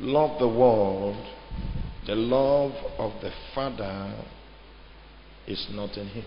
love 0.00 0.38
the 0.38 0.48
world, 0.48 1.16
the 2.06 2.14
love 2.14 2.72
of 2.98 3.20
the 3.22 3.30
Father 3.54 4.24
is 5.46 5.66
not 5.72 5.96
in 5.96 6.08
him. 6.08 6.24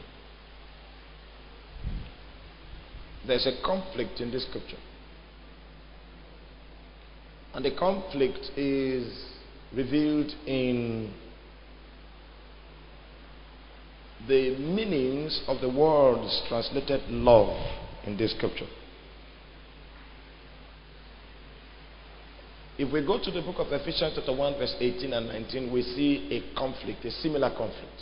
There's 3.25 3.47
a 3.47 3.65
conflict 3.65 4.19
in 4.19 4.31
this 4.31 4.45
scripture. 4.47 4.77
And 7.53 7.63
the 7.63 7.75
conflict 7.75 8.57
is 8.57 9.25
revealed 9.75 10.31
in 10.45 11.13
the 14.27 14.55
meanings 14.57 15.41
of 15.47 15.61
the 15.61 15.69
words 15.69 16.41
translated 16.47 17.01
love 17.09 17.55
in 18.05 18.17
this 18.17 18.33
scripture. 18.35 18.67
If 22.77 22.91
we 22.91 23.05
go 23.05 23.19
to 23.23 23.31
the 23.31 23.41
book 23.41 23.57
of 23.59 23.67
Ephesians, 23.71 24.13
chapter 24.15 24.35
1, 24.35 24.53
verse 24.57 24.75
18 24.79 25.13
and 25.13 25.27
19, 25.27 25.71
we 25.71 25.83
see 25.83 26.27
a 26.31 26.57
conflict, 26.57 27.05
a 27.05 27.11
similar 27.11 27.49
conflict. 27.51 28.01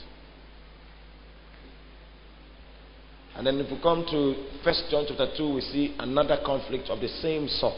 And 3.36 3.48
then 3.48 3.60
if 3.60 3.70
we 3.72 3.82
come 3.82 4.06
to 4.10 4.36
1 4.64 4.76
John 4.90 5.06
chapter 5.08 5.28
2, 5.38 5.54
we 5.56 5.62
see 5.62 5.96
another 6.00 6.38
conflict 6.46 6.90
of 6.90 7.00
the 7.02 7.08
same 7.08 7.48
sort. 7.48 7.74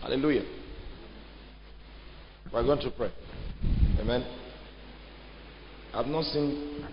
Hallelujah. 0.00 0.44
We're 2.52 2.64
going 2.64 2.80
to 2.80 2.90
pray. 2.90 3.10
Amen. 4.00 4.26
I've 5.92 6.06
not 6.06 6.24
seen. 6.24 6.86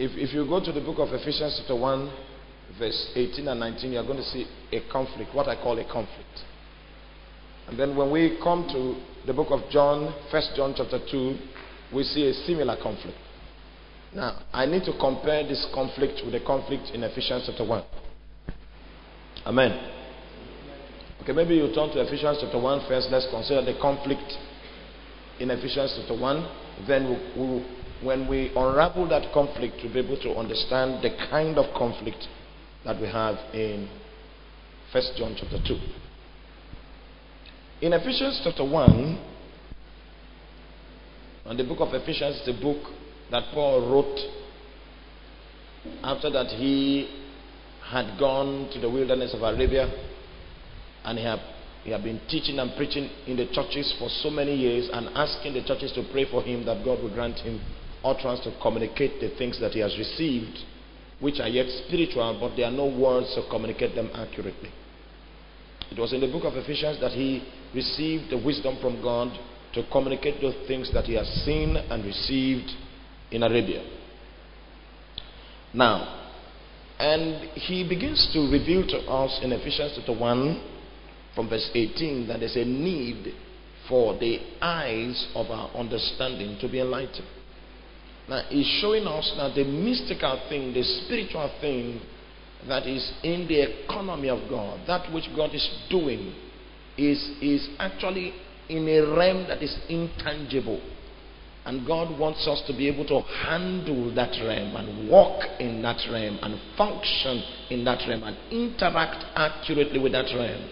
If, 0.00 0.12
if 0.16 0.32
you 0.32 0.46
go 0.46 0.64
to 0.64 0.72
the 0.72 0.80
book 0.80 0.96
of 0.98 1.12
Ephesians, 1.12 1.60
chapter 1.60 1.76
1, 1.76 2.10
verse 2.78 3.12
18 3.14 3.46
and 3.48 3.60
19, 3.60 3.92
you're 3.92 4.02
going 4.02 4.16
to 4.16 4.24
see 4.24 4.46
a 4.72 4.80
conflict, 4.90 5.34
what 5.34 5.46
I 5.46 5.56
call 5.56 5.78
a 5.78 5.84
conflict. 5.84 6.40
And 7.68 7.78
then 7.78 7.94
when 7.94 8.10
we 8.10 8.38
come 8.42 8.66
to 8.72 8.96
the 9.26 9.34
book 9.34 9.48
of 9.50 9.60
John, 9.70 10.14
1 10.32 10.42
John 10.56 10.72
chapter 10.74 11.00
2, 11.04 11.36
we 11.94 12.02
see 12.04 12.26
a 12.26 12.32
similar 12.32 12.78
conflict. 12.82 13.18
Now, 14.14 14.40
I 14.54 14.64
need 14.64 14.84
to 14.84 14.96
compare 14.98 15.46
this 15.46 15.68
conflict 15.74 16.22
with 16.24 16.32
the 16.32 16.40
conflict 16.46 16.92
in 16.94 17.04
Ephesians 17.04 17.44
chapter 17.46 17.66
1. 17.68 17.84
Amen. 19.44 19.92
Okay, 21.22 21.32
maybe 21.32 21.56
you 21.56 21.74
turn 21.74 21.90
to 21.90 22.00
Ephesians 22.00 22.38
chapter 22.40 22.58
1 22.58 22.88
first. 22.88 23.08
Let's 23.10 23.28
consider 23.30 23.60
the 23.60 23.78
conflict 23.78 24.32
in 25.38 25.50
Ephesians 25.50 25.92
chapter 26.00 26.18
1. 26.18 26.88
Then 26.88 27.04
we, 27.36 27.42
we, 27.44 27.79
when 28.02 28.28
we 28.28 28.50
unravel 28.56 29.08
that 29.08 29.32
conflict, 29.32 29.76
we'll 29.82 29.92
be 29.92 30.00
able 30.00 30.16
to 30.20 30.34
understand 30.34 31.02
the 31.02 31.10
kind 31.30 31.58
of 31.58 31.74
conflict 31.74 32.26
that 32.84 33.00
we 33.00 33.06
have 33.06 33.36
in 33.52 33.88
1 34.92 35.02
John 35.16 35.36
chapter 35.38 35.58
2. 35.66 35.78
In 37.82 37.92
Ephesians 37.92 38.40
chapter 38.42 38.64
1, 38.64 39.18
and 41.46 41.58
the 41.58 41.64
book 41.64 41.80
of 41.80 41.94
Ephesians 41.94 42.36
is 42.36 42.46
the 42.46 42.60
book 42.60 42.78
that 43.30 43.44
Paul 43.52 43.90
wrote 43.90 44.18
after 46.02 46.30
that 46.30 46.46
he 46.46 47.08
had 47.82 48.18
gone 48.18 48.70
to 48.72 48.78
the 48.78 48.88
wilderness 48.88 49.34
of 49.34 49.42
Arabia 49.42 49.90
and 51.04 51.18
he 51.18 51.24
had, 51.24 51.40
he 51.84 51.90
had 51.90 52.04
been 52.04 52.20
teaching 52.28 52.58
and 52.58 52.76
preaching 52.76 53.08
in 53.26 53.36
the 53.36 53.46
churches 53.52 53.94
for 53.98 54.08
so 54.22 54.30
many 54.30 54.54
years 54.54 54.90
and 54.92 55.08
asking 55.14 55.54
the 55.54 55.64
churches 55.64 55.90
to 55.92 56.06
pray 56.12 56.30
for 56.30 56.42
him 56.42 56.64
that 56.66 56.84
God 56.84 57.02
would 57.02 57.14
grant 57.14 57.38
him 57.38 57.60
utterance 58.04 58.40
to 58.40 58.52
communicate 58.62 59.20
the 59.20 59.30
things 59.36 59.60
that 59.60 59.72
he 59.72 59.80
has 59.80 59.96
received, 59.98 60.58
which 61.20 61.40
are 61.40 61.48
yet 61.48 61.66
spiritual, 61.86 62.38
but 62.40 62.56
there 62.56 62.66
are 62.66 62.72
no 62.72 62.86
words 62.86 63.34
to 63.34 63.42
communicate 63.50 63.94
them 63.94 64.10
accurately. 64.14 64.70
It 65.90 65.98
was 65.98 66.12
in 66.12 66.20
the 66.20 66.28
book 66.28 66.44
of 66.44 66.54
Ephesians 66.56 67.00
that 67.00 67.12
he 67.12 67.42
received 67.74 68.30
the 68.30 68.38
wisdom 68.38 68.78
from 68.80 69.02
God 69.02 69.28
to 69.74 69.82
communicate 69.90 70.40
those 70.40 70.54
things 70.66 70.92
that 70.92 71.04
he 71.04 71.14
has 71.14 71.26
seen 71.44 71.76
and 71.76 72.04
received 72.04 72.70
in 73.30 73.42
Arabia. 73.42 73.84
Now, 75.72 76.20
and 76.98 77.50
he 77.52 77.88
begins 77.88 78.28
to 78.32 78.40
reveal 78.50 78.86
to 78.86 78.98
us 79.10 79.40
in 79.42 79.52
Ephesians 79.52 79.92
chapter 79.96 80.12
1 80.12 80.70
from 81.34 81.48
verse 81.48 81.70
18 81.74 82.26
that 82.28 82.40
there's 82.40 82.56
a 82.56 82.64
need 82.64 83.34
for 83.88 84.18
the 84.18 84.38
eyes 84.60 85.28
of 85.34 85.46
our 85.50 85.70
understanding 85.74 86.58
to 86.60 86.68
be 86.68 86.80
enlightened. 86.80 87.26
Now, 88.30 88.44
showing 88.80 89.08
us 89.08 89.34
that 89.38 89.56
the 89.56 89.64
mystical 89.64 90.40
thing, 90.48 90.72
the 90.72 90.84
spiritual 90.84 91.50
thing 91.60 92.00
that 92.68 92.86
is 92.86 93.12
in 93.24 93.48
the 93.48 93.82
economy 93.82 94.28
of 94.28 94.48
God, 94.48 94.86
that 94.86 95.12
which 95.12 95.24
God 95.34 95.52
is 95.52 95.68
doing, 95.90 96.32
is, 96.96 97.18
is 97.42 97.68
actually 97.80 98.32
in 98.68 98.88
a 98.88 99.00
realm 99.16 99.48
that 99.48 99.60
is 99.64 99.76
intangible. 99.88 100.80
And 101.64 101.84
God 101.84 102.16
wants 102.20 102.46
us 102.46 102.62
to 102.68 102.72
be 102.72 102.86
able 102.86 103.04
to 103.08 103.20
handle 103.20 104.14
that 104.14 104.30
realm 104.46 104.76
and 104.76 105.10
walk 105.10 105.42
in 105.58 105.82
that 105.82 106.00
realm 106.08 106.38
and 106.40 106.54
function 106.78 107.42
in 107.68 107.84
that 107.84 108.08
realm 108.08 108.22
and 108.22 108.36
interact 108.52 109.24
accurately 109.34 109.98
with 109.98 110.12
that 110.12 110.32
realm. 110.36 110.70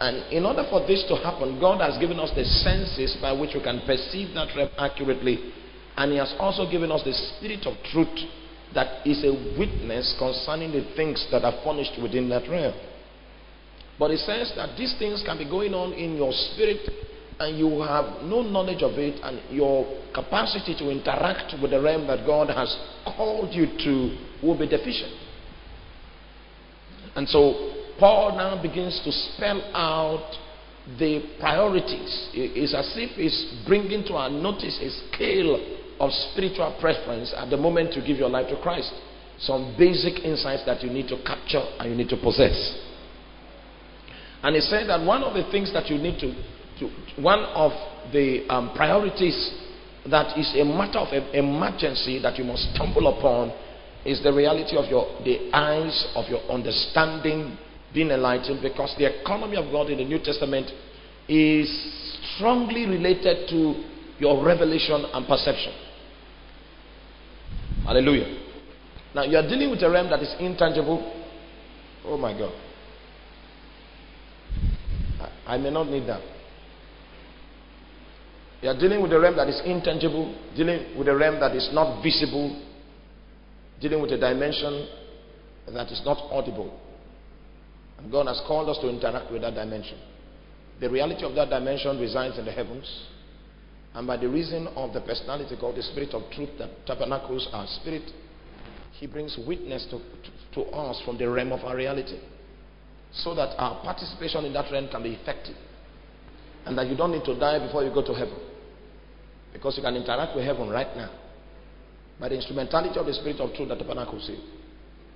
And 0.00 0.32
in 0.32 0.44
order 0.44 0.66
for 0.68 0.84
this 0.88 1.04
to 1.08 1.14
happen, 1.14 1.60
God 1.60 1.80
has 1.80 2.00
given 2.00 2.18
us 2.18 2.32
the 2.34 2.44
senses 2.44 3.16
by 3.22 3.30
which 3.30 3.54
we 3.54 3.62
can 3.62 3.80
perceive 3.86 4.34
that 4.34 4.48
realm 4.56 4.70
accurately. 4.76 5.52
And 5.96 6.12
He 6.12 6.18
has 6.18 6.34
also 6.38 6.70
given 6.70 6.92
us 6.92 7.02
the 7.04 7.12
spirit 7.12 7.66
of 7.66 7.74
truth 7.92 8.28
that 8.74 9.06
is 9.06 9.24
a 9.24 9.32
witness 9.58 10.14
concerning 10.18 10.72
the 10.72 10.84
things 10.96 11.26
that 11.30 11.44
are 11.44 11.54
furnished 11.64 12.00
within 12.02 12.28
that 12.28 12.48
realm. 12.48 12.74
But 13.98 14.10
it 14.10 14.18
says 14.18 14.52
that 14.56 14.76
these 14.76 14.94
things 14.98 15.22
can 15.24 15.38
be 15.38 15.48
going 15.48 15.72
on 15.72 15.92
in 15.94 16.16
your 16.16 16.32
spirit 16.32 16.80
and 17.38 17.58
you 17.58 17.80
have 17.82 18.22
no 18.22 18.42
knowledge 18.42 18.82
of 18.82 18.92
it, 18.92 19.20
and 19.22 19.40
your 19.54 19.84
capacity 20.14 20.74
to 20.78 20.90
interact 20.90 21.54
with 21.60 21.70
the 21.70 21.80
realm 21.80 22.06
that 22.06 22.24
God 22.26 22.48
has 22.48 22.74
called 23.04 23.52
you 23.52 23.66
to 23.66 24.46
will 24.46 24.58
be 24.58 24.66
deficient. 24.66 25.12
And 27.14 27.28
so 27.28 27.74
Paul 27.98 28.36
now 28.36 28.60
begins 28.60 29.00
to 29.04 29.12
spell 29.12 29.60
out 29.74 30.32
the 30.98 31.36
priorities. 31.40 32.30
It's 32.32 32.74
as 32.74 32.92
if 32.96 33.16
he's 33.16 33.64
bringing 33.66 34.04
to 34.04 34.14
our 34.14 34.30
notice 34.30 34.78
a 34.80 34.88
scale 35.12 35.60
of 36.00 36.10
spiritual 36.32 36.76
preference 36.80 37.32
at 37.36 37.50
the 37.50 37.56
moment 37.56 37.94
you 37.94 38.02
give 38.02 38.16
your 38.18 38.28
life 38.28 38.48
to 38.48 38.60
Christ. 38.60 38.92
Some 39.38 39.74
basic 39.78 40.24
insights 40.24 40.64
that 40.66 40.82
you 40.82 40.90
need 40.90 41.08
to 41.08 41.22
capture 41.24 41.62
and 41.78 41.90
you 41.90 41.96
need 41.96 42.08
to 42.08 42.16
possess. 42.16 42.56
And 44.42 44.54
he 44.54 44.60
said 44.60 44.88
that 44.88 45.04
one 45.04 45.22
of 45.22 45.34
the 45.34 45.50
things 45.50 45.72
that 45.72 45.88
you 45.88 45.98
need 45.98 46.18
to, 46.20 46.32
to 46.80 47.22
one 47.22 47.40
of 47.40 47.72
the 48.12 48.46
um, 48.48 48.72
priorities 48.74 49.36
that 50.10 50.38
is 50.38 50.54
a 50.54 50.64
matter 50.64 50.98
of 50.98 51.08
emergency 51.34 52.20
that 52.22 52.38
you 52.38 52.44
must 52.44 52.74
stumble 52.74 53.08
upon 53.08 53.52
is 54.04 54.22
the 54.22 54.32
reality 54.32 54.76
of 54.76 54.88
your 54.88 55.04
the 55.24 55.50
eyes 55.52 56.06
of 56.14 56.28
your 56.28 56.40
understanding 56.48 57.58
being 57.92 58.10
enlightened 58.10 58.62
because 58.62 58.94
the 58.98 59.20
economy 59.20 59.56
of 59.56 59.70
God 59.72 59.90
in 59.90 59.98
the 59.98 60.04
New 60.04 60.18
Testament 60.18 60.70
is 61.28 61.66
strongly 62.36 62.86
related 62.86 63.48
to 63.48 63.82
your 64.18 64.44
revelation 64.44 65.04
and 65.12 65.26
perception. 65.26 65.72
Hallelujah. 67.86 68.26
Now 69.14 69.22
you 69.22 69.36
are 69.36 69.48
dealing 69.48 69.70
with 69.70 69.82
a 69.82 69.90
realm 69.90 70.10
that 70.10 70.20
is 70.20 70.34
intangible. 70.40 71.24
Oh 72.04 72.16
my 72.16 72.36
God. 72.36 72.52
I, 75.20 75.54
I 75.54 75.58
may 75.58 75.70
not 75.70 75.88
need 75.88 76.06
that. 76.08 76.20
You 78.60 78.70
are 78.70 78.78
dealing 78.78 79.02
with 79.02 79.12
a 79.12 79.20
realm 79.20 79.36
that 79.36 79.48
is 79.48 79.60
intangible, 79.64 80.34
dealing 80.56 80.98
with 80.98 81.06
a 81.06 81.16
realm 81.16 81.38
that 81.38 81.54
is 81.54 81.70
not 81.72 82.02
visible, 82.02 82.60
dealing 83.80 84.02
with 84.02 84.10
a 84.10 84.18
dimension 84.18 84.88
that 85.72 85.86
is 85.92 86.02
not 86.04 86.18
audible. 86.32 86.76
And 87.98 88.10
God 88.10 88.26
has 88.26 88.40
called 88.46 88.68
us 88.68 88.78
to 88.78 88.88
interact 88.88 89.30
with 89.30 89.42
that 89.42 89.54
dimension. 89.54 89.98
The 90.80 90.90
reality 90.90 91.24
of 91.24 91.34
that 91.36 91.50
dimension 91.50 91.98
resides 92.00 92.38
in 92.38 92.44
the 92.44 92.52
heavens. 92.52 93.06
And 93.96 94.06
by 94.06 94.18
the 94.18 94.28
reason 94.28 94.68
of 94.76 94.92
the 94.92 95.00
personality 95.00 95.56
called 95.58 95.76
the 95.76 95.82
Spirit 95.82 96.12
of 96.12 96.30
Truth 96.30 96.50
that 96.58 96.68
tabernacles 96.84 97.48
our 97.50 97.66
spirit, 97.80 98.02
He 98.92 99.06
brings 99.06 99.38
witness 99.48 99.86
to, 99.90 99.96
to, 99.96 100.64
to 100.64 100.70
us 100.70 101.00
from 101.06 101.16
the 101.16 101.28
realm 101.30 101.50
of 101.50 101.64
our 101.64 101.74
reality. 101.74 102.20
So 103.10 103.34
that 103.34 103.56
our 103.56 103.82
participation 103.82 104.44
in 104.44 104.52
that 104.52 104.70
realm 104.70 104.88
can 104.90 105.02
be 105.02 105.14
effective. 105.14 105.56
And 106.66 106.76
that 106.76 106.88
you 106.88 106.96
don't 106.96 107.10
need 107.10 107.24
to 107.24 107.40
die 107.40 107.58
before 107.64 107.84
you 107.84 107.94
go 107.94 108.04
to 108.04 108.12
heaven. 108.12 108.36
Because 109.54 109.78
you 109.78 109.82
can 109.82 109.96
interact 109.96 110.36
with 110.36 110.44
heaven 110.44 110.68
right 110.68 110.94
now. 110.94 111.10
By 112.20 112.28
the 112.28 112.34
instrumentality 112.34 113.00
of 113.00 113.06
the 113.06 113.14
Spirit 113.14 113.40
of 113.40 113.54
Truth 113.54 113.70
that 113.70 113.78
tabernacles 113.78 114.28
you. 114.28 114.36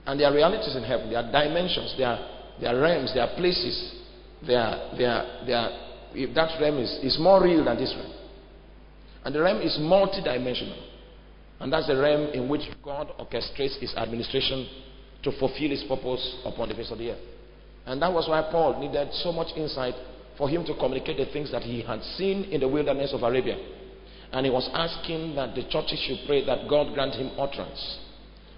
And 0.07 0.19
there 0.19 0.27
are 0.27 0.35
realities 0.35 0.75
in 0.75 0.85
heaven, 0.85 1.11
there 1.11 1.19
are 1.21 1.31
dimensions, 1.31 1.95
there 1.99 2.09
are, 2.09 2.57
there 2.59 2.75
are 2.75 2.81
realms, 2.81 3.13
there 3.13 3.25
are 3.25 3.37
places. 3.37 4.01
There 4.41 4.97
there 4.97 5.45
there 5.45 5.69
if 6.15 6.35
that 6.35 6.59
realm 6.59 6.79
is, 6.79 6.91
is 7.03 7.19
more 7.21 7.45
real 7.45 7.63
than 7.63 7.77
this 7.77 7.95
realm. 7.95 8.20
And 9.25 9.35
the 9.35 9.43
realm 9.43 9.61
is 9.61 9.77
multidimensional. 9.81 10.79
And 11.61 11.73
that's 11.73 11.87
the 11.87 11.97
realm 11.97 12.33
in 12.33 12.49
which 12.49 12.63
God 12.83 13.13
orchestrates 13.19 13.79
his 13.79 13.95
administration 13.95 14.67
to 15.23 15.33
fulfill 15.33 15.71
his 15.71 15.85
purpose 15.85 16.37
upon 16.45 16.69
the 16.71 16.75
face 16.75 16.91
of 16.91 16.99
the 16.99 17.11
earth. 17.11 17.21
And 17.87 18.01
that 18.01 18.13
was 18.13 18.29
why 18.29 18.49
Paul 18.51 18.81
needed 18.81 19.09
so 19.15 19.33
much 19.33 19.49
insight 19.57 19.95
for 20.39 20.49
him 20.49 20.65
to 20.65 20.75
communicate 20.75 21.19
the 21.19 21.31
things 21.33 21.53
that 21.53 21.63
he 21.63 21.83
had 21.83 22.03
seen 22.17 22.45
in 22.45 22.61
the 22.61 22.69
wilderness 22.69 23.13
of 23.13 23.23
Arabia. 23.23 23.59
And 24.33 24.47
he 24.47 24.53
was 24.53 24.71
asking 24.73 25.35
that 25.35 25.55
the 25.55 25.65
churches 25.69 26.01
should 26.07 26.27
pray 26.27 26.45
that 26.47 26.69
God 26.69 26.95
grant 26.95 27.15
him 27.15 27.33
utterance. 27.39 27.99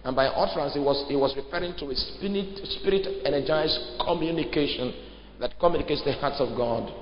And 0.04 0.14
by 0.14 0.26
utterance, 0.26 0.74
he 0.74 0.80
was, 0.80 1.04
he 1.08 1.16
was 1.16 1.34
referring 1.36 1.74
to 1.78 1.90
a 1.90 1.94
spirit 1.96 3.06
energized 3.24 3.78
communication 4.04 4.94
that 5.40 5.58
communicates 5.58 6.04
the 6.04 6.12
hearts 6.12 6.40
of 6.40 6.56
God 6.56 6.92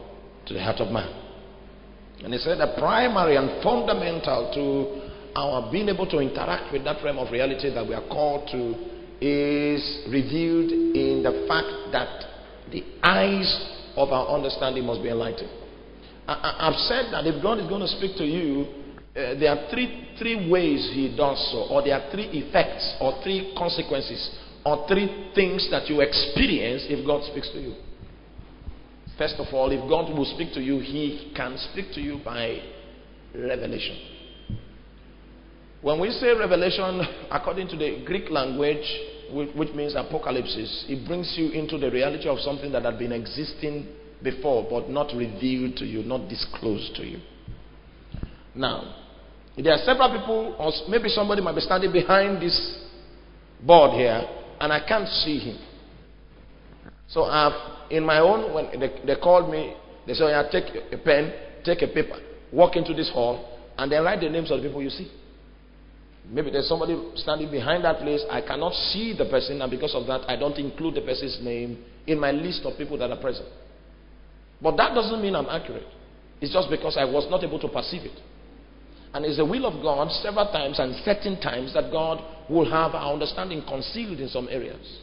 to 0.47 0.55
the 0.55 0.63
heart 0.63 0.81
of 0.81 0.93
man. 0.93 1.30
And 2.23 2.33
he 2.33 2.39
said 2.39 2.59
the 2.59 2.75
primary 2.79 3.37
and 3.37 3.63
fundamental 3.63 4.51
to 4.55 5.11
our 5.39 5.71
being 5.71 5.89
able 5.89 6.07
to 6.09 6.19
interact 6.19 6.73
with 6.73 6.85
that 6.85 7.03
realm 7.03 7.19
of 7.19 7.33
reality 7.33 7.73
that 7.73 7.87
we 7.87 7.95
are 7.95 8.07
called 8.09 8.49
to 8.53 8.75
is 9.21 10.05
revealed 10.09 10.71
in 10.71 11.23
the 11.23 11.47
fact 11.49 11.93
that 11.93 12.25
the 12.73 12.85
eyes 13.03 13.49
of 13.97 14.11
our 14.11 14.35
understanding 14.35 14.85
must 14.85 15.03
be 15.03 15.09
enlightened. 15.09 15.51
I, 16.27 16.71
have 16.71 16.79
said 16.87 17.13
that 17.13 17.27
if 17.27 17.43
God 17.43 17.59
is 17.59 17.67
going 17.67 17.81
to 17.81 17.89
speak 17.89 18.17
to 18.19 18.25
you, 18.25 18.67
uh, 19.11 19.35
there 19.39 19.51
are 19.51 19.69
three, 19.71 20.15
three 20.19 20.49
ways 20.49 20.91
He 20.95 21.15
does 21.17 21.41
so, 21.51 21.67
or 21.75 21.83
there 21.83 21.99
are 21.99 22.11
three 22.13 22.31
effects, 22.31 22.97
or 23.01 23.21
three 23.25 23.53
consequences, 23.59 24.31
or 24.65 24.87
three 24.87 25.33
things 25.35 25.69
that 25.71 25.89
you 25.89 26.01
experience 26.01 26.85
if 26.87 27.05
God 27.05 27.25
speaks 27.31 27.51
to 27.51 27.59
you. 27.61 27.75
First 29.21 29.35
of 29.37 29.53
all, 29.53 29.71
if 29.71 29.87
God 29.87 30.17
will 30.17 30.25
speak 30.25 30.55
to 30.55 30.63
you, 30.63 30.79
He 30.79 31.31
can 31.37 31.59
speak 31.71 31.93
to 31.93 32.01
you 32.01 32.23
by 32.25 32.59
revelation. 33.35 33.99
When 35.83 36.01
we 36.01 36.11
say 36.13 36.33
revelation, 36.33 37.03
according 37.31 37.69
to 37.69 37.77
the 37.77 38.03
Greek 38.07 38.31
language, 38.31 38.87
which 39.31 39.75
means 39.75 39.95
apocalypse, 39.95 40.57
it 40.89 41.07
brings 41.07 41.35
you 41.37 41.51
into 41.51 41.77
the 41.77 41.91
reality 41.91 42.31
of 42.31 42.39
something 42.39 42.73
that 42.73 42.87
had 42.87 42.99
been 42.99 43.13
existing 43.13 43.89
before, 44.23 44.67
but 44.71 44.89
not 44.89 45.15
revealed 45.15 45.77
to 45.77 45.85
you, 45.85 46.03
not 46.03 46.27
disclosed 46.31 46.95
to 46.97 47.05
you. 47.05 47.19
Now, 48.55 49.03
there 49.59 49.75
are 49.75 49.85
several 49.85 50.19
people, 50.19 50.57
or 50.59 50.73
maybe 50.89 51.11
somebody 51.11 51.43
might 51.43 51.57
be 51.57 51.61
standing 51.61 51.93
behind 51.93 52.41
this 52.41 52.79
board 53.61 53.93
here, 53.93 54.23
and 54.59 54.73
I 54.73 54.81
can't 54.89 55.09
see 55.09 55.39
him. 55.41 55.59
So 57.07 57.25
I've, 57.25 57.80
in 57.91 58.05
my 58.05 58.19
own, 58.19 58.55
when 58.55 58.81
they, 58.81 59.01
they 59.05 59.21
called 59.21 59.51
me, 59.51 59.75
they 60.07 60.15
said, 60.15 60.29
yeah, 60.29 60.49
take 60.51 60.75
a 60.93 60.99
pen, 60.99 61.33
take 61.65 61.83
a 61.83 61.89
paper, 61.89 62.19
walk 62.53 62.77
into 62.77 62.95
this 62.95 63.11
hall, 63.11 63.59
and 63.77 63.91
then 63.91 64.05
write 64.05 64.21
the 64.21 64.29
names 64.29 64.51
of 64.51 64.63
the 64.63 64.69
people 64.69 64.83
you 64.83 64.91
see. 64.91 65.11
Maybe 66.29 66.51
there's 66.51 66.69
somebody 66.69 66.97
standing 67.17 67.51
behind 67.51 67.85
that 67.85 67.99
place. 67.99 68.23
I 68.31 68.41
cannot 68.41 68.73
see 68.73 69.15
the 69.17 69.25
person, 69.25 69.61
and 69.61 69.71
because 69.71 69.95
of 69.95 70.07
that, 70.07 70.29
I 70.29 70.37
don't 70.37 70.57
include 70.59 70.95
the 70.95 71.01
person's 71.01 71.39
name 71.43 71.83
in 72.07 72.21
my 72.21 72.31
list 72.31 72.63
of 72.65 72.79
people 72.79 72.97
that 72.99 73.11
are 73.11 73.21
present. 73.21 73.49
But 74.63 74.77
that 74.77 74.95
doesn't 74.95 75.21
mean 75.21 75.35
I'm 75.35 75.47
accurate. 75.47 75.87
It's 76.41 76.53
just 76.53 76.71
because 76.71 76.97
I 76.97 77.05
was 77.05 77.27
not 77.31 77.43
able 77.43 77.59
to 77.61 77.69
perceive 77.69 78.03
it. 78.03 78.19
And 79.13 79.25
it's 79.25 79.39
the 79.39 79.45
will 79.45 79.67
of 79.67 79.83
God 79.83 80.11
several 80.23 80.47
times 80.53 80.79
and 80.79 80.95
certain 81.05 81.41
times 81.41 81.75
that 81.75 81.91
God 81.91 82.23
will 82.49 82.71
have 82.71 82.95
our 82.95 83.13
understanding 83.13 83.63
concealed 83.67 84.21
in 84.21 84.29
some 84.29 84.49
areas. 84.49 84.99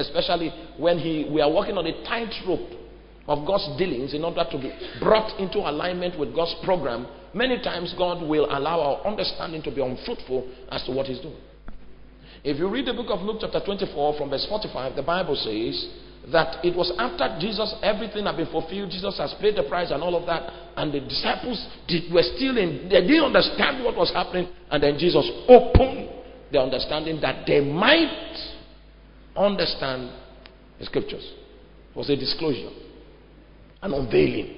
Especially 0.00 0.52
when 0.78 0.98
he, 0.98 1.28
we 1.30 1.40
are 1.40 1.50
walking 1.50 1.76
on 1.76 1.86
a 1.86 2.04
tightrope 2.04 2.78
of 3.28 3.46
God's 3.46 3.78
dealings 3.78 4.14
in 4.14 4.24
order 4.24 4.44
to 4.50 4.58
be 4.58 4.72
brought 4.98 5.38
into 5.38 5.58
alignment 5.58 6.18
with 6.18 6.34
God's 6.34 6.54
program. 6.64 7.06
Many 7.32 7.62
times 7.62 7.94
God 7.96 8.26
will 8.26 8.46
allow 8.46 8.80
our 8.80 9.06
understanding 9.06 9.62
to 9.62 9.70
be 9.70 9.80
unfruitful 9.80 10.48
as 10.70 10.82
to 10.84 10.92
what 10.92 11.06
He's 11.06 11.20
doing. 11.20 11.38
If 12.42 12.58
you 12.58 12.68
read 12.68 12.86
the 12.86 12.94
book 12.94 13.08
of 13.10 13.20
Luke, 13.20 13.38
chapter 13.40 13.60
24, 13.64 14.16
from 14.16 14.30
verse 14.30 14.46
45, 14.48 14.96
the 14.96 15.02
Bible 15.02 15.36
says, 15.36 15.86
that 16.28 16.64
it 16.64 16.76
was 16.76 16.92
after 16.98 17.36
Jesus, 17.40 17.74
everything 17.82 18.26
had 18.26 18.36
been 18.36 18.50
fulfilled, 18.52 18.90
Jesus 18.90 19.16
has 19.18 19.34
paid 19.40 19.56
the 19.56 19.64
price 19.64 19.90
and 19.90 20.02
all 20.02 20.14
of 20.14 20.26
that, 20.26 20.52
and 20.76 20.92
the 20.92 21.00
disciples 21.00 21.56
did, 21.88 22.12
were 22.12 22.22
still 22.36 22.58
in, 22.58 22.88
they 22.88 23.00
didn't 23.00 23.24
understand 23.24 23.82
what 23.84 23.96
was 23.96 24.12
happening, 24.12 24.48
and 24.70 24.82
then 24.82 24.98
Jesus 24.98 25.24
opened 25.48 26.08
the 26.52 26.60
understanding 26.60 27.20
that 27.20 27.46
they 27.46 27.60
might 27.60 28.36
understand 29.36 30.10
the 30.78 30.86
scriptures. 30.86 31.24
It 31.90 31.96
was 31.96 32.10
a 32.10 32.16
disclosure, 32.16 32.70
an 33.82 33.92
unveiling. 33.94 34.56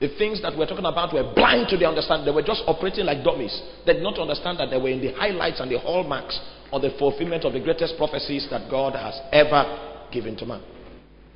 The 0.00 0.08
things 0.18 0.42
that 0.42 0.58
we're 0.58 0.66
talking 0.66 0.84
about 0.84 1.14
were 1.14 1.32
blind 1.34 1.68
to 1.68 1.76
the 1.76 1.86
understanding. 1.86 2.26
They 2.26 2.32
were 2.34 2.42
just 2.42 2.64
operating 2.66 3.06
like 3.06 3.22
dummies. 3.22 3.54
They 3.86 3.94
did 3.94 4.02
not 4.02 4.18
understand 4.18 4.58
that 4.58 4.68
they 4.68 4.76
were 4.76 4.88
in 4.88 5.00
the 5.00 5.12
highlights 5.12 5.60
and 5.60 5.70
the 5.70 5.78
hallmarks 5.78 6.38
of 6.72 6.82
the 6.82 6.90
fulfillment 6.98 7.44
of 7.44 7.52
the 7.52 7.60
greatest 7.60 7.96
prophecies 7.96 8.48
that 8.50 8.68
God 8.68 8.94
has 8.94 9.14
ever 9.30 10.08
given 10.10 10.36
to 10.38 10.46
man. 10.46 10.62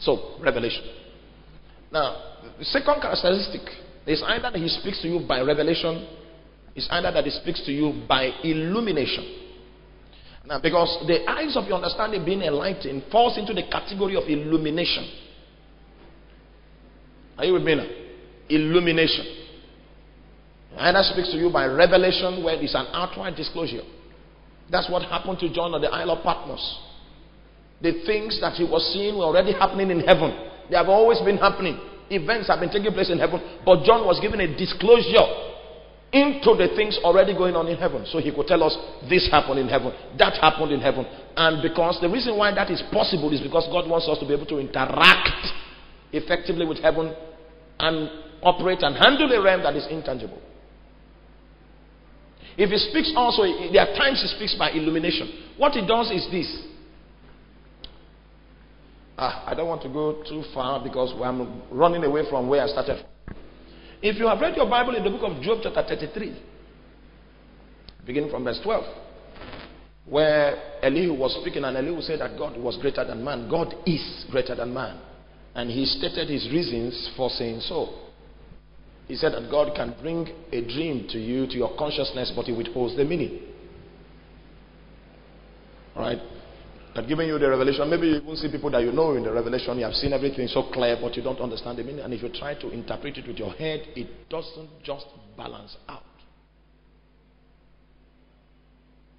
So, 0.00 0.36
revelation. 0.40 0.82
Now, 1.92 2.40
the 2.58 2.64
second 2.64 3.00
characteristic 3.00 3.62
is 4.06 4.22
either 4.26 4.50
that 4.50 4.56
he 4.56 4.68
speaks 4.68 5.00
to 5.02 5.08
you 5.08 5.26
by 5.26 5.40
revelation, 5.42 6.08
is 6.74 6.88
either 6.90 7.12
that 7.12 7.24
he 7.24 7.30
speaks 7.30 7.64
to 7.66 7.72
you 7.72 8.04
by 8.08 8.32
illumination. 8.42 9.45
Now, 10.46 10.60
because 10.60 11.04
the 11.06 11.28
eyes 11.28 11.56
of 11.56 11.64
your 11.66 11.76
understanding 11.76 12.24
being 12.24 12.42
enlightened 12.42 13.04
falls 13.10 13.36
into 13.36 13.52
the 13.52 13.64
category 13.64 14.16
of 14.16 14.24
illumination. 14.28 15.10
Are 17.36 17.44
you 17.44 17.52
with 17.54 17.64
me 17.64 17.74
now? 17.74 17.86
Illumination. 18.48 19.26
Either 20.78 21.02
speaks 21.02 21.32
to 21.32 21.36
you 21.36 21.50
by 21.50 21.66
revelation, 21.66 22.44
where 22.44 22.54
it's 22.54 22.74
an 22.74 22.86
outright 22.92 23.34
disclosure. 23.34 23.82
That's 24.70 24.88
what 24.90 25.02
happened 25.02 25.38
to 25.40 25.52
John 25.52 25.74
on 25.74 25.80
the 25.80 25.88
Isle 25.88 26.12
of 26.12 26.22
Patmos. 26.22 26.80
The 27.82 28.04
things 28.06 28.40
that 28.40 28.54
he 28.54 28.64
was 28.64 28.88
seeing 28.92 29.18
were 29.18 29.24
already 29.24 29.52
happening 29.52 29.90
in 29.90 30.00
heaven. 30.00 30.30
They 30.70 30.76
have 30.76 30.88
always 30.88 31.20
been 31.20 31.38
happening. 31.38 31.78
Events 32.08 32.48
have 32.48 32.60
been 32.60 32.70
taking 32.70 32.92
place 32.92 33.10
in 33.10 33.18
heaven. 33.18 33.40
But 33.64 33.84
John 33.84 34.06
was 34.06 34.20
given 34.20 34.40
a 34.40 34.56
disclosure 34.56 35.26
into 36.12 36.54
the 36.54 36.68
things 36.76 36.98
already 37.02 37.34
going 37.34 37.56
on 37.56 37.66
in 37.68 37.76
heaven. 37.76 38.06
So 38.06 38.18
he 38.18 38.32
could 38.32 38.46
tell 38.46 38.62
us 38.62 38.76
this 39.08 39.28
happened 39.30 39.58
in 39.58 39.68
heaven, 39.68 39.92
that 40.18 40.34
happened 40.40 40.72
in 40.72 40.80
heaven. 40.80 41.04
And 41.36 41.62
because 41.62 41.98
the 42.00 42.08
reason 42.08 42.36
why 42.36 42.54
that 42.54 42.70
is 42.70 42.82
possible 42.92 43.32
is 43.32 43.40
because 43.40 43.66
God 43.70 43.88
wants 43.88 44.08
us 44.08 44.18
to 44.18 44.26
be 44.26 44.32
able 44.32 44.46
to 44.46 44.58
interact 44.58 45.46
effectively 46.12 46.64
with 46.64 46.78
heaven 46.78 47.14
and 47.80 48.10
operate 48.42 48.82
and 48.82 48.96
handle 48.96 49.30
a 49.30 49.42
realm 49.42 49.62
that 49.62 49.76
is 49.76 49.86
intangible. 49.90 50.40
If 52.56 52.70
he 52.70 52.78
speaks 52.78 53.12
also, 53.14 53.42
there 53.44 53.82
are 53.84 53.92
times 53.98 54.22
he 54.22 54.28
speaks 54.36 54.54
by 54.56 54.70
illumination. 54.70 55.52
What 55.58 55.72
he 55.72 55.86
does 55.86 56.10
is 56.10 56.26
this 56.30 56.48
Ah, 59.18 59.44
I 59.46 59.54
don't 59.54 59.68
want 59.68 59.82
to 59.82 59.88
go 59.88 60.22
too 60.28 60.44
far 60.52 60.82
because 60.82 61.14
I'm 61.22 61.62
running 61.70 62.04
away 62.04 62.28
from 62.28 62.48
where 62.48 62.62
I 62.62 62.66
started. 62.66 63.04
If 64.02 64.18
you 64.18 64.28
have 64.28 64.40
read 64.40 64.56
your 64.56 64.68
Bible 64.68 64.94
in 64.94 65.04
the 65.04 65.10
book 65.10 65.22
of 65.22 65.42
Job, 65.42 65.60
chapter 65.62 65.82
33, 65.82 66.38
beginning 68.04 68.30
from 68.30 68.44
verse 68.44 68.60
12, 68.62 68.84
where 70.06 70.80
Elihu 70.82 71.14
was 71.14 71.36
speaking, 71.40 71.64
and 71.64 71.76
Elihu 71.76 72.00
said 72.00 72.20
that 72.20 72.38
God 72.38 72.56
was 72.56 72.76
greater 72.80 73.04
than 73.04 73.24
man. 73.24 73.48
God 73.48 73.74
is 73.86 74.24
greater 74.30 74.54
than 74.54 74.72
man. 74.72 75.00
And 75.54 75.70
he 75.70 75.86
stated 75.86 76.28
his 76.28 76.48
reasons 76.50 77.10
for 77.16 77.30
saying 77.30 77.60
so. 77.60 77.88
He 79.08 79.16
said 79.16 79.32
that 79.32 79.50
God 79.50 79.74
can 79.74 79.94
bring 80.00 80.28
a 80.52 80.60
dream 80.60 81.06
to 81.10 81.18
you, 81.18 81.46
to 81.46 81.54
your 81.54 81.76
consciousness, 81.78 82.32
but 82.34 82.44
he 82.44 82.52
withholds 82.52 82.96
the 82.96 83.04
meaning. 83.04 83.40
All 85.94 86.02
right? 86.02 86.18
That 86.96 87.06
given 87.06 87.28
you 87.28 87.38
the 87.38 87.48
revelation, 87.48 87.88
maybe 87.90 88.08
you 88.08 88.16
even 88.16 88.36
see 88.36 88.50
people 88.50 88.70
that 88.70 88.82
you 88.82 88.90
know 88.90 89.12
in 89.12 89.22
the 89.22 89.30
revelation, 89.30 89.78
you 89.78 89.84
have 89.84 89.92
seen 89.92 90.14
everything 90.14 90.48
so 90.48 90.70
clear, 90.72 90.96
but 91.00 91.14
you 91.14 91.22
don't 91.22 91.40
understand 91.40 91.78
the 91.78 91.84
meaning. 91.84 92.00
And 92.00 92.12
if 92.14 92.22
you 92.22 92.30
try 92.30 92.54
to 92.54 92.70
interpret 92.70 93.18
it 93.18 93.26
with 93.26 93.36
your 93.36 93.52
head, 93.52 93.80
it 93.94 94.28
doesn't 94.30 94.82
just 94.82 95.04
balance 95.36 95.76
out. 95.88 96.02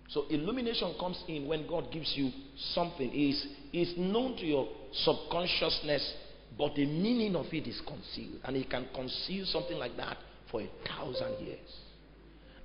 So 0.10 0.26
illumination 0.30 0.96
comes 1.00 1.24
in 1.28 1.48
when 1.48 1.68
God 1.68 1.92
gives 1.92 2.14
you 2.16 2.32
something. 2.74 3.12
Is 3.14 3.46
is 3.72 3.94
known 3.96 4.38
to 4.38 4.46
your 4.46 4.68
subconsciousness, 4.94 6.14
but 6.58 6.74
the 6.74 6.86
meaning 6.86 7.36
of 7.36 7.46
it 7.52 7.68
is 7.68 7.80
concealed. 7.86 8.42
And 8.44 8.56
He 8.56 8.64
can 8.64 8.88
conceal 8.96 9.46
something 9.46 9.78
like 9.78 9.96
that 9.98 10.18
for 10.50 10.62
a 10.62 10.70
thousand 10.88 11.46
years. 11.46 11.87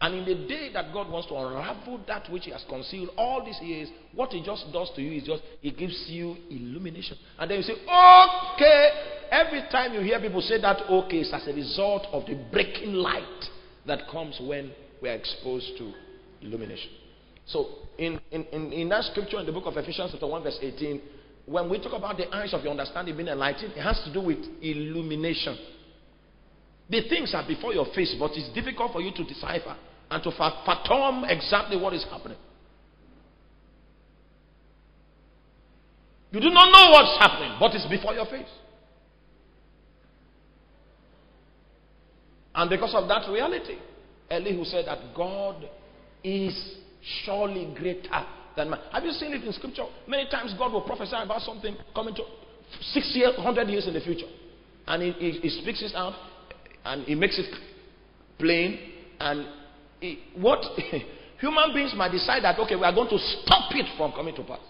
And 0.03 0.17
in 0.17 0.25
the 0.25 0.49
day 0.49 0.69
that 0.73 0.93
God 0.93 1.09
wants 1.09 1.29
to 1.29 1.37
unravel 1.37 2.01
that 2.09 2.29
which 2.29 2.47
He 2.47 2.51
has 2.51 2.65
concealed 2.69 3.11
all 3.17 3.45
these 3.45 3.61
years, 3.63 3.89
what 4.13 4.31
He 4.31 4.43
just 4.43 4.67
does 4.73 4.91
to 4.97 5.01
you 5.01 5.13
is 5.13 5.23
just 5.23 5.43
He 5.61 5.71
gives 5.71 6.07
you 6.09 6.37
illumination. 6.51 7.17
And 7.39 7.49
then 7.49 7.59
you 7.59 7.63
say, 7.63 7.75
okay. 7.75 8.89
Every 9.31 9.63
time 9.71 9.95
you 9.95 10.01
hear 10.01 10.21
people 10.21 10.41
say 10.41 10.61
that, 10.61 10.83
okay, 10.91 11.19
it's 11.19 11.33
as 11.33 11.47
a 11.47 11.55
result 11.55 12.09
of 12.11 12.27
the 12.27 12.35
breaking 12.51 12.95
light 12.95 13.23
that 13.87 14.09
comes 14.11 14.41
when 14.43 14.73
we 15.01 15.09
are 15.09 15.15
exposed 15.15 15.71
to 15.79 15.93
illumination. 16.41 16.91
So, 17.47 17.69
in, 17.97 18.21
in, 18.33 18.43
in, 18.47 18.73
in 18.73 18.89
that 18.89 19.05
scripture 19.05 19.39
in 19.39 19.47
the 19.47 19.53
book 19.53 19.67
of 19.67 19.77
Ephesians, 19.77 20.11
chapter 20.11 20.27
1, 20.27 20.43
verse 20.43 20.59
18, 20.61 21.01
when 21.47 21.71
we 21.71 21.79
talk 21.79 21.93
about 21.93 22.17
the 22.17 22.29
eyes 22.35 22.53
of 22.55 22.63
your 22.63 22.73
understanding 22.73 23.17
being 23.17 23.29
enlightened, 23.29 23.75
it 23.77 23.83
has 23.83 24.03
to 24.05 24.13
do 24.13 24.21
with 24.21 24.39
illumination. 24.61 25.57
The 26.91 27.09
things 27.09 27.33
are 27.37 27.47
before 27.47 27.73
your 27.73 27.87
face, 27.95 28.17
but 28.19 28.33
it's 28.35 28.53
difficult 28.53 28.93
for 28.93 29.01
you 29.01 29.13
to 29.13 29.25
decipher. 29.25 29.77
And 30.13 30.23
to 30.23 30.31
fathom 30.31 31.25
exactly 31.25 31.77
what 31.81 31.95
is 31.95 32.05
happening. 32.11 32.37
You 36.31 36.41
do 36.41 36.51
not 36.51 36.71
know 36.71 36.91
what's 36.91 37.19
happening, 37.19 37.57
but 37.59 37.75
it's 37.75 37.87
before 37.87 38.13
your 38.13 38.27
face. 38.27 38.49
And 42.55 42.69
because 42.69 42.95
of 42.95 43.09
that 43.09 43.31
reality, 43.31 43.79
Elihu 44.31 44.65
said 44.65 44.85
that 44.87 44.99
God 45.17 45.67
is 46.23 46.77
surely 47.25 47.73
greater 47.75 48.27
than 48.55 48.69
man. 48.69 48.81
Have 48.93 49.05
you 49.05 49.13
seen 49.13 49.33
it 49.33 49.43
in 49.43 49.53
scripture? 49.55 49.85
Many 50.07 50.29
times 50.31 50.55
God 50.59 50.75
will 50.75 50.83
prophesy 50.83 51.17
about 51.17 51.41
something 51.41 51.75
coming 51.95 52.15
to 52.17 52.23
six 52.93 53.13
years, 53.15 53.35
hundred 53.37 53.69
years 53.69 53.89
in 53.89 53.95
the 53.95 54.01
future. 54.01 54.29
And 54.87 55.03
he, 55.03 55.13
he, 55.13 55.31
he 55.41 55.63
speaks 55.63 55.83
it 55.83 55.95
out 55.95 56.15
and 56.85 57.05
he 57.05 57.15
makes 57.15 57.39
it 57.39 57.51
plain. 58.39 58.79
And 59.19 59.62
what 60.37 60.65
human 61.41 61.75
beings 61.75 61.93
might 61.97 62.13
decide 62.13 62.43
that, 62.45 62.59
okay, 62.59 62.77
we 62.77 62.85
are 62.85 62.95
going 62.95 63.09
to 63.09 63.19
stop 63.19 63.71
it 63.73 63.87
from 63.97 64.13
coming 64.13 64.35
to 64.37 64.43
pass. 64.43 64.61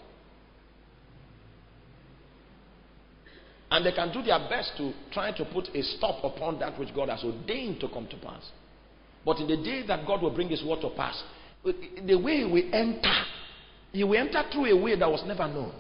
And 3.70 3.86
they 3.86 3.92
can 3.92 4.12
do 4.12 4.22
their 4.22 4.38
best 4.50 4.72
to 4.76 4.92
try 5.12 5.32
to 5.32 5.44
put 5.46 5.68
a 5.74 5.82
stop 5.82 6.22
upon 6.22 6.58
that 6.58 6.78
which 6.78 6.94
God 6.94 7.08
has 7.08 7.24
ordained 7.24 7.80
to 7.80 7.88
come 7.88 8.06
to 8.08 8.16
pass. 8.18 8.42
But 9.24 9.38
in 9.38 9.46
the 9.46 9.56
day 9.56 9.82
that 9.86 10.06
God 10.06 10.20
will 10.20 10.34
bring 10.34 10.50
His 10.50 10.62
word 10.62 10.82
to 10.82 10.90
pass, 10.90 11.22
the 11.64 12.16
way 12.16 12.44
we 12.44 12.70
enter, 12.72 13.14
He 13.92 14.04
will 14.04 14.18
enter 14.18 14.42
through 14.52 14.66
a 14.66 14.82
way 14.82 14.98
that 14.98 15.10
was 15.10 15.22
never 15.26 15.48
known. 15.48 15.72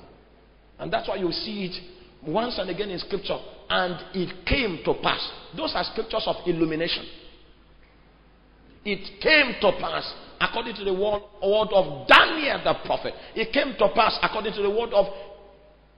And 0.78 0.90
that's 0.90 1.06
why 1.06 1.16
you 1.16 1.30
see 1.32 1.66
it 1.66 2.28
once 2.30 2.58
and 2.58 2.70
again 2.70 2.88
in 2.88 2.98
Scripture. 2.98 3.38
And 3.68 3.94
it 4.14 4.46
came 4.46 4.80
to 4.84 4.94
pass. 5.02 5.30
Those 5.54 5.72
are 5.74 5.84
scriptures 5.84 6.24
of 6.26 6.36
illumination. 6.46 7.04
It 8.84 9.20
came 9.20 9.60
to 9.60 9.78
pass 9.80 10.12
according 10.40 10.74
to 10.76 10.84
the 10.84 10.92
word, 10.92 11.22
word 11.42 11.68
of 11.72 12.06
Daniel 12.08 12.60
the 12.64 12.74
prophet. 12.84 13.14
It 13.34 13.52
came 13.52 13.74
to 13.78 13.88
pass 13.94 14.18
according 14.22 14.54
to 14.54 14.62
the 14.62 14.70
word 14.70 14.90
of 14.92 15.06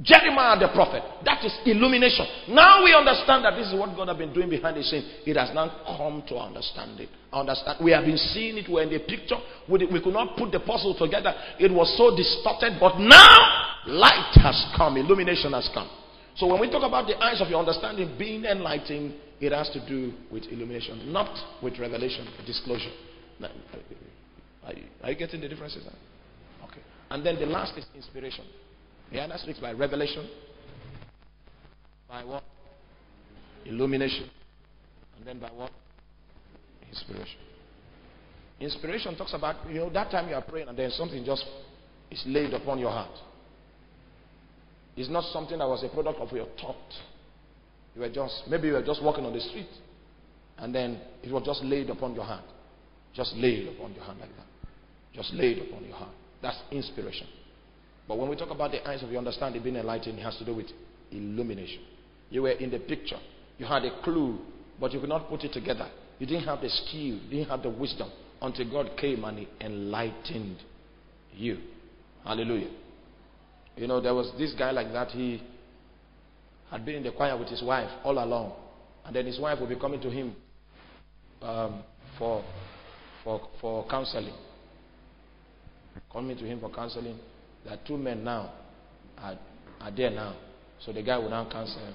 Jeremiah 0.03 0.59
the 0.59 0.69
prophet. 0.75 1.03
That 1.25 1.45
is 1.45 1.55
illumination. 1.65 2.27
Now 2.49 2.83
we 2.83 2.93
understand 2.93 3.45
that 3.45 3.55
this 3.55 3.69
is 3.69 3.79
what 3.79 3.95
God 3.97 4.09
has 4.09 4.19
been 4.19 4.35
doing 4.35 4.51
behind 4.51 4.77
the 4.77 4.83
scene. 4.83 5.05
It 5.25 5.37
has 5.37 5.55
now 5.55 5.71
come 5.97 6.25
to 6.29 6.37
understand 6.37 6.99
it. 7.01 7.09
Understand? 7.33 7.79
We 7.83 7.93
have 7.93 8.05
been 8.05 8.19
seeing 8.19 8.59
it. 8.59 8.67
We're 8.69 8.83
in 8.83 8.91
the 8.91 8.99
picture. 8.99 9.37
We, 9.69 9.87
we 9.87 10.03
could 10.03 10.13
not 10.13 10.37
put 10.37 10.51
the 10.51 10.61
puzzle 10.61 10.97
together. 10.99 11.33
It 11.61 11.73
was 11.73 11.95
so 11.97 12.15
distorted. 12.17 12.79
But 12.81 12.99
now 12.99 13.39
light 13.87 14.35
has 14.43 14.67
come. 14.77 14.97
Illumination 14.97 15.53
has 15.53 15.71
come. 15.73 15.89
So 16.37 16.49
when 16.49 16.61
we 16.61 16.69
talk 16.69 16.83
about 16.83 17.07
the 17.07 17.17
eyes 17.23 17.41
of 17.41 17.49
your 17.49 17.61
understanding 17.61 18.17
being 18.19 18.45
enlightened, 18.45 19.15
it 19.45 19.53
has 19.53 19.71
to 19.71 19.87
do 19.87 20.13
with 20.31 20.45
illumination, 20.51 21.13
not 21.13 21.37
with 21.63 21.79
revelation, 21.79 22.27
disclosure. 22.47 22.91
Are, 23.43 25.11
you, 25.11 25.17
getting 25.17 25.41
the 25.41 25.49
differences? 25.49 25.85
Now? 25.85 26.67
Okay. 26.67 26.81
And 27.11 27.25
then 27.25 27.37
the 27.37 27.47
last 27.47 27.77
is 27.77 27.85
inspiration. 27.95 28.45
The 29.13 29.21
other 29.21 29.37
speaks 29.39 29.59
by 29.59 29.73
revelation, 29.73 30.29
by 32.09 32.25
what? 32.25 32.43
Illumination. 33.67 34.31
And 35.19 35.27
then 35.27 35.39
by 35.39 35.49
what? 35.49 35.71
Inspiration. 36.89 37.39
Inspiration 38.61 39.17
talks 39.17 39.35
about, 39.35 39.69
you 39.69 39.81
know, 39.81 39.91
that 39.91 40.11
time 40.11 40.29
you 40.29 40.35
are 40.35 40.43
praying 40.43 40.69
and 40.69 40.79
then 40.79 40.91
something 40.91 41.25
just 41.25 41.45
is 42.11 42.23
laid 42.27 42.55
upon 42.55 42.79
your 42.79 42.91
heart. 42.91 43.11
It's 44.97 45.11
not 45.11 45.25
something 45.33 45.59
that 45.59 45.67
was 45.67 45.83
a 45.83 45.89
product 45.89 46.21
of 46.21 46.31
your 46.33 46.47
thought. 46.61 46.77
You 47.95 48.01
were 48.01 48.09
just, 48.09 48.43
maybe 48.49 48.69
you 48.69 48.75
were 48.75 48.85
just 48.85 49.03
walking 49.03 49.25
on 49.25 49.33
the 49.33 49.41
street 49.41 49.69
and 50.59 50.75
then 50.75 51.01
it 51.23 51.33
was 51.33 51.43
just 51.45 51.63
laid 51.63 51.91
upon 51.91 52.15
your 52.15 52.25
hand. 52.25 52.45
Just 53.15 53.35
laid 53.37 53.69
upon 53.69 53.95
your 53.95 54.05
hand 54.05 54.19
like 54.21 54.35
that. 54.37 54.47
Just 55.13 55.33
laid 55.33 55.59
upon 55.59 55.85
your 55.85 55.95
heart. 55.95 56.11
That's 56.43 56.59
inspiration. 56.71 57.27
But 58.09 58.19
when 58.19 58.29
we 58.29 58.37
talk 58.37 58.51
about 58.51 58.73
the 58.73 58.87
eyes 58.89 59.03
of 59.03 59.11
your 59.11 59.19
understanding 59.19 59.63
being 59.63 59.77
enlightened, 59.77 60.19
it 60.19 60.23
has 60.23 60.37
to 60.39 60.45
do 60.45 60.55
with 60.55 60.67
illumination. 61.11 61.81
You 62.31 62.43
were 62.43 62.51
in 62.51 62.71
the 62.71 62.81
picture. 62.81 63.19
You 63.59 63.67
had 63.67 63.85
a 63.85 64.03
clue, 64.03 64.39
but 64.81 64.93
you 64.93 65.01
could 65.01 65.09
not 65.09 65.29
put 65.29 65.45
it 65.45 65.53
together. 65.53 65.89
You 66.19 66.27
didn't 66.27 66.45
have 66.45 66.61
the 66.61 66.69
skill, 66.69 67.01
you 67.01 67.31
didn't 67.31 67.49
have 67.49 67.63
the 67.63 67.71
wisdom 67.71 68.11
until 68.43 68.71
God 68.71 68.97
came 68.97 69.25
and 69.25 69.39
He 69.39 69.49
enlightened 69.61 70.59
you. 71.33 71.59
Hallelujah. 72.25 72.71
You 73.77 73.87
know, 73.87 74.01
there 74.01 74.15
was 74.15 74.33
this 74.39 74.55
guy 74.59 74.71
like 74.71 74.93
that. 74.93 75.09
He 75.09 75.43
had 76.71 76.85
been 76.85 76.97
in 76.97 77.03
the 77.03 77.13
choir 77.13 77.37
with 77.39 77.49
his 77.49 77.63
wife 77.63 77.91
all 78.05 78.23
along. 78.23 78.53
And 79.05 79.15
then 79.15 79.27
his 79.27 79.39
wife 79.39 79.61
would 79.61 79.69
be 79.69 79.77
coming 79.77 80.01
to 80.01 80.11
him 80.11 80.35
um, 81.43 81.83
for, 82.19 82.45
for, 83.23 83.49
for 83.61 83.87
counseling. 83.89 84.35
Coming 86.13 86.37
to 86.37 86.45
him 86.45 86.61
for 86.61 86.71
counseling. 86.71 87.19
There 87.65 87.75
are 87.75 87.81
two 87.87 87.97
men 87.97 88.25
now 88.25 88.53
are, 89.19 89.39
are 89.81 89.91
there 89.91 90.11
now. 90.11 90.37
So 90.81 90.93
the 90.93 91.03
guy 91.03 91.19
will 91.19 91.31
now 91.31 91.49
counsel. 91.51 91.95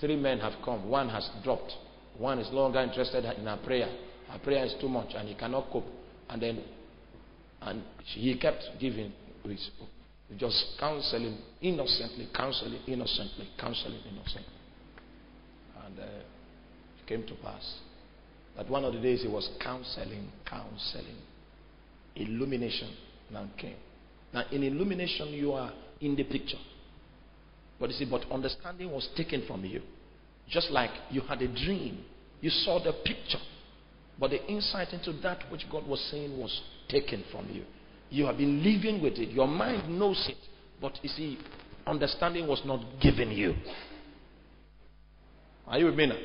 Three 0.00 0.16
men 0.16 0.40
have 0.40 0.54
come. 0.64 0.88
One 0.88 1.08
has 1.08 1.28
dropped. 1.42 1.72
One 2.18 2.38
is 2.38 2.48
no 2.50 2.58
longer 2.58 2.80
interested 2.80 3.24
in 3.24 3.46
her 3.46 3.58
prayer. 3.64 3.88
Her 4.28 4.38
prayer 4.38 4.64
is 4.64 4.74
too 4.80 4.88
much 4.88 5.14
and 5.14 5.28
he 5.28 5.34
cannot 5.34 5.70
cope. 5.70 5.84
And 6.28 6.42
then 6.42 6.64
and 7.62 7.82
he 8.04 8.36
kept 8.38 8.62
giving 8.78 9.12
his 9.44 9.70
just 10.38 10.76
counseling 10.78 11.38
innocently, 11.60 12.28
counseling 12.34 12.80
innocently, 12.86 13.48
counseling 13.58 14.00
innocently. 14.10 14.52
And 15.84 15.98
uh, 15.98 16.02
it 16.02 17.06
came 17.06 17.26
to 17.26 17.34
pass 17.42 17.78
that 18.56 18.70
one 18.70 18.84
of 18.84 18.94
the 18.94 19.00
days 19.00 19.22
he 19.22 19.28
was 19.28 19.48
counseling, 19.60 20.30
counseling. 20.46 21.18
Illumination 22.16 22.94
now 23.32 23.48
came. 23.58 23.76
Now, 24.32 24.44
in 24.50 24.62
illumination, 24.62 25.28
you 25.28 25.52
are 25.52 25.72
in 26.00 26.14
the 26.14 26.24
picture. 26.24 26.58
But 27.80 27.90
you 27.90 27.96
see, 27.96 28.04
but 28.04 28.30
understanding 28.30 28.90
was 28.90 29.08
taken 29.16 29.44
from 29.46 29.64
you. 29.64 29.82
Just 30.48 30.70
like 30.70 30.90
you 31.10 31.22
had 31.22 31.42
a 31.42 31.48
dream, 31.48 32.04
you 32.40 32.50
saw 32.50 32.82
the 32.82 32.92
picture. 33.04 33.38
But 34.18 34.30
the 34.30 34.46
insight 34.46 34.92
into 34.92 35.12
that 35.22 35.50
which 35.50 35.66
God 35.70 35.86
was 35.86 36.00
saying 36.10 36.38
was 36.38 36.60
taken 36.88 37.24
from 37.32 37.48
you. 37.50 37.64
You 38.14 38.26
have 38.26 38.38
been 38.38 38.62
living 38.62 39.02
with 39.02 39.14
it. 39.14 39.30
Your 39.30 39.48
mind 39.48 39.98
knows 39.98 40.24
it. 40.28 40.36
But 40.80 41.00
you 41.02 41.08
see, 41.08 41.36
understanding 41.84 42.46
was 42.46 42.62
not 42.64 42.80
given 43.00 43.32
you. 43.32 43.54
Are 45.66 45.80
you 45.80 45.86
with 45.86 45.96
me 45.96 46.06
now? 46.06 46.18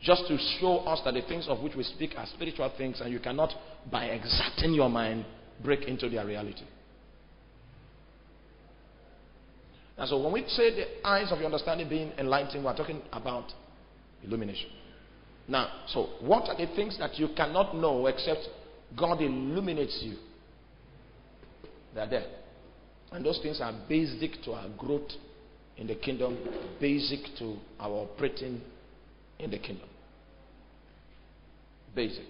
Just 0.00 0.26
to 0.28 0.38
show 0.58 0.78
us 0.78 1.02
that 1.04 1.12
the 1.12 1.20
things 1.20 1.46
of 1.46 1.60
which 1.60 1.74
we 1.74 1.82
speak 1.82 2.14
are 2.16 2.24
spiritual 2.34 2.72
things, 2.78 3.02
and 3.02 3.12
you 3.12 3.18
cannot, 3.18 3.50
by 3.92 4.06
exerting 4.06 4.72
your 4.72 4.88
mind, 4.88 5.26
break 5.62 5.82
into 5.82 6.08
their 6.08 6.24
reality. 6.24 6.64
And 9.98 10.08
so 10.08 10.22
when 10.22 10.32
we 10.32 10.44
say 10.48 10.74
the 10.74 11.06
eyes 11.06 11.30
of 11.30 11.36
your 11.36 11.46
understanding 11.46 11.86
being 11.86 12.12
enlightened, 12.16 12.64
we're 12.64 12.74
talking 12.74 13.02
about 13.12 13.52
illumination. 14.24 14.70
Now, 15.48 15.68
so 15.88 16.08
what 16.20 16.48
are 16.48 16.56
the 16.56 16.72
things 16.74 16.96
that 16.98 17.18
you 17.18 17.28
cannot 17.36 17.76
know 17.76 18.06
except 18.06 18.48
God 18.96 19.20
illuminates 19.20 20.00
you? 20.02 20.16
They're 21.98 22.06
there. 22.06 22.26
And 23.10 23.24
those 23.24 23.40
things 23.42 23.60
are 23.60 23.74
basic 23.88 24.40
to 24.44 24.52
our 24.52 24.68
growth 24.78 25.10
in 25.76 25.88
the 25.88 25.96
kingdom, 25.96 26.38
basic 26.80 27.18
to 27.40 27.56
our 27.80 28.06
operating 28.06 28.60
in 29.40 29.50
the 29.50 29.58
kingdom. 29.58 29.88
Basic. 31.96 32.22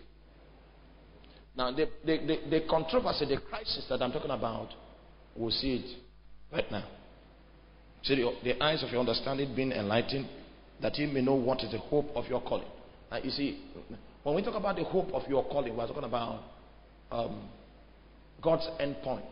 Now, 1.55 1.71
the, 1.73 1.87
the, 2.03 2.17
the, 2.17 2.51
the 2.51 2.61
controversy, 2.67 3.27
the 3.27 3.43
crisis 3.43 3.85
that 3.91 4.01
I'm 4.01 4.11
talking 4.11 4.31
about, 4.31 4.69
we'll 5.37 5.51
see 5.51 5.85
it 5.85 5.99
right 6.51 6.71
now. 6.71 6.87
See, 8.05 8.15
the, 8.15 8.33
the 8.43 8.63
eyes 8.63 8.83
of 8.83 8.89
your 8.89 9.01
understanding 9.01 9.55
being 9.55 9.73
enlightened, 9.73 10.29
that 10.81 10.97
you 10.97 11.09
may 11.09 11.21
know 11.21 11.35
what 11.35 11.63
is 11.63 11.73
the 11.73 11.79
hope 11.79 12.07
of 12.15 12.25
your 12.27 12.41
calling. 12.41 12.69
Now, 13.11 13.19
you 13.19 13.31
see, 13.31 13.65
when 14.23 14.35
we 14.35 14.43
talk 14.43 14.55
about 14.55 14.77
the 14.77 14.85
hope 14.85 15.13
of 15.13 15.29
your 15.29 15.45
calling, 15.45 15.77
we're 15.77 15.87
talking 15.87 16.05
about 16.05 16.43
um, 17.11 17.51
God's 18.43 18.69
end 18.79 18.97
point. 19.03 19.25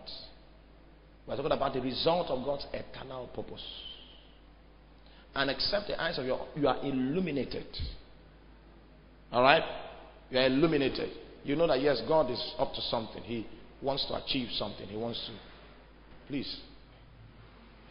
We're 1.26 1.36
talking 1.36 1.52
about 1.52 1.74
the 1.74 1.80
result 1.80 2.28
of 2.28 2.44
God's 2.44 2.66
eternal 2.72 3.28
purpose. 3.28 3.64
And 5.34 5.50
except 5.50 5.88
the 5.88 6.00
eyes 6.00 6.18
of 6.18 6.24
your, 6.24 6.46
you 6.56 6.66
are 6.68 6.78
illuminated. 6.82 7.66
All 9.32 9.42
right? 9.42 9.62
You 10.30 10.38
are 10.38 10.46
illuminated. 10.46 11.10
You 11.44 11.56
know 11.56 11.66
that 11.66 11.80
yes, 11.80 12.00
God 12.08 12.30
is 12.30 12.54
up 12.58 12.72
to 12.74 12.80
something. 12.82 13.22
He 13.22 13.46
wants 13.82 14.06
to 14.06 14.24
achieve 14.24 14.48
something. 14.52 14.86
He 14.88 14.96
wants 14.96 15.24
to. 15.26 15.32
Please, 16.28 16.60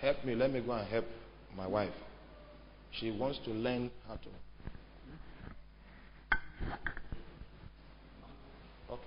Help 0.02 0.24
me. 0.24 0.36
Let 0.36 0.52
me 0.52 0.62
go 0.62 0.74
and 0.74 0.88
help 0.88 1.06
my 1.56 1.68
wife. 1.68 1.90
She 3.00 3.12
wants 3.12 3.40
to 3.46 3.52
learn 3.52 3.90
how 4.08 4.16
to. 4.16 4.30
Okay. 8.92 9.02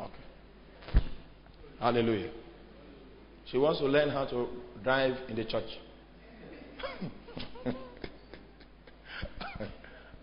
Okay. 0.00 0.12
Hallelujah. 1.84 2.30
She 3.50 3.58
wants 3.58 3.78
to 3.80 3.84
learn 3.84 4.08
how 4.08 4.24
to 4.24 4.48
drive 4.82 5.18
in 5.28 5.36
the 5.36 5.44
church. 5.44 5.68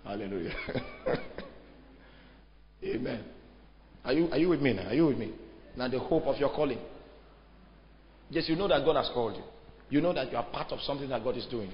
Hallelujah. 0.03 0.56
Amen. 2.84 3.24
Are 4.03 4.12
you, 4.12 4.27
are 4.32 4.39
you 4.39 4.50
with 4.50 4.60
me 4.60 4.74
now? 4.74 4.88
Are 4.88 4.96
you 4.96 5.06
with 5.06 5.20
me? 5.20 5.34
Now, 5.77 5.88
the 5.88 6.00
hope 6.00 6.24
of 6.24 6.39
your 6.39 6.50
calling. 6.50 6.80
Yes, 8.32 8.50
you 8.50 8.56
know 8.56 8.68
that 8.68 8.84
God 8.84 8.96
has 8.96 9.12
called 9.13 9.36
you. 9.36 9.44
You 9.91 10.01
know 10.01 10.13
that 10.13 10.32
you 10.32 10.38
are 10.39 10.46
part 10.46 10.72
of 10.72 10.80
something 10.80 11.10
that 11.10 11.24
God 11.24 11.38
is 11.38 11.46
doing. 11.46 11.72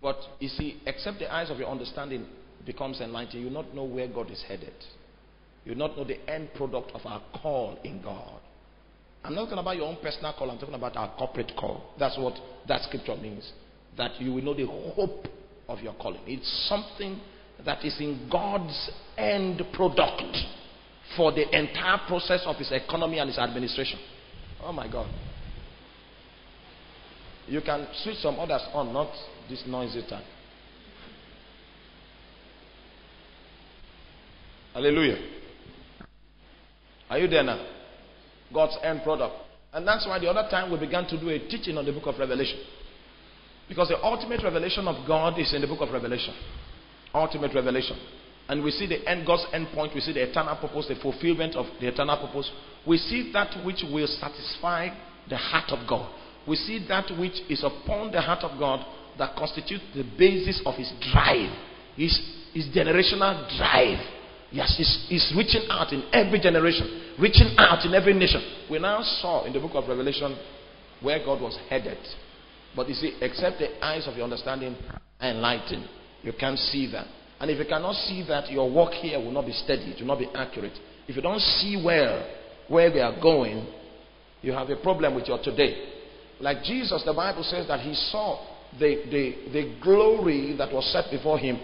But 0.00 0.16
you 0.38 0.48
see, 0.48 0.80
except 0.86 1.18
the 1.18 1.30
eyes 1.30 1.50
of 1.50 1.58
your 1.58 1.68
understanding 1.68 2.24
becomes 2.64 3.02
enlightened, 3.02 3.44
you 3.44 3.50
not 3.50 3.74
know 3.74 3.84
where 3.84 4.08
God 4.08 4.30
is 4.30 4.42
headed. 4.48 4.72
You 5.66 5.74
not 5.74 5.98
know 5.98 6.04
the 6.04 6.18
end 6.30 6.48
product 6.54 6.92
of 6.94 7.02
our 7.04 7.20
call 7.42 7.78
in 7.84 8.00
God. 8.00 8.40
I'm 9.24 9.34
not 9.34 9.44
talking 9.44 9.58
about 9.58 9.76
your 9.76 9.86
own 9.86 9.98
personal 10.02 10.32
call, 10.32 10.50
I'm 10.50 10.58
talking 10.58 10.74
about 10.74 10.96
our 10.96 11.14
corporate 11.16 11.52
call. 11.58 11.82
That's 11.98 12.16
what 12.18 12.34
that 12.66 12.82
scripture 12.82 13.16
means. 13.16 13.52
That 13.96 14.20
you 14.20 14.32
will 14.32 14.42
know 14.42 14.54
the 14.54 14.66
hope 14.66 15.26
of 15.68 15.80
your 15.80 15.94
calling. 15.94 16.20
It's 16.26 16.68
something 16.68 17.20
that 17.64 17.84
is 17.84 17.98
in 18.00 18.28
God's 18.30 18.90
end 19.16 19.62
product 19.72 20.36
for 21.16 21.32
the 21.32 21.48
entire 21.56 21.98
process 22.06 22.42
of 22.44 22.56
his 22.56 22.70
economy 22.70 23.18
and 23.18 23.28
his 23.28 23.38
administration. 23.38 23.98
Oh 24.62 24.72
my 24.72 24.90
God. 24.90 25.08
You 27.46 27.60
can 27.62 27.86
switch 28.02 28.18
some 28.18 28.38
others 28.38 28.62
on, 28.72 28.92
not 28.92 29.10
this 29.48 29.64
noisy 29.66 30.04
time. 30.08 30.24
Hallelujah. 34.74 35.18
Are 37.10 37.18
you 37.18 37.26
there 37.26 37.42
now? 37.42 37.77
God's 38.52 38.76
end 38.82 39.02
product. 39.02 39.34
And 39.72 39.86
that's 39.86 40.06
why 40.06 40.18
the 40.18 40.28
other 40.28 40.48
time 40.50 40.70
we 40.72 40.78
began 40.78 41.06
to 41.08 41.20
do 41.20 41.28
a 41.28 41.38
teaching 41.38 41.76
on 41.76 41.84
the 41.84 41.92
book 41.92 42.06
of 42.06 42.18
Revelation. 42.18 42.58
Because 43.68 43.88
the 43.88 44.02
ultimate 44.02 44.42
revelation 44.42 44.88
of 44.88 45.06
God 45.06 45.38
is 45.38 45.52
in 45.52 45.60
the 45.60 45.66
book 45.66 45.80
of 45.82 45.90
Revelation. 45.90 46.34
Ultimate 47.14 47.54
revelation. 47.54 47.96
And 48.48 48.64
we 48.64 48.70
see 48.70 48.86
the 48.86 49.06
end, 49.06 49.26
God's 49.26 49.44
end 49.52 49.68
point. 49.74 49.94
We 49.94 50.00
see 50.00 50.12
the 50.12 50.22
eternal 50.28 50.56
purpose, 50.56 50.86
the 50.88 50.94
fulfillment 51.02 51.54
of 51.54 51.66
the 51.80 51.88
eternal 51.88 52.16
purpose. 52.16 52.50
We 52.86 52.96
see 52.96 53.30
that 53.34 53.64
which 53.64 53.84
will 53.92 54.06
satisfy 54.06 54.88
the 55.28 55.36
heart 55.36 55.70
of 55.70 55.86
God. 55.86 56.10
We 56.46 56.56
see 56.56 56.84
that 56.88 57.10
which 57.18 57.40
is 57.50 57.62
upon 57.62 58.10
the 58.10 58.22
heart 58.22 58.42
of 58.42 58.58
God 58.58 58.86
that 59.18 59.36
constitutes 59.36 59.84
the 59.94 60.04
basis 60.18 60.62
of 60.64 60.76
his 60.76 60.90
drive, 61.12 61.50
his, 61.94 62.18
his 62.54 62.66
generational 62.74 63.46
drive. 63.58 63.98
Yes, 64.50 64.74
he's, 64.76 65.06
he's 65.08 65.34
reaching 65.36 65.68
out 65.68 65.92
in 65.92 66.04
every 66.12 66.40
generation, 66.40 67.14
reaching 67.20 67.54
out 67.58 67.84
in 67.84 67.94
every 67.94 68.14
nation. 68.14 68.42
We 68.70 68.78
now 68.78 69.02
saw 69.20 69.44
in 69.44 69.52
the 69.52 69.60
book 69.60 69.72
of 69.74 69.88
Revelation 69.88 70.38
where 71.02 71.18
God 71.18 71.40
was 71.40 71.58
headed. 71.68 71.98
But 72.74 72.88
you 72.88 72.94
see, 72.94 73.16
except 73.20 73.58
the 73.58 73.84
eyes 73.84 74.06
of 74.06 74.14
your 74.14 74.24
understanding 74.24 74.76
are 75.20 75.30
enlightened, 75.30 75.86
you 76.22 76.32
can't 76.38 76.58
see 76.58 76.90
that. 76.92 77.06
And 77.40 77.50
if 77.50 77.58
you 77.58 77.66
cannot 77.66 77.94
see 77.94 78.24
that, 78.28 78.50
your 78.50 78.70
work 78.70 78.92
here 78.92 79.18
will 79.18 79.32
not 79.32 79.46
be 79.46 79.52
steady, 79.52 79.92
it 79.92 80.00
will 80.00 80.08
not 80.08 80.18
be 80.18 80.28
accurate. 80.34 80.76
If 81.06 81.16
you 81.16 81.22
don't 81.22 81.40
see 81.40 81.80
well 81.84 82.26
where 82.68 82.90
they 82.90 83.00
are 83.00 83.20
going, 83.20 83.66
you 84.42 84.52
have 84.52 84.70
a 84.70 84.76
problem 84.76 85.14
with 85.14 85.26
your 85.26 85.42
today. 85.42 85.94
Like 86.40 86.62
Jesus, 86.62 87.02
the 87.04 87.12
Bible 87.12 87.42
says 87.42 87.66
that 87.68 87.80
he 87.80 87.94
saw 87.94 88.46
the, 88.78 89.02
the, 89.10 89.52
the 89.52 89.80
glory 89.82 90.54
that 90.56 90.72
was 90.72 90.90
set 90.92 91.10
before 91.10 91.38
him. 91.38 91.58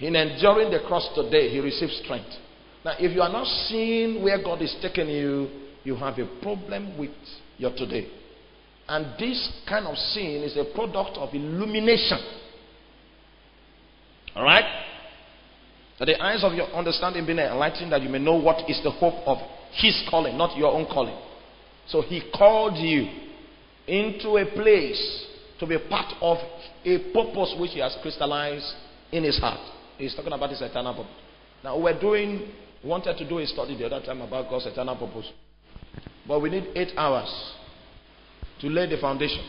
In 0.00 0.16
enduring 0.16 0.70
the 0.70 0.80
cross 0.86 1.08
today, 1.14 1.48
he 1.50 1.60
received 1.60 1.92
strength. 2.04 2.30
Now, 2.84 2.94
if 2.98 3.12
you 3.12 3.22
are 3.22 3.30
not 3.32 3.46
seeing 3.68 4.22
where 4.22 4.42
God 4.42 4.60
is 4.62 4.74
taking 4.82 5.08
you, 5.08 5.48
you 5.84 5.94
have 5.96 6.18
a 6.18 6.26
problem 6.42 6.98
with 6.98 7.10
your 7.58 7.72
today. 7.76 8.08
And 8.88 9.18
this 9.18 9.52
kind 9.68 9.86
of 9.86 9.96
seeing 9.96 10.42
is 10.42 10.56
a 10.56 10.64
product 10.74 11.16
of 11.16 11.32
illumination. 11.34 12.18
All 14.34 14.44
right? 14.44 14.64
That 15.98 16.06
the 16.06 16.20
eyes 16.20 16.42
of 16.42 16.54
your 16.54 16.66
understanding 16.68 17.24
being 17.24 17.38
enlightened, 17.38 17.92
that 17.92 18.02
you 18.02 18.08
may 18.08 18.18
know 18.18 18.36
what 18.36 18.68
is 18.68 18.80
the 18.82 18.90
hope 18.90 19.26
of 19.26 19.38
His 19.74 20.02
calling, 20.10 20.36
not 20.36 20.56
your 20.56 20.72
own 20.72 20.86
calling. 20.86 21.16
So 21.86 22.02
He 22.02 22.22
called 22.34 22.76
you 22.76 23.08
into 23.86 24.36
a 24.36 24.46
place 24.46 25.26
to 25.60 25.66
be 25.66 25.78
part 25.88 26.12
of 26.20 26.38
a 26.84 26.98
purpose 27.12 27.54
which 27.58 27.72
He 27.72 27.80
has 27.80 27.96
crystallized 28.02 28.66
in 29.12 29.22
His 29.22 29.38
heart. 29.38 29.60
He's 30.02 30.16
talking 30.16 30.32
about 30.32 30.50
His 30.50 30.60
eternal 30.60 30.94
purpose. 30.94 31.12
Now, 31.62 31.78
we're 31.78 31.98
doing, 31.98 32.50
wanted 32.84 33.16
to 33.18 33.28
do 33.28 33.38
a 33.38 33.46
study 33.46 33.78
the 33.78 33.86
other 33.86 34.04
time 34.04 34.20
about 34.20 34.50
God's 34.50 34.66
eternal 34.66 34.96
purpose. 34.96 35.30
But 36.26 36.40
we 36.40 36.50
need 36.50 36.70
eight 36.74 36.88
hours 36.96 37.32
to 38.60 38.66
lay 38.66 38.90
the 38.90 39.00
foundation. 39.00 39.44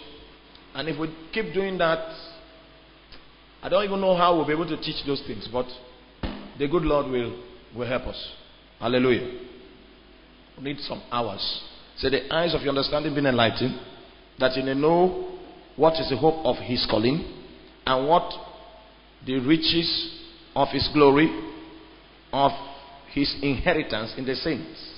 And 0.75 0.87
if 0.87 0.99
we 0.99 1.11
keep 1.33 1.55
doing 1.55 1.79
that, 1.79 2.07
I 3.63 3.69
don't 3.69 3.83
even 3.83 3.99
know 3.99 4.15
how 4.15 4.35
we'll 4.35 4.45
be 4.45 4.53
able 4.53 4.67
to 4.67 4.77
teach 4.77 5.03
those 5.07 5.23
things, 5.25 5.49
but 5.51 5.65
the 6.59 6.67
good 6.67 6.83
Lord 6.83 7.11
will, 7.11 7.43
will 7.75 7.87
help 7.87 8.03
us. 8.03 8.31
Hallelujah. 8.79 9.39
We 10.57 10.65
need 10.65 10.77
some 10.81 11.01
hours. 11.11 11.63
So 11.97 12.11
the 12.11 12.31
eyes 12.31 12.53
of 12.53 12.61
your 12.61 12.69
understanding 12.69 13.15
being 13.15 13.25
enlightened, 13.25 13.79
that 14.37 14.55
you 14.55 14.61
may 14.61 14.75
know 14.75 15.39
what 15.77 15.93
is 15.93 16.11
the 16.11 16.17
hope 16.17 16.45
of 16.45 16.57
his 16.57 16.85
calling 16.87 17.41
and 17.87 18.07
what 18.07 18.31
the 19.25 19.39
riches 19.39 20.19
of 20.55 20.69
his 20.69 20.87
glory, 20.93 21.29
of 22.31 22.51
his 23.13 23.33
inheritance 23.41 24.13
in 24.17 24.25
the 24.25 24.35
saints. 24.35 24.91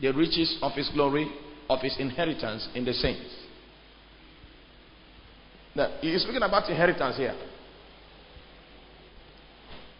The 0.00 0.12
riches 0.12 0.58
of 0.62 0.72
his 0.72 0.88
glory, 0.90 1.30
of 1.68 1.80
his 1.80 1.96
inheritance 1.98 2.68
in 2.74 2.84
the 2.84 2.92
saints. 2.92 3.34
Now, 5.74 5.98
he 6.00 6.12
is 6.12 6.22
speaking 6.22 6.42
about 6.42 6.68
inheritance 6.68 7.16
here. 7.16 7.34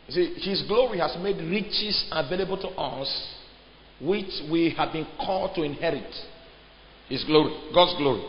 You 0.06 0.14
see, 0.14 0.50
his 0.50 0.62
glory 0.68 0.98
has 0.98 1.16
made 1.22 1.36
riches 1.36 2.08
available 2.12 2.58
to 2.58 2.68
us, 2.68 3.34
which 4.00 4.30
we 4.50 4.74
have 4.76 4.92
been 4.92 5.06
called 5.18 5.54
to 5.54 5.62
inherit. 5.62 6.12
His 7.08 7.24
glory, 7.24 7.54
God's 7.74 7.96
glory, 7.98 8.24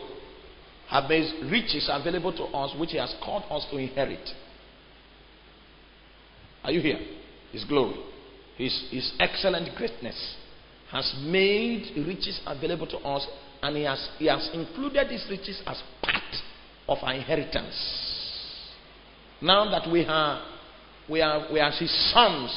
have 0.88 1.08
made 1.08 1.50
riches 1.50 1.88
available 1.92 2.32
to 2.32 2.44
us, 2.44 2.78
which 2.78 2.90
He 2.90 2.98
has 2.98 3.14
called 3.22 3.44
us 3.50 3.66
to 3.70 3.76
inherit. 3.76 4.28
Are 6.66 6.72
you 6.72 6.80
here? 6.80 6.98
His 7.52 7.62
glory, 7.62 7.94
His, 8.58 8.88
His 8.90 9.12
excellent 9.20 9.72
greatness 9.76 10.34
has 10.90 11.14
made 11.22 11.92
riches 11.96 12.40
available 12.44 12.88
to 12.88 12.98
us, 12.98 13.24
and 13.62 13.76
He 13.76 13.84
has, 13.84 14.08
he 14.18 14.26
has 14.26 14.50
included 14.52 15.08
these 15.08 15.24
riches 15.30 15.62
as 15.64 15.80
part 16.02 16.24
of 16.88 16.98
our 17.02 17.14
inheritance. 17.14 17.76
Now 19.40 19.70
that 19.70 19.88
we 19.88 20.04
are, 20.06 20.42
we 21.08 21.20
are, 21.20 21.46
we 21.52 21.60
are 21.60 21.70
His 21.70 22.12
sons, 22.12 22.50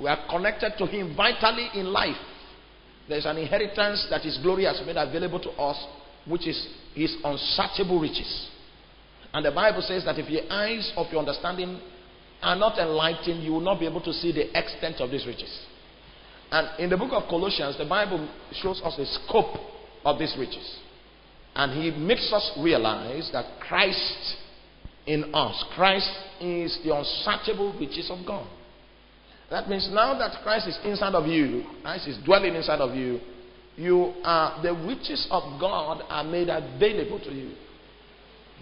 we 0.00 0.08
are 0.08 0.26
connected 0.30 0.72
to 0.78 0.86
Him 0.86 1.14
vitally 1.14 1.68
in 1.74 1.92
life. 1.92 2.16
There's 3.06 3.26
an 3.26 3.36
inheritance 3.36 4.06
that 4.08 4.22
His 4.22 4.38
glory 4.38 4.64
has 4.64 4.80
made 4.86 4.96
available 4.96 5.40
to 5.40 5.50
us, 5.50 5.76
which 6.26 6.46
is 6.48 6.68
His 6.94 7.14
unsearchable 7.22 8.00
riches. 8.00 8.48
And 9.34 9.44
the 9.44 9.50
Bible 9.50 9.82
says 9.82 10.06
that 10.06 10.18
if 10.18 10.30
your 10.30 10.50
eyes 10.50 10.90
of 10.96 11.08
your 11.10 11.18
understanding 11.18 11.80
are 12.44 12.56
not 12.56 12.78
enlightened, 12.78 13.42
you 13.42 13.52
will 13.52 13.60
not 13.60 13.80
be 13.80 13.86
able 13.86 14.02
to 14.02 14.12
see 14.12 14.32
the 14.32 14.56
extent 14.56 15.00
of 15.00 15.10
these 15.10 15.26
riches. 15.26 15.66
And 16.50 16.78
in 16.78 16.90
the 16.90 16.96
book 16.96 17.10
of 17.12 17.28
Colossians, 17.28 17.76
the 17.78 17.84
Bible 17.84 18.28
shows 18.52 18.80
us 18.84 18.96
the 18.96 19.06
scope 19.06 19.56
of 20.04 20.18
these 20.18 20.36
riches. 20.38 20.78
And 21.56 21.72
he 21.72 21.90
makes 21.98 22.32
us 22.32 22.52
realize 22.60 23.30
that 23.32 23.60
Christ 23.60 24.36
in 25.06 25.34
us, 25.34 25.64
Christ 25.74 26.10
is 26.40 26.78
the 26.84 26.94
unsearchable 26.96 27.76
riches 27.78 28.10
of 28.10 28.26
God. 28.26 28.46
That 29.50 29.68
means 29.68 29.88
now 29.92 30.18
that 30.18 30.42
Christ 30.42 30.68
is 30.68 30.78
inside 30.84 31.14
of 31.14 31.26
you, 31.26 31.64
Christ 31.82 32.08
is 32.08 32.18
dwelling 32.24 32.54
inside 32.54 32.80
of 32.80 32.94
you, 32.94 33.20
you 33.76 34.14
are 34.24 34.62
the 34.62 34.72
riches 34.72 35.26
of 35.30 35.60
God 35.60 36.02
are 36.08 36.24
made 36.24 36.48
available 36.48 37.18
to 37.20 37.32
you. 37.32 37.54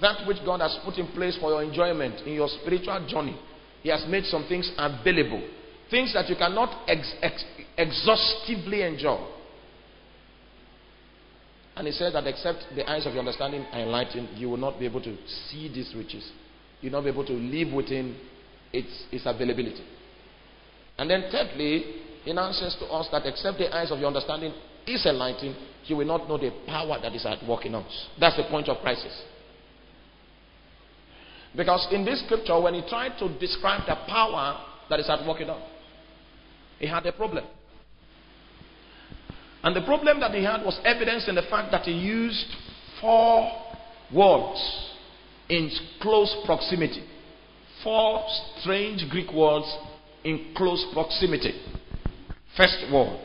That 0.01 0.27
which 0.27 0.39
God 0.45 0.61
has 0.61 0.77
put 0.85 0.97
in 0.97 1.07
place 1.13 1.39
for 1.41 1.51
your 1.51 1.63
enjoyment 1.63 2.27
in 2.27 2.35
your 2.35 2.49
spiritual 2.49 3.07
journey, 3.09 3.39
He 3.83 3.89
has 3.89 4.05
made 4.09 4.25
some 4.25 4.47
things 4.49 4.71
available. 4.79 5.43
Things 5.91 6.13
that 6.15 6.29
you 6.29 6.37
cannot 6.37 6.89
ex- 6.89 7.15
ex- 7.21 7.45
exhaustively 7.77 8.83
enjoy. 8.83 9.19
And 11.77 11.87
he 11.87 11.93
said 11.93 12.13
that 12.15 12.27
except 12.27 12.65
the 12.75 12.89
eyes 12.89 13.07
of 13.07 13.13
your 13.13 13.21
understanding 13.21 13.65
are 13.73 13.81
enlightened, 13.81 14.39
you 14.39 14.51
will 14.51 14.59
not 14.59 14.79
be 14.79 14.85
able 14.85 15.03
to 15.03 15.17
see 15.49 15.71
these 15.73 15.93
riches. 15.97 16.31
You 16.81 16.91
will 16.91 16.99
not 16.99 17.05
be 17.05 17.11
able 17.11 17.27
to 17.27 17.33
live 17.33 17.73
within 17.73 18.17
its, 18.73 19.05
its 19.11 19.25
availability. 19.27 19.83
And 20.99 21.11
then 21.11 21.25
thirdly, 21.31 21.85
he 22.25 22.33
now 22.33 22.53
says 22.53 22.77
to 22.79 22.87
us 22.87 23.09
that 23.11 23.27
except 23.27 23.59
the 23.59 23.75
eyes 23.75 23.91
of 23.91 23.99
your 23.99 24.09
understanding 24.09 24.53
is 24.87 25.05
enlightened, 25.07 25.57
you 25.87 25.97
will 25.97 26.07
not 26.07 26.29
know 26.29 26.39
the 26.39 26.53
power 26.67 26.99
that 27.01 27.15
is 27.15 27.27
at 27.27 27.47
work 27.49 27.67
in 27.67 27.75
us. 27.75 28.09
That's 28.21 28.37
the 28.37 28.45
point 28.45 28.69
of 28.69 28.79
crisis. 28.79 29.13
Because 31.57 31.87
in 31.91 32.05
this 32.05 32.23
scripture, 32.25 32.61
when 32.61 32.75
he 32.75 32.83
tried 32.89 33.19
to 33.19 33.29
describe 33.39 33.87
the 33.87 33.97
power 34.09 34.59
that 34.89 35.01
is 35.01 35.09
at 35.09 35.27
work 35.27 35.41
in 35.41 35.51
us, 35.51 35.63
he 36.79 36.87
had 36.87 37.05
a 37.07 37.13
problem. 37.13 37.45
And 39.63 39.77
the 39.77 39.83
problem 39.83 40.21
that 40.21 40.33
he 40.33 40.43
had 40.43 40.65
was 40.65 40.81
evidence 40.85 41.29
in 41.29 41.35
the 41.35 41.43
fact 41.43 41.71
that 41.73 41.83
he 41.83 41.93
used 41.93 42.47
four 43.01 43.51
words 44.13 44.89
in 45.49 45.71
close 46.01 46.35
proximity. 46.45 47.05
Four 47.85 48.25
strange 48.61 49.05
Greek 49.11 49.33
words 49.33 49.67
in 50.25 50.55
close 50.57 50.85
proximity. 50.93 51.53
First 52.57 52.87
word. 52.93 53.21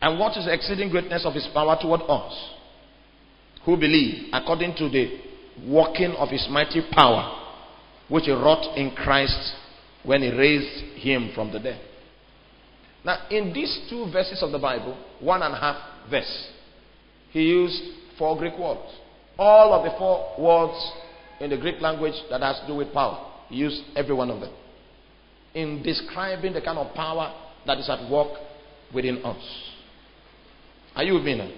And 0.00 0.18
what 0.18 0.36
is 0.36 0.44
the 0.44 0.54
exceeding 0.54 0.90
greatness 0.90 1.24
of 1.24 1.34
his 1.34 1.48
power 1.52 1.76
toward 1.80 2.02
us 2.02 2.50
who 3.64 3.76
believe 3.76 4.28
according 4.32 4.76
to 4.76 4.88
the 4.88 5.27
working 5.66 6.12
of 6.12 6.28
his 6.28 6.46
mighty 6.50 6.82
power 6.92 7.34
which 8.08 8.24
he 8.24 8.32
wrought 8.32 8.76
in 8.76 8.90
Christ 8.92 9.54
when 10.04 10.22
he 10.22 10.30
raised 10.30 10.98
him 10.98 11.30
from 11.34 11.52
the 11.52 11.58
dead. 11.58 11.80
Now, 13.04 13.26
in 13.30 13.52
these 13.52 13.86
two 13.90 14.10
verses 14.12 14.42
of 14.42 14.50
the 14.50 14.58
Bible, 14.58 14.96
one 15.20 15.42
and 15.42 15.54
a 15.54 15.58
half 15.58 15.76
verse, 16.10 16.48
he 17.30 17.42
used 17.42 17.82
four 18.18 18.36
Greek 18.38 18.58
words. 18.58 18.80
All 19.38 19.72
of 19.72 19.84
the 19.84 19.96
four 19.98 20.34
words 20.38 20.92
in 21.40 21.50
the 21.50 21.56
Greek 21.56 21.80
language 21.80 22.14
that 22.30 22.40
has 22.40 22.58
to 22.60 22.66
do 22.66 22.74
with 22.74 22.92
power, 22.92 23.30
he 23.48 23.56
used 23.56 23.82
every 23.94 24.14
one 24.14 24.30
of 24.30 24.40
them 24.40 24.52
in 25.54 25.82
describing 25.82 26.52
the 26.52 26.60
kind 26.60 26.78
of 26.78 26.94
power 26.94 27.34
that 27.66 27.78
is 27.78 27.88
at 27.88 28.10
work 28.10 28.28
within 28.94 29.24
us. 29.24 29.70
Are 30.94 31.04
you 31.04 31.14
with 31.14 31.24
me 31.24 31.36
now? 31.36 31.50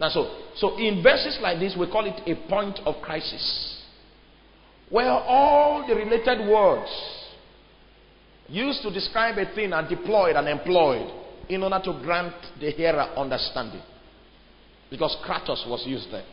Now, 0.00 0.08
so, 0.08 0.34
so 0.56 0.78
in 0.78 1.02
verses 1.02 1.38
like 1.42 1.60
this, 1.60 1.76
we 1.78 1.86
call 1.90 2.06
it 2.06 2.22
a 2.26 2.48
point 2.48 2.80
of 2.86 3.02
crisis, 3.02 3.82
where 4.88 5.10
all 5.10 5.86
the 5.86 5.94
related 5.94 6.48
words 6.48 6.90
used 8.48 8.82
to 8.82 8.90
describe 8.90 9.36
a 9.36 9.54
thing 9.54 9.74
are 9.74 9.86
deployed 9.86 10.36
and 10.36 10.48
employed 10.48 11.08
in 11.50 11.62
order 11.62 11.80
to 11.84 12.00
grant 12.02 12.34
the 12.58 12.70
hearer 12.70 13.12
understanding. 13.14 13.82
Because 14.88 15.16
kratos 15.24 15.68
was 15.68 15.84
used 15.86 16.10
there. 16.10 16.24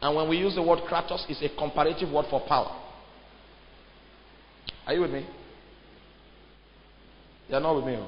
And 0.00 0.16
when 0.16 0.28
we 0.28 0.38
use 0.38 0.54
the 0.54 0.62
word 0.62 0.80
kratos, 0.88 1.24
it's 1.28 1.42
a 1.42 1.56
comparative 1.58 2.10
word 2.10 2.26
for 2.30 2.40
power. 2.46 2.78
Are 4.86 4.94
you 4.94 5.00
with 5.02 5.10
me? 5.10 5.26
You're 7.48 7.60
not 7.60 7.76
with 7.76 7.84
me. 7.84 8.02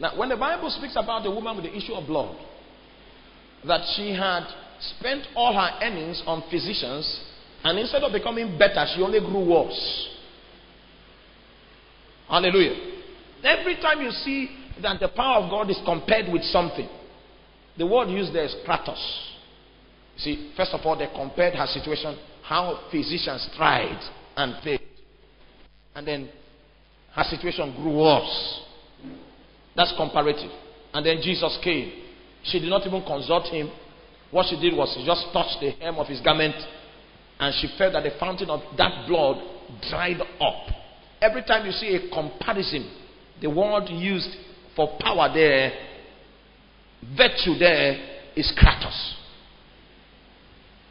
Now, 0.00 0.18
when 0.18 0.28
the 0.28 0.36
Bible 0.36 0.70
speaks 0.70 0.96
about 0.96 1.22
the 1.22 1.30
woman 1.30 1.56
with 1.56 1.64
the 1.64 1.76
issue 1.76 1.92
of 1.92 2.06
blood, 2.06 2.36
that 3.66 3.80
she 3.96 4.10
had 4.10 4.44
spent 4.96 5.26
all 5.34 5.52
her 5.54 5.78
earnings 5.82 6.22
on 6.26 6.42
physicians, 6.50 7.20
and 7.64 7.78
instead 7.78 8.02
of 8.02 8.12
becoming 8.12 8.58
better, 8.58 8.84
she 8.94 9.02
only 9.02 9.20
grew 9.20 9.48
worse. 9.48 10.08
Hallelujah. 12.28 12.74
Every 13.44 13.76
time 13.76 14.00
you 14.00 14.10
see 14.10 14.50
that 14.80 14.98
the 15.00 15.08
power 15.08 15.42
of 15.42 15.50
God 15.50 15.70
is 15.70 15.78
compared 15.84 16.32
with 16.32 16.42
something, 16.44 16.88
the 17.78 17.86
word 17.86 18.08
used 18.08 18.34
there 18.34 18.44
is 18.44 18.54
kratos. 18.66 18.98
See, 20.16 20.52
first 20.56 20.72
of 20.72 20.80
all, 20.84 20.96
they 20.96 21.08
compared 21.14 21.54
her 21.54 21.66
situation, 21.66 22.18
how 22.42 22.88
physicians 22.90 23.48
tried 23.56 23.98
and 24.36 24.62
failed. 24.62 24.80
And 25.94 26.06
then 26.06 26.28
her 27.14 27.24
situation 27.24 27.74
grew 27.76 27.98
worse. 27.98 28.60
That's 29.76 29.92
comparative. 29.96 30.50
And 30.92 31.04
then 31.04 31.18
Jesus 31.22 31.58
came. 31.62 31.92
She 32.44 32.60
did 32.60 32.70
not 32.70 32.86
even 32.86 33.02
consult 33.02 33.46
him. 33.46 33.70
What 34.30 34.46
she 34.48 34.58
did 34.60 34.76
was 34.76 34.92
she 34.96 35.04
just 35.04 35.26
touched 35.32 35.58
the 35.60 35.70
hem 35.70 35.96
of 35.96 36.06
his 36.06 36.20
garment 36.20 36.56
and 37.38 37.54
she 37.60 37.68
felt 37.76 37.92
that 37.92 38.02
the 38.02 38.12
fountain 38.18 38.50
of 38.50 38.60
that 38.76 39.06
blood 39.06 39.42
dried 39.90 40.20
up. 40.40 40.66
Every 41.20 41.42
time 41.42 41.66
you 41.66 41.72
see 41.72 41.94
a 41.94 42.08
comparison, 42.12 42.90
the 43.40 43.50
word 43.50 43.88
used 43.88 44.30
for 44.74 44.96
power 45.00 45.30
there, 45.32 45.72
virtue 47.16 47.58
there, 47.58 48.08
is 48.34 48.52
kratos. 48.58 49.14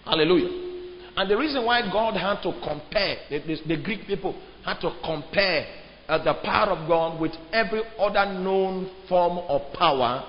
Hallelujah. 0.06 0.70
And 1.16 1.30
the 1.30 1.38
reason 1.38 1.66
why 1.66 1.82
God 1.92 2.16
had 2.16 2.42
to 2.44 2.54
compare, 2.64 3.18
the, 3.30 3.40
the, 3.40 3.76
the 3.76 3.84
Greek 3.84 4.08
people 4.08 4.40
had 4.64 4.80
to 4.82 4.92
compare 5.04 5.66
uh, 6.08 6.24
the 6.24 6.34
power 6.44 6.72
of 6.72 6.88
God 6.88 7.20
with 7.20 7.32
every 7.52 7.82
other 8.00 8.34
known 8.34 8.90
form 9.10 9.40
of 9.48 9.74
power 9.74 10.24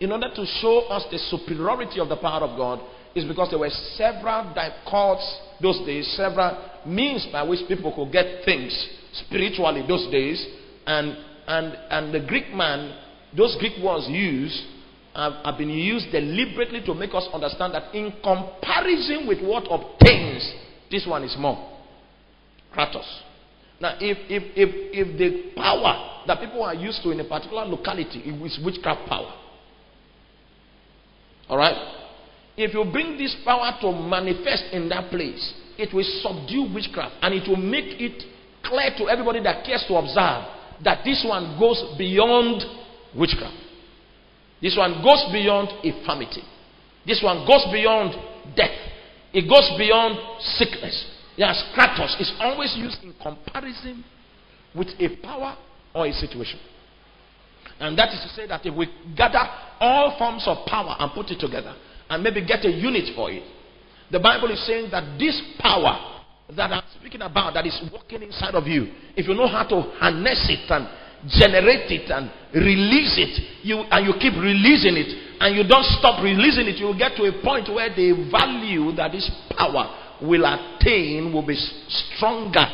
in 0.00 0.12
order 0.12 0.28
to 0.34 0.46
show 0.60 0.80
us 0.88 1.04
the 1.10 1.18
superiority 1.18 2.00
of 2.00 2.08
the 2.08 2.16
power 2.16 2.42
of 2.42 2.56
God 2.56 2.80
is 3.14 3.24
because 3.24 3.48
there 3.50 3.58
were 3.58 3.70
several 3.96 4.54
courts 4.88 5.40
those 5.60 5.78
days, 5.86 6.06
several 6.16 6.58
means 6.84 7.26
by 7.32 7.42
which 7.42 7.66
people 7.66 7.92
could 7.94 8.12
get 8.12 8.44
things 8.44 8.72
spiritually 9.12 9.84
those 9.88 10.10
days. 10.12 10.46
And, 10.86 11.16
and, 11.46 11.76
and 11.90 12.14
the 12.14 12.26
Greek 12.26 12.52
man, 12.52 12.94
those 13.36 13.56
Greek 13.58 13.82
words 13.82 14.06
used, 14.08 14.60
have, 15.14 15.32
have 15.44 15.56
been 15.56 15.70
used 15.70 16.12
deliberately 16.12 16.82
to 16.84 16.94
make 16.94 17.14
us 17.14 17.26
understand 17.32 17.72
that 17.72 17.94
in 17.94 18.12
comparison 18.22 19.26
with 19.26 19.40
what 19.40 19.64
obtains, 19.70 20.52
this 20.90 21.06
one 21.06 21.24
is 21.24 21.34
more. 21.38 21.72
Kratos. 22.76 23.08
Now, 23.80 23.96
if, 23.98 24.18
if, 24.28 24.42
if, 24.56 24.68
if 24.92 25.18
the 25.18 25.58
power 25.60 26.22
that 26.26 26.40
people 26.40 26.62
are 26.62 26.74
used 26.74 27.02
to 27.02 27.10
in 27.10 27.20
a 27.20 27.24
particular 27.24 27.64
locality 27.64 28.18
is 28.20 28.60
witchcraft 28.62 29.08
power, 29.08 29.32
all 31.48 31.58
right? 31.58 31.76
If 32.56 32.72
you 32.74 32.84
bring 32.90 33.18
this 33.18 33.36
power 33.44 33.76
to 33.82 33.92
manifest 33.92 34.72
in 34.72 34.88
that 34.88 35.10
place, 35.10 35.54
it 35.78 35.92
will 35.92 36.06
subdue 36.22 36.72
witchcraft 36.72 37.16
and 37.22 37.34
it 37.34 37.46
will 37.48 37.60
make 37.60 38.00
it 38.00 38.22
clear 38.64 38.90
to 38.98 39.08
everybody 39.08 39.42
that 39.42 39.64
cares 39.64 39.84
to 39.88 39.94
observe 39.94 40.44
that 40.82 41.04
this 41.04 41.24
one 41.26 41.58
goes 41.58 41.94
beyond 41.98 42.62
witchcraft. 43.16 43.56
This 44.60 44.76
one 44.76 45.02
goes 45.04 45.28
beyond 45.32 45.68
infirmity. 45.84 46.42
This 47.06 47.20
one 47.22 47.46
goes 47.46 47.66
beyond 47.70 48.14
death. 48.56 48.74
It 49.32 49.48
goes 49.48 49.70
beyond 49.78 50.18
sickness. 50.56 50.96
Yes, 51.36 51.62
kratos 51.76 52.18
is 52.20 52.32
always 52.40 52.74
used 52.76 53.02
in 53.04 53.14
comparison 53.22 54.02
with 54.74 54.88
a 54.98 55.16
power 55.22 55.56
or 55.94 56.06
a 56.06 56.12
situation. 56.12 56.58
And 57.80 57.98
that 57.98 58.12
is 58.12 58.20
to 58.22 58.28
say 58.28 58.46
that 58.46 58.64
if 58.64 58.74
we 58.74 58.88
gather 59.16 59.42
all 59.80 60.16
forms 60.18 60.44
of 60.46 60.66
power 60.66 60.96
and 60.98 61.12
put 61.12 61.30
it 61.30 61.38
together 61.38 61.74
and 62.08 62.22
maybe 62.22 62.44
get 62.44 62.64
a 62.64 62.70
unit 62.70 63.14
for 63.14 63.30
it, 63.30 63.42
the 64.10 64.20
Bible 64.20 64.50
is 64.50 64.64
saying 64.66 64.90
that 64.90 65.18
this 65.18 65.40
power 65.58 66.22
that 66.54 66.72
I'm 66.72 66.82
speaking 66.98 67.22
about 67.22 67.54
that 67.54 67.66
is 67.66 67.78
working 67.92 68.22
inside 68.22 68.54
of 68.54 68.66
you, 68.66 68.86
if 69.16 69.26
you 69.26 69.34
know 69.34 69.48
how 69.48 69.64
to 69.64 69.80
harness 69.98 70.46
it 70.48 70.70
and 70.70 70.86
generate 71.28 71.90
it 71.90 72.08
and 72.10 72.30
release 72.54 73.18
it, 73.18 73.64
you 73.66 73.78
and 73.78 74.06
you 74.06 74.14
keep 74.20 74.34
releasing 74.34 74.96
it, 74.96 75.10
and 75.40 75.56
you 75.56 75.66
don't 75.66 75.84
stop 75.98 76.22
releasing 76.22 76.66
it, 76.68 76.76
you 76.76 76.86
will 76.86 76.98
get 76.98 77.16
to 77.16 77.24
a 77.24 77.42
point 77.42 77.68
where 77.68 77.90
the 77.90 78.30
value 78.30 78.94
that 78.94 79.10
this 79.12 79.28
power 79.58 79.90
will 80.22 80.46
attain 80.46 81.32
will 81.32 81.44
be 81.44 81.56
stronger 81.88 82.64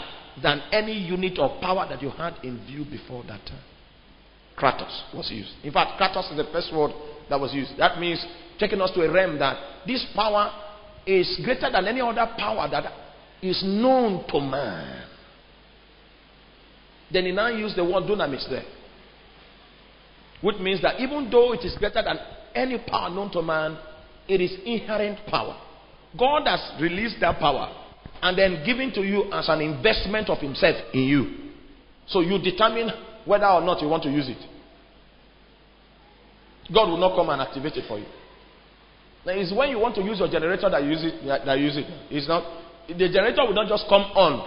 than 0.43 0.61
any 0.71 0.93
unit 0.93 1.39
of 1.39 1.61
power 1.61 1.87
that 1.89 2.03
you 2.03 2.11
had 2.11 2.35
in 2.45 2.65
view 2.67 2.85
before 2.85 3.23
that 3.25 3.41
time. 3.47 3.72
Kratos 4.63 5.13
was 5.13 5.29
used. 5.29 5.51
In 5.65 5.73
fact, 5.73 6.01
Kratos 6.01 6.31
is 6.31 6.37
the 6.37 6.49
first 6.53 6.73
word 6.73 6.93
that 7.29 7.41
was 7.41 7.53
used. 7.53 7.73
That 7.79 7.99
means 7.99 8.25
taking 8.61 8.81
us 8.81 8.93
to 8.93 9.03
a 9.03 9.13
realm 9.13 9.37
that 9.41 9.57
this 9.87 10.07
power 10.15 10.53
is 11.05 11.41
greater 11.45 11.69
than 11.69 11.89
any 11.89 12.01
other 12.01 12.31
power 12.39 12.69
that 12.71 12.85
is 13.43 13.61
known 13.65 14.25
to 14.29 14.41
man. 14.41 15.09
Then 17.13 17.27
he 17.27 17.33
now 17.33 17.49
used 17.49 17.77
the 17.77 17.85
word 17.85 18.05
dunamis 18.05 18.49
there. 18.49 18.63
Which 20.41 20.59
means 20.59 20.81
that 20.83 21.01
even 21.01 21.29
though 21.29 21.53
it 21.55 21.65
is 21.65 21.77
greater 21.77 22.03
than 22.03 22.19
any 22.55 22.79
power 22.79 23.11
known 23.11 23.33
to 23.33 23.43
man, 23.43 23.77
it 24.29 24.41
is 24.41 24.53
inherent 24.65 25.27
power. 25.27 25.59
God 26.17 26.47
has 26.47 26.81
released 26.81 27.17
that 27.21 27.41
power 27.41 27.69
and 28.23 28.39
then 28.39 28.65
given 28.65 28.93
to 28.93 29.03
you 29.03 29.25
as 29.33 29.49
an 29.49 29.61
investment 29.61 30.31
of 30.31 30.39
Himself 30.39 30.77
in 30.95 31.01
you. 31.01 31.37
So 32.07 32.21
you 32.21 32.39
determine 32.39 32.91
whether 33.25 33.47
or 33.47 33.61
not 33.61 33.83
you 33.83 33.89
want 33.89 34.05
to 34.05 34.11
use 34.11 34.29
it. 34.29 34.52
God 36.73 36.89
will 36.89 36.99
not 36.99 37.15
come 37.15 37.31
and 37.31 37.41
activate 37.41 37.77
it 37.77 37.85
for 37.87 37.99
you. 37.99 38.07
Now, 39.25 39.33
it's 39.33 39.55
when 39.55 39.71
you 39.71 39.79
want 39.79 39.95
to 39.97 40.03
use 40.03 40.19
your 40.19 40.29
generator 40.29 40.69
that 40.69 40.83
you 40.83 40.91
use 40.91 41.05
it. 41.05 41.25
That 41.25 41.59
use 41.59 41.77
it. 41.77 41.87
It's 42.11 42.27
not 42.27 42.43
the 42.89 43.09
generator 43.09 43.47
will 43.47 43.55
not 43.55 43.69
just 43.69 43.87
come 43.89 44.03
on 44.19 44.43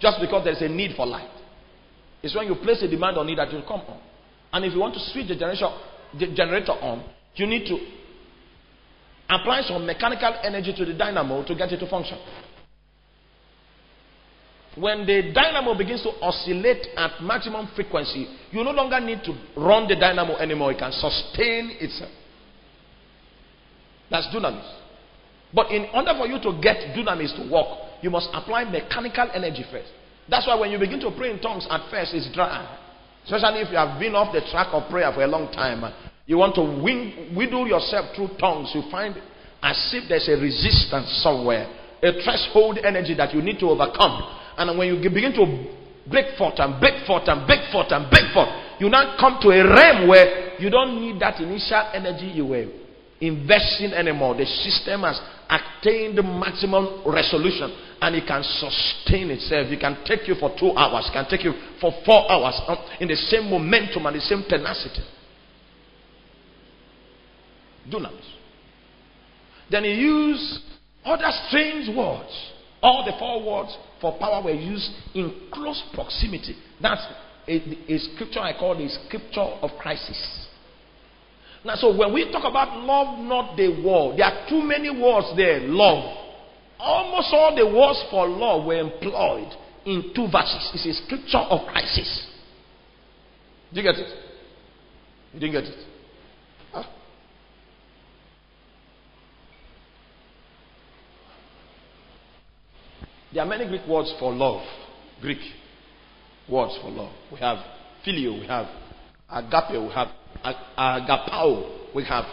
just 0.00 0.18
because 0.20 0.44
there's 0.44 0.62
a 0.62 0.68
need 0.68 0.96
for 0.96 1.06
light. 1.06 1.30
It's 2.22 2.34
when 2.34 2.46
you 2.46 2.54
place 2.54 2.82
a 2.82 2.88
demand 2.88 3.18
on 3.18 3.28
it 3.28 3.36
that 3.36 3.48
it 3.48 3.54
will 3.54 3.68
come 3.68 3.82
on. 3.86 4.00
And 4.52 4.64
if 4.64 4.72
you 4.72 4.80
want 4.80 4.94
to 4.94 5.00
switch 5.12 5.28
the 5.28 5.36
generator, 5.36 5.68
the 6.18 6.32
generator 6.34 6.72
on, 6.72 7.04
you 7.34 7.46
need 7.46 7.66
to 7.66 7.76
apply 9.28 9.62
some 9.62 9.84
mechanical 9.84 10.34
energy 10.42 10.72
to 10.76 10.84
the 10.84 10.94
dynamo 10.94 11.44
to 11.44 11.54
get 11.54 11.72
it 11.72 11.78
to 11.78 11.88
function. 11.90 12.18
When 14.76 15.06
the 15.06 15.32
dynamo 15.32 15.76
begins 15.76 16.02
to 16.02 16.10
oscillate 16.20 16.88
at 16.96 17.22
maximum 17.22 17.68
frequency, 17.76 18.26
you 18.50 18.64
no 18.64 18.72
longer 18.72 18.98
need 19.00 19.22
to 19.24 19.32
run 19.56 19.86
the 19.86 19.94
dynamo 19.94 20.36
anymore. 20.36 20.72
It 20.72 20.78
can 20.78 20.90
sustain 20.92 21.76
itself. 21.80 22.10
That's 24.10 24.26
dunamis. 24.34 24.68
But 25.54 25.70
in 25.70 25.86
order 25.94 26.12
for 26.18 26.26
you 26.26 26.42
to 26.42 26.60
get 26.60 26.94
dunamis 26.96 27.36
to 27.36 27.52
work, 27.52 28.02
you 28.02 28.10
must 28.10 28.28
apply 28.32 28.64
mechanical 28.64 29.30
energy 29.32 29.64
first. 29.70 29.88
That's 30.28 30.46
why 30.46 30.56
when 30.58 30.70
you 30.72 30.78
begin 30.78 31.00
to 31.00 31.10
pray 31.16 31.30
in 31.30 31.38
tongues 31.40 31.66
at 31.70 31.88
first, 31.90 32.12
it's 32.14 32.28
dry. 32.34 32.80
Especially 33.24 33.60
if 33.60 33.70
you 33.70 33.76
have 33.76 33.98
been 34.00 34.14
off 34.14 34.34
the 34.34 34.40
track 34.50 34.68
of 34.72 34.90
prayer 34.90 35.12
for 35.12 35.22
a 35.22 35.26
long 35.26 35.52
time. 35.52 35.84
Uh, 35.84 35.92
you 36.26 36.36
want 36.36 36.54
to 36.56 36.62
win, 36.62 37.32
wiggle 37.36 37.66
yourself 37.66 38.14
through 38.16 38.28
tongues. 38.38 38.72
You 38.74 38.82
find 38.90 39.16
as 39.62 39.90
if 39.94 40.08
there's 40.08 40.28
a 40.28 40.36
resistance 40.40 41.20
somewhere, 41.22 41.68
a 42.02 42.12
threshold 42.22 42.78
energy 42.84 43.14
that 43.14 43.32
you 43.32 43.40
need 43.40 43.58
to 43.60 43.66
overcome. 43.66 44.40
And 44.56 44.78
when 44.78 44.88
you 44.88 45.10
begin 45.10 45.32
to 45.34 45.74
break 46.08 46.36
forth 46.36 46.54
and 46.58 46.80
break 46.80 47.06
forth 47.06 47.24
and 47.28 47.46
break 47.46 47.70
forth 47.72 47.90
and 47.90 48.10
break 48.10 48.32
forth. 48.32 48.48
You 48.78 48.88
now 48.88 49.16
come 49.18 49.38
to 49.42 49.48
a 49.48 49.62
realm 49.64 50.08
where 50.08 50.60
you 50.60 50.70
don't 50.70 51.00
need 51.00 51.20
that 51.20 51.40
initial 51.40 51.90
energy 51.94 52.26
you 52.26 52.46
were 52.46 52.66
investing 53.20 53.92
anymore. 53.92 54.34
The 54.34 54.44
system 54.44 55.02
has 55.02 55.20
attained 55.48 56.16
maximum 56.16 57.02
resolution 57.06 57.72
and 58.00 58.16
it 58.16 58.26
can 58.26 58.42
sustain 58.42 59.30
itself. 59.30 59.68
It 59.70 59.80
can 59.80 60.04
take 60.04 60.28
you 60.28 60.34
for 60.34 60.54
two 60.58 60.72
hours, 60.76 61.08
it 61.08 61.12
can 61.12 61.26
take 61.28 61.44
you 61.44 61.52
for 61.80 61.92
four 62.04 62.30
hours 62.30 62.60
um, 62.68 62.78
in 63.00 63.08
the 63.08 63.16
same 63.16 63.48
momentum 63.50 64.04
and 64.06 64.16
the 64.16 64.20
same 64.20 64.44
tenacity. 64.48 65.02
Dunamis. 67.90 68.24
Then 69.70 69.84
he 69.84 69.92
used 69.92 70.60
other 71.04 71.30
strange 71.48 71.94
words. 71.96 72.32
All 72.82 73.04
the 73.04 73.12
four 73.18 73.42
words 73.42 73.76
for 74.04 74.18
power 74.18 74.44
were 74.44 74.50
used 74.50 74.90
in 75.14 75.48
close 75.50 75.82
proximity. 75.94 76.54
That's 76.82 77.00
a, 77.48 77.54
a 77.88 77.98
scripture 77.98 78.40
I 78.40 78.52
call 78.52 78.76
the 78.76 78.86
scripture 79.06 79.40
of 79.40 79.70
crisis. 79.80 80.46
Now, 81.64 81.76
so 81.76 81.96
when 81.96 82.12
we 82.12 82.30
talk 82.30 82.44
about 82.44 82.76
love 82.84 83.18
not 83.24 83.56
the 83.56 83.82
world, 83.82 84.18
there 84.18 84.26
are 84.26 84.46
too 84.46 84.60
many 84.60 84.90
words 84.90 85.28
there. 85.38 85.60
Love. 85.60 86.18
Almost 86.78 87.28
all 87.32 87.56
the 87.56 87.64
words 87.64 88.04
for 88.10 88.28
love 88.28 88.66
were 88.66 88.78
employed 88.78 89.50
in 89.86 90.12
two 90.14 90.28
verses. 90.30 90.70
It's 90.74 90.84
a 90.84 91.04
scripture 91.06 91.38
of 91.38 91.66
crisis. 91.66 92.26
Do 93.72 93.80
you 93.80 93.90
get 93.90 93.98
it? 93.98 94.14
You 95.32 95.40
didn't 95.40 95.52
get 95.52 95.64
it? 95.64 95.86
There 103.34 103.42
are 103.42 103.46
many 103.46 103.66
Greek 103.66 103.86
words 103.88 104.14
for 104.20 104.32
love. 104.32 104.62
Greek 105.20 105.40
words 106.48 106.78
for 106.80 106.88
love. 106.88 107.12
We 107.32 107.38
have 107.40 107.58
phileo, 108.06 108.40
we 108.40 108.46
have 108.46 108.66
agape, 109.28 109.82
we 109.82 109.92
have 109.92 110.08
agapao, 110.78 111.94
we 111.94 112.04
have. 112.04 112.26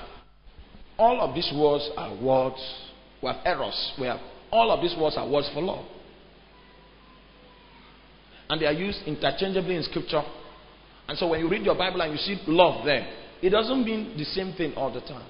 All 1.00 1.20
of 1.22 1.34
these 1.34 1.52
words 1.56 1.90
are 1.98 2.16
words. 2.24 2.62
We 3.24 3.30
have 3.30 3.38
eros. 3.46 3.94
We 4.00 4.06
have 4.06 4.20
all 4.52 4.70
of 4.70 4.82
these 4.82 4.96
words 5.00 5.18
are 5.18 5.28
words 5.28 5.50
for 5.54 5.62
love. 5.62 5.86
And 8.50 8.62
they 8.62 8.68
are 8.68 8.74
used 8.74 9.00
interchangeably 9.08 9.78
in 9.78 9.84
scripture. 9.84 10.22
And 11.08 11.18
so 11.18 11.30
when 11.30 11.40
you 11.40 11.50
read 11.50 11.64
your 11.64 11.76
Bible 11.76 12.02
and 12.02 12.12
you 12.12 12.18
see 12.20 12.38
love 12.46 12.86
there, 12.86 13.08
it 13.42 13.50
doesn't 13.50 13.84
mean 13.84 14.16
the 14.18 14.26
same 14.26 14.54
thing 14.54 14.74
all 14.76 14.94
the 14.94 15.02
time. 15.02 15.26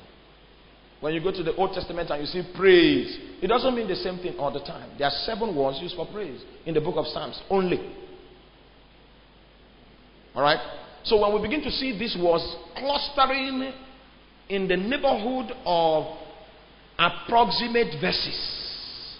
When 1.01 1.15
you 1.15 1.21
go 1.21 1.31
to 1.31 1.43
the 1.43 1.55
Old 1.55 1.73
Testament 1.73 2.11
and 2.11 2.21
you 2.21 2.27
see 2.27 2.43
praise, 2.55 3.17
it 3.41 3.47
doesn't 3.47 3.75
mean 3.75 3.87
the 3.87 3.95
same 3.95 4.19
thing 4.19 4.37
all 4.37 4.51
the 4.51 4.59
time. 4.59 4.91
There 4.97 5.07
are 5.07 5.17
seven 5.25 5.55
words 5.55 5.79
used 5.81 5.95
for 5.95 6.05
praise 6.05 6.41
in 6.65 6.75
the 6.75 6.81
book 6.81 6.95
of 6.95 7.07
Psalms 7.07 7.41
only. 7.49 7.79
All 10.35 10.43
right? 10.43 10.59
So 11.03 11.19
when 11.19 11.33
we 11.33 11.41
begin 11.41 11.63
to 11.63 11.71
see 11.71 11.97
these 11.97 12.15
words 12.21 12.45
clustering 12.77 13.73
in 14.47 14.67
the 14.67 14.77
neighborhood 14.77 15.51
of 15.65 16.17
approximate 16.99 17.99
verses 17.99 19.17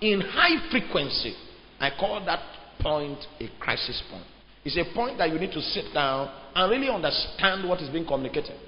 in 0.00 0.20
high 0.20 0.70
frequency, 0.72 1.34
I 1.78 1.90
call 1.90 2.24
that 2.24 2.40
point 2.80 3.18
a 3.38 3.48
crisis 3.60 4.02
point. 4.10 4.24
It's 4.64 4.76
a 4.76 4.92
point 4.92 5.18
that 5.18 5.30
you 5.30 5.38
need 5.38 5.52
to 5.52 5.60
sit 5.60 5.94
down 5.94 6.32
and 6.54 6.70
really 6.70 6.88
understand 6.88 7.68
what 7.68 7.80
is 7.80 7.88
being 7.90 8.06
communicated. 8.06 8.58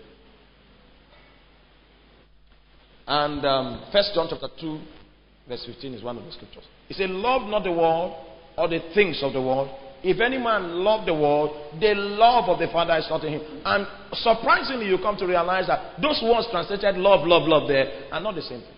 And 3.06 3.44
um, 3.44 3.84
First 3.92 4.12
John 4.14 4.28
chapter 4.30 4.48
2, 4.60 4.80
verse 5.48 5.64
15 5.66 5.94
is 5.94 6.02
one 6.02 6.16
of 6.16 6.24
the 6.24 6.32
scriptures. 6.32 6.64
It 6.88 6.96
says, 6.96 7.08
Love 7.10 7.48
not 7.48 7.64
the 7.64 7.72
world 7.72 8.14
or 8.56 8.68
the 8.68 8.80
things 8.94 9.20
of 9.22 9.32
the 9.32 9.40
world. 9.42 9.68
If 10.02 10.20
any 10.20 10.36
man 10.36 10.84
love 10.84 11.06
the 11.06 11.14
world, 11.14 11.80
the 11.80 11.94
love 11.94 12.48
of 12.48 12.58
the 12.58 12.68
Father 12.68 12.96
is 12.98 13.06
not 13.08 13.24
in 13.24 13.34
him. 13.34 13.62
And 13.64 13.86
surprisingly, 14.12 14.86
you 14.86 14.98
come 14.98 15.16
to 15.16 15.26
realize 15.26 15.66
that 15.66 16.00
those 16.00 16.20
words 16.22 16.46
translated 16.50 16.96
love, 16.96 17.26
love, 17.26 17.48
love 17.48 17.68
there 17.68 18.08
are 18.12 18.20
not 18.20 18.34
the 18.34 18.42
same 18.42 18.60
thing. 18.60 18.68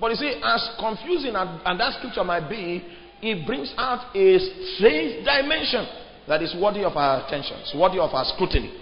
But 0.00 0.10
you 0.10 0.16
see, 0.16 0.40
as 0.42 0.70
confusing 0.80 1.36
as, 1.36 1.78
that 1.78 1.94
scripture 1.98 2.24
might 2.24 2.50
be, 2.50 2.82
it 3.22 3.46
brings 3.46 3.72
out 3.78 4.10
a 4.16 4.38
strange 4.74 5.24
dimension 5.24 5.86
that 6.26 6.42
is 6.42 6.54
worthy 6.60 6.82
of 6.82 6.96
our 6.96 7.24
attention, 7.24 7.58
it's 7.60 7.74
worthy 7.76 8.00
of 8.00 8.10
our 8.10 8.24
scrutiny. 8.34 8.74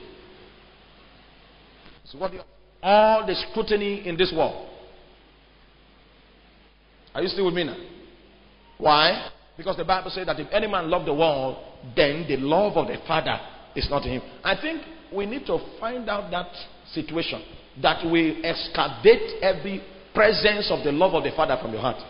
It's 2.11 2.21
worthy 2.21 2.39
of 2.39 2.45
all 2.83 3.25
the 3.25 3.37
scrutiny 3.37 4.07
in 4.09 4.17
this 4.17 4.33
world. 4.37 4.69
Are 7.15 7.23
you 7.23 7.29
still 7.29 7.45
with 7.45 7.55
me 7.55 7.63
now? 7.63 7.77
Why? 8.79 9.31
Because 9.57 9.77
the 9.77 9.85
Bible 9.85 10.11
says 10.11 10.27
that 10.27 10.41
if 10.41 10.49
any 10.51 10.67
man 10.67 10.91
love 10.91 11.07
the 11.07 11.15
world, 11.15 11.59
then 11.95 12.25
the 12.27 12.37
love 12.37 12.77
of 12.77 12.89
the 12.89 12.97
Father 13.07 13.39
is 13.77 13.89
not 13.89 14.05
in 14.07 14.15
him. 14.15 14.23
I 14.43 14.61
think 14.61 14.83
we 15.15 15.25
need 15.25 15.47
to 15.47 15.59
find 15.79 16.09
out 16.09 16.33
that 16.33 16.49
situation 16.93 17.43
that 17.81 18.05
will 18.05 18.45
excavate 18.45 19.41
every 19.41 19.81
presence 20.13 20.69
of 20.71 20.83
the 20.83 20.91
love 20.91 21.15
of 21.15 21.23
the 21.23 21.31
Father 21.37 21.57
from 21.63 21.73
your 21.73 21.81
heart. 21.81 22.03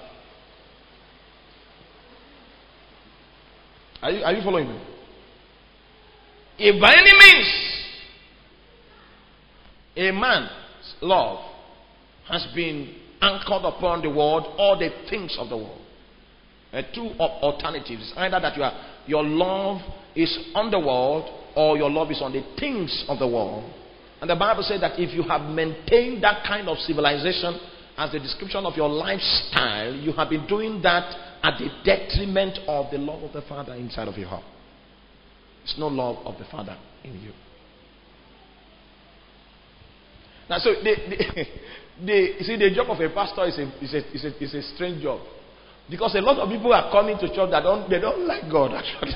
Are 4.01 4.11
you, 4.11 4.25
are 4.25 4.33
you 4.33 4.43
following 4.43 4.69
me? 4.69 4.81
If 6.59 6.81
by 6.81 6.93
any 6.93 7.13
means 7.13 7.80
a 9.97 10.11
man's 10.13 10.51
love 11.01 11.45
has 12.29 12.47
been 12.55 12.95
anchored 13.21 13.65
upon 13.65 14.03
the 14.03 14.11
world 14.11 14.55
or 14.59 14.77
the 14.77 14.91
things 15.09 15.37
of 15.39 15.49
the 15.49 15.57
world, 15.57 15.81
uh, 16.73 16.83
two 16.95 17.11
alternatives 17.19 18.13
either 18.17 18.41
that 18.41 18.57
you 18.57 18.63
are, 18.63 18.73
your 19.07 19.25
love 19.25 19.81
is 20.15 20.39
on 20.55 20.71
the 20.71 20.79
world 20.79 21.29
or 21.57 21.77
your 21.77 21.91
love 21.91 22.11
is 22.11 22.23
on 22.23 22.33
the 22.33 22.43
things 22.59 23.05
of 23.09 23.19
the 23.19 23.27
world. 23.27 23.71
And 24.21 24.29
the 24.29 24.37
Bible 24.37 24.63
says 24.63 24.81
that 24.83 24.99
if 24.99 25.15
you 25.15 25.23
have 25.25 25.51
maintained 25.51 26.23
that 26.23 26.45
kind 26.47 26.69
of 26.69 26.79
civilization, 26.79 27.59
as 27.97 28.13
the 28.13 28.19
description 28.19 28.65
of 28.65 28.77
your 28.77 28.89
lifestyle, 28.89 29.95
you 29.95 30.13
have 30.13 30.31
been 30.31 30.47
doing 30.47 30.81
that 30.83 31.05
at 31.43 31.59
the 31.59 31.69
detriment 31.85 32.59
of 32.67 32.91
the 32.91 32.99
love 32.99 33.23
of 33.23 33.33
the 33.33 33.43
Father 33.43 33.75
inside 33.75 34.09
of 34.09 34.17
your 34.17 34.29
heart. 34.29 34.45
There's 35.65 35.79
no 35.79 35.89
love 35.89 36.25
of 36.27 36.39
the 36.39 36.45
Father 36.51 36.77
in 37.05 37.21
you. 37.21 37.33
Now, 40.51 40.59
so 40.59 40.75
the, 40.75 40.95
the, 42.05 42.43
see, 42.45 42.57
the 42.57 42.75
job 42.75 42.91
of 42.91 43.01
a 43.01 43.09
pastor 43.15 43.47
is 43.47 43.57
a, 43.59 43.71
is, 43.83 43.95
a, 43.95 44.15
is, 44.15 44.25
a, 44.25 44.45
is 44.45 44.55
a 44.55 44.63
strange 44.75 45.03
job. 45.03 45.21
Because 45.89 46.15
a 46.17 46.21
lot 46.21 46.39
of 46.39 46.49
people 46.51 46.73
are 46.73 46.91
coming 46.91 47.17
to 47.19 47.29
church 47.29 47.51
that 47.51 47.63
don't, 47.63 47.89
they 47.89 48.01
don't 48.01 48.27
like 48.27 48.51
God, 48.51 48.75
actually. 48.75 49.15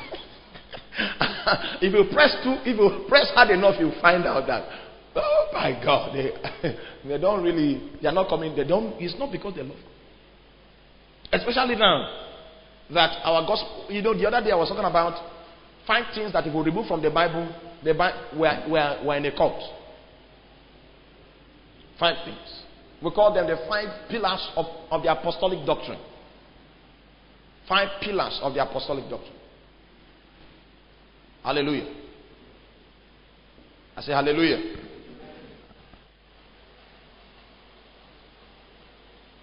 if 1.83 1.93
you 1.93 2.15
press 2.15 2.37
too, 2.43 2.57
if 2.65 2.79
you 2.79 3.05
press 3.09 3.31
hard 3.35 3.51
enough, 3.51 3.75
you 3.79 3.93
find 4.01 4.25
out 4.25 4.47
that 4.47 4.85
Oh 5.17 5.49
my 5.53 5.81
God, 5.85 6.15
they, 6.15 6.33
they 7.09 7.19
don't 7.19 7.43
really, 7.43 7.91
they 8.03 8.09
are 8.09 8.13
not 8.13 8.29
coming. 8.29 8.57
They 8.57 8.65
don't. 8.65 9.01
It's 9.01 9.17
not 9.19 9.31
because 9.31 9.55
they 9.55 9.63
love. 9.63 9.77
Especially 11.33 11.77
now 11.77 12.23
that 12.93 13.21
our 13.25 13.47
gospel. 13.47 13.87
You 13.89 14.03
know, 14.03 14.15
the 14.15 14.27
other 14.27 14.45
day 14.45 14.51
I 14.51 14.57
was 14.57 14.69
talking 14.69 14.85
about 14.85 15.15
five 15.87 16.07
things 16.15 16.33
that 16.33 16.47
if 16.47 16.55
we 16.55 16.63
remove 16.63 16.87
from 16.87 17.01
the 17.01 17.11
Bible, 17.11 17.49
the 17.85 17.95
Bible 17.95 18.19
we're, 18.37 18.65
we're, 18.69 19.05
we're 19.05 19.17
in 19.17 19.27
a 19.27 19.37
cult. 19.37 19.63
Five 21.99 22.25
things. 22.25 22.63
We 23.03 23.11
call 23.11 23.35
them 23.35 23.47
the 23.47 23.57
five 23.69 24.09
pillars 24.09 24.49
of, 24.57 24.67
of 24.91 25.03
the 25.03 25.13
apostolic 25.13 25.65
doctrine. 25.67 26.01
Five 27.69 28.01
pillars 28.01 28.41
of 28.43 28.55
the 28.55 28.63
apostolic 28.63 29.09
doctrine. 29.09 29.37
Hallelujah. 31.43 31.93
I 33.97 34.01
say 34.03 34.13
hallelujah. 34.13 34.77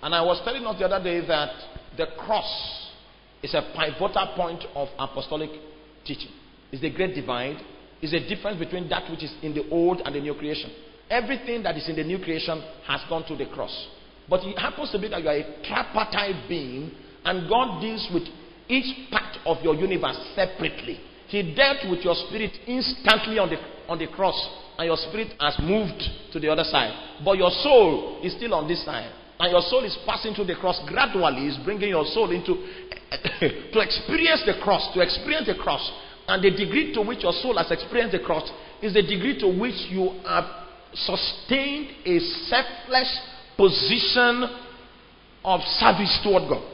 And 0.02 0.16
I 0.16 0.22
was 0.22 0.42
telling 0.44 0.66
us 0.66 0.80
the 0.80 0.86
other 0.86 1.04
day 1.04 1.26
that 1.28 1.52
the 1.96 2.08
cross 2.18 2.90
is 3.44 3.54
a 3.54 3.62
pivotal 3.76 4.34
point 4.36 4.64
of 4.76 4.88
apostolic 4.98 5.52
teaching. 6.06 6.32
It's 6.72 6.82
the 6.82 6.90
great 6.90 7.14
divide. 7.14 7.58
It's 8.02 8.12
the 8.12 8.20
difference 8.28 8.58
between 8.58 8.90
that 8.90 9.10
which 9.12 9.24
is 9.24 9.34
in 9.44 9.54
the 9.54 9.70
old 9.70 10.02
and 10.04 10.16
the 10.16 10.20
new 10.20 10.34
creation. 10.34 10.72
Everything 11.12 11.62
that 11.64 11.76
is 11.76 11.90
in 11.90 11.98
the 11.98 12.04
new 12.04 12.20
creation 12.20 12.64
has 12.88 13.02
gone 13.10 13.28
to 13.28 13.36
the 13.36 13.46
cross. 13.48 13.88
But 14.30 14.46
it 14.46 14.58
happens 14.58 14.92
to 14.92 15.00
be 15.00 15.10
that 15.10 15.22
you 15.22 15.28
are 15.28 15.36
a 15.36 15.64
tripartite 15.68 16.48
being, 16.48 16.90
and 17.26 17.50
God 17.50 17.82
deals 17.82 18.08
with 18.14 18.24
each 18.70 19.12
part 19.12 19.38
of 19.46 19.58
your 19.62 19.76
universe 19.76 20.16
separately. 20.36 21.02
He 21.28 21.54
dealt 21.54 21.84
with 21.90 22.00
your 22.06 22.16
spirit 22.16 22.52
instantly 22.66 23.40
on 23.40 23.50
the, 23.50 23.58
on 23.92 24.00
the 24.00 24.08
cross, 24.08 24.40
and 24.78 24.88
your 24.88 24.96
spirit 24.96 25.34
has 25.42 25.60
moved 25.62 26.02
to 26.32 26.40
the 26.40 26.50
other 26.50 26.64
side. 26.64 27.20
But 27.26 27.38
your 27.38 27.52
soul 27.60 28.22
is 28.24 28.34
still 28.38 28.54
on 28.54 28.70
this 28.70 28.86
side 28.86 29.12
and 29.42 29.52
your 29.52 29.62
soul 29.62 29.84
is 29.84 29.98
passing 30.06 30.36
through 30.36 30.46
the 30.46 30.56
cross 30.56 30.80
gradually 30.88 31.48
is 31.48 31.58
bringing 31.66 31.90
your 31.90 32.06
soul 32.06 32.30
into 32.30 32.54
to 33.74 33.80
experience 33.82 34.44
the 34.46 34.54
cross 34.62 34.94
to 34.94 35.02
experience 35.02 35.48
the 35.48 35.56
cross 35.56 35.82
and 36.28 36.44
the 36.44 36.52
degree 36.52 36.94
to 36.94 37.02
which 37.02 37.24
your 37.24 37.34
soul 37.42 37.58
has 37.58 37.72
experienced 37.72 38.14
the 38.14 38.24
cross 38.24 38.48
is 38.84 38.94
the 38.94 39.02
degree 39.02 39.40
to 39.40 39.48
which 39.48 39.90
you 39.90 40.14
have 40.30 40.46
sustained 40.94 41.90
a 42.06 42.20
selfless 42.48 43.20
position 43.58 44.44
of 45.44 45.62
service 45.80 46.20
toward 46.24 46.50
God 46.50 46.72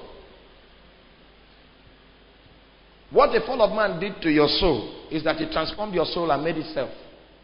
What 3.09 3.31
the 3.31 3.45
fall 3.45 3.61
of 3.61 3.75
man 3.75 3.99
did 3.99 4.21
to 4.21 4.29
your 4.29 4.47
soul 4.47 5.07
is 5.09 5.23
that 5.23 5.39
it 5.39 5.51
transformed 5.51 5.93
your 5.93 6.05
soul 6.05 6.29
and 6.31 6.43
made 6.43 6.57
itself. 6.57 6.89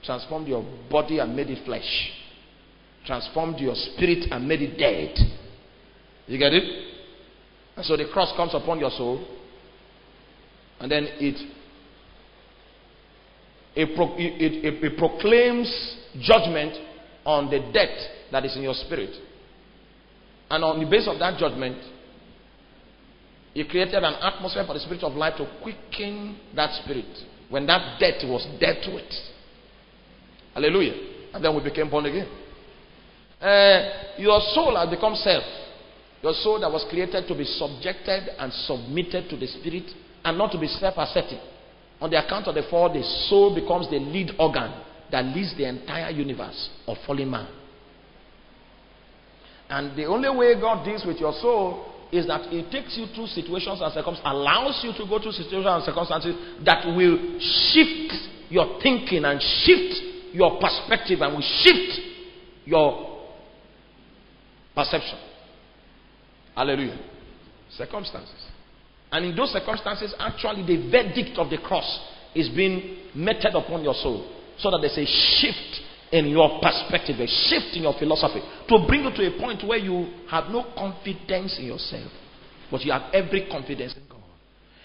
Transformed 0.03 0.47
your 0.47 0.63
body 0.89 1.19
and 1.19 1.35
made 1.35 1.49
it 1.49 1.65
flesh. 1.65 2.11
Transformed 3.05 3.59
your 3.59 3.75
spirit 3.75 4.27
and 4.31 4.47
made 4.47 4.61
it 4.61 4.77
dead. 4.77 5.17
You 6.27 6.37
get 6.37 6.53
it? 6.53 6.63
And 7.77 7.85
so 7.85 7.95
the 7.95 8.09
cross 8.11 8.35
comes 8.35 8.53
upon 8.53 8.79
your 8.79 8.91
soul. 8.91 9.25
And 10.79 10.91
then 10.91 11.05
it 11.19 11.35
it, 13.75 13.89
it, 13.89 14.65
it, 14.65 14.83
it, 14.83 14.97
proclaims 14.99 15.95
judgment 16.21 16.75
on 17.25 17.49
the 17.49 17.59
debt 17.71 17.97
that 18.31 18.45
is 18.45 18.55
in 18.55 18.63
your 18.63 18.73
spirit. 18.73 19.11
And 20.49 20.63
on 20.63 20.79
the 20.79 20.85
basis 20.85 21.09
of 21.09 21.19
that 21.19 21.39
judgment, 21.39 21.77
he 23.53 23.63
created 23.67 24.03
an 24.03 24.15
atmosphere 24.21 24.63
for 24.65 24.73
the 24.73 24.79
spirit 24.79 25.03
of 25.03 25.13
life 25.13 25.37
to 25.37 25.47
quicken 25.61 26.37
that 26.55 26.73
spirit 26.83 27.05
when 27.49 27.65
that 27.67 27.99
debt 27.99 28.21
was 28.23 28.45
dead 28.59 28.81
to 28.83 28.97
it. 28.97 29.13
Hallelujah. 30.53 30.93
And 31.33 31.43
then 31.43 31.55
we 31.55 31.63
became 31.63 31.89
born 31.89 32.05
again. 32.05 32.27
Uh, 33.39 34.13
your 34.17 34.39
soul 34.53 34.75
has 34.75 34.89
become 34.89 35.15
self. 35.15 35.43
Your 36.21 36.33
soul 36.33 36.59
that 36.61 36.71
was 36.71 36.85
created 36.89 37.27
to 37.27 37.35
be 37.35 37.43
subjected 37.43 38.29
and 38.39 38.51
submitted 38.53 39.29
to 39.29 39.37
the 39.37 39.47
spirit 39.47 39.91
and 40.23 40.37
not 40.37 40.51
to 40.51 40.59
be 40.59 40.67
self 40.67 40.95
asserting. 40.97 41.39
On 41.99 42.09
the 42.09 42.23
account 42.23 42.47
of 42.47 42.55
the 42.55 42.63
fall, 42.69 42.91
the 42.91 43.03
soul 43.29 43.53
becomes 43.53 43.89
the 43.89 43.99
lead 43.99 44.31
organ 44.39 44.71
that 45.13 45.25
leads 45.25 45.55
the 45.55 45.69
entire 45.69 46.09
universe 46.09 46.71
of 46.87 46.97
fallen 47.05 47.29
man. 47.29 47.47
And 49.69 49.95
the 49.95 50.05
only 50.05 50.27
way 50.35 50.59
God 50.59 50.83
deals 50.83 51.05
with 51.05 51.17
your 51.17 51.33
soul 51.33 51.85
is 52.11 52.25
that 52.25 52.49
He 52.49 52.63
takes 52.71 52.97
you 52.97 53.05
through 53.13 53.27
situations 53.27 53.79
and 53.79 53.93
circumstances, 53.93 54.25
allows 54.25 54.81
you 54.83 54.91
to 54.93 55.07
go 55.07 55.21
through 55.21 55.33
situations 55.33 55.69
and 55.69 55.83
circumstances 55.83 56.35
that 56.65 56.87
will 56.97 57.39
shift 57.39 58.11
your 58.49 58.81
thinking 58.81 59.23
and 59.23 59.39
shift 59.39 60.33
your 60.33 60.59
perspective 60.59 61.21
and 61.21 61.35
will 61.35 61.45
shift 61.61 61.99
your 62.65 63.21
perception. 64.73 65.19
Hallelujah. 66.55 66.97
Circumstances. 67.77 68.49
And 69.11 69.25
in 69.25 69.35
those 69.35 69.51
circumstances, 69.53 70.15
actually, 70.17 70.65
the 70.65 70.89
verdict 70.89 71.37
of 71.37 71.51
the 71.51 71.59
cross 71.59 71.99
is 72.33 72.49
being 72.49 72.97
meted 73.13 73.53
upon 73.53 73.83
your 73.83 73.93
soul 73.93 74.39
so 74.57 74.71
that 74.71 74.79
there's 74.81 74.97
a 74.97 75.05
shift 75.05 75.81
in 76.11 76.27
your 76.27 76.59
perspective, 76.61 77.19
a 77.19 77.27
shift 77.27 77.75
in 77.75 77.83
your 77.83 77.93
philosophy 77.97 78.39
to 78.69 78.85
bring 78.87 79.03
you 79.03 79.11
to 79.11 79.27
a 79.27 79.39
point 79.39 79.65
where 79.67 79.79
you 79.79 80.13
have 80.29 80.49
no 80.49 80.65
confidence 80.77 81.57
in 81.57 81.65
yourself, 81.65 82.11
but 82.69 82.81
you 82.81 82.91
have 82.91 83.13
every 83.13 83.47
confidence 83.49 83.95
in 83.95 84.03
God. 84.07 84.21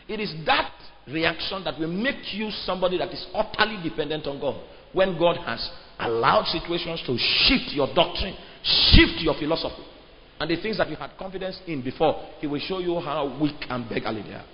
It 0.08 0.20
is 0.20 0.32
that 0.46 0.72
reaction 1.06 1.64
that 1.64 1.78
will 1.78 1.92
make 1.92 2.32
you 2.32 2.50
somebody 2.64 2.98
that 2.98 3.10
is 3.10 3.26
utterly 3.34 3.78
dependent 3.82 4.26
on 4.26 4.40
God 4.40 4.56
when 4.92 5.18
God 5.18 5.36
has 5.44 5.68
allowed 5.98 6.46
situations 6.46 7.02
to 7.06 7.16
shift 7.18 7.74
your 7.74 7.92
doctrine, 7.94 8.34
shift 8.62 9.20
your 9.20 9.34
philosophy. 9.34 9.84
And 10.40 10.50
the 10.50 10.60
things 10.62 10.78
that 10.78 10.88
you 10.88 10.96
had 10.96 11.10
confidence 11.18 11.60
in 11.66 11.82
before, 11.82 12.14
He 12.40 12.46
will 12.46 12.60
show 12.60 12.78
you 12.78 12.98
how 13.00 13.38
weak 13.40 13.66
and 13.68 13.88
beggarly 13.88 14.22
they 14.22 14.34
are. 14.34 14.44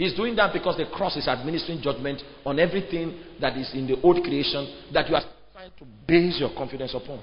He's 0.00 0.14
doing 0.14 0.34
that 0.36 0.54
because 0.54 0.78
the 0.78 0.86
cross 0.86 1.14
is 1.18 1.28
administering 1.28 1.82
judgment 1.82 2.22
on 2.46 2.58
everything 2.58 3.20
that 3.38 3.54
is 3.58 3.70
in 3.74 3.86
the 3.86 4.00
old 4.00 4.24
creation 4.24 4.86
that 4.94 5.06
you 5.10 5.14
are 5.14 5.22
trying 5.52 5.72
to 5.78 5.84
base 6.08 6.40
your 6.40 6.48
confidence 6.56 6.94
upon. 6.94 7.20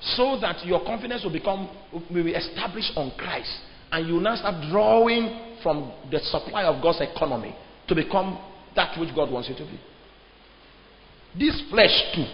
So 0.00 0.38
that 0.40 0.64
your 0.64 0.82
confidence 0.86 1.22
will 1.22 1.34
become 1.34 1.68
will 1.92 2.24
be 2.24 2.30
established 2.30 2.92
on 2.96 3.12
Christ. 3.18 3.54
And 3.90 4.08
you 4.08 4.20
now 4.20 4.36
start 4.36 4.70
drawing 4.70 5.58
from 5.62 5.92
the 6.10 6.18
supply 6.20 6.64
of 6.64 6.82
God's 6.82 7.02
economy 7.02 7.54
to 7.88 7.94
become 7.94 8.40
that 8.74 8.98
which 8.98 9.14
God 9.14 9.30
wants 9.30 9.50
you 9.50 9.54
to 9.56 9.64
be. 9.70 9.78
This 11.38 11.62
flesh 11.68 11.92
too. 12.14 12.24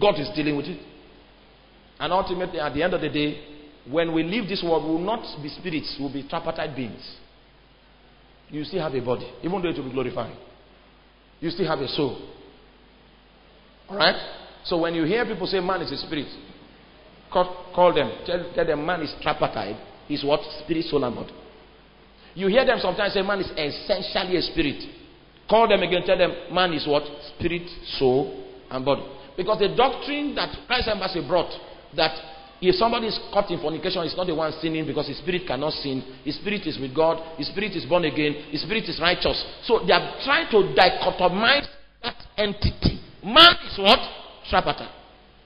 God 0.00 0.18
is 0.18 0.28
dealing 0.34 0.56
with 0.56 0.66
it. 0.66 0.80
And 2.00 2.12
ultimately, 2.12 2.58
at 2.58 2.74
the 2.74 2.82
end 2.82 2.94
of 2.94 3.00
the 3.00 3.10
day, 3.10 3.49
when 3.90 4.12
we 4.14 4.22
leave 4.22 4.48
this 4.48 4.62
world, 4.62 4.84
we 4.84 4.90
will 4.90 4.98
not 4.98 5.24
be 5.42 5.48
spirits, 5.48 5.96
we 5.98 6.04
will 6.04 6.12
be 6.12 6.28
tripartite 6.28 6.74
beings. 6.76 7.16
You 8.50 8.64
still 8.64 8.80
have 8.80 8.94
a 8.94 9.00
body, 9.00 9.30
even 9.42 9.62
though 9.62 9.68
it 9.68 9.76
will 9.76 9.84
be 9.84 9.92
glorified. 9.92 10.36
You 11.40 11.50
still 11.50 11.66
have 11.66 11.78
a 11.78 11.88
soul. 11.88 12.20
Alright? 13.88 14.16
So 14.64 14.78
when 14.78 14.94
you 14.94 15.04
hear 15.04 15.24
people 15.24 15.46
say 15.46 15.60
man 15.60 15.82
is 15.82 15.90
a 15.92 15.96
spirit, 16.06 16.26
call, 17.32 17.66
call 17.74 17.94
them. 17.94 18.10
Tell, 18.26 18.52
tell 18.54 18.66
them 18.66 18.84
man 18.84 19.02
is 19.02 19.14
tripartite. 19.22 19.76
Is 20.08 20.24
what? 20.24 20.40
Spirit, 20.64 20.84
soul, 20.86 21.04
and 21.04 21.14
body. 21.14 21.32
You 22.34 22.48
hear 22.48 22.64
them 22.64 22.78
sometimes 22.80 23.14
say 23.14 23.22
man 23.22 23.40
is 23.40 23.50
essentially 23.50 24.36
a 24.36 24.42
spirit. 24.42 24.82
Call 25.48 25.68
them 25.68 25.82
again, 25.82 26.02
tell 26.04 26.18
them 26.18 26.32
man 26.52 26.72
is 26.72 26.86
what? 26.86 27.02
Spirit, 27.36 27.68
soul, 27.98 28.46
and 28.70 28.84
body. 28.84 29.02
Because 29.36 29.58
the 29.58 29.74
doctrine 29.74 30.34
that 30.34 30.54
Christ 30.66 30.88
Embassy 30.88 31.26
brought 31.26 31.50
that 31.96 32.14
if 32.60 32.74
somebody 32.76 33.06
is 33.06 33.18
caught 33.32 33.50
in 33.50 33.58
fornication, 33.58 34.02
he's 34.02 34.16
not 34.16 34.26
the 34.26 34.34
one 34.34 34.52
sinning 34.60 34.86
because 34.86 35.08
his 35.08 35.18
spirit 35.18 35.46
cannot 35.46 35.72
sin. 35.72 36.02
His 36.24 36.36
spirit 36.36 36.66
is 36.66 36.78
with 36.78 36.94
God. 36.94 37.38
His 37.38 37.48
spirit 37.48 37.72
is 37.72 37.86
born 37.86 38.04
again. 38.04 38.34
His 38.50 38.62
spirit 38.62 38.84
is 38.84 39.00
righteous. 39.00 39.42
So 39.64 39.80
they 39.86 39.92
are 39.92 40.16
trying 40.24 40.50
to 40.50 40.74
dichotomize 40.76 41.66
that 42.02 42.16
entity. 42.36 43.00
Man 43.24 43.56
is 43.66 43.78
what? 43.78 43.98
Tripartite. 44.48 44.92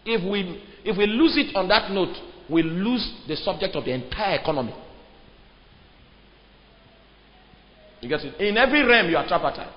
If 0.05 0.29
we 0.29 0.61
if 0.85 0.99
we 0.99 1.07
lose 1.07 1.37
it 1.37 1.55
on 1.55 1.69
that 1.69 1.91
note, 1.91 2.15
we 2.51 2.63
lose 2.63 3.23
the 3.29 3.37
subject 3.37 3.77
of 3.77 3.85
the 3.85 3.93
entire 3.93 4.41
economy. 4.41 4.75
You 8.01 8.09
get 8.09 8.21
it? 8.21 8.39
In 8.41 8.59
every 8.59 8.83
realm, 8.85 9.09
you 9.09 9.17
are 9.17 9.27
tripartite. 9.27 9.73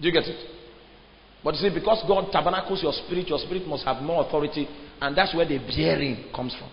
Do 0.00 0.06
you 0.06 0.12
get 0.12 0.24
it? 0.24 0.50
But 1.42 1.54
you 1.54 1.68
see, 1.68 1.74
because 1.74 2.04
God 2.06 2.30
tabernacles 2.30 2.82
your 2.82 2.92
spirit, 2.92 3.28
your 3.28 3.38
spirit 3.38 3.66
must 3.66 3.84
have 3.84 4.02
more 4.02 4.26
authority, 4.26 4.68
and 5.00 5.16
that's 5.16 5.34
where 5.34 5.46
the 5.46 5.58
bearing 5.58 6.30
comes 6.34 6.54
from. 6.58 6.70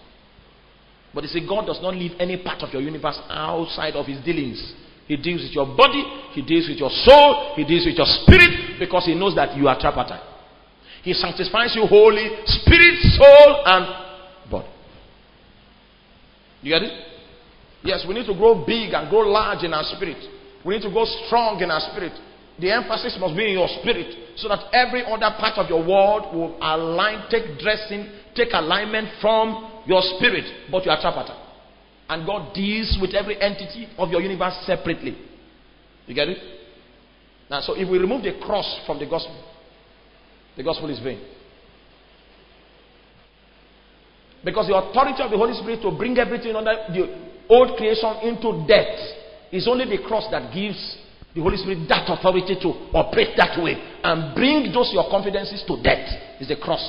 But 1.13 1.23
you 1.23 1.29
see, 1.29 1.47
God 1.47 1.65
does 1.65 1.79
not 1.81 1.93
leave 1.93 2.13
any 2.19 2.41
part 2.41 2.63
of 2.63 2.73
your 2.73 2.81
universe 2.81 3.19
outside 3.29 3.93
of 3.93 4.05
his 4.05 4.23
dealings. 4.25 4.73
He 5.07 5.17
deals 5.17 5.41
with 5.41 5.51
your 5.51 5.65
body, 5.65 6.03
he 6.31 6.41
deals 6.41 6.67
with 6.67 6.77
your 6.77 6.89
soul, 6.89 7.53
he 7.55 7.63
deals 7.65 7.85
with 7.85 7.97
your 7.97 8.07
spirit, 8.07 8.79
because 8.79 9.05
he 9.05 9.13
knows 9.13 9.35
that 9.35 9.55
you 9.57 9.67
are 9.67 9.77
tripartite. 9.79 10.23
He 11.03 11.13
sanctifies 11.13 11.75
you 11.75 11.85
wholly, 11.85 12.31
spirit, 12.45 12.97
soul, 13.19 13.63
and 13.65 14.49
body. 14.49 14.69
You 16.61 16.71
get 16.71 16.83
it? 16.83 17.07
Yes, 17.83 18.05
we 18.07 18.13
need 18.13 18.25
to 18.25 18.33
grow 18.33 18.63
big 18.65 18.93
and 18.93 19.09
grow 19.09 19.27
large 19.27 19.65
in 19.65 19.73
our 19.73 19.83
spirit. 19.83 20.17
We 20.65 20.75
need 20.75 20.83
to 20.83 20.89
grow 20.89 21.03
strong 21.27 21.59
in 21.61 21.69
our 21.69 21.81
spirit. 21.91 22.13
The 22.59 22.71
emphasis 22.71 23.17
must 23.19 23.35
be 23.35 23.45
in 23.45 23.53
your 23.53 23.67
spirit 23.81 24.37
so 24.37 24.47
that 24.47 24.69
every 24.73 25.03
other 25.03 25.33
part 25.39 25.57
of 25.57 25.69
your 25.69 25.85
world 25.85 26.35
will 26.35 26.57
align, 26.61 27.25
take 27.29 27.57
dressing, 27.59 28.09
take 28.35 28.49
alignment 28.53 29.09
from 29.19 29.83
your 29.87 30.01
spirit, 30.17 30.45
but 30.71 30.85
you 30.85 30.91
are 30.91 31.01
tripartite. 31.01 31.39
And 32.09 32.27
God 32.27 32.53
deals 32.53 32.97
with 33.01 33.15
every 33.15 33.41
entity 33.41 33.87
of 33.97 34.09
your 34.09 34.21
universe 34.21 34.53
separately. 34.65 35.17
You 36.05 36.13
get 36.13 36.27
it? 36.27 36.37
Now, 37.49 37.61
so 37.61 37.73
if 37.73 37.89
we 37.89 37.97
remove 37.97 38.23
the 38.23 38.39
cross 38.39 38.81
from 38.85 38.99
the 38.99 39.05
gospel, 39.05 39.35
the 40.55 40.63
gospel 40.63 40.89
is 40.89 40.99
vain. 40.99 41.21
Because 44.43 44.67
the 44.67 44.75
authority 44.75 45.23
of 45.23 45.31
the 45.31 45.37
Holy 45.37 45.53
Spirit 45.53 45.81
to 45.81 45.91
bring 45.91 46.17
everything 46.17 46.55
under 46.55 46.71
the 46.89 47.31
old 47.49 47.77
creation 47.77 48.13
into 48.23 48.65
death 48.67 48.99
is 49.51 49.67
only 49.67 49.85
the 49.85 50.03
cross 50.03 50.25
that 50.31 50.53
gives 50.53 50.97
the 51.35 51.41
Holy 51.41 51.57
Spirit 51.57 51.89
that 51.89 52.05
authority 52.09 52.55
to 52.61 52.69
operate 52.93 53.33
that 53.37 53.57
way 53.61 53.73
and 54.03 54.35
bring 54.35 54.71
those 54.71 54.91
your 54.93 55.09
confidences 55.09 55.63
to 55.65 55.81
death 55.81 56.05
is 56.39 56.47
the 56.47 56.55
cross. 56.55 56.83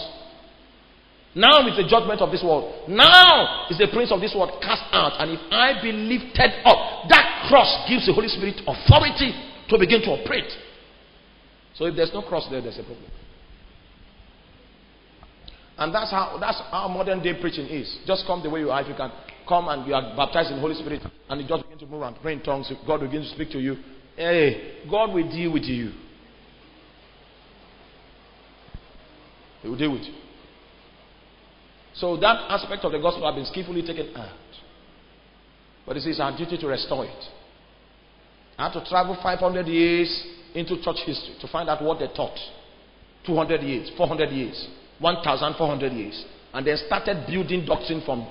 Now 1.35 1.67
is 1.67 1.77
the 1.77 1.89
judgment 1.89 2.21
of 2.21 2.31
this 2.31 2.45
world. 2.45 2.89
Now 2.89 3.67
is 3.69 3.79
the 3.79 3.89
prince 3.93 4.13
of 4.13 4.21
this 4.21 4.35
world 4.37 4.55
cast 4.63 4.85
out. 4.93 5.19
And 5.19 5.33
if 5.33 5.41
I 5.51 5.83
be 5.83 5.91
lifted 5.91 6.63
up, 6.65 7.09
that 7.09 7.49
cross 7.49 7.89
gives 7.89 8.07
the 8.07 8.13
Holy 8.13 8.29
Spirit 8.29 8.61
authority 8.67 9.35
to 9.69 9.79
begin 9.79 10.03
to 10.03 10.11
operate. 10.15 10.51
So 11.75 11.87
if 11.87 11.97
there's 11.97 12.13
no 12.13 12.23
cross 12.23 12.47
there, 12.51 12.61
there's 12.61 12.79
a 12.79 12.85
problem. 12.85 13.11
And 15.77 15.93
that's 15.93 16.11
how 16.13 16.39
that's 16.39 16.61
how 16.71 16.87
modern 16.87 17.21
day 17.21 17.35
preaching 17.41 17.67
is. 17.67 17.99
Just 18.07 18.27
come 18.27 18.43
the 18.43 18.51
way 18.51 18.61
you 18.61 18.71
are. 18.71 18.81
If 18.83 18.89
you 18.89 18.95
can 18.95 19.11
come 19.49 19.67
and 19.69 19.87
you 19.89 19.95
are 19.95 20.15
baptized 20.15 20.51
in 20.51 20.57
the 20.57 20.61
Holy 20.61 20.75
Spirit 20.75 21.03
and 21.29 21.41
you 21.41 21.49
just 21.49 21.65
begin 21.65 21.79
to 21.79 21.87
move 21.87 22.03
and 22.03 22.15
pray 22.23 22.35
in 22.35 22.43
tongues, 22.43 22.71
God 22.87 23.01
begins 23.01 23.29
to 23.29 23.35
speak 23.35 23.51
to 23.51 23.59
you. 23.59 23.77
Hey, 24.17 24.81
God 24.91 25.13
will 25.13 25.29
deal 25.29 25.53
with 25.53 25.65
you. 25.65 25.93
He 29.63 29.69
will 29.69 29.77
deal 29.77 29.93
with 29.93 30.03
you. 30.03 30.15
So 31.95 32.17
that 32.17 32.51
aspect 32.51 32.85
of 32.85 32.93
the 32.93 32.99
gospel 32.99 33.27
has 33.27 33.35
been 33.35 33.47
skillfully 33.47 33.83
taken 33.83 34.15
out. 34.17 34.31
But 35.87 35.97
it 35.97 36.07
is 36.07 36.21
our 36.21 36.37
duty 36.37 36.59
to 36.59 36.67
restore 36.67 37.05
it. 37.05 37.25
I 38.59 38.69
had 38.69 38.81
to 38.81 38.89
travel 38.89 39.19
500 39.23 39.67
years 39.67 40.27
into 40.55 40.77
church 40.83 40.99
history 41.05 41.35
to 41.41 41.49
find 41.49 41.69
out 41.69 41.83
what 41.83 41.99
they 41.99 42.07
taught. 42.09 42.39
200 43.27 43.63
years, 43.63 43.91
400 43.97 44.31
years, 44.31 44.69
1,400 45.01 45.93
years. 45.93 46.25
And 46.53 46.67
then 46.67 46.77
started 46.87 47.27
building 47.27 47.65
doctrine 47.65 48.03
from 48.05 48.29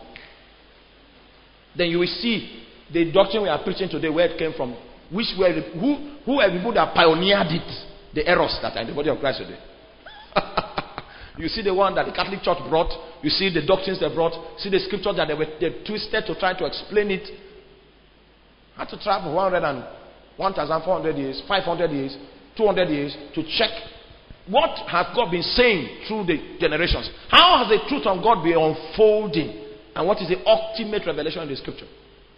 then 1.75 1.89
you 1.89 1.99
will 1.99 2.07
see 2.07 2.63
the 2.91 3.11
doctrine 3.11 3.43
we 3.43 3.49
are 3.49 3.63
preaching 3.63 3.89
today, 3.89 4.09
where 4.09 4.27
it 4.27 4.37
came 4.37 4.53
from, 4.53 4.75
which 5.11 5.27
were 5.37 5.51
who 5.79 6.13
who 6.25 6.39
are 6.39 6.49
people 6.49 6.73
that 6.73 6.93
pioneered 6.93 7.47
it, 7.51 7.69
the 8.13 8.27
errors 8.27 8.57
that 8.61 8.75
are 8.77 8.81
in 8.81 8.87
the 8.87 8.93
body 8.95 9.09
of 9.09 9.19
Christ 9.19 9.39
today. 9.39 9.59
you 11.37 11.47
see 11.47 11.61
the 11.61 11.73
one 11.73 11.95
that 11.95 12.05
the 12.05 12.11
Catholic 12.11 12.41
Church 12.41 12.57
brought, 12.69 12.91
you 13.21 13.29
see 13.29 13.53
the 13.53 13.65
doctrines 13.65 13.99
they 13.99 14.13
brought, 14.13 14.33
see 14.59 14.69
the 14.69 14.79
scriptures 14.79 15.15
that 15.17 15.27
they 15.27 15.33
were 15.33 15.47
they 15.59 15.83
twisted 15.85 16.25
to 16.25 16.35
try 16.39 16.57
to 16.57 16.65
explain 16.65 17.11
it. 17.11 17.27
Had 18.77 18.89
to 18.89 18.97
travel 18.97 19.33
100 19.35 19.63
and 19.63 19.85
1,400 20.37 21.15
years, 21.15 21.41
500 21.47 21.91
years, 21.91 22.17
200 22.57 22.89
years 22.89 23.15
to 23.35 23.43
check 23.57 23.69
what 24.47 24.77
has 24.89 25.07
God 25.15 25.31
been 25.31 25.43
saying 25.43 26.05
through 26.07 26.25
the 26.25 26.57
generations. 26.59 27.09
How 27.29 27.63
has 27.63 27.69
the 27.69 27.87
truth 27.87 28.05
of 28.05 28.21
God 28.21 28.43
been 28.43 28.57
unfolding? 28.57 29.63
And 29.95 30.07
what 30.07 30.21
is 30.21 30.27
the 30.27 30.43
ultimate 30.45 31.05
revelation 31.05 31.43
in 31.43 31.49
the 31.49 31.55
scripture? 31.55 31.85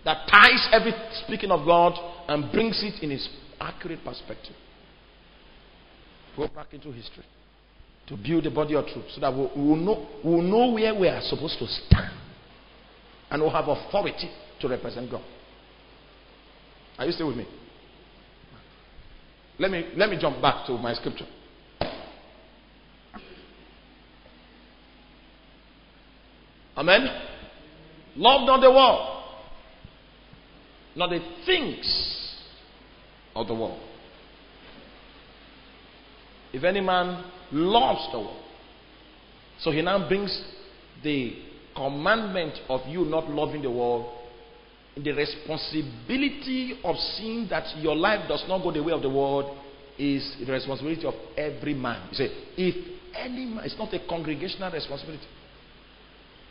That 0.06 0.28
ties 0.30 0.68
every 0.72 0.94
speaking 1.26 1.52
of 1.52 1.66
God 1.66 1.94
and 2.28 2.52
brings 2.52 2.82
it 2.84 3.04
in 3.04 3.12
its 3.12 3.28
accurate 3.60 4.04
perspective. 4.06 4.56
Go 6.38 6.48
back 6.48 6.74
into 6.74 6.92
history 6.92 7.26
to 8.08 8.16
build 8.16 8.46
a 8.46 8.52
body 8.52 8.76
of 8.76 8.86
truth 8.86 9.06
so 9.14 9.22
that 9.22 9.34
we 9.34 9.40
will 9.40 9.76
know, 9.76 10.08
we 10.24 10.32
will 10.32 10.42
know 10.44 10.74
where 10.74 10.94
we 10.94 11.08
are 11.08 11.22
supposed 11.22 11.58
to 11.58 11.66
stand 11.66 12.12
and 13.32 13.42
we'll 13.42 13.52
have 13.52 13.68
authority 13.68 14.30
to 14.62 14.68
represent 14.68 15.10
God. 15.10 15.24
Are 17.00 17.06
you 17.06 17.12
still 17.12 17.28
with 17.28 17.38
me? 17.38 17.48
Let 19.58 19.72
me, 19.72 19.86
let 19.96 20.10
me 20.10 20.18
jump 20.20 20.42
back 20.42 20.68
to 20.68 20.74
my 20.74 20.94
scripture. 20.94 21.26
Amen? 26.78 27.08
Love 28.18 28.46
not 28.46 28.62
the 28.62 28.70
world, 28.70 29.15
not 30.96 31.10
the 31.10 31.20
things 31.46 32.36
of 33.36 33.48
the 33.48 33.54
world. 33.54 33.82
If 36.54 36.64
any 36.64 36.82
man 36.82 37.24
loves 37.52 38.08
the 38.12 38.20
world, 38.20 38.44
so 39.60 39.72
he 39.72 39.82
now 39.82 40.08
brings 40.08 40.42
the 41.04 41.34
commandment 41.76 42.54
of 42.70 42.82
you 42.88 43.06
not 43.06 43.30
loving 43.30 43.62
the 43.62 43.72
world 43.72 44.16
the 44.98 45.12
responsibility 45.12 46.80
of 46.84 46.96
seeing 47.18 47.48
that 47.50 47.78
your 47.78 47.96
life 47.96 48.28
does 48.30 48.44
not 48.48 48.64
go 48.64 48.72
the 48.72 48.82
way 48.82 48.94
of 48.94 49.02
the 49.02 49.10
world 49.10 49.58
is 49.98 50.36
the 50.40 50.52
responsibility 50.52 51.06
of 51.06 51.14
every 51.38 51.74
man. 51.74 52.08
You 52.12 52.16
say, 52.16 52.30
if 52.58 52.76
any 53.14 53.46
man, 53.46 53.66
it's 53.66 53.78
not 53.78 53.94
a 53.94 54.00
congregational 54.08 54.72
responsibility, 54.72 55.26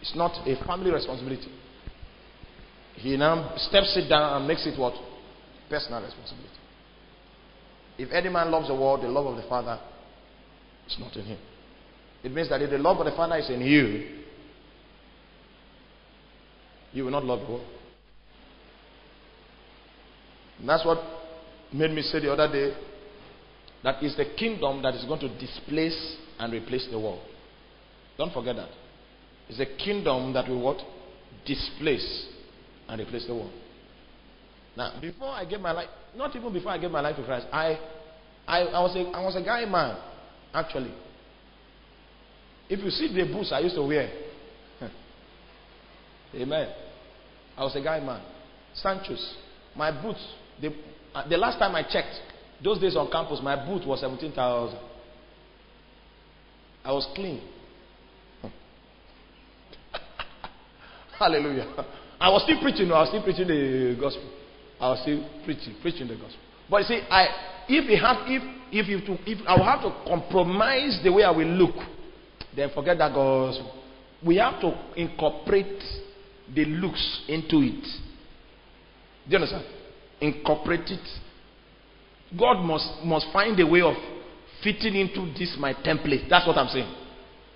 it's 0.01 0.15
not 0.15 0.47
a 0.47 0.63
family 0.67 0.91
responsibility. 0.91 1.49
He 2.97 3.17
now 3.17 3.55
steps 3.57 3.97
it 3.97 4.09
down 4.09 4.37
and 4.37 4.49
makes 4.49 4.67
it 4.67 4.79
what? 4.79 4.95
Personal 5.69 6.03
responsibility. 6.03 6.51
If 7.99 8.11
any 8.13 8.29
man 8.29 8.51
loves 8.51 8.69
the 8.69 8.75
world, 8.75 9.03
the 9.03 9.09
love 9.09 9.27
of 9.27 9.37
the 9.37 9.49
Father 9.49 9.79
is 10.87 10.97
not 10.99 11.15
in 11.17 11.25
him. 11.25 11.39
It 12.23 12.33
means 12.33 12.49
that 12.49 12.63
if 12.63 12.71
the 12.71 12.79
love 12.79 12.99
of 12.99 13.07
the 13.07 13.13
Father 13.13 13.37
is 13.37 13.51
in 13.51 13.61
you, 13.61 14.23
you 16.93 17.05
will 17.05 17.11
not 17.11 17.25
love 17.25 17.41
the 17.41 17.53
world. 17.53 17.67
And 20.59 20.69
that's 20.69 20.85
what 20.85 20.99
made 21.73 21.91
me 21.91 22.03
say 22.03 22.21
the 22.21 22.33
other 22.33 22.51
day 22.51 22.75
that 23.83 24.03
is 24.03 24.17
the 24.17 24.25
kingdom 24.37 24.81
that 24.83 24.95
is 24.95 25.05
going 25.05 25.21
to 25.21 25.39
displace 25.39 26.17
and 26.39 26.53
replace 26.53 26.89
the 26.91 26.99
world. 26.99 27.21
Don't 28.17 28.33
forget 28.33 28.57
that. 28.57 28.71
It's 29.49 29.61
a 29.61 29.67
kingdom 29.67 30.33
that 30.33 30.49
will 30.49 30.63
what? 30.63 30.79
Displace 31.45 32.29
and 32.89 33.01
replace 33.01 33.27
the 33.27 33.35
world. 33.35 33.53
Now, 34.77 34.99
before 35.01 35.29
I 35.29 35.45
gave 35.45 35.61
my 35.61 35.73
life, 35.73 35.89
not 36.17 36.35
even 36.35 36.53
before 36.53 36.73
I 36.73 36.79
gave 36.79 36.91
my 36.91 37.01
life 37.01 37.17
to 37.17 37.25
Christ, 37.25 37.47
I, 37.53 37.79
I, 38.47 38.61
I, 38.61 38.81
was, 38.81 38.97
a, 38.97 39.17
I 39.17 39.25
was 39.25 39.37
a 39.37 39.43
guy 39.43 39.65
man, 39.65 39.97
actually. 40.53 40.93
If 42.69 42.81
you 42.81 42.91
see 42.91 43.15
the 43.15 43.33
boots 43.33 43.53
I 43.53 43.61
used 43.61 43.77
to 43.77 43.83
wear, 43.83 44.11
amen. 46.35 46.75
I 47.57 47.63
was 47.63 47.77
a 47.77 47.83
guy 47.83 48.01
man. 48.01 48.23
Sanchos, 48.83 49.35
my 49.77 49.91
boots 50.03 50.27
the, 50.61 50.73
uh, 51.15 51.29
the 51.29 51.37
last 51.37 51.59
time 51.59 51.75
I 51.75 51.83
checked, 51.83 52.15
those 52.63 52.81
days 52.81 52.97
on 52.97 53.11
campus, 53.11 53.41
my 53.43 53.57
boot 53.67 53.87
was 53.87 54.01
17,000. 54.01 54.79
I 56.85 56.93
was 56.93 57.07
clean. 57.15 57.43
Hallelujah. 61.19 61.67
I 62.25 62.31
was 62.31 62.43
still 62.45 62.61
preaching. 62.61 62.91
I 62.91 63.01
was 63.01 63.09
still 63.09 63.23
preaching 63.23 63.49
the 63.49 63.97
gospel. 64.01 64.25
I 64.81 64.89
was 64.91 65.01
still 65.03 65.29
preaching, 65.45 65.77
preaching 65.83 66.09
the 66.09 66.15
gospel. 66.15 66.41
But 66.71 66.79
you 66.79 66.87
see, 66.87 67.01
I 67.11 67.27
if 67.69 67.85
it 67.89 68.01
have 68.01 68.25
if 68.27 68.43
if 68.73 69.07
to, 69.07 69.31
if 69.31 69.47
I 69.47 69.57
will 69.57 69.65
have 69.65 69.83
to 69.83 69.93
compromise 70.09 71.01
the 71.05 71.13
way 71.13 71.23
I 71.23 71.31
will 71.31 71.47
look, 71.47 71.77
then 72.57 72.71
forget 72.75 72.97
that 72.99 73.13
gospel. 73.13 73.71
We 74.25 74.37
have 74.37 74.61
to 74.63 74.73
incorporate 74.97 75.83
the 76.55 76.65
looks 76.65 77.25
into 77.29 77.59
it. 77.59 77.85
Do 79.29 79.31
you 79.31 79.37
understand? 79.37 79.65
incorporate 80.21 80.89
it. 80.89 81.09
God 82.39 82.65
must, 82.65 83.05
must 83.05 83.27
find 83.33 83.59
a 83.61 83.67
way 83.67 83.83
of 83.83 83.95
fitting 84.63 84.95
into 84.97 85.33
this 85.39 85.57
my 85.59 85.75
template. 85.75 86.29
That's 86.29 86.47
what 86.47 86.57
I'm 86.57 86.69
saying. 86.69 86.93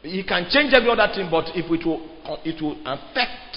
He 0.03 0.23
can 0.23 0.47
change 0.51 0.73
every 0.75 0.91
other 0.91 1.09
thing, 1.15 1.29
but 1.31 1.47
if 1.55 1.65
it 1.65 1.87
will, 1.87 2.07
it 2.45 2.63
will 2.63 2.77
affect, 2.85 3.57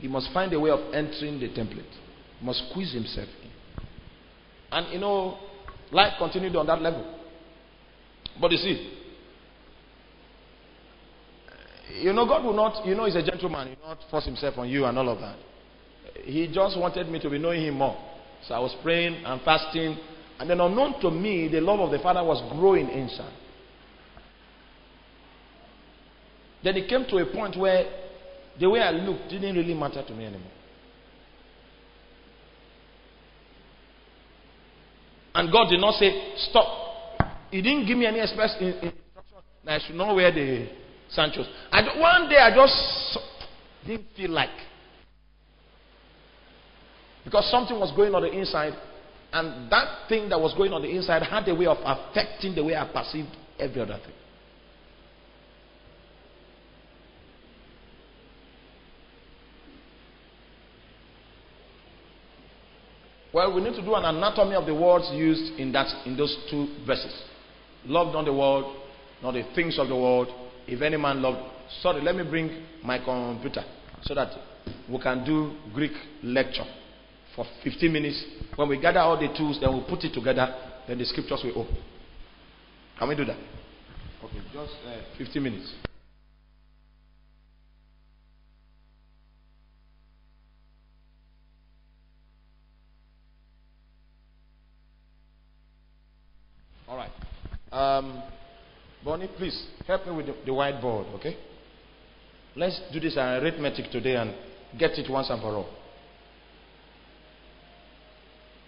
he 0.00 0.08
must 0.08 0.32
find 0.32 0.52
a 0.52 0.60
way 0.60 0.70
of 0.70 0.80
entering 0.94 1.38
the 1.40 1.48
template. 1.48 1.90
He 2.38 2.46
must 2.46 2.70
squeeze 2.70 2.92
himself 2.92 3.28
in. 3.42 3.50
And 4.72 4.92
you 4.92 4.98
know, 4.98 5.38
life 5.90 6.14
continued 6.18 6.56
on 6.56 6.66
that 6.66 6.80
level. 6.80 7.18
But 8.40 8.52
you 8.52 8.58
see, 8.58 8.96
you 12.00 12.12
know, 12.12 12.26
God 12.26 12.44
will 12.44 12.54
not, 12.54 12.86
you 12.86 12.94
know, 12.94 13.04
He's 13.04 13.16
a 13.16 13.22
gentleman. 13.22 13.68
He 13.68 13.74
will 13.74 13.88
not 13.88 13.98
force 14.10 14.24
Himself 14.24 14.56
on 14.58 14.68
you 14.68 14.84
and 14.84 14.96
all 14.96 15.08
of 15.08 15.18
that 15.20 15.36
he 16.24 16.48
just 16.52 16.78
wanted 16.78 17.08
me 17.08 17.18
to 17.20 17.30
be 17.30 17.38
knowing 17.38 17.62
him 17.62 17.74
more. 17.74 17.96
So 18.46 18.54
I 18.54 18.58
was 18.58 18.74
praying 18.82 19.22
and 19.24 19.40
fasting. 19.42 19.98
And 20.38 20.48
then, 20.48 20.60
unknown 20.60 21.00
to 21.02 21.10
me, 21.10 21.48
the 21.48 21.60
love 21.60 21.80
of 21.80 21.90
the 21.90 21.98
Father 21.98 22.24
was 22.24 22.42
growing 22.58 22.88
inside. 22.88 23.32
Then 26.62 26.76
it 26.76 26.88
came 26.88 27.04
to 27.08 27.16
a 27.18 27.26
point 27.26 27.56
where 27.58 27.99
the 28.58 28.68
way 28.68 28.80
I 28.80 28.90
looked 28.90 29.30
didn't 29.30 29.56
really 29.56 29.74
matter 29.74 30.02
to 30.06 30.14
me 30.14 30.26
anymore. 30.26 30.52
And 35.34 35.52
God 35.52 35.70
did 35.70 35.80
not 35.80 35.94
say, 35.94 36.34
Stop. 36.50 36.66
He 37.50 37.62
didn't 37.62 37.86
give 37.86 37.96
me 37.96 38.06
any 38.06 38.20
express 38.20 38.54
instruction 38.60 38.92
that 39.64 39.80
I 39.80 39.86
should 39.86 39.96
not 39.96 40.14
wear 40.14 40.32
the 40.32 40.68
Sanchos. 41.16 41.46
And 41.72 42.00
one 42.00 42.28
day 42.28 42.36
I 42.36 42.54
just 42.54 43.18
didn't 43.86 44.06
feel 44.16 44.30
like. 44.30 44.50
Because 47.24 47.50
something 47.50 47.78
was 47.78 47.92
going 47.94 48.14
on 48.14 48.22
the 48.22 48.30
inside, 48.30 48.72
and 49.32 49.70
that 49.70 50.08
thing 50.08 50.28
that 50.30 50.40
was 50.40 50.54
going 50.54 50.72
on 50.72 50.82
the 50.82 50.88
inside 50.88 51.22
had 51.22 51.48
a 51.48 51.54
way 51.54 51.66
of 51.66 51.78
affecting 51.84 52.54
the 52.54 52.64
way 52.64 52.74
I 52.74 52.90
perceived 52.92 53.28
every 53.58 53.82
other 53.82 53.98
thing. 54.04 54.14
Well, 63.32 63.54
we 63.54 63.62
need 63.62 63.74
to 63.74 63.82
do 63.82 63.94
an 63.94 64.04
anatomy 64.04 64.56
of 64.56 64.66
the 64.66 64.74
words 64.74 65.08
used 65.12 65.58
in, 65.58 65.70
that, 65.72 65.86
in 66.06 66.16
those 66.16 66.36
two 66.50 66.66
verses. 66.86 67.14
Love 67.86 68.12
not 68.12 68.24
the 68.24 68.32
world, 68.32 68.76
not 69.22 69.32
the 69.32 69.44
things 69.54 69.78
of 69.78 69.88
the 69.88 69.94
world. 69.94 70.28
If 70.66 70.82
any 70.82 70.96
man 70.96 71.22
loved. 71.22 71.38
Sorry, 71.80 72.02
let 72.02 72.16
me 72.16 72.24
bring 72.28 72.64
my 72.82 72.98
computer 72.98 73.64
so 74.02 74.14
that 74.14 74.32
we 74.90 74.98
can 74.98 75.24
do 75.24 75.52
Greek 75.72 75.92
lecture 76.22 76.64
for 77.36 77.44
15 77.62 77.92
minutes. 77.92 78.22
When 78.56 78.68
we 78.68 78.80
gather 78.80 79.00
all 79.00 79.18
the 79.18 79.28
tools, 79.36 79.58
then 79.60 79.70
we'll 79.70 79.88
put 79.88 80.04
it 80.04 80.12
together, 80.12 80.52
then 80.88 80.98
the 80.98 81.04
scriptures 81.04 81.40
will 81.44 81.62
open. 81.62 81.76
Can 82.98 83.08
we 83.08 83.14
do 83.14 83.24
that? 83.24 83.38
Okay, 84.24 84.40
just 84.52 84.72
uh, 84.86 85.16
15 85.16 85.42
minutes. 85.42 85.72
Um, 97.72 98.22
Bonnie, 99.04 99.28
please 99.36 99.66
help 99.86 100.06
me 100.06 100.12
with 100.12 100.26
the, 100.26 100.34
the 100.44 100.50
whiteboard, 100.50 101.14
okay? 101.14 101.36
Let's 102.56 102.80
do 102.92 102.98
this 102.98 103.16
arithmetic 103.16 103.90
today 103.90 104.16
and 104.16 104.34
get 104.78 104.90
it 104.92 105.10
once 105.10 105.30
and 105.30 105.40
for 105.40 105.54
all. 105.54 105.68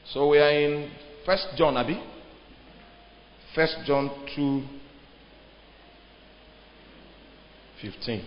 So 0.06 0.28
we 0.28 0.38
are 0.38 0.50
in 0.50 0.90
First 1.26 1.48
John, 1.56 1.76
Abby. 1.76 2.00
First 3.54 3.76
John 3.84 4.10
two 4.34 4.62
fifteen. 7.80 8.24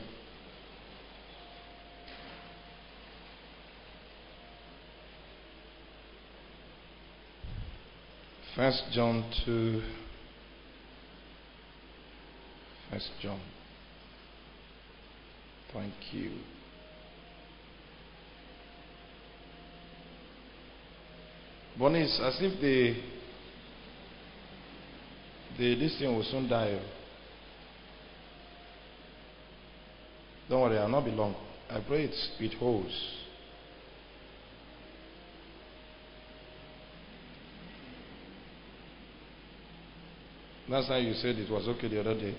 First 8.55 8.84
John 8.91 9.26
two. 9.43 9.82
First 12.95 13.11
John. 13.21 13.41
Thank 15.73 15.93
you. 16.13 16.31
Bonnie, 21.77 22.03
as 22.03 22.37
if 22.39 22.61
the 22.61 22.95
the 25.57 25.75
this 25.75 25.99
thing 25.99 26.15
will 26.15 26.23
soon 26.23 26.47
die. 26.47 26.79
Don't 30.47 30.61
worry, 30.61 30.77
I'll 30.77 30.87
not 30.87 31.03
be 31.03 31.11
long. 31.11 31.35
I 31.69 31.81
pray 31.85 32.05
it's, 32.05 32.29
it 32.39 32.53
holds. 32.57 32.95
That's 40.69 40.87
how 40.87 40.95
you 40.95 41.13
said 41.15 41.35
it 41.35 41.51
was 41.51 41.67
okay 41.67 41.89
the 41.89 41.99
other 41.99 42.17
day. 42.17 42.37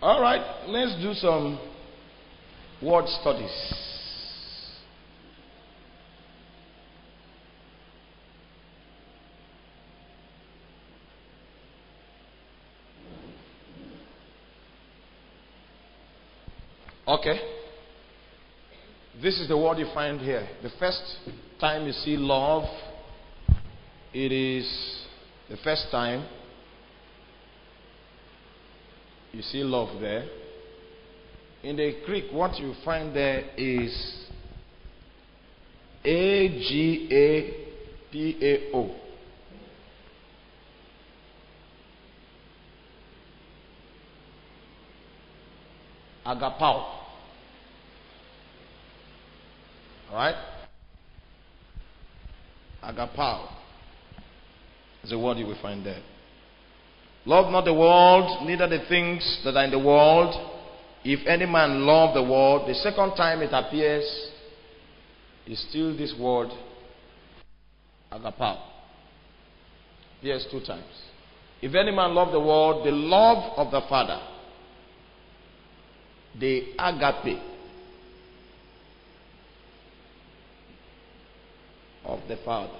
All 0.00 0.22
right, 0.22 0.68
let's 0.68 0.94
do 1.02 1.12
some 1.14 1.58
word 2.80 3.08
studies. 3.20 3.50
Okay. 17.08 17.40
This 19.20 19.40
is 19.40 19.48
the 19.48 19.56
word 19.56 19.78
you 19.78 19.86
find 19.92 20.20
here. 20.20 20.48
The 20.62 20.70
first 20.78 21.02
time 21.58 21.86
you 21.86 21.92
see 21.92 22.16
love, 22.16 22.68
it 24.14 24.30
is 24.30 24.64
the 25.50 25.56
first 25.64 25.86
time 25.90 26.24
you 29.32 29.42
see 29.42 29.62
love 29.62 30.00
there. 30.00 30.26
In 31.62 31.76
the 31.76 31.96
Greek, 32.06 32.26
what 32.32 32.58
you 32.58 32.74
find 32.84 33.14
there 33.14 33.50
is 33.56 34.26
A 36.04 36.48
G 36.48 37.08
A 37.10 38.12
P 38.12 38.36
A 38.40 38.76
O. 38.76 38.94
Agapao. 46.26 46.84
Alright? 50.10 50.34
Agapao 52.84 53.48
is 55.02 55.12
a 55.12 55.18
word 55.18 55.38
you 55.38 55.46
will 55.46 55.60
find 55.60 55.84
there. 55.84 56.02
Love 57.24 57.52
not 57.52 57.64
the 57.64 57.74
world, 57.74 58.46
neither 58.46 58.68
the 58.68 58.84
things 58.88 59.40
that 59.44 59.56
are 59.56 59.64
in 59.64 59.70
the 59.70 59.78
world. 59.78 60.34
If 61.04 61.26
any 61.26 61.46
man 61.46 61.86
love 61.86 62.14
the 62.14 62.22
world, 62.22 62.68
the 62.68 62.74
second 62.74 63.14
time 63.16 63.42
it 63.42 63.50
appears 63.52 64.04
is 65.46 65.64
still 65.68 65.96
this 65.96 66.14
word, 66.18 66.48
agapao. 68.12 68.58
Yes, 70.20 70.46
two 70.50 70.60
times. 70.60 70.84
If 71.60 71.74
any 71.74 71.90
man 71.90 72.14
love 72.14 72.32
the 72.32 72.40
world, 72.40 72.86
the 72.86 72.90
love 72.90 73.58
of 73.58 73.70
the 73.70 73.80
Father, 73.88 74.20
the 76.38 76.72
agape 76.78 77.42
of 82.04 82.20
the 82.28 82.36
Father. 82.44 82.78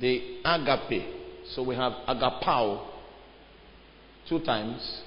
The 0.00 0.40
agape. 0.44 1.23
So 1.52 1.62
we 1.62 1.76
have 1.76 1.92
agapao 2.08 2.86
two 4.28 4.40
times 4.40 5.02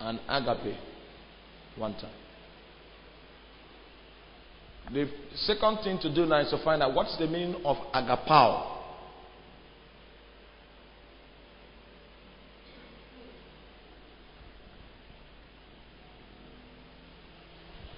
and 0.00 0.18
agape 0.28 0.76
one 1.76 1.94
time. 1.94 2.10
The 4.92 5.10
second 5.34 5.78
thing 5.82 5.98
to 6.02 6.14
do 6.14 6.26
now 6.26 6.40
is 6.40 6.50
to 6.50 6.62
find 6.62 6.82
out 6.82 6.94
what's 6.94 7.16
the 7.18 7.26
meaning 7.26 7.60
of 7.64 7.76
agapao. 7.92 8.74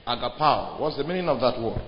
Agapao. 0.07 0.81
What's 0.81 0.97
the 0.97 1.05
meaning 1.05 1.29
of 1.29 1.41
that 1.41 1.61
word? 1.61 1.83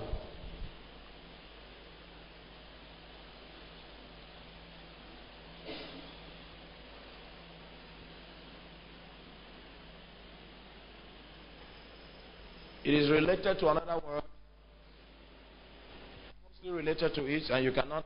It 12.83 12.95
is 12.95 13.10
related 13.21 13.59
to 13.59 13.69
another 13.69 14.01
word, 14.05 14.23
mostly 16.43 16.71
related 16.71 17.13
to 17.15 17.25
it, 17.25 17.43
and 17.49 17.63
you 17.63 17.71
cannot 17.71 18.05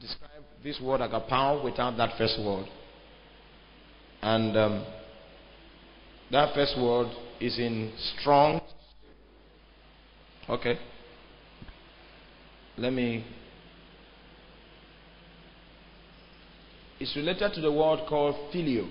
describe 0.00 0.42
this 0.62 0.80
word 0.82 1.00
agapao 1.00 1.64
without 1.64 1.96
that 1.96 2.16
first 2.18 2.38
word. 2.40 2.66
And 4.22 4.56
um, 4.56 4.86
that 6.30 6.54
first 6.54 6.76
word 6.78 7.08
is 7.40 7.58
in 7.58 7.92
strong 8.18 8.60
Okay. 10.48 10.78
Let 12.78 12.92
me. 12.92 13.24
It's 16.98 17.14
related 17.14 17.52
to 17.54 17.60
the 17.60 17.70
word 17.70 18.00
called 18.08 18.34
phileo. 18.52 18.88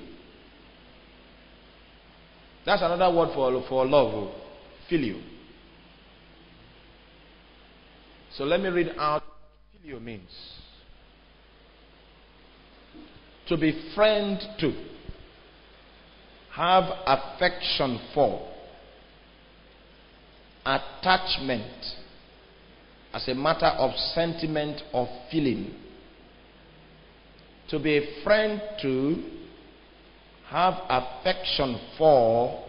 That's 2.66 2.82
another 2.82 3.16
word 3.16 3.30
for, 3.34 3.64
for 3.68 3.86
love. 3.86 4.34
Phileo. 4.90 5.22
So 8.36 8.44
let 8.44 8.60
me 8.60 8.70
read 8.70 8.90
out 8.98 9.24
what 9.24 9.84
phileo 9.84 10.02
means. 10.02 10.30
To 13.48 13.58
be 13.58 13.92
friend 13.96 14.40
to. 14.60 14.74
Have 16.54 16.86
affection 17.06 18.00
for 18.14 18.58
attachment 20.68 21.86
as 23.14 23.28
a 23.28 23.34
matter 23.34 23.68
of 23.68 23.92
sentiment 24.14 24.82
or 24.94 25.08
feeling. 25.32 25.74
To 27.70 27.80
be 27.80 27.98
a 27.98 28.24
friend 28.24 28.62
to, 28.82 29.24
have 30.50 30.74
affection 30.90 31.80
for, 31.98 32.64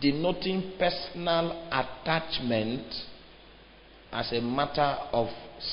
denoting 0.00 0.72
personal 0.78 1.68
attachment 1.70 2.86
as 4.12 4.32
a 4.32 4.40
matter 4.40 4.96
of 5.12 5.28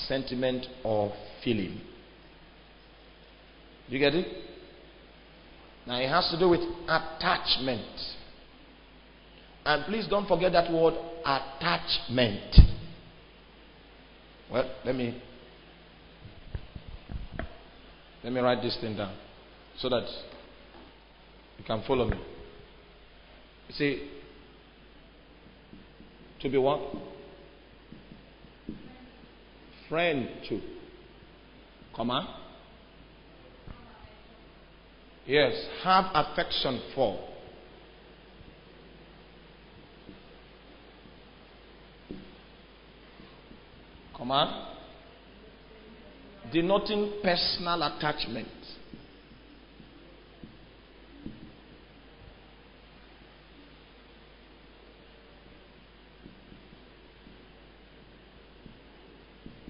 sentiment 0.07 0.65
or 0.83 1.13
feeling. 1.43 1.79
You 3.87 3.99
get 3.99 4.15
it? 4.15 4.25
Now 5.85 5.99
it 5.99 6.07
has 6.07 6.29
to 6.31 6.39
do 6.39 6.49
with 6.49 6.61
attachment. 6.87 7.99
And 9.65 9.85
please 9.85 10.07
don't 10.07 10.27
forget 10.27 10.51
that 10.53 10.71
word 10.71 10.95
attachment. 11.25 12.55
Well, 14.51 14.69
let 14.83 14.95
me 14.95 15.21
let 18.23 18.33
me 18.33 18.39
write 18.39 18.61
this 18.61 18.77
thing 18.81 18.97
down 18.97 19.15
so 19.77 19.89
that 19.89 20.05
you 21.57 21.63
can 21.65 21.83
follow 21.87 22.07
me. 22.07 22.17
You 23.71 23.77
see, 23.77 24.09
to 26.41 26.49
be 26.49 26.57
what? 26.57 26.81
Friend 29.87 30.27
to. 30.49 30.59
Come 31.95 32.11
on. 32.11 32.27
Yes, 35.25 35.53
have 35.85 36.05
affection 36.13 36.81
for. 36.93 37.17
Come 44.17 44.31
on. 44.31 44.67
Denoting 46.51 47.13
personal 47.23 47.83
attachment. 47.83 48.49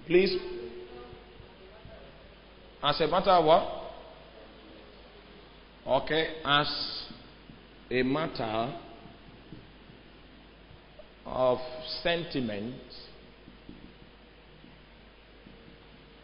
Please, 0.07 0.37
as 2.83 2.99
a 3.01 3.07
matter 3.07 3.29
of 3.29 3.45
what? 3.45 3.81
Okay, 5.87 6.35
as 6.43 7.03
a 7.89 8.03
matter 8.03 8.73
of 11.25 11.59
sentiment 12.03 12.75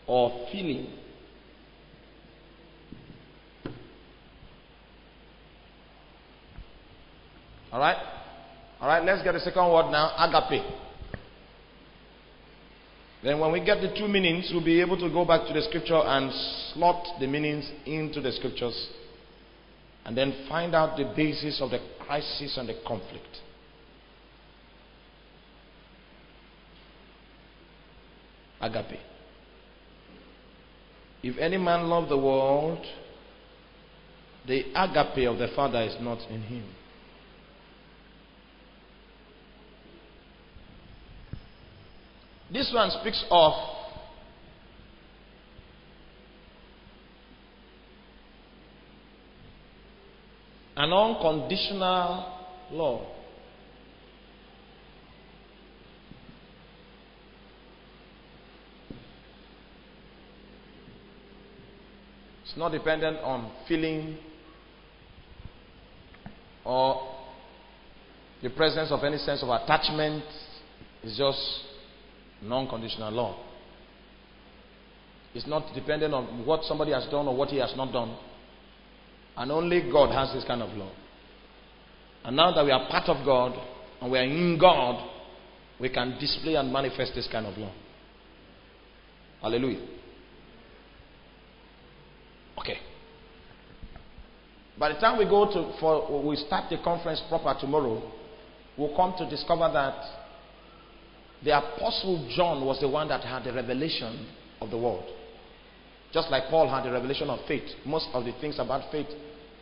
or 0.05 0.47
feeling. 0.51 0.87
All 7.71 7.79
right? 7.79 7.97
All 8.79 8.87
right, 8.87 9.03
let's 9.03 9.23
get 9.23 9.33
the 9.33 9.39
second 9.39 9.71
word 9.71 9.91
now 9.91 10.13
agape. 10.17 10.63
Then, 13.27 13.39
when 13.39 13.51
we 13.51 13.59
get 13.59 13.81
the 13.81 13.93
two 13.93 14.07
meanings, 14.07 14.49
we'll 14.53 14.63
be 14.63 14.79
able 14.79 14.97
to 14.99 15.09
go 15.09 15.25
back 15.25 15.45
to 15.47 15.53
the 15.53 15.61
scripture 15.63 15.99
and 16.01 16.31
slot 16.71 17.05
the 17.19 17.27
meanings 17.27 17.69
into 17.85 18.21
the 18.21 18.31
scriptures 18.31 18.87
and 20.05 20.17
then 20.17 20.45
find 20.47 20.73
out 20.73 20.95
the 20.95 21.11
basis 21.13 21.59
of 21.59 21.71
the 21.71 21.79
crisis 21.99 22.55
and 22.55 22.69
the 22.69 22.79
conflict. 22.87 23.27
Agape. 28.61 29.01
If 31.21 31.37
any 31.37 31.57
man 31.57 31.89
love 31.89 32.07
the 32.07 32.17
world, 32.17 32.79
the 34.47 34.61
agape 34.73 35.27
of 35.27 35.37
the 35.37 35.49
Father 35.53 35.81
is 35.81 35.97
not 35.99 36.19
in 36.29 36.43
him. 36.43 36.63
This 42.51 42.71
one 42.73 42.89
speaks 43.01 43.25
of 43.29 43.53
an 50.77 50.93
unconditional 50.93 52.33
love. 52.71 53.01
It's 62.43 62.55
not 62.55 62.71
dependent 62.71 63.17
on 63.17 63.51
feeling 63.67 64.17
or 66.63 67.13
the 68.41 68.49
presence 68.51 68.89
of 68.91 69.03
any 69.03 69.17
sense 69.17 69.43
of 69.43 69.49
attachment. 69.49 70.23
It's 71.03 71.17
just 71.17 71.66
non-conditional 72.41 73.11
love. 73.11 73.35
It's 75.33 75.47
not 75.47 75.73
dependent 75.73 76.13
on 76.13 76.45
what 76.45 76.63
somebody 76.63 76.91
has 76.91 77.05
done 77.05 77.27
or 77.27 77.35
what 77.35 77.49
he 77.49 77.57
has 77.57 77.73
not 77.75 77.91
done. 77.91 78.17
And 79.35 79.51
only 79.51 79.89
God 79.91 80.11
has 80.11 80.33
this 80.33 80.43
kind 80.45 80.61
of 80.61 80.75
love. 80.75 80.93
And 82.23 82.35
now 82.35 82.51
that 82.53 82.65
we 82.65 82.71
are 82.71 82.87
part 82.89 83.07
of 83.07 83.23
God 83.25 83.53
and 84.01 84.11
we 84.11 84.17
are 84.17 84.23
in 84.23 84.57
God, 84.59 85.07
we 85.79 85.89
can 85.89 86.17
display 86.19 86.55
and 86.55 86.73
manifest 86.73 87.13
this 87.13 87.27
kind 87.31 87.45
of 87.45 87.57
love. 87.57 87.73
Hallelujah. 89.41 89.85
Okay. 92.59 92.77
By 94.79 94.93
the 94.93 94.99
time 94.99 95.19
we 95.19 95.25
go 95.25 95.45
to 95.45 95.77
for 95.79 96.23
we 96.27 96.35
start 96.35 96.69
the 96.69 96.77
conference 96.83 97.21
proper 97.29 97.55
tomorrow, 97.59 98.01
we'll 98.75 98.95
come 98.95 99.13
to 99.19 99.29
discover 99.29 99.69
that 99.71 100.16
the 101.47 101.57
apostle 101.57 102.29
John 102.35 102.65
was 102.65 102.81
the 102.81 102.89
one 102.89 103.07
that 103.07 103.21
had 103.21 103.45
the 103.45 103.53
revelation 103.53 104.27
of 104.59 104.69
the 104.69 104.77
world. 104.77 105.05
Just 106.11 106.29
like 106.29 106.49
Paul 106.49 106.67
had 106.69 106.83
the 106.83 106.91
revelation 106.91 107.29
of 107.29 107.39
faith. 107.47 107.63
Most 107.85 108.09
of 108.13 108.25
the 108.25 108.33
things 108.41 108.59
about 108.59 108.91
faith 108.91 109.07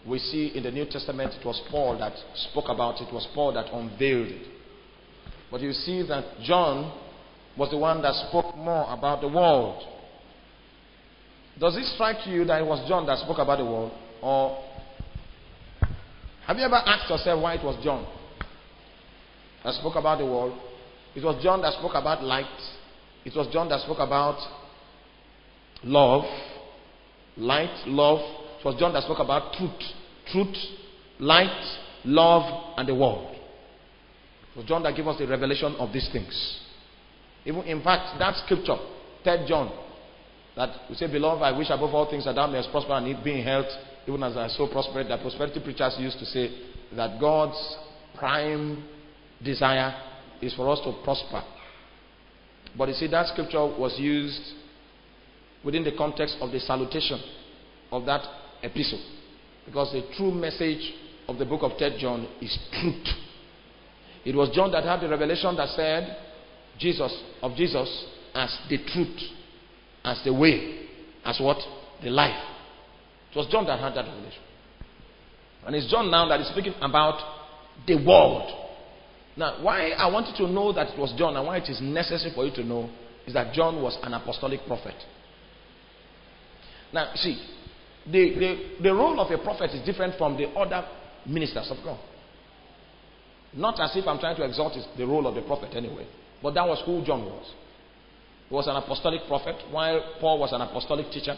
we 0.03 0.17
see 0.17 0.47
in 0.55 0.63
the 0.63 0.71
New 0.71 0.85
Testament, 0.85 1.33
it 1.39 1.45
was 1.45 1.61
Paul 1.69 1.99
that 1.99 2.13
spoke 2.49 2.69
about 2.69 3.01
it, 3.01 3.07
it 3.07 3.13
was 3.13 3.27
Paul 3.35 3.53
that 3.53 3.71
unveiled 3.71 4.29
it. 4.29 4.47
But 5.51 5.61
you 5.61 5.73
see 5.73 6.01
that 6.07 6.25
John 6.41 6.91
was 7.55 7.69
the 7.69 7.77
one 7.77 8.01
that 8.01 8.15
spoke 8.29 8.57
more 8.57 8.91
about 8.91 9.21
the 9.21 9.27
world. 9.27 9.83
Does 11.59 11.77
it 11.77 11.85
strike 11.93 12.25
you 12.25 12.45
that 12.45 12.63
it 12.63 12.65
was 12.65 12.83
John 12.89 13.05
that 13.05 13.19
spoke 13.19 13.37
about 13.37 13.59
the 13.59 13.65
world? 13.65 13.91
Or 14.23 14.57
have 16.47 16.57
you 16.57 16.63
ever 16.63 16.81
asked 16.83 17.11
yourself 17.11 17.43
why 17.43 17.53
it 17.53 17.63
was 17.63 17.77
John 17.83 18.07
that 19.63 19.75
spoke 19.75 19.95
about 19.95 20.17
the 20.17 20.25
world? 20.25 20.59
It 21.15 21.23
was 21.23 21.41
John 21.41 21.61
that 21.61 21.73
spoke 21.73 21.95
about 21.95 22.23
light. 22.23 22.45
It 23.23 23.33
was 23.35 23.47
John 23.51 23.69
that 23.69 23.81
spoke 23.81 23.99
about 23.99 24.37
love, 25.83 26.25
light, 27.37 27.87
love. 27.87 28.19
It 28.59 28.65
was 28.65 28.75
John 28.77 28.93
that 28.93 29.03
spoke 29.03 29.19
about 29.19 29.53
truth, 29.53 29.71
truth, 30.31 30.57
light, 31.19 31.77
love, 32.03 32.73
and 32.77 32.87
the 32.87 32.95
world. 32.95 33.33
It 34.53 34.57
was 34.57 34.65
John 34.65 34.83
that 34.83 34.95
gave 34.95 35.07
us 35.07 35.17
the 35.17 35.27
revelation 35.27 35.75
of 35.79 35.93
these 35.93 36.09
things. 36.11 36.59
Even 37.45 37.63
in 37.63 37.81
fact, 37.81 38.19
that 38.19 38.35
scripture, 38.43 38.77
Third 39.23 39.47
John, 39.47 39.71
that 40.55 40.69
we 40.89 40.95
say, 40.95 41.07
Beloved, 41.07 41.41
I 41.41 41.57
wish 41.57 41.67
above 41.69 41.93
all 41.93 42.09
things 42.09 42.25
that 42.25 42.35
thou 42.35 42.47
mayest 42.47 42.71
prosper 42.71 42.93
and 42.93 43.23
be 43.23 43.39
in 43.39 43.43
health, 43.43 43.67
even 44.07 44.21
as 44.23 44.35
I 44.35 44.47
so 44.49 44.67
prospered. 44.67 45.07
That 45.09 45.21
prosperity 45.21 45.59
preachers 45.59 45.95
used 45.99 46.19
to 46.19 46.25
say 46.25 46.49
that 46.95 47.19
God's 47.19 47.77
prime 48.17 48.83
desire 49.43 49.93
is 50.41 50.53
for 50.53 50.69
us 50.69 50.79
to 50.83 50.93
prosper. 51.03 51.43
But 52.77 52.89
you 52.89 52.95
see, 52.95 53.07
that 53.07 53.27
scripture 53.27 53.65
was 53.65 53.95
used 53.97 54.41
within 55.63 55.83
the 55.83 55.93
context 55.97 56.37
of 56.41 56.51
the 56.51 56.59
salutation 56.59 57.19
of 57.91 58.05
that 58.05 58.21
epistle. 58.61 59.01
Because 59.65 59.91
the 59.91 60.03
true 60.15 60.31
message 60.31 60.93
of 61.27 61.37
the 61.37 61.45
book 61.45 61.61
of 61.63 61.77
3 61.77 61.97
John 61.99 62.27
is 62.41 62.57
truth. 62.79 63.07
It 64.25 64.35
was 64.35 64.49
John 64.53 64.71
that 64.71 64.83
had 64.83 65.01
the 65.01 65.09
revelation 65.09 65.55
that 65.55 65.69
said 65.69 66.17
Jesus 66.77 67.23
of 67.41 67.55
Jesus 67.55 68.05
as 68.33 68.55
the 68.69 68.77
truth, 68.77 69.19
as 70.03 70.21
the 70.23 70.33
way, 70.33 70.87
as 71.23 71.39
what? 71.39 71.57
The 72.03 72.09
life. 72.09 72.43
It 73.31 73.37
was 73.37 73.47
John 73.51 73.65
that 73.65 73.79
had 73.79 73.93
that 73.95 74.05
revelation. 74.05 74.41
And 75.65 75.75
it's 75.75 75.89
John 75.89 76.11
now 76.11 76.27
that 76.27 76.39
is 76.41 76.47
speaking 76.49 76.73
about 76.81 77.19
the 77.87 77.95
world. 77.95 78.64
Now, 79.37 79.61
why 79.61 79.89
I 79.91 80.07
want 80.11 80.27
you 80.27 80.45
to 80.45 80.51
know 80.51 80.71
that 80.73 80.89
it 80.93 80.99
was 80.99 81.13
John 81.17 81.35
and 81.35 81.45
why 81.45 81.57
it 81.57 81.69
is 81.69 81.81
necessary 81.81 82.31
for 82.33 82.45
you 82.45 82.53
to 82.55 82.63
know 82.63 82.89
is 83.27 83.33
that 83.33 83.53
John 83.53 83.81
was 83.81 83.97
an 84.03 84.13
apostolic 84.13 84.61
prophet. 84.65 84.95
Now, 86.93 87.11
see, 87.15 87.41
the, 88.05 88.35
the, 88.35 88.83
the 88.83 88.93
role 88.93 89.19
of 89.19 89.31
a 89.31 89.43
prophet 89.43 89.71
is 89.71 89.85
different 89.85 90.17
from 90.17 90.37
the 90.37 90.47
other 90.49 90.87
ministers 91.25 91.69
of 91.71 91.77
God. 91.83 91.99
Not 93.53 93.79
as 93.79 93.95
if 93.95 94.07
I'm 94.07 94.19
trying 94.19 94.35
to 94.37 94.43
exalt 94.45 94.73
the 94.97 95.05
role 95.05 95.27
of 95.27 95.35
the 95.35 95.41
prophet 95.41 95.75
anyway, 95.75 96.07
but 96.41 96.53
that 96.53 96.67
was 96.67 96.81
who 96.85 97.03
John 97.03 97.25
was. 97.25 97.53
He 98.47 98.55
was 98.55 98.67
an 98.67 98.75
apostolic 98.75 99.21
prophet, 99.27 99.55
while 99.71 100.15
Paul 100.19 100.39
was 100.39 100.53
an 100.53 100.61
apostolic 100.61 101.09
teacher, 101.11 101.35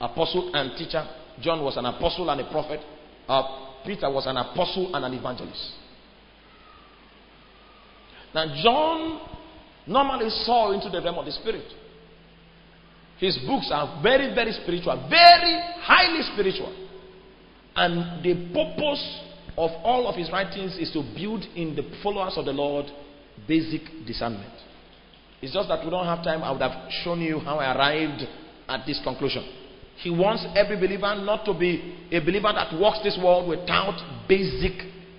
apostle 0.00 0.50
and 0.54 0.76
teacher. 0.76 1.06
John 1.40 1.62
was 1.62 1.76
an 1.76 1.84
apostle 1.84 2.30
and 2.30 2.40
a 2.40 2.50
prophet. 2.50 2.80
Uh, 3.28 3.82
Peter 3.84 4.10
was 4.10 4.26
an 4.26 4.36
apostle 4.36 4.94
and 4.94 5.04
an 5.04 5.14
evangelist. 5.14 5.72
Now, 8.34 8.46
John 8.62 9.20
normally 9.86 10.30
saw 10.30 10.72
into 10.72 10.88
the 10.88 11.02
realm 11.02 11.18
of 11.18 11.26
the 11.26 11.32
spirit. 11.32 11.66
His 13.18 13.38
books 13.46 13.70
are 13.72 14.02
very, 14.02 14.34
very 14.34 14.52
spiritual, 14.52 15.06
very 15.08 15.60
highly 15.80 16.22
spiritual. 16.32 16.74
And 17.76 18.22
the 18.24 18.34
purpose 18.52 19.20
of 19.56 19.70
all 19.84 20.08
of 20.08 20.16
his 20.16 20.30
writings 20.30 20.76
is 20.78 20.90
to 20.92 21.02
build 21.16 21.44
in 21.54 21.76
the 21.76 21.82
followers 22.02 22.34
of 22.36 22.44
the 22.44 22.52
Lord 22.52 22.86
basic 23.46 23.82
discernment. 24.06 24.52
It's 25.40 25.52
just 25.52 25.68
that 25.68 25.84
we 25.84 25.90
don't 25.90 26.06
have 26.06 26.24
time. 26.24 26.42
I 26.42 26.52
would 26.52 26.62
have 26.62 26.90
shown 27.04 27.20
you 27.20 27.38
how 27.40 27.58
I 27.58 27.74
arrived 27.76 28.22
at 28.68 28.86
this 28.86 29.00
conclusion. 29.02 29.44
He 29.96 30.10
wants 30.10 30.44
every 30.56 30.76
believer 30.76 31.14
not 31.16 31.44
to 31.44 31.54
be 31.54 32.08
a 32.10 32.20
believer 32.20 32.50
that 32.54 32.74
walks 32.78 33.02
this 33.02 33.18
world 33.22 33.48
without 33.48 34.26
basic 34.28 34.72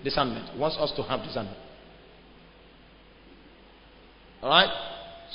discernment. 0.04 0.50
He 0.50 0.60
wants 0.60 0.78
us 0.80 0.92
to 0.96 1.04
have 1.04 1.24
discernment. 1.24 1.58
All 4.44 4.50
right? 4.50 4.70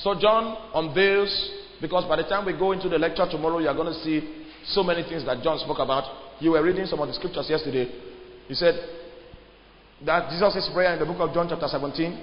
So 0.02 0.14
John 0.20 0.56
unveils, 0.74 1.32
because 1.80 2.04
by 2.04 2.16
the 2.16 2.28
time 2.28 2.44
we 2.44 2.52
go 2.52 2.72
into 2.72 2.88
the 2.88 2.98
lecture 2.98 3.26
tomorrow, 3.28 3.59
you 3.59 3.68
are 3.68 3.74
going 3.74 3.92
to 3.92 4.00
see 4.04 4.44
so 4.66 4.82
many 4.82 5.02
things 5.02 5.24
that 5.24 5.42
John 5.42 5.59
spoke 5.59 5.78
about. 5.78 6.04
You 6.40 6.52
were 6.52 6.62
reading 6.62 6.84
some 6.86 7.00
of 7.00 7.09
the 7.09 7.14
scriptures 7.14 7.46
yesterday. 7.48 7.90
He 8.46 8.54
said 8.54 8.74
that 10.04 10.30
Jesus' 10.30 10.70
prayer 10.72 10.92
in 10.92 11.00
the 11.00 11.06
book 11.06 11.18
of 11.20 11.34
John, 11.34 11.48
chapter 11.48 11.66
17. 11.66 12.22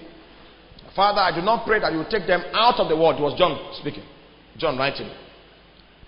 Father, 0.96 1.20
I 1.20 1.36
do 1.36 1.42
not 1.42 1.66
pray 1.66 1.80
that 1.80 1.92
you 1.92 2.06
take 2.10 2.28
them 2.28 2.42
out 2.54 2.80
of 2.80 2.88
the 2.88 2.96
world. 2.96 3.20
It 3.20 3.24
was 3.24 3.38
John 3.38 3.58
speaking. 3.82 4.04
John 4.58 4.78
writing. 4.78 5.10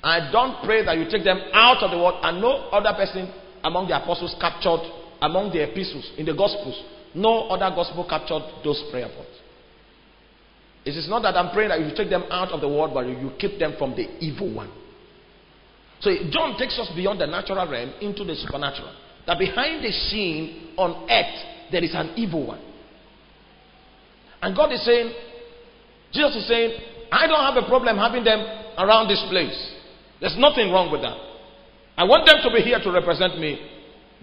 I 0.04 0.32
don't 0.32 0.64
pray 0.64 0.86
that 0.86 0.98
you 0.98 1.10
take 1.10 1.26
them 1.26 1.42
out 1.52 1.84
of 1.84 1.92
the 1.92 1.98
world, 1.98 2.22
and 2.24 2.40
no 2.40 2.70
other 2.72 2.94
person 2.96 3.34
among 3.64 3.90
the 3.90 3.98
apostles 3.98 4.36
captured 4.40 4.80
among 5.22 5.52
the 5.52 5.64
epistles 5.64 6.06
in 6.18 6.26
the 6.26 6.34
gospels. 6.34 6.80
No 7.16 7.50
other 7.50 7.74
gospel 7.76 8.06
captured 8.08 8.44
those 8.64 8.82
prayer 8.92 9.10
points. 9.10 9.37
It 10.88 10.96
is 10.96 11.10
not 11.10 11.22
that 11.24 11.36
I'm 11.36 11.52
praying 11.52 11.68
that 11.68 11.82
you 11.82 11.92
take 11.94 12.10
them 12.10 12.24
out 12.32 12.54
of 12.54 12.62
the 12.62 12.68
world, 12.70 12.92
but 12.94 13.06
you 13.06 13.30
keep 13.38 13.60
them 13.60 13.76
from 13.78 13.92
the 13.92 14.08
evil 14.24 14.56
one. 14.56 14.72
So 16.00 16.10
John 16.32 16.58
takes 16.58 16.80
us 16.80 16.90
beyond 16.96 17.20
the 17.20 17.28
natural 17.28 17.70
realm 17.70 17.92
into 18.00 18.24
the 18.24 18.36
supernatural. 18.36 18.96
That 19.26 19.38
behind 19.38 19.84
the 19.84 19.92
scene 19.92 20.76
on 20.78 21.10
earth, 21.12 21.72
there 21.74 21.84
is 21.84 21.92
an 21.94 22.14
evil 22.16 22.48
one. 22.48 22.62
And 24.42 24.56
God 24.56 24.72
is 24.72 24.86
saying, 24.86 25.12
Jesus 26.14 26.38
is 26.38 26.48
saying, 26.48 26.80
I 27.12 27.28
don't 27.28 27.44
have 27.44 27.62
a 27.62 27.68
problem 27.68 27.98
having 27.98 28.24
them 28.24 28.40
around 28.78 29.10
this 29.10 29.22
place. 29.30 29.76
There's 30.22 30.38
nothing 30.38 30.72
wrong 30.72 30.90
with 30.90 31.02
that. 31.02 31.18
I 31.98 32.06
want 32.06 32.26
them 32.26 32.38
to 32.44 32.50
be 32.56 32.64
here 32.64 32.80
to 32.80 32.92
represent 32.94 33.38
me, 33.38 33.60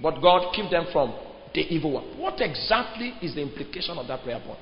but 0.01 0.19
God 0.23 0.55
keep 0.55 0.71
them 0.71 0.87
from 0.91 1.13
the 1.53 1.61
evil 1.61 1.93
one. 1.93 2.19
What 2.19 2.41
exactly 2.41 3.13
is 3.21 3.35
the 3.35 3.43
implication 3.43 3.99
of 3.99 4.09
that 4.09 4.25
prayer 4.25 4.41
point? 4.41 4.61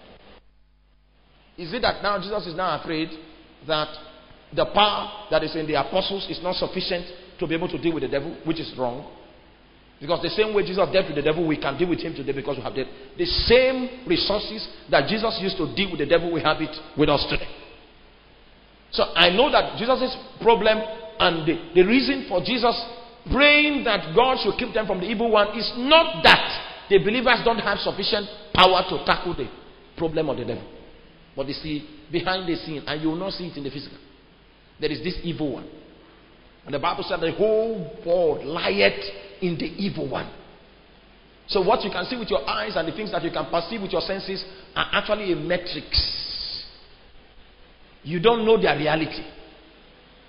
Is 1.62 1.72
it 1.72 1.82
that 1.82 2.02
now 2.02 2.18
Jesus 2.18 2.46
is 2.48 2.56
now 2.56 2.80
afraid 2.80 3.08
that 3.68 3.88
the 4.54 4.66
power 4.66 5.28
that 5.30 5.44
is 5.44 5.54
in 5.54 5.66
the 5.66 5.78
apostles 5.78 6.26
is 6.28 6.42
not 6.42 6.56
sufficient 6.56 7.06
to 7.38 7.46
be 7.46 7.54
able 7.54 7.68
to 7.68 7.78
deal 7.78 7.94
with 7.94 8.02
the 8.02 8.08
devil, 8.08 8.36
which 8.44 8.58
is 8.58 8.74
wrong? 8.76 9.06
Because 10.00 10.20
the 10.20 10.30
same 10.30 10.52
way 10.52 10.66
Jesus 10.66 10.82
dealt 10.92 11.06
with 11.06 11.14
the 11.14 11.22
devil, 11.22 11.46
we 11.46 11.56
can 11.56 11.78
deal 11.78 11.88
with 11.88 12.00
him 12.00 12.14
today 12.14 12.32
because 12.32 12.56
we 12.56 12.62
have 12.64 12.74
the, 12.74 12.82
the 13.16 13.26
same 13.46 14.02
resources 14.08 14.66
that 14.90 15.06
Jesus 15.06 15.38
used 15.40 15.56
to 15.58 15.72
deal 15.76 15.92
with 15.94 16.00
the 16.00 16.06
devil, 16.06 16.32
we 16.32 16.42
have 16.42 16.60
it 16.60 16.74
with 16.98 17.08
us 17.08 17.24
today. 17.30 17.46
So 18.90 19.04
I 19.14 19.30
know 19.30 19.46
that 19.52 19.78
Jesus' 19.78 20.18
problem 20.42 20.82
and 21.20 21.46
the, 21.46 21.54
the 21.78 21.86
reason 21.86 22.26
for 22.28 22.42
Jesus 22.42 22.74
praying 23.30 23.84
that 23.84 24.10
God 24.16 24.42
should 24.42 24.58
keep 24.58 24.74
them 24.74 24.88
from 24.88 24.98
the 24.98 25.06
evil 25.06 25.30
one 25.30 25.56
is 25.56 25.70
not 25.76 26.24
that 26.24 26.90
the 26.90 26.98
believers 26.98 27.38
don't 27.44 27.62
have 27.62 27.78
sufficient 27.78 28.26
power 28.52 28.82
to 28.90 29.04
tackle 29.06 29.38
the 29.38 29.46
problem 29.96 30.28
of 30.28 30.36
the 30.36 30.44
devil. 30.44 30.82
But 31.35 31.49
you 31.49 31.55
see, 31.55 31.89
behind 32.11 32.49
the 32.49 32.57
scene, 32.57 32.83
and 32.87 33.01
you 33.01 33.09
will 33.09 33.16
not 33.16 33.33
see 33.33 33.47
it 33.47 33.57
in 33.57 33.64
the 33.64 33.70
physical, 33.70 33.99
there 34.80 34.91
is 34.91 35.03
this 35.03 35.18
evil 35.22 35.55
one. 35.55 35.68
And 36.64 36.74
the 36.74 36.78
Bible 36.78 37.05
said 37.09 37.20
the 37.20 37.33
whole 37.33 37.99
world 38.05 38.45
lieth 38.45 39.03
in 39.41 39.57
the 39.59 39.64
evil 39.64 40.09
one. 40.09 40.30
So, 41.49 41.61
what 41.61 41.85
you 41.85 41.91
can 41.91 42.05
see 42.07 42.16
with 42.16 42.30
your 42.30 42.49
eyes 42.49 42.72
and 42.76 42.87
the 42.87 42.93
things 42.93 43.11
that 43.12 43.22
you 43.24 43.30
can 43.30 43.47
perceive 43.51 43.83
with 43.83 43.93
your 43.93 44.01
senses 44.01 44.45
are 44.74 44.87
actually 44.93 45.33
a 45.33 45.37
matrix. 45.37 46.64
You 48.05 48.20
don't 48.20 48.45
know 48.45 48.61
their 48.61 48.76
reality. 48.76 49.22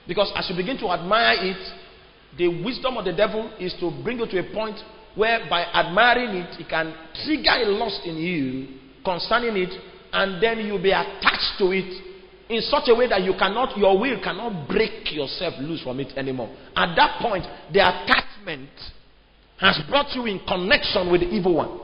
Because 0.08 0.32
as 0.36 0.50
you 0.50 0.56
begin 0.56 0.78
to 0.80 0.88
admire 0.90 1.36
it, 1.40 1.74
the 2.38 2.48
wisdom 2.64 2.98
of 2.98 3.06
the 3.06 3.14
devil 3.14 3.52
is 3.60 3.74
to 3.80 3.92
bring 4.04 4.20
you 4.20 4.28
to 4.28 4.40
a 4.40 4.54
point 4.54 4.76
where 5.16 5.48
by 5.50 5.64
admiring 5.66 6.36
it, 6.36 6.60
it 6.60 6.68
can 6.68 6.94
trigger 7.24 7.52
a 7.52 7.66
lust 7.68 8.02
in 8.06 8.18
you 8.18 8.68
concerning 9.06 9.56
it, 9.64 9.70
and 10.14 10.42
then 10.42 10.60
you'll 10.60 10.82
be 10.82 10.92
attached 10.92 11.58
to 11.58 11.72
it 11.72 11.90
in 12.50 12.62
such 12.62 12.84
a 12.88 12.96
way 12.96 13.08
that 13.10 13.24
you 13.24 13.34
cannot, 13.38 13.76
your 13.78 14.00
will 14.00 14.22
cannot 14.24 14.68
break 14.70 15.12
yourself 15.12 15.56
loose 15.60 15.82
from 15.82 16.00
it 16.00 16.16
anymore. 16.16 16.56
At 16.76 16.96
that 16.96 17.20
point, 17.20 17.44
the 17.74 17.80
attachment 17.80 18.70
has 19.60 19.80
brought 19.90 20.14
you 20.16 20.26
in 20.26 20.40
connection 20.46 21.12
with 21.12 21.22
the 21.22 21.28
evil 21.28 21.56
one. 21.56 21.80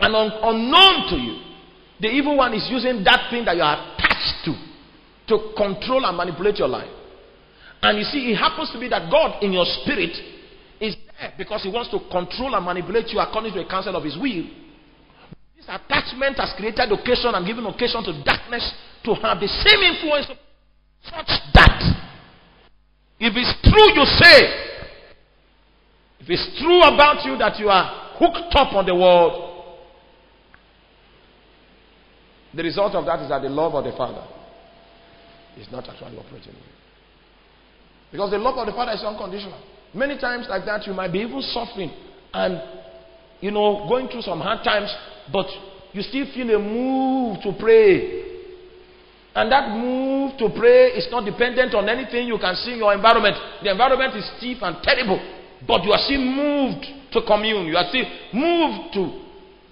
And 0.00 0.16
un- 0.16 0.38
unknown 0.42 1.10
to 1.10 1.16
you, 1.16 1.42
the 2.00 2.08
evil 2.08 2.36
one 2.36 2.54
is 2.54 2.66
using 2.70 3.04
that 3.04 3.30
thing 3.30 3.44
that 3.44 3.56
you 3.56 3.62
are 3.62 3.94
attached 3.94 4.44
to 4.46 4.72
to 5.28 5.52
control 5.56 6.04
and 6.04 6.16
manipulate 6.16 6.56
your 6.56 6.68
life. 6.68 6.90
And 7.82 7.98
you 7.98 8.04
see, 8.04 8.32
it 8.32 8.36
happens 8.36 8.70
to 8.72 8.80
be 8.80 8.88
that 8.88 9.10
God 9.10 9.42
in 9.42 9.52
your 9.52 9.64
spirit 9.82 10.16
is 10.80 10.96
there 11.18 11.34
because 11.36 11.62
He 11.62 11.70
wants 11.70 11.90
to 11.90 11.98
control 12.10 12.54
and 12.54 12.64
manipulate 12.64 13.08
you 13.08 13.18
according 13.20 13.52
to 13.52 13.62
the 13.62 13.68
counsel 13.68 13.94
of 13.94 14.04
His 14.04 14.16
will. 14.16 14.44
This 15.62 15.76
attachment 15.78 16.36
has 16.38 16.52
created 16.56 16.90
occasion 16.90 17.34
and 17.34 17.46
given 17.46 17.64
occasion 17.66 18.02
to 18.02 18.22
darkness 18.24 18.74
to 19.04 19.14
have 19.14 19.38
the 19.38 19.46
same 19.46 19.80
influence 19.82 20.26
such 21.04 21.30
that 21.54 21.82
if 23.20 23.32
it's 23.36 23.54
true 23.62 23.94
you 23.94 24.04
say, 24.18 24.38
if 26.20 26.30
it's 26.30 26.58
true 26.60 26.82
about 26.82 27.24
you 27.24 27.38
that 27.38 27.58
you 27.60 27.68
are 27.68 28.14
hooked 28.18 28.54
up 28.54 28.72
on 28.72 28.86
the 28.86 28.94
world, 28.94 29.50
the 32.54 32.62
result 32.62 32.94
of 32.94 33.06
that 33.06 33.20
is 33.22 33.28
that 33.28 33.42
the 33.42 33.48
love 33.48 33.74
of 33.74 33.84
the 33.84 33.92
Father 33.96 34.26
is 35.56 35.70
not 35.70 35.88
actually 35.88 36.18
operating. 36.18 36.54
Because 38.10 38.30
the 38.32 38.38
love 38.38 38.58
of 38.58 38.66
the 38.66 38.72
Father 38.72 38.92
is 38.92 39.02
unconditional. 39.02 39.60
Many 39.94 40.18
times 40.18 40.46
like 40.48 40.64
that, 40.64 40.86
you 40.86 40.92
might 40.92 41.12
be 41.12 41.20
even 41.20 41.40
suffering 41.40 41.90
and, 42.34 42.60
you 43.40 43.50
know, 43.50 43.86
going 43.88 44.08
through 44.08 44.22
some 44.22 44.40
hard 44.40 44.64
times, 44.64 44.92
but 45.32 45.46
you 45.92 46.02
still 46.02 46.26
feel 46.34 46.54
a 46.54 46.58
move 46.58 47.42
to 47.42 47.52
pray. 47.58 48.22
And 49.34 49.50
that 49.50 49.70
move 49.70 50.36
to 50.38 50.50
pray 50.58 50.92
is 50.92 51.08
not 51.10 51.24
dependent 51.24 51.74
on 51.74 51.88
anything 51.88 52.26
you 52.26 52.38
can 52.38 52.54
see 52.56 52.72
in 52.72 52.78
your 52.78 52.92
environment. 52.92 53.36
The 53.62 53.70
environment 53.70 54.14
is 54.16 54.30
stiff 54.36 54.58
and 54.60 54.76
terrible, 54.82 55.18
but 55.66 55.84
you 55.84 55.92
are 55.92 56.02
still 56.04 56.20
moved 56.20 56.84
to 57.12 57.22
commune. 57.26 57.66
You 57.66 57.76
are 57.76 57.88
still 57.88 58.04
moved 58.32 58.92
to. 58.94 59.22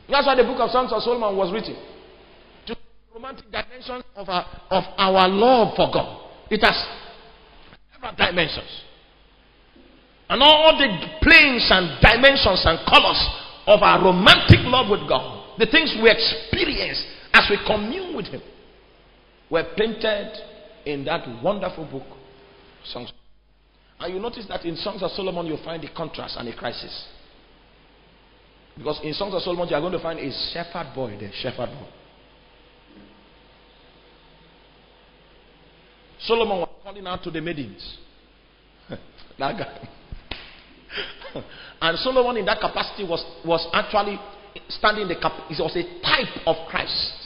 That's 0.08 0.26
why 0.26 0.34
the 0.34 0.44
book 0.44 0.60
of 0.60 0.70
Songs 0.70 0.92
of 0.92 1.02
Solomon 1.02 1.36
was 1.36 1.52
written. 1.52 1.76
To 2.66 2.76
romantic 3.14 3.50
dimensions 3.52 4.04
of 4.16 4.28
our, 4.28 4.46
of 4.70 4.84
our 4.96 5.28
love 5.28 5.76
for 5.76 5.90
God. 5.92 6.30
It 6.50 6.60
has 6.64 6.76
several 7.92 8.16
dimensions. 8.16 8.82
And 10.28 10.42
all 10.42 10.78
the 10.78 10.88
planes 11.20 11.68
and 11.70 12.00
dimensions 12.00 12.62
and 12.64 12.78
colors 12.86 13.20
of 13.66 13.82
our 13.82 14.02
romantic 14.02 14.60
love 14.62 14.88
with 14.90 15.08
God, 15.08 15.39
the 15.60 15.66
things 15.66 15.94
we 16.02 16.10
experience 16.10 17.04
as 17.34 17.44
we 17.50 17.58
commune 17.66 18.16
with 18.16 18.26
Him, 18.26 18.40
were 19.50 19.64
painted 19.76 20.32
in 20.86 21.04
that 21.04 21.42
wonderful 21.42 21.84
book, 21.84 22.16
Songs. 22.84 23.12
And 23.98 24.14
you 24.14 24.20
notice 24.20 24.46
that 24.48 24.64
in 24.64 24.74
Songs 24.76 25.02
of 25.02 25.10
Solomon, 25.10 25.44
you 25.44 25.58
find 25.62 25.84
a 25.84 25.94
contrast 25.94 26.36
and 26.38 26.48
a 26.48 26.56
crisis. 26.56 27.06
Because 28.76 29.00
in 29.04 29.12
Songs 29.12 29.34
of 29.34 29.42
Solomon, 29.42 29.68
you 29.68 29.76
are 29.76 29.80
going 29.80 29.92
to 29.92 30.00
find 30.00 30.18
a 30.18 30.32
shepherd 30.54 30.94
boy 30.94 31.18
there, 31.20 31.30
shepherd 31.42 31.66
boy. 31.66 31.88
Solomon 36.20 36.60
was 36.60 36.68
calling 36.82 37.06
out 37.06 37.22
to 37.24 37.30
the 37.30 37.40
maidens. 37.42 37.98
that 38.88 39.58
guy. 39.58 39.88
and 41.82 41.98
Solomon, 41.98 42.38
in 42.38 42.46
that 42.46 42.60
capacity, 42.60 43.04
was, 43.04 43.22
was 43.44 43.68
actually 43.74 44.18
standing 44.68 45.08
the 45.08 45.16
cup 45.16 45.50
is 45.50 45.60
also 45.60 45.78
a 45.80 46.00
type 46.02 46.46
of 46.46 46.56
Christ. 46.68 47.16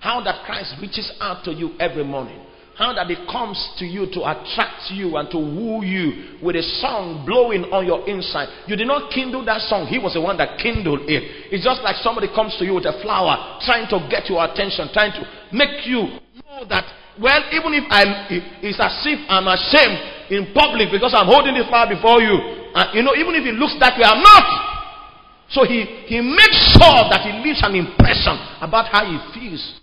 How 0.00 0.22
that 0.22 0.44
Christ 0.44 0.74
reaches 0.80 1.10
out 1.20 1.44
to 1.44 1.52
you 1.52 1.72
every 1.80 2.04
morning. 2.04 2.40
How 2.76 2.92
that 2.92 3.10
it 3.10 3.24
comes 3.32 3.56
to 3.78 3.86
you 3.86 4.04
to 4.12 4.20
attract 4.20 4.92
you 4.92 5.16
and 5.16 5.30
to 5.32 5.38
woo 5.40 5.80
you 5.80 6.36
with 6.44 6.56
a 6.56 6.62
song 6.84 7.24
blowing 7.24 7.64
on 7.72 7.88
your 7.88 8.04
inside. 8.04 8.52
You 8.68 8.76
did 8.76 8.86
not 8.86 9.10
kindle 9.10 9.40
that 9.48 9.64
song. 9.64 9.88
He 9.88 9.96
was 9.98 10.12
the 10.12 10.20
one 10.20 10.36
that 10.36 10.60
kindled 10.60 11.08
it. 11.08 11.48
It's 11.48 11.64
just 11.64 11.80
like 11.80 11.96
somebody 12.04 12.28
comes 12.28 12.52
to 12.60 12.68
you 12.68 12.76
with 12.76 12.84
a 12.84 13.00
flower, 13.00 13.56
trying 13.64 13.88
to 13.88 14.04
get 14.12 14.28
your 14.28 14.44
attention, 14.44 14.92
trying 14.92 15.16
to 15.16 15.24
make 15.56 15.88
you 15.88 16.20
know 16.44 16.68
that 16.68 16.84
well, 17.16 17.40
even 17.48 17.72
if 17.72 17.88
I'm, 17.88 18.28
it's 18.60 18.76
as 18.76 18.92
if 19.08 19.24
I'm 19.32 19.48
ashamed 19.48 19.96
in 20.28 20.52
public 20.52 20.92
because 20.92 21.16
I'm 21.16 21.24
holding 21.24 21.56
this 21.56 21.64
flower 21.72 21.88
before 21.88 22.20
you. 22.20 22.36
And 22.76 22.92
you 22.92 23.00
know, 23.00 23.16
even 23.16 23.32
if 23.32 23.44
it 23.48 23.56
looks 23.56 23.72
that 23.80 23.96
way, 23.96 24.04
I'm 24.04 24.20
not. 24.20 24.75
So 25.50 25.64
he, 25.64 25.84
he 26.06 26.20
makes 26.20 26.74
sure 26.74 27.06
that 27.10 27.20
he 27.22 27.32
leaves 27.42 27.60
an 27.62 27.74
impression 27.74 28.36
about 28.60 28.88
how 28.88 29.04
he 29.04 29.38
feels 29.38 29.80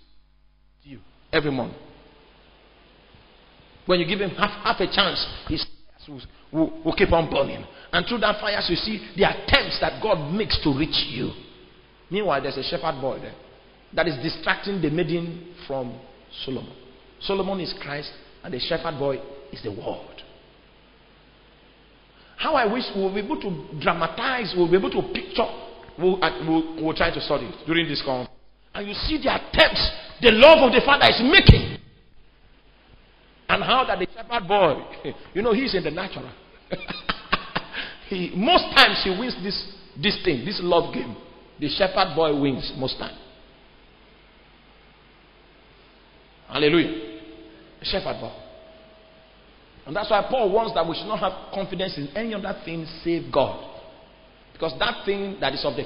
to 0.82 0.88
you 0.88 0.98
every 1.32 1.50
morning. 1.50 1.76
When 3.86 4.00
you 4.00 4.06
give 4.06 4.20
him 4.20 4.30
half, 4.30 4.50
half 4.62 4.80
a 4.80 4.86
chance, 4.86 5.26
his 5.48 5.64
will, 6.08 6.20
will, 6.52 6.82
will 6.84 6.94
keep 6.94 7.12
on 7.12 7.30
burning. 7.30 7.64
And 7.92 8.06
through 8.06 8.18
that 8.18 8.40
fire, 8.40 8.58
you 8.68 8.76
see 8.76 9.06
the 9.16 9.24
attempts 9.24 9.78
that 9.80 10.02
God 10.02 10.32
makes 10.32 10.60
to 10.64 10.76
reach 10.76 11.06
you. 11.10 11.30
Meanwhile, 12.10 12.42
there's 12.42 12.56
a 12.56 12.62
shepherd 12.62 13.00
boy 13.00 13.20
there 13.20 13.34
that 13.94 14.08
is 14.08 14.16
distracting 14.22 14.82
the 14.82 14.90
maiden 14.90 15.54
from 15.66 15.98
Solomon. 16.44 16.72
Solomon 17.20 17.60
is 17.60 17.74
Christ, 17.80 18.10
and 18.42 18.52
the 18.52 18.58
shepherd 18.58 18.98
boy 18.98 19.16
is 19.52 19.62
the 19.62 19.70
word. 19.70 20.13
How 22.36 22.54
I 22.54 22.66
wish 22.66 22.84
we'll 22.94 23.14
be 23.14 23.20
able 23.20 23.40
to 23.40 23.80
dramatize, 23.80 24.54
we'll 24.56 24.70
be 24.70 24.76
able 24.76 24.90
to 24.90 25.02
picture, 25.12 25.46
we'll, 25.98 26.22
uh, 26.22 26.30
we'll, 26.46 26.84
we'll 26.84 26.96
try 26.96 27.12
to 27.12 27.20
study 27.20 27.50
during 27.66 27.88
this 27.88 28.02
conference. 28.04 28.30
And 28.74 28.88
you 28.88 28.94
see 28.94 29.18
the 29.22 29.34
attempts 29.34 29.90
the 30.20 30.30
love 30.32 30.58
of 30.58 30.72
the 30.72 30.80
Father 30.84 31.06
is 31.06 31.20
making. 31.22 31.78
And 33.48 33.62
how 33.62 33.84
that 33.84 33.98
the 33.98 34.06
shepherd 34.14 34.48
boy, 34.48 35.12
you 35.34 35.42
know, 35.42 35.52
he's 35.52 35.74
in 35.74 35.84
the 35.84 35.90
natural. 35.90 36.30
he, 38.08 38.32
most 38.34 38.64
times 38.74 39.00
he 39.04 39.10
wins 39.10 39.36
this, 39.42 39.76
this 40.00 40.18
thing, 40.24 40.44
this 40.44 40.60
love 40.62 40.94
game. 40.94 41.16
The 41.60 41.68
shepherd 41.68 42.14
boy 42.16 42.40
wins 42.40 42.72
most 42.76 42.98
times. 42.98 43.18
Hallelujah. 46.48 47.20
Shepherd 47.82 48.20
boy. 48.20 48.43
And 49.86 49.94
that's 49.94 50.10
why 50.10 50.26
Paul 50.30 50.50
wants 50.50 50.74
that 50.74 50.86
we 50.88 50.94
should 50.94 51.06
not 51.06 51.18
have 51.20 51.52
confidence 51.52 51.98
in 51.98 52.08
any 52.16 52.34
other 52.34 52.58
thing 52.64 52.86
save 53.02 53.30
God. 53.32 53.72
Because 54.52 54.72
that 54.78 55.04
thing 55.04 55.38
that 55.40 55.52
is 55.52 55.64
of 55.64 55.76
the 55.76 55.84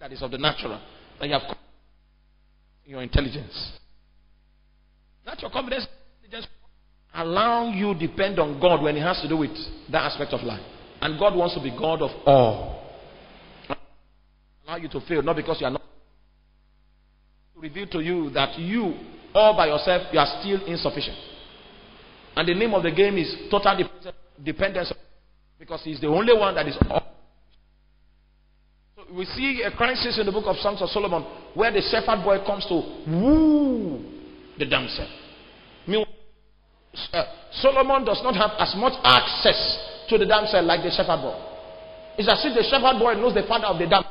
that 0.00 0.10
is 0.12 0.22
of 0.22 0.32
the 0.32 0.38
natural, 0.38 0.80
that 1.20 1.26
you 1.28 1.32
have 1.32 1.56
in 2.84 2.90
your 2.90 3.02
intelligence. 3.02 3.72
That 5.24 5.40
your 5.40 5.50
confidence 5.50 5.86
just 6.28 6.48
allow 7.14 7.68
you 7.68 7.94
depend 7.94 8.40
on 8.40 8.58
God 8.60 8.82
when 8.82 8.96
it 8.96 9.02
has 9.02 9.20
to 9.20 9.28
do 9.28 9.36
with 9.36 9.52
that 9.92 10.02
aspect 10.02 10.32
of 10.32 10.40
life. 10.42 10.62
And 11.00 11.18
God 11.18 11.36
wants 11.36 11.54
to 11.54 11.62
be 11.62 11.70
God 11.70 12.02
of 12.02 12.10
all. 12.26 12.82
Allow 14.66 14.76
you 14.76 14.88
to 14.88 15.00
fail, 15.02 15.22
not 15.22 15.36
because 15.36 15.60
you 15.60 15.66
are 15.66 15.70
not 15.70 15.82
to 17.54 17.60
reveal 17.60 17.86
to 17.88 18.00
you 18.00 18.30
that 18.30 18.58
you 18.58 18.94
all 19.34 19.56
by 19.56 19.66
yourself 19.66 20.08
you 20.12 20.18
are 20.18 20.40
still 20.40 20.64
insufficient. 20.66 21.16
And 22.36 22.48
the 22.48 22.54
name 22.54 22.74
of 22.74 22.82
the 22.82 22.90
game 22.90 23.18
is 23.18 23.34
total 23.50 23.88
dependence 24.42 24.92
because 25.58 25.82
he's 25.84 26.00
the 26.00 26.08
only 26.08 26.32
one 26.32 26.54
that 26.54 26.66
is 26.66 26.76
up. 26.90 27.14
So 28.96 29.04
we 29.14 29.24
see 29.26 29.62
a 29.62 29.70
crisis 29.70 30.18
in 30.18 30.26
the 30.26 30.32
book 30.32 30.44
of 30.46 30.56
Songs 30.56 30.80
of 30.82 30.88
Solomon 30.88 31.22
where 31.54 31.70
the 31.70 31.82
shepherd 31.82 32.24
boy 32.24 32.44
comes 32.44 32.64
to 32.66 32.74
woo 33.06 34.02
the 34.58 34.66
damsel. 34.66 35.08
Uh, 37.12 37.24
Solomon 37.52 38.04
does 38.04 38.20
not 38.22 38.34
have 38.34 38.50
as 38.58 38.74
much 38.76 38.92
access 39.02 40.06
to 40.08 40.18
the 40.18 40.26
damsel 40.26 40.62
like 40.62 40.82
the 40.82 40.90
shepherd 40.90 41.22
boy. 41.22 41.36
It's 42.18 42.28
as 42.28 42.44
if 42.44 42.54
the 42.54 42.62
shepherd 42.68 42.98
boy 42.98 43.14
knows 43.14 43.34
the 43.34 43.44
father 43.48 43.66
of 43.66 43.78
the 43.78 43.86
damsel. 43.86 44.10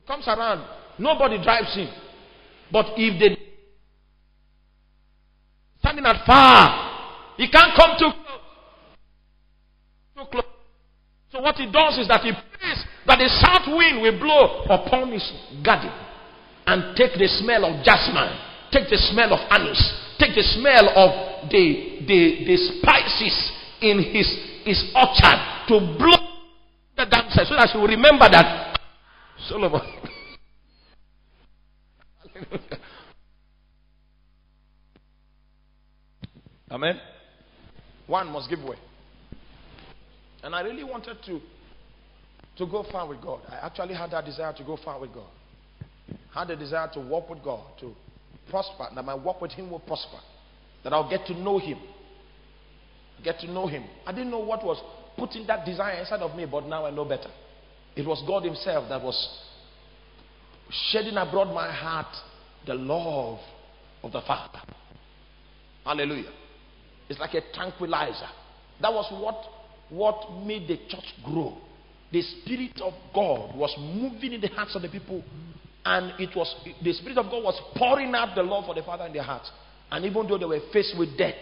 He 0.00 0.06
comes 0.06 0.26
around, 0.26 0.64
nobody 0.98 1.42
drives 1.42 1.74
him. 1.74 1.88
But 2.72 2.86
if 2.96 3.20
they 3.20 3.36
standing 5.80 6.06
at 6.06 6.24
far, 6.26 6.85
he 7.36 7.50
can't 7.50 7.72
come 7.76 7.96
too 7.98 8.10
close. 8.10 8.40
Too 10.16 10.24
close. 10.30 10.44
So 11.30 11.40
what 11.40 11.56
he 11.56 11.66
does 11.70 11.98
is 11.98 12.08
that 12.08 12.22
he 12.22 12.32
prays 12.32 12.84
that 13.06 13.18
the 13.18 13.28
south 13.44 13.68
wind 13.68 14.00
will 14.00 14.18
blow 14.18 14.64
upon 14.64 15.12
his 15.12 15.24
garden 15.64 15.92
and 16.66 16.96
take 16.96 17.12
the 17.14 17.28
smell 17.28 17.64
of 17.64 17.84
jasmine, 17.84 18.32
take 18.72 18.88
the 18.88 18.96
smell 19.12 19.32
of 19.32 19.40
anise, 19.50 20.16
take 20.18 20.34
the 20.34 20.42
smell 20.42 20.88
of 20.96 21.50
the, 21.50 22.02
the, 22.08 22.44
the 22.46 22.56
spices 22.80 23.52
in 23.82 24.02
his, 24.02 24.26
his 24.64 24.90
orchard 24.94 25.38
to 25.68 25.78
blow 25.98 26.16
the 26.96 27.04
damsel 27.04 27.44
so 27.46 27.54
that 27.54 27.68
she 27.70 27.78
will 27.78 27.86
remember 27.86 28.28
that 28.30 28.80
Solomon. 29.48 29.82
Amen. 36.70 37.00
One 38.06 38.28
must 38.28 38.48
give 38.48 38.62
way. 38.62 38.76
And 40.42 40.54
I 40.54 40.60
really 40.60 40.84
wanted 40.84 41.16
to, 41.26 41.40
to 42.58 42.66
go 42.70 42.84
far 42.90 43.08
with 43.08 43.20
God. 43.20 43.40
I 43.48 43.66
actually 43.66 43.94
had 43.94 44.12
that 44.12 44.24
desire 44.24 44.52
to 44.52 44.64
go 44.64 44.78
far 44.84 45.00
with 45.00 45.12
God. 45.12 45.28
Had 46.32 46.50
a 46.50 46.56
desire 46.56 46.88
to 46.94 47.00
walk 47.00 47.28
with 47.28 47.42
God, 47.42 47.64
to 47.80 47.92
prosper, 48.48 48.86
that 48.94 49.04
my 49.04 49.14
walk 49.14 49.40
with 49.40 49.52
Him 49.52 49.70
will 49.70 49.80
prosper. 49.80 50.18
That 50.84 50.92
I'll 50.92 51.10
get 51.10 51.26
to 51.26 51.34
know 51.34 51.58
Him. 51.58 51.78
Get 53.24 53.40
to 53.40 53.50
know 53.50 53.66
Him. 53.66 53.84
I 54.06 54.12
didn't 54.12 54.30
know 54.30 54.38
what 54.38 54.64
was 54.64 54.80
putting 55.16 55.46
that 55.46 55.64
desire 55.66 55.98
inside 55.98 56.20
of 56.20 56.36
me, 56.36 56.46
but 56.46 56.66
now 56.66 56.86
I 56.86 56.90
know 56.90 57.04
better. 57.04 57.30
It 57.96 58.06
was 58.06 58.22
God 58.26 58.44
Himself 58.44 58.88
that 58.88 59.02
was 59.02 59.40
shedding 60.90 61.16
abroad 61.16 61.52
my 61.52 61.72
heart 61.72 62.14
the 62.66 62.74
love 62.74 63.38
of 64.02 64.12
the 64.12 64.20
Father. 64.20 64.60
Hallelujah. 65.84 66.30
It's 67.08 67.20
like 67.20 67.34
a 67.34 67.42
tranquilizer. 67.54 68.28
That 68.80 68.92
was 68.92 69.06
what, 69.10 69.44
what 69.90 70.44
made 70.44 70.68
the 70.68 70.76
church 70.88 71.14
grow. 71.24 71.56
The 72.12 72.22
Spirit 72.22 72.80
of 72.82 72.92
God 73.14 73.56
was 73.56 73.74
moving 73.78 74.32
in 74.32 74.40
the 74.40 74.48
hearts 74.48 74.76
of 74.76 74.82
the 74.82 74.88
people, 74.88 75.22
and 75.84 76.12
it 76.20 76.34
was 76.36 76.54
the 76.82 76.92
Spirit 76.92 77.18
of 77.18 77.26
God 77.26 77.42
was 77.42 77.60
pouring 77.76 78.14
out 78.14 78.34
the 78.34 78.42
love 78.42 78.66
for 78.66 78.74
the 78.74 78.82
Father 78.82 79.06
in 79.06 79.12
their 79.12 79.22
hearts. 79.22 79.50
And 79.90 80.04
even 80.04 80.26
though 80.26 80.38
they 80.38 80.44
were 80.44 80.60
faced 80.72 80.94
with 80.98 81.16
death, 81.16 81.34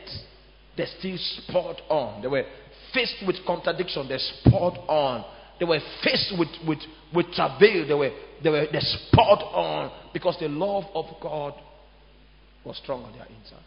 they 0.76 0.86
still 0.98 1.16
spurred 1.18 1.80
on. 1.88 2.22
They 2.22 2.28
were 2.28 2.44
faced 2.92 3.24
with 3.26 3.36
contradiction, 3.46 4.08
they 4.08 4.18
spurred 4.18 4.78
on. 4.88 5.24
They 5.58 5.64
were 5.64 5.80
faced 6.02 6.34
with, 6.38 6.48
with, 6.66 6.78
with 7.14 7.26
travail, 7.32 7.86
they 7.86 7.94
were, 7.94 8.10
they 8.42 8.50
were 8.50 8.66
they 8.72 8.80
spurred 8.80 9.42
on 9.54 9.92
because 10.12 10.36
the 10.40 10.48
love 10.48 10.84
of 10.94 11.06
God 11.20 11.54
was 12.64 12.76
strong 12.82 13.04
on 13.04 13.12
their 13.12 13.26
inside. 13.26 13.62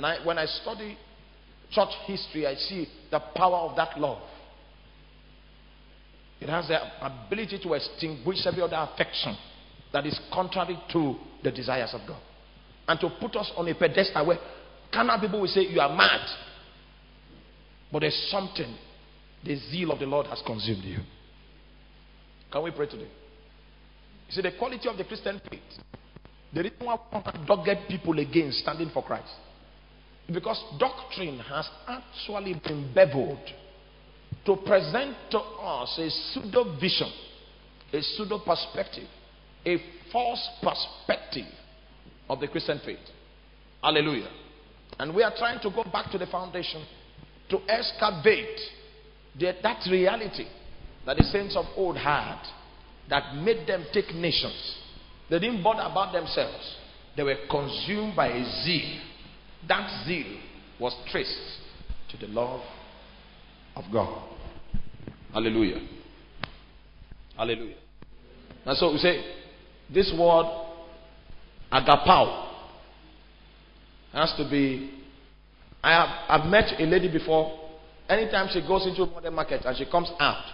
And 0.00 0.06
I, 0.06 0.24
when 0.24 0.38
I 0.38 0.46
study 0.46 0.96
church 1.70 1.90
history, 2.06 2.46
I 2.46 2.54
see 2.54 2.88
the 3.10 3.20
power 3.36 3.68
of 3.68 3.76
that 3.76 4.00
love. 4.00 4.22
It 6.40 6.48
has 6.48 6.68
the 6.68 6.78
ability 7.04 7.58
to 7.64 7.74
extinguish 7.74 8.46
every 8.46 8.62
other 8.62 8.76
affection 8.76 9.36
that 9.92 10.06
is 10.06 10.18
contrary 10.32 10.78
to 10.94 11.16
the 11.44 11.50
desires 11.50 11.90
of 11.92 12.00
God. 12.08 12.18
And 12.88 12.98
to 12.98 13.10
put 13.20 13.36
us 13.36 13.52
on 13.58 13.68
a 13.68 13.74
pedestal 13.74 14.26
where 14.26 14.38
carnal 14.90 15.20
people 15.20 15.42
will 15.42 15.48
say, 15.48 15.66
You 15.68 15.80
are 15.80 15.94
mad. 15.94 16.26
But 17.92 17.98
there's 17.98 18.28
something, 18.30 18.74
the 19.44 19.56
zeal 19.70 19.92
of 19.92 19.98
the 19.98 20.06
Lord 20.06 20.28
has 20.28 20.40
consumed 20.46 20.82
you. 20.82 21.00
Can 22.50 22.62
we 22.62 22.70
pray 22.70 22.86
today? 22.86 23.10
You 24.28 24.32
see, 24.32 24.40
the 24.40 24.52
quality 24.58 24.88
of 24.88 24.96
the 24.96 25.04
Christian 25.04 25.42
faith, 25.50 25.60
the 26.54 26.62
reason 26.62 26.78
why 26.86 26.96
dogged 27.46 27.86
people 27.86 28.18
again 28.18 28.50
standing 28.52 28.88
for 28.94 29.02
Christ 29.02 29.28
because 30.32 30.62
doctrine 30.78 31.38
has 31.38 31.68
actually 31.88 32.54
been 32.64 32.92
beveled 32.94 33.38
to 34.46 34.56
present 34.66 35.16
to 35.30 35.38
us 35.38 35.98
a 35.98 36.10
pseudo 36.10 36.76
vision, 36.78 37.10
a 37.92 38.00
pseudo 38.00 38.38
perspective, 38.38 39.08
a 39.66 39.76
false 40.12 40.48
perspective 40.62 41.46
of 42.28 42.40
the 42.40 42.48
Christian 42.48 42.80
faith. 42.84 42.98
Hallelujah. 43.82 44.30
And 44.98 45.14
we 45.14 45.22
are 45.22 45.32
trying 45.36 45.60
to 45.60 45.70
go 45.70 45.84
back 45.84 46.10
to 46.12 46.18
the 46.18 46.26
foundation 46.26 46.84
to 47.48 47.58
excavate 47.68 48.60
the, 49.38 49.54
that 49.62 49.86
reality 49.90 50.46
that 51.06 51.16
the 51.16 51.24
saints 51.24 51.56
of 51.56 51.64
old 51.76 51.96
had 51.96 52.40
that 53.08 53.34
made 53.36 53.66
them 53.66 53.84
take 53.92 54.14
nations. 54.14 54.76
They 55.28 55.38
didn't 55.38 55.62
bother 55.62 55.90
about 55.90 56.12
themselves, 56.12 56.76
they 57.16 57.22
were 57.22 57.36
consumed 57.50 58.14
by 58.14 58.28
a 58.28 58.62
zeal 58.64 59.00
that 59.68 60.04
zeal 60.06 60.38
was 60.78 60.94
traced 61.10 61.38
to 62.10 62.16
the 62.16 62.26
love 62.26 62.60
of 63.76 63.84
God. 63.92 64.28
Hallelujah. 65.32 65.80
Hallelujah. 67.36 67.76
And 68.64 68.76
so 68.76 68.92
we 68.92 68.98
say, 68.98 69.24
this 69.92 70.12
word, 70.18 70.46
agapao, 71.72 72.48
has 74.12 74.34
to 74.36 74.48
be. 74.50 74.90
I 75.82 75.92
have 75.92 76.40
I've 76.40 76.50
met 76.50 76.78
a 76.78 76.84
lady 76.84 77.10
before. 77.10 77.58
Anytime 78.08 78.48
she 78.52 78.60
goes 78.66 78.86
into 78.86 79.02
a 79.02 79.06
modern 79.06 79.34
market 79.34 79.64
and 79.64 79.76
she 79.76 79.86
comes 79.86 80.10
out 80.18 80.44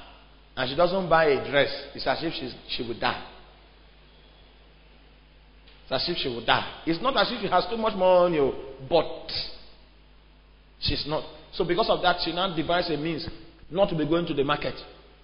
and 0.56 0.68
she 0.68 0.76
doesn't 0.76 1.08
buy 1.08 1.24
a 1.24 1.50
dress, 1.50 1.68
it's 1.94 2.06
as 2.06 2.18
if 2.22 2.34
she's, 2.34 2.54
she 2.68 2.86
would 2.86 3.00
die. 3.00 3.24
It's 5.88 5.92
as 5.92 6.08
if 6.08 6.16
she 6.18 6.28
will 6.28 6.44
die. 6.44 6.82
It's 6.84 7.00
not 7.00 7.16
as 7.16 7.30
if 7.30 7.40
she 7.40 7.46
has 7.46 7.64
too 7.70 7.76
much 7.76 7.94
money, 7.96 8.40
oh, 8.40 8.52
but 8.90 9.30
she's 10.80 11.04
not. 11.06 11.22
So 11.52 11.64
because 11.64 11.88
of 11.88 12.02
that, 12.02 12.16
she 12.24 12.32
now 12.32 12.54
devised 12.54 12.90
a 12.90 12.96
means 12.96 13.28
not 13.70 13.88
to 13.90 13.96
be 13.96 14.04
going 14.06 14.26
to 14.26 14.34
the 14.34 14.42
market. 14.42 14.74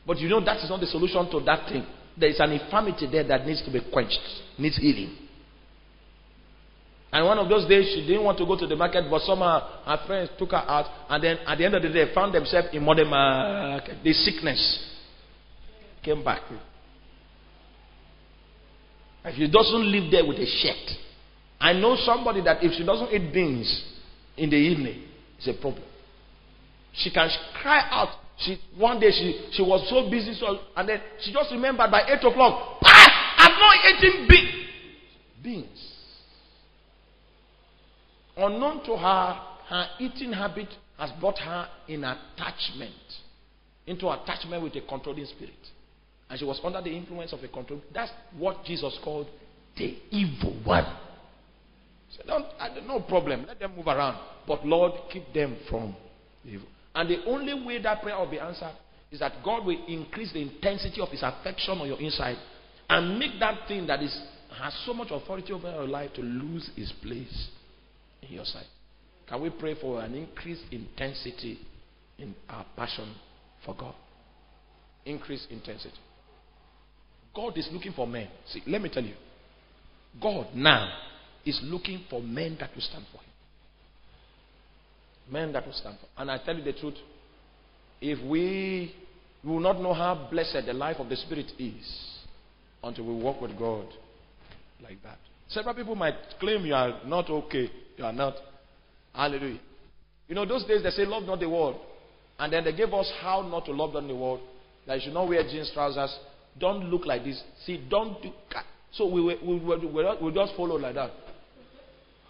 But 0.07 0.19
you 0.19 0.29
know 0.29 0.45
that 0.45 0.59
is 0.59 0.71
not 0.71 0.79
the 0.79 0.87
solution 0.87 1.29
to 1.33 1.41
that 1.41 1.69
thing. 1.69 1.85
There 2.17 2.29
is 2.29 2.39
an 2.39 2.53
infirmity 2.53 3.09
there 3.11 3.25
that 3.25 3.45
needs 3.45 3.65
to 3.65 3.73
be 3.73 3.81
quenched, 3.93 4.21
needs 4.57 4.77
healing. 4.77 5.17
And 7.11 7.27
one 7.27 7.39
of 7.39 7.49
those 7.49 7.69
days, 7.69 7.93
she 7.95 8.07
didn't 8.07 8.23
want 8.25 8.39
to 8.39 8.47
go 8.47 8.57
to 8.57 8.67
the 8.67 8.77
market, 8.77 9.05
but 9.11 9.21
somehow 9.23 9.83
her 9.85 10.07
friends 10.07 10.31
took 10.39 10.53
her 10.53 10.59
out, 10.59 10.87
and 11.11 11.23
then 11.23 11.39
at 11.45 11.59
the 11.59 11.65
end 11.65 11.75
of 11.75 11.83
the 11.83 11.89
day, 11.89 12.15
found 12.15 12.33
themselves 12.35 12.69
in 12.73 12.85
modern 12.85 13.09
market. 13.09 13.97
The 14.03 14.13
sickness 14.13 14.95
came 16.03 16.23
back. 16.23 16.43
If 19.25 19.37
she 19.37 19.49
doesn't 19.49 19.91
live 19.91 20.11
there 20.11 20.27
with 20.27 20.39
a 20.39 20.47
shirt, 20.47 20.99
I 21.61 21.73
know 21.73 21.97
somebody 22.05 22.41
that 22.43 22.63
if 22.63 22.73
she 22.73 22.85
doesn't 22.85 23.13
eat 23.13 23.33
beans 23.33 23.85
in 24.37 24.51
the 24.51 24.57
evening, 24.57 25.05
it's 25.39 25.47
a 25.47 25.61
problem. 25.61 25.85
She 26.93 27.11
can 27.11 27.29
cry 27.61 27.87
out. 27.91 28.09
She 28.39 28.59
one 28.77 28.99
day 28.99 29.11
she, 29.11 29.51
she 29.53 29.63
was 29.63 29.89
so 29.89 30.11
busy, 30.11 30.35
so 30.35 30.59
and 30.77 30.89
then 30.89 31.01
she 31.21 31.33
just 31.33 31.53
remembered 31.53 31.91
by 31.91 32.03
eight 32.09 32.25
o'clock, 32.25 32.79
ah, 32.85 33.35
I'm 33.39 33.59
not 33.61 34.03
eating 34.03 34.27
beans. 34.29 34.69
Beans. 35.43 35.89
Unknown 38.37 38.85
to 38.85 38.97
her, 38.97 39.41
her 39.69 39.87
eating 40.01 40.33
habit 40.33 40.69
has 40.99 41.11
brought 41.21 41.39
her 41.39 41.69
in 41.87 42.03
attachment, 42.03 42.93
into 43.87 44.09
attachment 44.11 44.63
with 44.63 44.75
a 44.75 44.81
controlling 44.81 45.27
spirit 45.27 45.55
and 46.33 46.39
she 46.39 46.47
was 46.47 46.59
under 46.65 46.81
the 46.81 46.89
influence 46.89 47.31
of 47.35 47.45
a 47.45 47.49
control. 47.49 47.79
That's 47.93 48.11
what 48.39 48.65
Jesus 48.65 48.99
called 49.05 49.27
the 49.77 49.99
evil 50.11 50.59
one. 50.65 50.87
So 52.17 52.23
don't, 52.27 52.47
no 52.87 53.01
problem. 53.01 53.45
Let 53.47 53.59
them 53.59 53.77
move 53.77 53.87
around. 53.87 54.19
But 54.49 54.65
Lord, 54.65 54.93
keep 55.13 55.31
them 55.35 55.59
from 55.69 55.95
evil. 56.43 56.67
And 56.95 57.11
the 57.11 57.23
only 57.27 57.53
way 57.67 57.83
that 57.83 58.01
prayer 58.01 58.19
will 58.19 58.31
be 58.31 58.39
answered 58.39 58.73
is 59.11 59.21
that 59.21 59.45
God 59.45 59.67
will 59.67 59.85
increase 59.87 60.33
the 60.33 60.41
intensity 60.41 61.03
of 61.03 61.11
His 61.11 61.23
affection 61.23 61.77
on 61.79 61.87
your 61.87 62.01
inside 62.01 62.39
and 62.89 63.19
make 63.19 63.39
that 63.39 63.69
thing 63.69 63.87
that 63.89 64.03
is 64.03 64.19
has 64.59 64.75
so 64.87 64.95
much 64.95 65.09
authority 65.11 65.53
over 65.53 65.71
your 65.71 65.87
life 65.87 66.15
to 66.15 66.23
lose 66.23 66.71
its 66.79 66.93
place 67.03 67.49
in 68.23 68.33
your 68.33 68.47
sight. 68.47 68.67
Can 69.29 69.43
we 69.43 69.51
pray 69.51 69.75
for 69.79 70.01
an 70.01 70.15
increased 70.15 70.65
intensity 70.71 71.59
in 72.17 72.35
our 72.49 72.65
passion 72.75 73.15
for 73.67 73.75
God? 73.75 73.95
Increased 75.05 75.49
intensity. 75.51 75.99
God 77.35 77.57
is 77.57 77.69
looking 77.73 77.93
for 77.93 78.07
men. 78.07 78.29
See, 78.49 78.63
let 78.67 78.83
me 78.83 78.89
tell 78.89 79.05
you. 79.05 79.15
God 80.21 80.49
now 80.55 80.93
is 81.45 81.59
looking 81.65 82.05
for 82.11 82.21
men 82.21 82.57
that 82.61 82.71
will 82.75 82.83
stand 82.83 83.05
for 83.11 83.19
him. 83.19 83.31
Men 85.31 85.53
that 85.53 85.67
will 85.67 85.73
stand 85.73 85.97
for. 85.99 86.07
Him. 86.07 86.13
And 86.19 86.31
I 86.31 86.45
tell 86.45 86.57
you 86.57 86.63
the 86.63 86.79
truth, 86.79 86.97
if 88.01 88.23
we 88.29 88.95
will 89.45 89.61
not 89.61 89.81
know 89.81 89.95
how 89.95 90.29
blessed 90.31 90.67
the 90.67 90.73
life 90.73 90.97
of 90.99 91.09
the 91.09 91.17
Spirit 91.17 91.51
is 91.59 92.19
until 92.83 93.07
we 93.07 93.15
walk 93.15 93.41
with 93.41 93.59
God 93.59 93.87
like 94.83 95.03
that. 95.03 95.19
Several 95.49 95.75
people 95.75 95.95
might 95.95 96.15
claim 96.41 96.65
you 96.65 96.75
are 96.75 97.01
not 97.07 97.29
okay. 97.29 97.71
You 97.97 98.05
are 98.05 98.13
not. 98.13 98.35
Hallelujah. 99.15 99.61
You 100.29 100.35
know, 100.35 100.47
those 100.47 100.65
days 100.65 100.83
they 100.83 100.91
say, 100.91 101.05
Love 101.05 101.25
not 101.25 101.41
the 101.41 101.49
world. 101.49 101.77
And 102.39 102.53
then 102.53 102.65
they 102.65 102.73
gave 102.73 102.93
us 102.93 103.11
how 103.21 103.43
not 103.43 103.67
to 103.67 103.73
love 103.73 103.95
not 103.95 104.07
the 104.07 104.17
world. 104.17 104.41
That 104.87 104.97
you 104.97 105.03
should 105.05 105.15
not 105.15 105.29
wear 105.29 105.43
jeans, 105.43 105.71
trousers. 105.73 106.17
Don't 106.59 106.91
look 106.91 107.07
like 107.07 107.25
this. 107.25 107.43
See, 107.65 107.85
don't 107.89 108.23
do. 108.23 108.31
So 108.93 109.07
we, 109.07 109.23
we, 109.23 109.37
we, 109.43 109.59
we, 109.59 110.17
we 110.23 110.33
just 110.33 110.55
follow 110.55 110.77
like 110.77 110.95
that. 110.95 111.11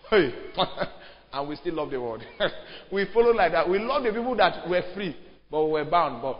Hey. 0.08 0.32
and 1.32 1.48
we 1.48 1.56
still 1.56 1.74
love 1.74 1.90
the 1.90 2.00
world. 2.00 2.22
we 2.92 3.06
follow 3.12 3.32
like 3.32 3.52
that. 3.52 3.68
We 3.68 3.78
love 3.78 4.04
the 4.04 4.10
people 4.10 4.36
that 4.36 4.68
were 4.68 4.82
free, 4.94 5.16
but 5.50 5.64
we 5.64 5.72
were 5.72 5.84
bound. 5.84 6.22
But 6.22 6.38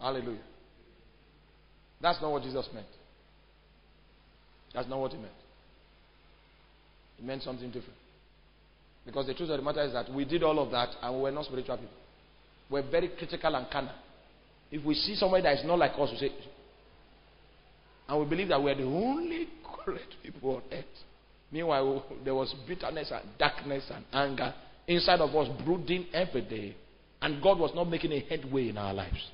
Hallelujah. 0.00 0.38
That's 2.00 2.20
not 2.22 2.32
what 2.32 2.42
Jesus 2.42 2.66
meant. 2.72 2.86
That's 4.74 4.88
not 4.88 4.98
what 4.98 5.12
he 5.12 5.18
meant. 5.18 5.32
He 7.18 7.26
meant 7.26 7.42
something 7.42 7.66
different. 7.66 7.98
Because 9.04 9.26
the 9.26 9.34
truth 9.34 9.50
of 9.50 9.58
the 9.58 9.62
matter 9.62 9.82
is 9.82 9.92
that 9.92 10.10
we 10.12 10.24
did 10.24 10.42
all 10.42 10.58
of 10.58 10.70
that 10.70 10.88
and 11.02 11.16
we 11.16 11.22
were 11.22 11.30
not 11.30 11.44
spiritual 11.44 11.76
people. 11.76 11.92
We're 12.70 12.88
very 12.88 13.08
critical 13.08 13.54
and 13.54 13.66
carnal. 13.70 13.94
If 14.70 14.84
we 14.84 14.94
see 14.94 15.16
somebody 15.16 15.42
that 15.42 15.58
is 15.58 15.64
not 15.64 15.78
like 15.78 15.92
us, 15.98 16.10
we 16.12 16.18
say, 16.18 16.30
and 18.08 18.20
we 18.20 18.26
believe 18.26 18.48
that 18.48 18.62
we 18.62 18.70
are 18.70 18.74
the 18.74 18.84
only 18.84 19.48
correct 19.84 20.14
people 20.22 20.56
on 20.56 20.62
earth. 20.72 20.84
Meanwhile, 21.52 22.04
there 22.24 22.34
was 22.34 22.54
bitterness 22.66 23.12
and 23.12 23.24
darkness 23.38 23.84
and 23.92 24.04
anger 24.12 24.54
inside 24.86 25.20
of 25.20 25.34
us 25.34 25.48
brooding 25.64 26.06
every 26.12 26.42
day. 26.42 26.76
And 27.22 27.42
God 27.42 27.58
was 27.58 27.72
not 27.74 27.88
making 27.88 28.12
a 28.12 28.20
headway 28.20 28.68
in 28.68 28.78
our 28.78 28.94
lives. 28.94 29.28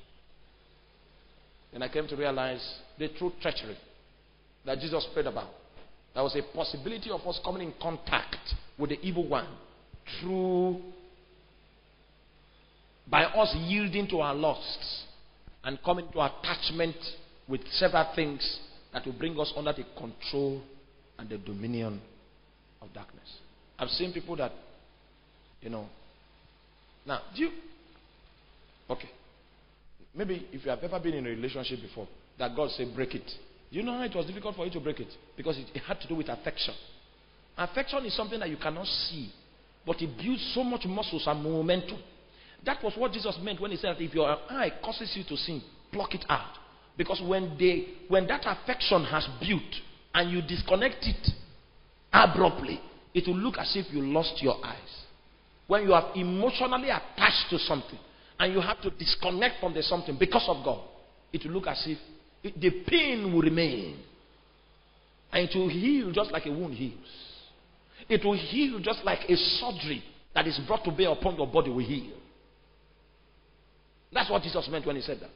And 1.73 1.83
I 1.83 1.89
came 1.89 2.07
to 2.07 2.15
realize 2.15 2.79
the 2.97 3.09
true 3.09 3.31
treachery 3.41 3.77
that 4.65 4.79
Jesus 4.79 5.07
prayed 5.13 5.27
about. 5.27 5.49
There 6.13 6.23
was 6.23 6.35
a 6.35 6.55
possibility 6.55 7.11
of 7.11 7.21
us 7.21 7.39
coming 7.43 7.67
in 7.67 7.73
contact 7.81 8.37
with 8.77 8.89
the 8.89 8.99
evil 9.01 9.27
one 9.27 9.47
through 10.19 10.81
by 13.09 13.23
us 13.23 13.55
yielding 13.55 14.07
to 14.09 14.19
our 14.19 14.35
lusts 14.35 15.03
and 15.63 15.81
coming 15.83 16.07
to 16.11 16.21
attachment 16.21 16.95
with 17.47 17.61
several 17.71 18.05
things 18.15 18.59
that 18.93 19.05
will 19.05 19.13
bring 19.13 19.39
us 19.39 19.53
under 19.55 19.73
the 19.73 19.85
control 19.97 20.61
and 21.17 21.29
the 21.29 21.37
dominion 21.37 22.01
of 22.81 22.93
darkness. 22.93 23.27
I've 23.79 23.89
seen 23.89 24.13
people 24.13 24.35
that, 24.37 24.51
you 25.61 25.69
know. 25.69 25.85
Now, 27.05 27.21
do 27.35 27.43
you. 27.43 27.51
Okay. 28.89 29.09
Maybe 30.15 30.47
if 30.51 30.63
you 30.63 30.71
have 30.71 30.79
ever 30.79 30.99
been 30.99 31.13
in 31.13 31.25
a 31.27 31.29
relationship 31.29 31.81
before, 31.81 32.07
that 32.39 32.55
God 32.55 32.69
said, 32.71 32.93
break 32.95 33.13
it. 33.15 33.29
Do 33.71 33.77
you 33.77 33.83
know 33.83 33.93
how 33.93 34.03
it 34.03 34.15
was 34.15 34.25
difficult 34.25 34.55
for 34.55 34.65
you 34.65 34.71
to 34.71 34.79
break 34.79 34.99
it? 34.99 35.13
Because 35.35 35.57
it, 35.57 35.67
it 35.73 35.79
had 35.79 35.99
to 36.01 36.07
do 36.07 36.15
with 36.15 36.29
affection. 36.29 36.73
Affection 37.57 38.05
is 38.05 38.15
something 38.15 38.39
that 38.39 38.49
you 38.49 38.57
cannot 38.57 38.85
see, 38.85 39.31
but 39.85 40.01
it 40.01 40.09
builds 40.17 40.51
so 40.53 40.63
much 40.63 40.85
muscles 40.85 41.23
and 41.27 41.43
momentum. 41.43 41.99
That 42.65 42.83
was 42.83 42.93
what 42.97 43.11
Jesus 43.11 43.37
meant 43.41 43.61
when 43.61 43.71
he 43.71 43.77
said, 43.77 43.95
if 43.99 44.13
your 44.13 44.29
eye 44.29 44.71
causes 44.83 45.11
you 45.15 45.23
to 45.29 45.37
sin, 45.37 45.61
pluck 45.91 46.13
it 46.13 46.25
out. 46.29 46.53
Because 46.97 47.21
when 47.25 47.55
they 47.59 47.87
when 48.07 48.27
that 48.27 48.41
affection 48.45 49.03
has 49.05 49.27
built 49.39 49.61
and 50.13 50.31
you 50.31 50.41
disconnect 50.41 51.05
it 51.05 51.29
abruptly, 52.11 52.81
it 53.13 53.27
will 53.27 53.37
look 53.37 53.57
as 53.57 53.71
if 53.75 53.93
you 53.93 54.01
lost 54.01 54.41
your 54.41 54.55
eyes. 54.65 55.03
When 55.67 55.83
you 55.83 55.93
are 55.93 56.11
emotionally 56.15 56.89
attached 56.89 57.49
to 57.51 57.59
something, 57.59 57.99
and 58.39 58.53
you 58.53 58.61
have 58.61 58.81
to 58.81 58.89
disconnect 58.91 59.59
from 59.59 59.73
the 59.73 59.83
something 59.83 60.17
because 60.17 60.45
of 60.47 60.63
God, 60.63 60.81
it 61.33 61.43
will 61.45 61.51
look 61.51 61.67
as 61.67 61.83
if 61.85 61.97
it, 62.43 62.59
the 62.59 62.83
pain 62.87 63.33
will 63.33 63.41
remain. 63.41 63.97
And 65.31 65.49
it 65.49 65.55
will 65.57 65.69
heal 65.69 66.11
just 66.11 66.31
like 66.31 66.45
a 66.45 66.51
wound 66.51 66.75
heals. 66.75 66.93
It 68.07 68.23
will 68.23 68.37
heal 68.37 68.79
just 68.79 69.03
like 69.03 69.29
a 69.29 69.35
surgery 69.35 70.03
that 70.33 70.47
is 70.47 70.59
brought 70.65 70.83
to 70.85 70.91
bear 70.91 71.09
upon 71.09 71.35
your 71.35 71.47
body 71.47 71.69
will 71.69 71.85
heal. 71.85 72.13
That's 74.11 74.29
what 74.29 74.41
Jesus 74.41 74.67
meant 74.69 74.85
when 74.85 74.95
he 74.95 75.01
said 75.01 75.19
that. 75.19 75.29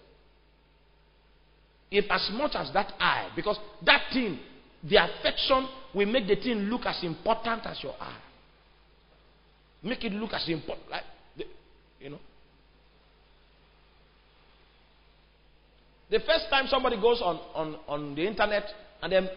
If 1.92 2.06
as 2.10 2.30
much 2.34 2.52
as 2.56 2.72
that 2.74 2.94
eye, 3.00 3.30
because 3.36 3.60
that 3.86 4.04
thing, 4.14 4.40
the 4.84 4.98
affection 4.98 5.68
will 5.94 6.08
make 6.08 6.28
the 6.28 6.36
thing 6.36 6.58
look 6.70 6.86
as 6.86 7.04
important 7.04 7.66
as 7.66 7.84
your 7.84 7.94
eye. 8.00 8.22
Make 9.84 10.04
it 10.06 10.14
look 10.14 10.32
as 10.34 10.48
important, 10.48 10.90
like, 10.90 11.04
the, 11.36 11.44
you 12.00 12.12
know. 12.12 12.20
The 16.10 16.20
first 16.20 16.46
time 16.50 16.68
somebody 16.68 17.00
goes 17.00 17.22
on, 17.22 17.40
on, 17.56 17.78
on 17.88 18.16
the 18.16 18.28
internet 18.28 18.66
and 19.02 19.12
then 19.12 19.30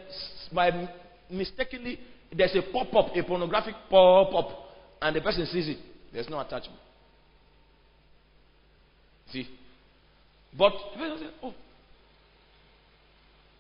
by 0.53 0.89
mistakenly 1.31 1.99
there's 2.37 2.55
a 2.57 2.63
pop 2.73 2.93
up, 2.95 3.17
a 3.17 3.23
pornographic 3.23 3.75
pop 3.89 4.35
up, 4.35 4.49
and 5.01 5.15
the 5.15 5.21
person 5.21 5.47
sees 5.47 5.69
it, 5.69 5.79
there's 6.13 6.29
no 6.29 6.41
attachment. 6.41 6.81
See? 9.35 9.49
But 10.57 10.73
oh, 11.43 11.53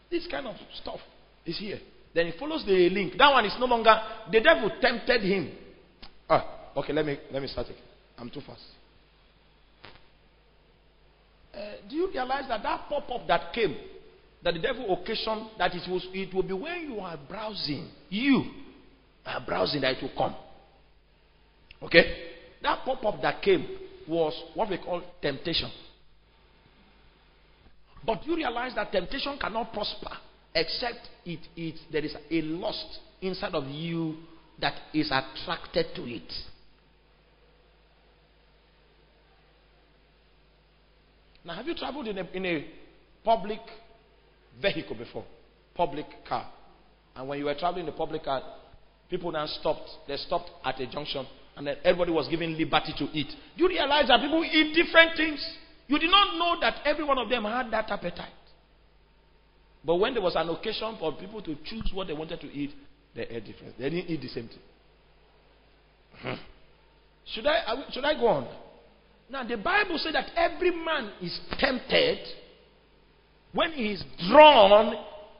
this 0.08 0.24
kind 0.30 0.46
of 0.46 0.54
stuff 0.80 1.00
is 1.44 1.58
here. 1.58 1.80
Then 2.14 2.26
he 2.26 2.38
follows 2.38 2.64
the 2.64 2.88
link. 2.90 3.14
That 3.18 3.32
one 3.32 3.44
is 3.44 3.56
no 3.58 3.66
longer 3.66 3.92
the 4.30 4.40
devil 4.40 4.70
tempted 4.80 5.22
him. 5.22 5.50
Ah, 6.30 6.70
okay, 6.76 6.92
let 6.92 7.04
me 7.04 7.18
let 7.32 7.42
me 7.42 7.48
start 7.48 7.66
again. 7.66 7.82
I'm 8.16 8.30
too 8.30 8.40
fast. 8.46 8.62
Uh, 11.52 11.58
do 11.90 11.96
you 11.96 12.08
realize 12.08 12.44
that 12.48 12.62
that 12.62 12.88
pop 12.88 13.10
up 13.10 13.26
that 13.26 13.52
came, 13.52 13.76
that 14.44 14.54
the 14.54 14.60
devil 14.60 14.96
occasioned, 14.96 15.48
that 15.58 15.74
it, 15.74 15.90
was, 15.90 16.06
it 16.12 16.32
will 16.32 16.42
be 16.44 16.52
when 16.52 16.92
you 16.92 17.00
are 17.00 17.18
browsing, 17.28 17.88
you 18.08 18.44
are 19.26 19.42
browsing 19.44 19.80
that 19.80 19.96
it 19.96 20.02
will 20.02 20.12
come. 20.16 20.36
Okay? 21.82 22.30
That 22.62 22.84
pop 22.84 23.04
up 23.04 23.22
that 23.22 23.42
came 23.42 23.66
was 24.08 24.34
what 24.54 24.68
we 24.68 24.78
call 24.78 25.02
temptation. 25.20 25.70
But 28.04 28.26
you 28.26 28.36
realize 28.36 28.74
that 28.74 28.92
temptation 28.92 29.38
cannot 29.40 29.72
prosper 29.72 30.10
except 30.54 31.08
it, 31.24 31.40
it, 31.56 31.74
there 31.90 32.04
is 32.04 32.14
a 32.30 32.42
lust 32.42 33.00
inside 33.20 33.54
of 33.54 33.64
you 33.64 34.16
that 34.60 34.74
is 34.92 35.10
attracted 35.10 35.86
to 35.96 36.02
it. 36.02 36.32
Now, 41.44 41.54
have 41.54 41.66
you 41.66 41.74
traveled 41.74 42.08
in 42.08 42.18
a, 42.18 42.24
in 42.32 42.46
a 42.46 42.66
public 43.22 43.60
vehicle 44.60 44.96
before? 44.96 45.24
Public 45.74 46.06
car. 46.26 46.50
And 47.16 47.28
when 47.28 47.38
you 47.38 47.46
were 47.46 47.54
traveling 47.54 47.86
in 47.86 47.92
a 47.92 47.96
public 47.96 48.24
car, 48.24 48.42
people 49.10 49.30
now 49.30 49.46
stopped. 49.46 49.90
They 50.08 50.16
stopped 50.16 50.50
at 50.64 50.80
a 50.80 50.86
junction 50.86 51.26
and 51.56 51.66
then 51.66 51.76
everybody 51.84 52.12
was 52.12 52.28
given 52.28 52.56
liberty 52.56 52.92
to 52.98 53.04
eat. 53.12 53.28
You 53.56 53.68
realize 53.68 54.08
that 54.08 54.20
people 54.20 54.44
eat 54.44 54.74
different 54.74 55.16
things? 55.16 55.44
You 55.86 55.98
did 55.98 56.10
not 56.10 56.36
know 56.36 56.60
that 56.60 56.80
every 56.84 57.04
one 57.04 57.18
of 57.18 57.28
them 57.28 57.44
had 57.44 57.70
that 57.70 57.90
appetite. 57.90 58.28
But 59.84 59.96
when 59.96 60.14
there 60.14 60.22
was 60.22 60.34
an 60.34 60.48
occasion 60.48 60.96
for 60.98 61.12
people 61.12 61.42
to 61.42 61.54
choose 61.64 61.90
what 61.92 62.06
they 62.06 62.14
wanted 62.14 62.40
to 62.40 62.46
eat, 62.46 62.70
they 63.14 63.22
ate 63.22 63.44
different. 63.44 63.78
They 63.78 63.90
didn't 63.90 64.10
eat 64.10 64.20
the 64.20 64.28
same 64.28 64.48
thing. 64.48 64.58
Hmm. 66.20 66.34
Should 67.26 67.46
I, 67.46 67.84
should 67.92 68.04
I 68.04 68.14
go 68.14 68.26
on? 68.28 68.48
Now, 69.30 69.46
the 69.46 69.56
Bible 69.56 69.98
says 69.98 70.12
that 70.14 70.30
every 70.36 70.70
man 70.70 71.12
is 71.22 71.38
tempted 71.58 72.18
when 73.52 73.72
he 73.72 73.92
is 73.92 74.04
drawn 74.30 74.94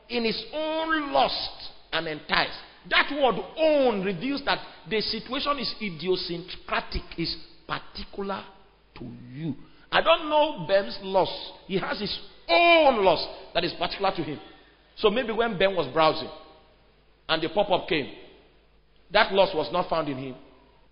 in 0.09 0.23
his 0.23 0.41
own 0.53 1.11
lust 1.11 1.71
and 1.91 2.07
enticed. 2.07 2.59
That 2.89 3.11
word 3.11 3.43
own 3.57 4.03
reveals 4.03 4.43
that 4.45 4.59
the 4.89 5.01
situation 5.01 5.59
is 5.59 5.73
idiosyncratic, 5.81 7.03
is 7.17 7.35
particular 7.67 8.43
to 8.95 9.05
you. 9.31 9.55
I 9.91 10.01
don't 10.01 10.29
know 10.29 10.65
Ben's 10.67 10.97
loss. 11.01 11.51
He 11.67 11.79
has 11.79 11.99
his 11.99 12.19
own 12.47 13.03
loss 13.03 13.25
that 13.53 13.63
is 13.63 13.73
particular 13.73 14.11
to 14.15 14.23
him. 14.23 14.39
So 14.97 15.09
maybe 15.09 15.31
when 15.33 15.57
Ben 15.57 15.75
was 15.75 15.91
browsing 15.93 16.29
and 17.27 17.41
the 17.41 17.49
pop 17.49 17.69
up 17.71 17.87
came, 17.87 18.11
that 19.11 19.33
loss 19.33 19.53
was 19.53 19.71
not 19.71 19.89
found 19.89 20.09
in 20.09 20.17
him. 20.17 20.35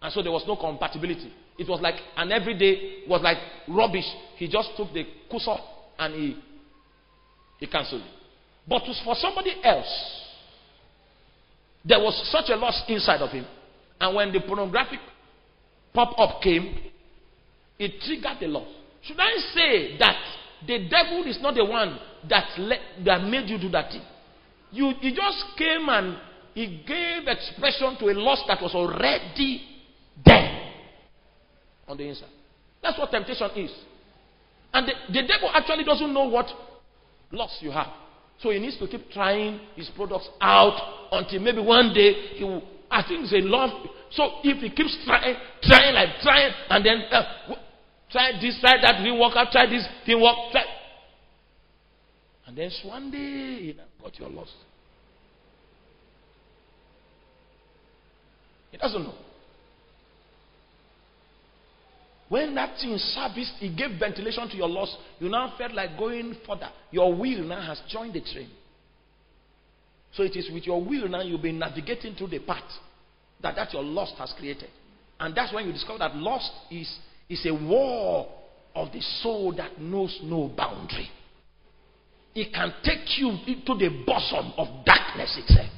And 0.01 0.11
so 0.11 0.21
there 0.21 0.31
was 0.31 0.43
no 0.47 0.55
compatibility. 0.55 1.31
It 1.57 1.69
was 1.69 1.79
like 1.81 1.95
an 2.17 2.31
everyday 2.31 3.03
was 3.07 3.21
like 3.21 3.37
rubbish. 3.67 4.05
He 4.37 4.47
just 4.47 4.69
took 4.75 4.91
the 4.93 5.05
cursor 5.31 5.55
and 5.99 6.13
he 6.15 6.37
he 7.59 7.67
cancelled 7.67 8.01
it. 8.01 8.07
But 8.67 8.83
for 9.05 9.15
somebody 9.15 9.53
else, 9.63 10.22
there 11.86 11.99
was 11.99 12.29
such 12.31 12.49
a 12.49 12.55
loss 12.55 12.84
inside 12.88 13.21
of 13.21 13.29
him. 13.29 13.45
And 13.99 14.15
when 14.15 14.31
the 14.31 14.39
pornographic 14.41 14.99
pop 15.93 16.17
up 16.17 16.41
came, 16.41 16.75
it 17.79 18.01
triggered 18.01 18.38
the 18.39 18.47
loss. 18.47 18.67
Should 19.03 19.19
I 19.19 19.36
say 19.53 19.97
that 19.97 20.17
the 20.65 20.88
devil 20.89 21.25
is 21.25 21.39
not 21.41 21.55
the 21.55 21.65
one 21.65 21.99
that, 22.29 22.47
let, 22.57 22.79
that 23.05 23.23
made 23.23 23.49
you 23.49 23.57
do 23.57 23.69
that 23.69 23.91
thing? 23.91 24.01
You, 24.71 24.93
you 25.01 25.13
just 25.13 25.57
came 25.57 25.88
and 25.89 26.17
he 26.53 26.84
gave 26.88 27.27
expression 27.27 27.97
to 27.99 28.05
a 28.09 28.15
loss 28.15 28.43
that 28.47 28.61
was 28.61 28.73
already 28.73 29.61
there 30.25 30.71
on 31.88 31.97
the 31.97 32.07
inside. 32.07 32.29
That's 32.81 32.97
what 32.97 33.11
temptation 33.11 33.49
is. 33.55 33.71
And 34.73 34.88
the, 34.88 34.93
the 35.21 35.27
devil 35.27 35.49
actually 35.53 35.84
doesn't 35.84 36.13
know 36.13 36.27
what 36.27 36.47
loss 37.31 37.57
you 37.61 37.71
have. 37.71 37.88
So 38.43 38.49
he 38.49 38.59
needs 38.59 38.77
to 38.79 38.87
keep 38.87 39.09
trying 39.11 39.61
his 39.73 39.89
products 39.95 40.27
out 40.41 41.07
until 41.13 41.39
maybe 41.39 41.61
one 41.61 41.93
day 41.93 42.11
he 42.35 42.43
will. 42.43 42.61
I 42.91 43.01
think 43.07 43.31
a 43.31 43.37
love. 43.37 43.87
So 44.11 44.29
if 44.43 44.61
he 44.61 44.69
keeps 44.69 44.95
trying, 45.05 45.35
trying, 45.63 45.95
like 45.95 46.09
trying, 46.21 46.51
and 46.69 46.85
then 46.85 47.01
uh, 47.09 47.55
try 48.11 48.33
this, 48.39 48.59
try 48.59 48.73
that, 48.81 48.97
didn't 48.97 49.17
work 49.17 49.33
out, 49.35 49.47
try 49.51 49.65
this, 49.65 49.87
didn't 50.05 50.21
work, 50.21 50.35
try. 50.51 50.63
And 52.45 52.57
then 52.57 52.69
one 52.83 53.09
day 53.09 53.63
you 53.63 53.75
got 54.01 54.19
your 54.19 54.29
loss. 54.29 54.51
He 58.71 58.77
doesn't 58.77 59.01
know. 59.01 59.15
When 62.34 62.55
that 62.55 62.79
thing 62.81 62.97
serviced, 62.97 63.53
it 63.61 63.77
gave 63.77 63.99
ventilation 63.99 64.49
to 64.49 64.57
your 64.57 64.67
loss, 64.67 64.97
you 65.19 65.29
now 65.29 65.53
felt 65.55 65.71
like 65.73 65.95
going 65.99 66.36
further. 66.47 66.67
Your 66.89 67.13
will 67.13 67.43
now 67.43 67.61
has 67.61 67.79
joined 67.88 68.15
the 68.15 68.21
train. 68.21 68.49
So 70.13 70.23
it 70.23 70.36
is 70.36 70.49
with 70.51 70.65
your 70.65 70.84
will 70.84 71.07
now 71.07 71.21
you'll 71.21 71.39
be 71.39 71.51
navigating 71.51 72.15
through 72.15 72.29
the 72.29 72.39
path 72.39 72.63
that, 73.43 73.55
that 73.55 73.71
your 73.71 73.84
loss 73.84 74.15
has 74.17 74.34
created. 74.36 74.69
And 75.19 75.38
that's 75.38 75.53
when 75.53 75.67
you 75.67 75.73
discover 75.73 75.99
that 75.99 76.15
loss 76.15 76.49
is, 76.71 76.91
is 77.29 77.45
a 77.45 77.53
war 77.53 78.27
of 78.73 78.91
the 78.91 79.01
soul 79.21 79.53
that 79.57 79.79
knows 79.79 80.19
no 80.23 80.47
boundary. 80.57 81.11
It 82.34 82.51
can 82.51 82.73
take 82.84 83.15
you 83.19 83.29
into 83.45 83.75
the 83.75 84.03
bosom 84.07 84.53
of 84.57 84.84
darkness 84.84 85.38
itself. 85.38 85.69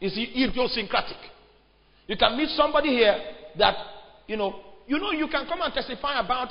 It's 0.00 0.18
idiosyncratic. 0.18 1.30
You 2.06 2.16
can 2.16 2.36
meet 2.36 2.50
somebody 2.50 2.88
here 2.90 3.16
that, 3.58 3.74
you 4.26 4.36
know, 4.36 4.60
you 4.86 4.98
know, 4.98 5.12
you 5.12 5.28
can 5.28 5.46
come 5.46 5.60
and 5.62 5.72
testify 5.72 6.20
about 6.20 6.50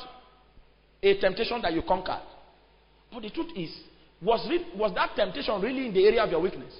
a 1.04 1.20
temptation 1.20 1.62
that 1.62 1.74
you 1.74 1.82
conquered. 1.82 2.22
But 3.12 3.24
the 3.24 3.30
truth 3.30 3.52
is, 3.56 3.70
was, 4.22 4.46
it, 4.50 4.78
was 4.78 4.94
that 4.96 5.16
temptation 5.16 5.60
really 5.62 5.88
in 5.88 5.94
the 5.94 6.06
area 6.06 6.24
of 6.24 6.30
your 6.30 6.40
weakness? 6.40 6.74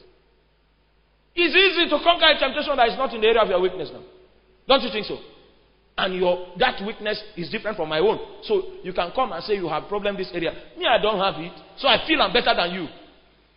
It's 1.36 1.56
easy 1.56 1.90
to 1.90 2.04
conquer 2.04 2.28
a 2.28 2.40
temptation 2.40 2.76
that 2.76 2.90
is 2.90 2.98
not 2.98 3.14
in 3.14 3.22
the 3.22 3.28
area 3.28 3.42
of 3.42 3.50
your 3.50 3.62
weakness 3.62 3.90
now. 3.92 4.04
Don't 4.68 4.84
you 4.84 4.92
think 4.92 5.06
so? 5.06 5.18
And 5.98 6.16
your 6.16 6.48
that 6.58 6.82
weakness 6.86 7.22
is 7.36 7.50
different 7.50 7.78
from 7.78 7.90
my 7.90 8.00
own. 8.00 8.20
So 8.44 8.64
you 8.84 8.94
can 8.94 9.12
come 9.14 9.32
and 9.32 9.44
say 9.44 9.56
you 9.56 9.68
have 9.68 9.88
problem 9.88 10.18
this 10.18 10.32
area. 10.34 10.52
Me, 10.78 10.86
I 10.86 11.02
don't 11.02 11.20
have 11.20 11.36
it. 11.42 11.52
So 11.78 11.88
I 11.88 12.06
feel 12.08 12.22
I'm 12.22 12.34
better 12.34 12.54
than 12.56 12.72
you. 12.74 12.88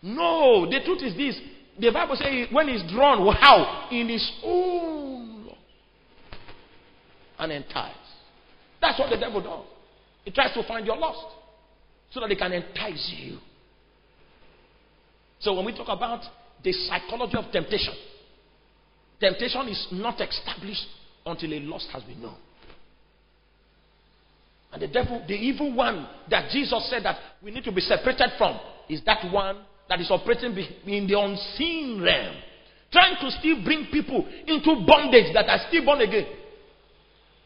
No, 0.02 0.66
the 0.66 0.80
truth 0.84 1.02
is 1.02 1.16
this. 1.16 1.40
The 1.78 1.90
Bible 1.90 2.16
says 2.16 2.48
when 2.50 2.68
he's 2.68 2.82
drawn, 2.92 3.18
how? 3.36 3.88
In 3.90 4.08
his 4.08 4.30
own. 4.42 4.93
And 7.39 7.51
entice. 7.53 7.95
That's 8.80 8.99
what 8.99 9.11
the 9.11 9.16
devil 9.16 9.41
does. 9.41 9.64
He 10.24 10.30
tries 10.30 10.55
to 10.55 10.62
find 10.66 10.87
your 10.87 10.97
lost 10.97 11.26
so 12.12 12.20
that 12.20 12.30
he 12.30 12.37
can 12.37 12.53
entice 12.53 13.12
you. 13.18 13.39
So 15.41 15.55
when 15.55 15.64
we 15.66 15.76
talk 15.76 15.89
about 15.89 16.22
the 16.62 16.72
psychology 16.72 17.37
of 17.37 17.51
temptation, 17.51 17.93
temptation 19.20 19.68
is 19.68 19.89
not 19.93 20.20
established 20.20 20.87
until 21.26 21.53
a 21.53 21.61
loss 21.61 21.87
has 21.93 22.03
been 22.05 22.22
known. 22.22 22.37
And 24.72 24.82
the 24.82 24.89
devil, 24.89 25.24
the 25.26 25.35
evil 25.35 25.74
one 25.74 26.09
that 26.30 26.51
Jesus 26.51 26.89
said 26.91 27.05
that 27.05 27.16
we 27.43 27.51
need 27.51 27.64
to 27.64 27.72
be 27.72 27.80
separated 27.80 28.30
from, 28.39 28.59
is 28.89 29.03
that 29.07 29.30
one 29.32 29.59
that 29.89 30.01
is 30.01 30.11
operating 30.11 30.57
in 30.87 31.07
the 31.07 31.18
unseen 31.18 32.01
realm, 32.03 32.37
trying 32.93 33.16
to 33.20 33.30
still 33.39 33.62
bring 33.64 33.89
people 33.93 34.26
into 34.47 34.85
bondage 34.87 35.32
that 35.35 35.49
are 35.49 35.61
still 35.68 35.85
born 35.85 36.01
again 36.01 36.26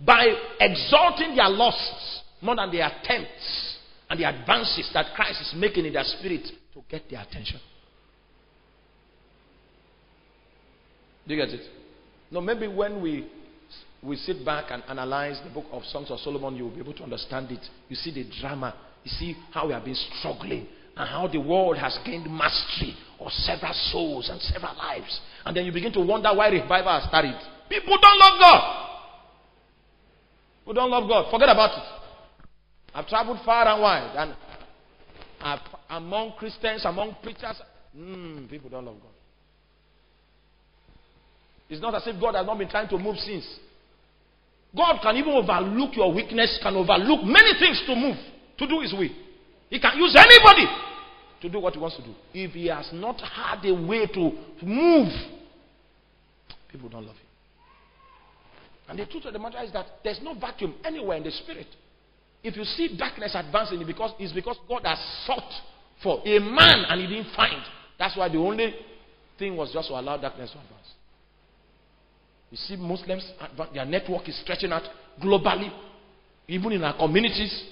by 0.04 0.26
exalting 0.60 1.34
their 1.34 1.48
lusts 1.48 2.22
more 2.40 2.56
than 2.56 2.70
their 2.70 2.86
attempts 2.86 3.78
and 4.08 4.20
the 4.20 4.24
advances 4.24 4.88
that 4.94 5.14
Christ 5.14 5.40
is 5.40 5.54
making 5.56 5.86
in 5.86 5.92
their 5.92 6.04
spirit 6.04 6.46
to 6.74 6.82
get 6.88 7.02
their 7.10 7.20
attention. 7.20 7.60
Do 11.26 11.34
you 11.34 11.44
get 11.44 11.54
it? 11.54 11.68
No, 12.30 12.40
maybe 12.40 12.68
when 12.68 13.02
we 13.02 13.28
we 14.02 14.16
sit 14.16 14.44
back 14.44 14.66
and 14.70 14.82
analyze 14.88 15.40
the 15.44 15.50
book 15.50 15.66
of 15.72 15.82
Songs 15.84 16.10
of 16.10 16.20
Solomon, 16.20 16.56
you 16.56 16.64
will 16.64 16.70
be 16.70 16.80
able 16.80 16.94
to 16.94 17.02
understand 17.02 17.50
it. 17.50 17.64
You 17.88 17.96
see 17.96 18.12
the 18.12 18.24
drama. 18.40 18.74
You 19.04 19.10
see 19.10 19.36
how 19.52 19.66
we 19.66 19.72
have 19.72 19.84
been 19.84 19.96
struggling 20.18 20.68
and 20.96 21.08
how 21.08 21.28
the 21.28 21.38
world 21.38 21.76
has 21.78 21.98
gained 22.04 22.30
mastery 22.30 22.94
of 23.20 23.30
several 23.32 23.72
souls 23.90 24.28
and 24.30 24.40
several 24.40 24.76
lives. 24.76 25.20
And 25.44 25.56
then 25.56 25.64
you 25.64 25.72
begin 25.72 25.92
to 25.94 26.00
wonder 26.00 26.30
why 26.34 26.48
revival 26.48 26.92
has 26.92 27.08
started. 27.08 27.34
People 27.68 27.98
don't 28.00 28.18
love 28.18 28.40
God. 28.40 28.87
People 30.68 30.82
don't 30.82 30.90
love 30.90 31.08
God. 31.08 31.30
Forget 31.30 31.48
about 31.48 31.78
it. 31.78 31.84
I've 32.94 33.06
traveled 33.06 33.38
far 33.42 33.66
and 33.68 33.80
wide, 33.80 34.14
and 34.18 34.36
I've, 35.40 35.60
among 35.88 36.32
Christians, 36.32 36.84
among 36.84 37.16
preachers, 37.22 37.56
mm, 37.96 38.50
people 38.50 38.68
don't 38.68 38.84
love 38.84 38.96
God. 39.00 39.12
It's 41.70 41.80
not 41.80 41.94
as 41.94 42.02
if 42.06 42.20
God 42.20 42.34
has 42.34 42.44
not 42.44 42.58
been 42.58 42.68
trying 42.68 42.86
to 42.88 42.98
move 42.98 43.16
since. 43.16 43.46
God 44.76 44.98
can 45.02 45.16
even 45.16 45.32
overlook 45.32 45.96
your 45.96 46.12
weakness, 46.12 46.60
can 46.62 46.76
overlook 46.76 47.24
many 47.24 47.58
things 47.58 47.82
to 47.86 47.94
move, 47.96 48.18
to 48.58 48.66
do 48.66 48.80
His 48.80 48.92
will. 48.92 49.08
He 49.70 49.80
can 49.80 49.96
use 49.96 50.14
anybody 50.18 50.66
to 51.40 51.48
do 51.48 51.60
what 51.60 51.72
he 51.72 51.80
wants 51.80 51.96
to 51.96 52.02
do. 52.02 52.12
If 52.34 52.50
he 52.50 52.66
has 52.66 52.90
not 52.92 53.18
had 53.22 53.64
a 53.64 53.72
way 53.72 54.06
to 54.06 54.32
move, 54.62 55.12
people 56.70 56.90
don't 56.90 57.06
love 57.06 57.16
him. 57.16 57.27
And 58.88 58.98
the 58.98 59.06
truth 59.06 59.26
of 59.26 59.34
the 59.34 59.38
matter 59.38 59.62
is 59.62 59.72
that 59.72 59.86
there's 60.02 60.20
no 60.22 60.34
vacuum 60.34 60.74
anywhere 60.84 61.18
in 61.18 61.22
the 61.22 61.30
spirit. 61.30 61.66
If 62.42 62.56
you 62.56 62.64
see 62.64 62.96
darkness 62.96 63.32
advancing, 63.34 63.84
because, 63.86 64.12
it's 64.18 64.32
because 64.32 64.56
God 64.68 64.82
has 64.84 64.98
sought 65.26 65.52
for 66.02 66.20
a 66.26 66.38
man 66.38 66.84
and 66.88 67.00
he 67.00 67.06
didn't 67.06 67.34
find. 67.34 67.62
That's 67.98 68.16
why 68.16 68.28
the 68.28 68.38
only 68.38 68.74
thing 69.38 69.56
was 69.56 69.72
just 69.72 69.88
to 69.88 69.94
allow 69.94 70.16
darkness 70.16 70.50
to 70.52 70.58
advance. 70.58 70.88
You 72.50 72.56
see 72.56 72.76
Muslims, 72.76 73.30
their 73.74 73.84
network 73.84 74.28
is 74.28 74.40
stretching 74.40 74.72
out 74.72 74.84
globally, 75.22 75.70
even 76.46 76.72
in 76.72 76.84
our 76.84 76.96
communities. 76.96 77.64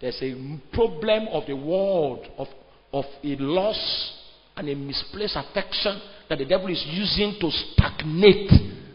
There's 0.00 0.18
a 0.22 0.60
problem 0.72 1.28
of 1.28 1.46
the 1.46 1.54
world, 1.54 2.26
of, 2.36 2.48
of 2.92 3.04
a 3.22 3.36
loss 3.36 4.18
and 4.56 4.68
a 4.68 4.74
misplaced 4.74 5.36
affection 5.36 6.00
that 6.28 6.38
the 6.38 6.44
devil 6.44 6.66
is 6.66 6.84
using 6.88 7.36
to 7.40 7.50
stagnate 7.50 8.50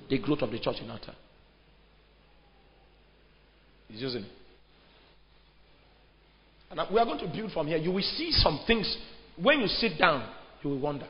the 0.09 0.19
growth 0.19 0.41
of 0.41 0.51
the 0.51 0.59
church 0.59 0.77
in 0.83 0.89
our 0.89 0.99
time. 0.99 1.15
He's 3.87 4.01
using 4.01 4.23
it. 4.23 4.31
And 6.71 6.81
we 6.93 6.99
are 6.99 7.05
going 7.05 7.19
to 7.19 7.27
build 7.27 7.51
from 7.51 7.67
here. 7.67 7.77
You 7.77 7.91
will 7.91 8.01
see 8.01 8.31
some 8.31 8.59
things. 8.67 8.97
When 9.41 9.61
you 9.61 9.67
sit 9.67 9.97
down, 9.97 10.29
you 10.63 10.71
will 10.71 10.79
wonder. 10.79 11.07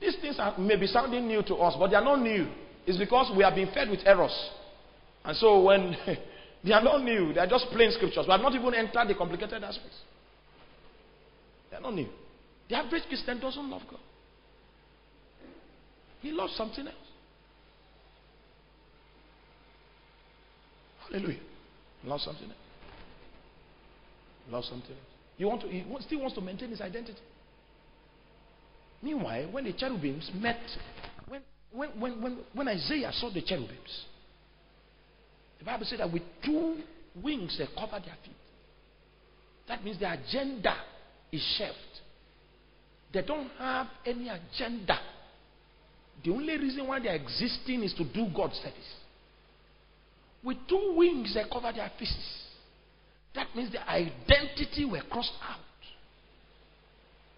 These 0.00 0.16
things 0.20 0.36
are, 0.38 0.58
may 0.58 0.76
be 0.76 0.86
sounding 0.86 1.28
new 1.28 1.42
to 1.42 1.54
us, 1.56 1.76
but 1.78 1.88
they 1.88 1.96
are 1.96 2.04
not 2.04 2.20
new. 2.20 2.48
It's 2.86 2.98
because 2.98 3.32
we 3.36 3.44
have 3.44 3.54
been 3.54 3.70
fed 3.72 3.90
with 3.90 4.00
errors. 4.04 4.34
And 5.24 5.36
so 5.36 5.62
when 5.62 5.94
They 6.62 6.72
are 6.72 6.82
not 6.82 7.02
new. 7.02 7.32
They 7.32 7.40
are 7.40 7.46
just 7.46 7.66
plain 7.72 7.90
scriptures. 7.92 8.26
We 8.26 8.32
have 8.32 8.40
not 8.40 8.54
even 8.54 8.74
entered 8.74 9.08
the 9.08 9.14
complicated 9.14 9.64
aspects. 9.64 9.96
They 11.70 11.76
are 11.76 11.80
not 11.80 11.94
new. 11.94 12.08
The 12.68 12.76
average 12.76 13.04
Christian 13.08 13.40
doesn't 13.40 13.70
love 13.70 13.82
God. 13.90 14.00
He 16.20 16.32
loves 16.32 16.54
something 16.56 16.86
else. 16.86 16.96
Hallelujah. 21.10 21.40
Lost 22.04 22.24
something 22.24 22.46
else. 22.46 22.56
Loves 24.50 24.68
something 24.68 24.90
else. 24.90 24.98
He, 25.36 25.44
want 25.44 25.62
to, 25.62 25.68
he 25.68 25.84
still 26.00 26.20
wants 26.20 26.34
to 26.36 26.40
maintain 26.40 26.70
his 26.70 26.80
identity. 26.80 27.18
Meanwhile, 29.02 29.50
when 29.50 29.64
the 29.64 29.72
cherubims 29.72 30.30
met, 30.34 30.60
when, 31.28 31.42
when, 31.72 32.00
when, 32.00 32.22
when, 32.22 32.38
when 32.52 32.68
Isaiah 32.68 33.10
saw 33.12 33.32
the 33.32 33.42
cherubims, 33.42 34.04
the 35.58 35.64
Bible 35.64 35.86
said 35.86 36.00
that 36.00 36.12
with 36.12 36.22
two 36.44 36.76
wings 37.22 37.56
they 37.58 37.66
cover 37.74 38.00
their 38.04 38.16
feet. 38.24 38.34
That 39.68 39.84
means 39.84 40.00
their 40.00 40.12
agenda 40.14 40.74
is 41.32 41.42
shelved. 41.56 41.76
They 43.12 43.22
don't 43.22 43.48
have 43.58 43.86
any 44.06 44.28
agenda. 44.28 44.98
The 46.24 46.30
only 46.32 46.58
reason 46.58 46.86
why 46.86 47.00
they're 47.00 47.14
existing 47.14 47.82
is 47.82 47.94
to 47.94 48.04
do 48.04 48.26
God's 48.34 48.56
service. 48.56 48.94
With 50.42 50.56
two 50.68 50.94
wings 50.96 51.34
they 51.34 51.42
cover 51.50 51.72
their 51.72 51.90
faces. 51.98 52.40
That 53.34 53.48
means 53.54 53.72
their 53.72 53.86
identity 53.86 54.84
were 54.84 55.02
crossed 55.10 55.32
out. 55.42 55.58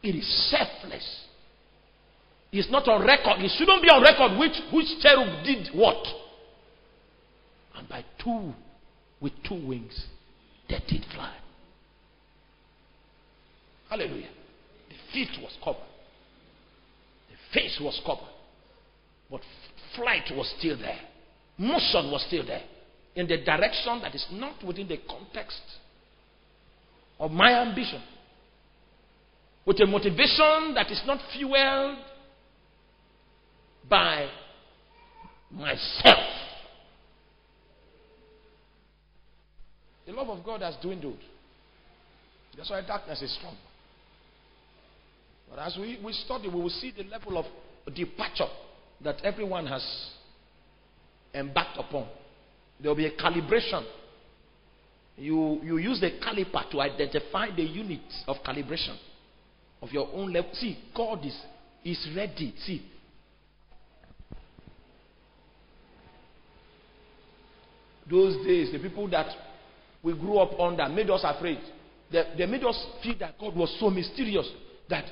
It 0.03 0.16
is 0.16 0.51
selfless. 0.51 1.27
It's 2.53 2.70
not 2.70 2.87
on 2.89 3.07
record. 3.07 3.41
It 3.41 3.51
shouldn't 3.57 3.83
be 3.83 3.89
on 3.89 4.03
record 4.03 4.39
which, 4.39 4.59
which 4.73 5.01
cherub 5.01 5.45
did 5.45 5.69
what. 5.74 6.05
And 7.77 7.89
by 7.89 8.05
two, 8.23 8.53
with 9.20 9.33
two 9.49 9.66
wings, 9.66 10.07
they 10.69 10.79
did 10.89 11.05
fly. 11.15 11.35
Hallelujah. 13.89 14.29
The 14.89 15.12
feet 15.12 15.31
was 15.43 15.57
covered. 15.65 15.81
The 17.31 17.59
face 17.59 17.79
was 17.81 18.01
covered. 18.05 18.29
But 19.31 19.41
flight 19.97 20.31
was 20.35 20.53
still 20.59 20.77
there. 20.79 21.01
Motion 21.59 22.11
was 22.11 22.24
still 22.27 22.47
there. 22.47 22.62
In 23.14 23.26
the 23.26 23.39
direction 23.39 24.01
that 24.02 24.14
is 24.14 24.26
not 24.32 24.64
within 24.64 24.89
the 24.89 24.98
context 25.09 25.60
of 27.18 27.30
my 27.30 27.60
ambition. 27.60 28.02
With 29.66 29.80
a 29.80 29.86
motivation 29.86 30.74
that 30.74 30.90
is 30.90 31.01
not 31.06 31.20
fueled 31.32 31.98
by 33.89 34.28
myself. 35.51 36.18
The 40.06 40.12
love 40.12 40.30
of 40.30 40.44
God 40.44 40.62
has 40.62 40.74
dwindled. 40.82 41.18
That's 42.56 42.70
why 42.70 42.80
darkness 42.86 43.22
is 43.22 43.34
strong. 43.36 43.56
But 45.48 45.60
as 45.60 45.76
we, 45.78 46.01
we 46.02 46.12
study, 46.12 46.48
we 46.48 46.60
will 46.60 46.70
see 46.70 46.93
the 46.97 47.05
level 47.05 47.39
of 47.39 47.47
departure 47.94 48.48
that 49.02 49.16
everyone 49.22 49.66
has 49.66 49.84
embarked 51.34 51.78
upon. 51.78 52.09
There 52.82 52.90
will 52.90 52.96
be 52.96 53.06
a 53.06 53.16
calibration. 53.16 53.84
You, 55.16 55.60
you 55.62 55.76
use 55.78 56.00
the 56.00 56.10
caliper 56.20 56.68
to 56.70 56.80
identify 56.80 57.54
the 57.54 57.62
units 57.62 58.24
of 58.26 58.36
calibration 58.44 58.96
of 59.80 59.92
your 59.92 60.09
own 60.12 60.32
level. 60.32 60.50
See, 60.54 60.78
God 60.94 61.24
is, 61.24 61.38
is 61.84 62.09
ready. 62.16 62.54
See. 62.64 62.82
Those 68.10 68.44
days, 68.44 68.72
the 68.72 68.78
people 68.80 69.09
that 69.10 69.28
we 70.02 70.14
grew 70.14 70.38
up 70.38 70.59
under 70.59 70.88
made 70.88 71.09
us 71.09 71.20
afraid. 71.24 71.60
They, 72.10 72.24
they 72.36 72.46
made 72.46 72.64
us 72.64 72.84
feel 73.02 73.14
that 73.20 73.38
God 73.38 73.54
was 73.54 73.74
so 73.78 73.90
mysterious 73.90 74.50
that. 74.90 75.04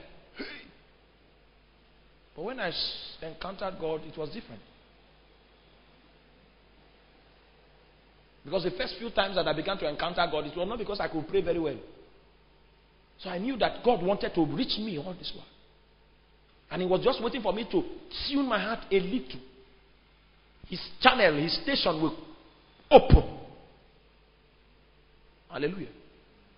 But 2.34 2.42
when 2.42 2.58
I 2.58 2.72
encountered 3.22 3.76
God, 3.80 4.00
it 4.04 4.18
was 4.18 4.30
different. 4.30 4.60
Because 8.44 8.64
the 8.64 8.70
first 8.70 8.94
few 8.98 9.10
times 9.10 9.36
that 9.36 9.46
I 9.46 9.52
began 9.52 9.76
to 9.78 9.88
encounter 9.88 10.26
God, 10.30 10.46
it 10.46 10.56
was 10.56 10.66
not 10.66 10.78
because 10.78 11.00
I 11.00 11.08
could 11.08 11.28
pray 11.28 11.42
very 11.42 11.58
well. 11.58 11.76
So 13.18 13.28
I 13.28 13.38
knew 13.38 13.56
that 13.58 13.84
God 13.84 14.02
wanted 14.02 14.34
to 14.34 14.46
reach 14.46 14.78
me 14.78 14.98
all 14.98 15.14
this 15.14 15.32
while. 15.34 15.46
And 16.70 16.82
He 16.82 16.88
was 16.88 17.02
just 17.02 17.22
waiting 17.22 17.42
for 17.42 17.52
me 17.52 17.64
to 17.70 17.82
tune 18.28 18.48
my 18.48 18.58
heart 18.58 18.80
a 18.90 18.98
little. 18.98 19.40
His 20.68 20.80
channel, 21.00 21.36
His 21.42 21.60
station 21.62 22.00
will 22.00 22.16
open. 22.90 23.38
Hallelujah. 25.50 25.88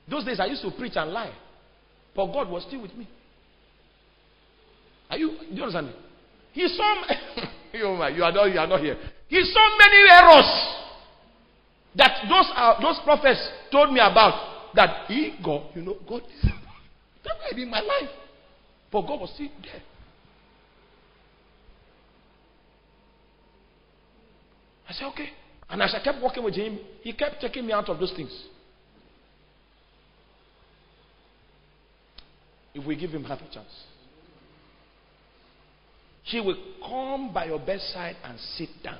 Those 0.09 0.25
days 0.25 0.39
I 0.39 0.47
used 0.47 0.63
to 0.63 0.71
preach 0.71 0.93
and 0.97 1.11
lie. 1.11 1.33
But 2.15 2.27
God 2.27 2.49
was 2.51 2.63
still 2.69 2.83
with 2.83 2.95
me. 2.95 3.09
Are 5.11 5.19
you, 5.19 5.31
do 5.31 5.57
you 5.57 5.63
understand 5.63 5.87
me? 5.89 5.93
He 6.53 6.69
saw, 6.69 7.05
oh 7.75 8.07
you 8.09 8.17
you 8.17 8.25
are 8.25 8.67
not 8.67 8.81
here. 8.81 8.99
He 9.29 9.43
saw 9.43 9.79
many 9.79 10.11
errors 10.11 10.72
that 11.97 12.24
those, 12.28 12.51
uh, 12.55 12.81
those 12.81 12.98
prophets 13.05 13.40
told 13.70 13.93
me 13.93 14.01
about 14.01 14.74
that 14.74 15.06
he, 15.09 15.35
God, 15.44 15.66
you 15.74 15.82
know, 15.82 15.97
God 16.09 16.23
is, 16.23 16.43
that 17.24 17.35
might 17.43 17.56
be 17.56 17.64
my 17.64 17.81
life. 17.81 18.10
But 18.90 19.02
God 19.02 19.20
was 19.20 19.31
still 19.35 19.48
there. 19.62 19.82
I 24.89 24.93
said, 24.93 25.06
okay. 25.06 25.31
And 25.70 25.82
as 25.82 25.94
I 25.94 26.02
kept 26.05 26.23
working 26.23 26.44
with 26.44 26.55
him, 26.55 26.78
he 27.01 27.12
kept 27.14 27.40
taking 27.40 27.66
me 27.66 27.73
out 27.73 27.89
of 27.89 27.98
those 27.98 28.12
things. 28.14 28.31
If 32.74 32.86
we 32.86 32.97
give 32.97 33.10
him 33.10 33.24
half 33.24 33.39
a 33.40 33.52
chance, 33.52 33.69
he 36.24 36.40
will 36.40 36.56
come 36.86 37.32
by 37.32 37.47
your 37.47 37.59
bedside 37.59 38.16
and 38.24 38.39
sit 38.56 38.69
down. 38.82 38.98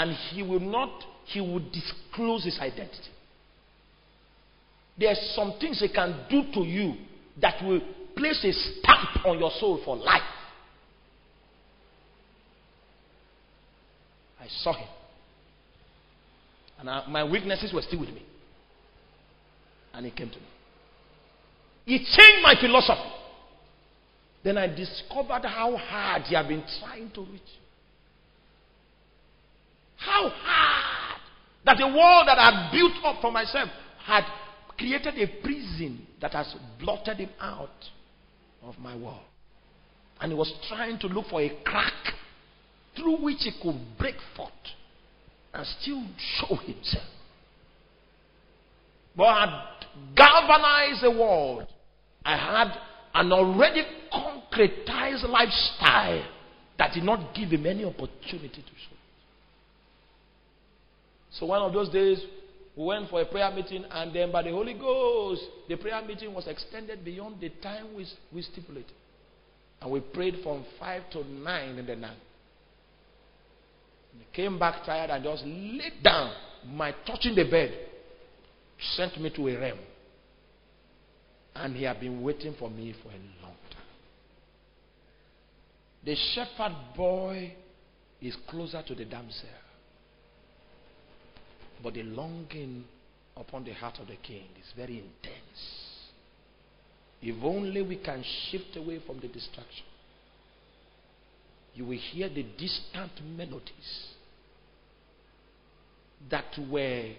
And 0.00 0.16
he 0.32 0.42
will 0.42 0.60
not, 0.60 1.04
he 1.26 1.42
will 1.42 1.60
disclose 1.70 2.44
his 2.44 2.58
identity. 2.58 3.10
There 4.98 5.10
are 5.10 5.16
some 5.34 5.52
things 5.60 5.78
he 5.78 5.92
can 5.92 6.24
do 6.30 6.42
to 6.54 6.60
you 6.60 6.94
that 7.38 7.62
will 7.62 7.82
place 8.16 8.42
a 8.42 8.50
stamp 8.50 9.26
on 9.26 9.38
your 9.38 9.50
soul 9.60 9.78
for 9.84 9.98
life. 9.98 10.22
I 14.40 14.46
saw 14.62 14.72
him. 14.72 14.88
And 16.78 16.88
I, 16.88 17.06
my 17.06 17.22
weaknesses 17.22 17.70
were 17.74 17.82
still 17.82 18.00
with 18.00 18.08
me. 18.08 18.22
And 19.92 20.06
he 20.06 20.12
came 20.12 20.30
to 20.30 20.36
me. 20.36 20.46
He 21.84 21.98
changed 21.98 22.42
my 22.42 22.54
philosophy. 22.58 23.12
Then 24.44 24.56
I 24.56 24.66
discovered 24.66 25.46
how 25.46 25.76
hard 25.76 26.22
he 26.22 26.34
had 26.34 26.48
been 26.48 26.64
trying 26.80 27.10
to 27.10 27.20
reach. 27.20 27.42
How 30.00 30.28
hard 30.28 31.20
that 31.64 31.76
the 31.78 31.86
wall 31.86 32.24
that 32.26 32.38
I 32.38 32.50
had 32.50 32.72
built 32.72 32.92
up 33.04 33.20
for 33.20 33.30
myself 33.30 33.68
had 34.04 34.24
created 34.76 35.14
a 35.18 35.42
prison 35.42 36.06
that 36.20 36.32
has 36.32 36.54
blotted 36.80 37.18
him 37.18 37.30
out 37.38 37.68
of 38.62 38.78
my 38.78 38.96
wall. 38.96 39.22
And 40.20 40.32
he 40.32 40.38
was 40.38 40.52
trying 40.68 40.98
to 41.00 41.06
look 41.06 41.26
for 41.26 41.40
a 41.40 41.50
crack 41.64 41.92
through 42.96 43.22
which 43.22 43.38
he 43.40 43.52
could 43.62 43.78
break 43.98 44.16
forth 44.36 44.50
and 45.52 45.66
still 45.80 46.02
show 46.18 46.56
himself. 46.56 47.04
But 49.16 49.24
I 49.24 49.40
had 49.40 50.16
galvanized 50.16 51.02
the 51.02 51.10
world. 51.10 51.66
I 52.24 52.36
had 52.36 52.72
an 53.14 53.32
already 53.32 53.82
concretized 54.12 55.28
lifestyle 55.28 56.24
that 56.78 56.94
did 56.94 57.04
not 57.04 57.34
give 57.34 57.50
him 57.50 57.66
any 57.66 57.84
opportunity 57.84 58.62
to 58.62 58.74
show. 58.88 58.96
So 61.32 61.46
one 61.46 61.62
of 61.62 61.72
those 61.72 61.88
days, 61.90 62.20
we 62.76 62.84
went 62.84 63.08
for 63.08 63.20
a 63.20 63.26
prayer 63.26 63.50
meeting, 63.54 63.84
and 63.90 64.14
then 64.14 64.32
by 64.32 64.42
the 64.42 64.50
Holy 64.50 64.74
Ghost, 64.74 65.42
the 65.68 65.76
prayer 65.76 66.02
meeting 66.06 66.34
was 66.34 66.46
extended 66.46 67.04
beyond 67.04 67.40
the 67.40 67.50
time 67.62 67.94
we, 67.96 68.06
we 68.32 68.42
stipulated. 68.42 68.92
And 69.80 69.90
we 69.90 70.00
prayed 70.00 70.36
from 70.42 70.64
5 70.78 71.10
to 71.12 71.24
9 71.24 71.78
in 71.78 71.86
the 71.86 71.96
night. 71.96 72.16
And 74.12 74.32
came 74.32 74.58
back 74.58 74.84
tired 74.84 75.10
and 75.10 75.24
just 75.24 75.44
laid 75.44 76.02
down. 76.02 76.32
My 76.66 76.94
touching 77.06 77.34
the 77.34 77.44
bed 77.44 77.72
sent 78.94 79.20
me 79.20 79.30
to 79.30 79.48
a 79.48 79.58
realm. 79.58 79.78
And 81.54 81.76
he 81.76 81.84
had 81.84 82.00
been 82.00 82.22
waiting 82.22 82.54
for 82.58 82.70
me 82.70 82.94
for 83.02 83.08
a 83.08 83.42
long 83.42 83.56
time. 83.70 83.80
The 86.04 86.16
shepherd 86.34 86.76
boy 86.96 87.54
is 88.20 88.36
closer 88.48 88.82
to 88.86 88.94
the 88.94 89.04
damsel. 89.04 89.48
But 91.82 91.94
the 91.94 92.02
longing 92.02 92.84
upon 93.36 93.64
the 93.64 93.72
heart 93.72 93.98
of 94.00 94.08
the 94.08 94.16
king 94.16 94.44
is 94.58 94.72
very 94.76 94.98
intense. 94.98 95.80
If 97.22 97.42
only 97.42 97.82
we 97.82 97.96
can 97.96 98.22
shift 98.50 98.76
away 98.76 99.00
from 99.06 99.20
the 99.20 99.28
distraction, 99.28 99.84
you 101.74 101.84
will 101.84 101.98
hear 101.98 102.28
the 102.28 102.42
distant 102.42 103.12
melodies 103.36 104.08
that 106.30 106.58
were 106.70 107.12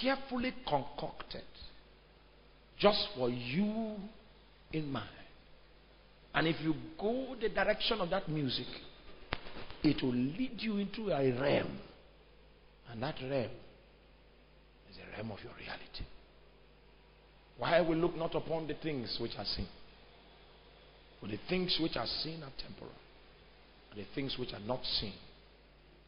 carefully 0.00 0.54
concocted 0.66 1.42
just 2.78 3.08
for 3.16 3.30
you 3.30 3.96
in 4.72 4.90
mind. 4.90 5.08
And 6.34 6.46
if 6.46 6.56
you 6.62 6.74
go 6.98 7.36
the 7.40 7.48
direction 7.48 8.00
of 8.00 8.10
that 8.10 8.28
music, 8.28 8.66
it 9.82 10.02
will 10.02 10.14
lead 10.14 10.54
you 10.58 10.78
into 10.78 11.10
a 11.10 11.40
realm. 11.40 11.78
And 12.90 13.02
that 13.02 13.16
realm 13.22 13.50
realm 15.16 15.30
of 15.30 15.38
your 15.42 15.52
reality. 15.54 16.04
Why 17.58 17.80
we 17.80 17.96
look 17.96 18.16
not 18.16 18.34
upon 18.34 18.66
the 18.66 18.74
things 18.74 19.16
which 19.20 19.32
are 19.38 19.44
seen, 19.44 19.68
but 21.20 21.30
the 21.30 21.38
things 21.48 21.78
which 21.80 21.96
are 21.96 22.06
seen 22.06 22.42
are 22.42 22.52
temporal, 22.60 22.92
and 23.90 24.00
the 24.00 24.06
things 24.14 24.36
which 24.38 24.52
are 24.52 24.60
not 24.66 24.84
seen 24.84 25.14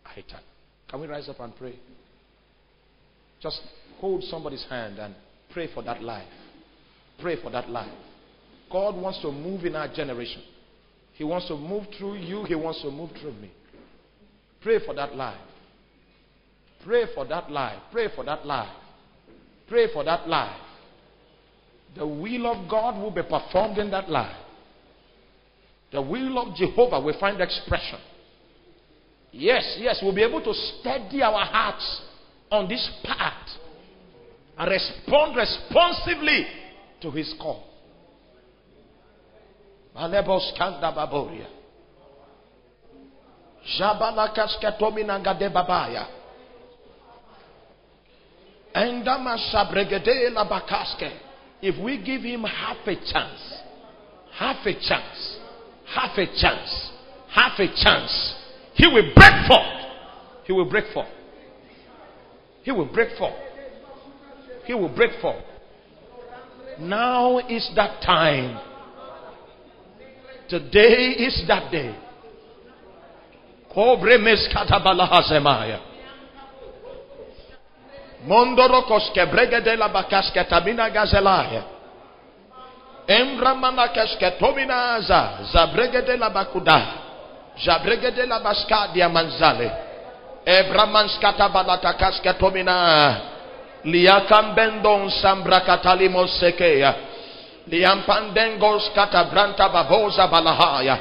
are 0.05 0.19
eternal. 0.19 0.45
Can 0.89 1.01
we 1.01 1.07
rise 1.07 1.29
up 1.29 1.41
and 1.41 1.55
pray? 1.57 1.79
Just 3.41 3.61
hold 4.01 4.23
somebody's 4.25 4.65
hand 4.69 4.99
and 4.99 5.15
pray 5.53 5.73
for 5.73 5.83
that 5.83 6.03
life. 6.03 6.27
Pray 7.21 7.41
for 7.41 7.51
that 7.51 7.69
life. 7.69 7.93
God 8.73 8.97
wants 8.97 9.21
to 9.23 9.31
move 9.31 9.65
in 9.65 9.77
our 9.77 9.93
generation. 9.95 10.43
He 11.13 11.25
wants 11.25 11.47
to 11.49 11.57
move 11.57 11.85
through 11.97 12.17
you. 12.17 12.45
He 12.45 12.55
wants 12.55 12.83
to 12.83 12.91
move 12.91 13.11
through 13.21 13.35
me. 13.35 13.53
Pray 14.63 14.85
for 14.85 14.95
that 14.95 15.15
life. 15.15 15.39
Pray 16.85 17.05
for 17.15 17.25
that 17.27 17.51
life. 17.51 17.79
Pray 17.93 18.09
for 18.15 18.25
that 18.25 18.45
life. 18.45 18.73
Pray 19.69 19.93
for 19.93 20.05
that 20.05 20.29
life. 20.29 20.61
The 21.97 22.07
will 22.07 22.47
of 22.47 22.69
God 22.69 23.01
will 23.01 23.11
be 23.11 23.23
performed 23.23 23.79
in 23.79 23.91
that 23.91 24.11
life. 24.11 24.37
The 25.93 26.03
will 26.03 26.39
of 26.39 26.57
Jehovah 26.57 27.01
will 27.01 27.19
find 27.21 27.41
expression. 27.41 27.99
Yes, 29.31 29.77
yes, 29.79 30.01
we'll 30.03 30.15
be 30.15 30.23
able 30.23 30.43
to 30.43 30.53
steady 30.55 31.23
our 31.23 31.45
hearts 31.45 32.03
on 32.51 32.69
this 32.69 32.89
path 33.05 33.49
and 34.59 34.71
respond 34.71 35.37
responsively 35.37 36.47
to 37.01 37.11
his 37.11 37.35
call. 37.41 37.65
Malebos 39.95 40.57
kanda 40.59 40.93
baboria. 40.93 41.47
Jabala 43.79 44.35
kaskatomina 44.35 45.23
gade 45.23 45.49
babaya. 45.53 46.07
Endama 46.07 46.23
sabregede 46.23 46.23
la 47.05 47.23
bakaske. 47.23 48.63
If 51.63 51.83
we 51.83 52.03
give 52.03 52.23
him 52.23 52.43
half 52.43 52.87
a 52.87 52.95
chance, 52.95 53.63
half 54.33 54.67
a 54.67 54.75
chance, 54.75 55.39
half 55.87 56.19
a 56.19 56.27
chance, 56.27 56.91
half 57.31 57.59
a 57.59 57.67
chance, 57.69 58.35
he 58.75 58.87
will 58.87 59.13
break 59.15 59.47
forth. 59.47 59.85
He 60.45 60.53
will 60.53 60.69
break 60.69 60.93
forth. 60.93 61.09
He 62.65 62.73
will 62.73 62.87
break 62.87 63.17
forth. 63.17 63.35
He 64.67 64.75
will 64.75 64.95
break 64.95 65.21
forth. 65.21 65.45
Now 66.81 67.39
is 67.39 67.71
that 67.77 68.03
time. 68.03 68.59
Today 70.49 71.15
is 71.19 71.45
that 71.47 71.71
day. 71.71 71.97
Mondorokos 78.25 79.13
kebregede 79.13 79.77
la 79.77 79.89
bakas 79.89 80.33
ketamina 80.33 80.89
gazelaya. 80.89 81.63
Embramana 83.05 83.93
kesketomina 83.93 85.01
za 85.01 85.45
zabregede 85.53 86.17
la 86.17 86.31
bakuda. 86.31 86.81
Zabregede 87.61 88.27
la 88.27 88.41
baska 88.41 88.89
diamanzale. 88.93 89.71
liakam 90.45 91.53
bendon 91.53 91.61
sambra 91.61 93.21
Liakambendon 93.85 95.11
sambrakatali 95.11 96.09
mosekeya. 96.09 96.95
Liampandengos 97.69 98.91
katabranta 98.95 99.69
baboza 99.69 100.27
balahaya. 100.27 100.99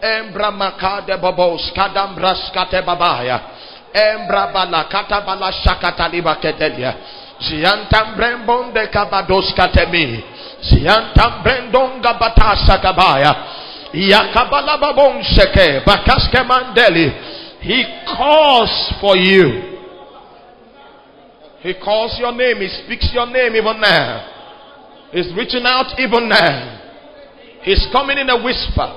Embramakade 0.00 1.16
bobos 1.20 1.70
kadambraskate 1.72 2.82
babaya. 2.82 3.51
Embra 3.94 4.52
balakata 4.52 5.20
balashakata 5.20 6.08
liba 6.08 6.36
kedelia. 6.36 6.94
Ziantam 7.40 8.16
brembon 8.16 8.72
de 8.72 8.86
kabados 8.88 9.52
katemi. 9.54 10.24
Ziantam 10.62 11.42
brendon 11.42 12.00
gabatasa 12.00 12.78
kabaya. 12.78 13.34
Yakabala 13.92 14.78
babon 14.80 15.22
seke 15.22 15.84
bakaske 15.84 16.42
mandeli. 16.46 17.12
He 17.60 17.84
calls 18.16 18.94
for 19.00 19.16
you. 19.16 19.78
He 21.60 21.74
calls 21.74 22.18
your 22.18 22.32
name. 22.32 22.58
He 22.58 22.68
speaks 22.84 23.10
your 23.12 23.26
name 23.26 23.54
even 23.54 23.80
now. 23.80 24.28
He's 25.12 25.30
reaching 25.36 25.62
out 25.64 25.98
even 25.98 26.28
now. 26.28 26.80
He's 27.62 27.86
coming 27.92 28.18
in 28.18 28.30
a 28.30 28.42
whisper. 28.42 28.88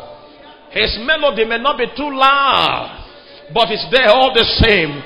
His 0.72 0.98
melody 1.06 1.46
may 1.46 1.60
not 1.60 1.78
be 1.78 1.86
too 1.96 2.10
loud, 2.10 3.05
but 3.54 3.70
it's 3.72 3.86
there 3.92 4.10
all 4.10 4.34
the 4.34 4.46
same, 4.62 5.04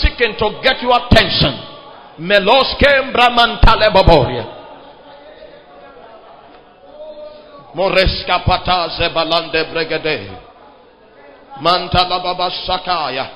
seeking 0.00 0.36
to 0.38 0.60
get 0.62 0.82
your 0.82 0.94
attention. 0.94 1.54
Meloske 2.18 3.02
mbramantale 3.10 3.90
baboria. 3.90 4.44
Moreska 7.74 8.38
pataze 8.38 9.08
balande 9.08 9.64
bregede. 9.64 10.30
Mantala 11.60 12.50
sakaya. 12.66 13.26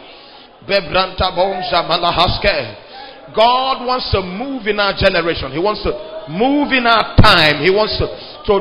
Bebranta 0.66 1.30
bonza 1.32 1.82
malahaske. 1.82 2.76
God 3.34 3.86
wants 3.86 4.10
to 4.12 4.22
move 4.22 4.66
in 4.66 4.80
our 4.80 4.94
generation. 4.94 5.52
He 5.52 5.58
wants 5.58 5.82
to 5.82 5.92
move 6.28 6.72
in 6.72 6.86
our 6.86 7.16
time. 7.16 7.62
He 7.62 7.70
wants 7.70 7.98
to, 7.98 8.06
to, 8.46 8.54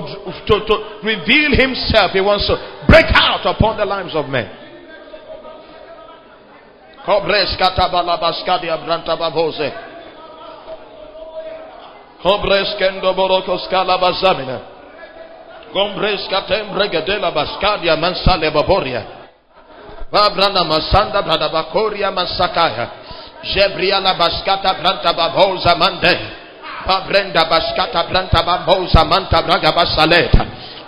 to, 0.45 0.65
to 0.65 0.75
reveal 1.03 1.55
Himself. 1.55 2.11
He 2.11 2.21
wants 2.21 2.47
to 2.47 2.57
break 2.87 3.05
out 3.13 3.45
upon 3.45 3.77
the 3.77 3.85
lives 3.85 4.15
of 4.15 4.27
men. 4.27 4.66
Cobres 7.07 7.55
catabalabaskadi 7.55 8.67
abrantababose. 8.67 9.71
Cobres 12.19 12.75
kendo 12.75 13.13
borocos 13.15 13.63
basamina 13.71 14.59
Cobres 15.71 16.27
catembregadela 16.27 17.31
bascadia 17.31 17.95
mansale 17.95 18.51
baboria. 18.51 19.03
Babrana 20.11 20.63
masanda 20.67 21.23
bradabacoria 21.23 22.11
mansakaya. 22.11 22.91
Jebriana 23.43 24.13
bascata 24.19 24.75
brantababosa 24.75 25.75
mande. 25.79 26.15
Babrenda 26.83 27.47
bascata 27.47 28.03
brantababosa 28.03 29.07
manta 29.07 29.39
bragabasaleta. 29.43 30.43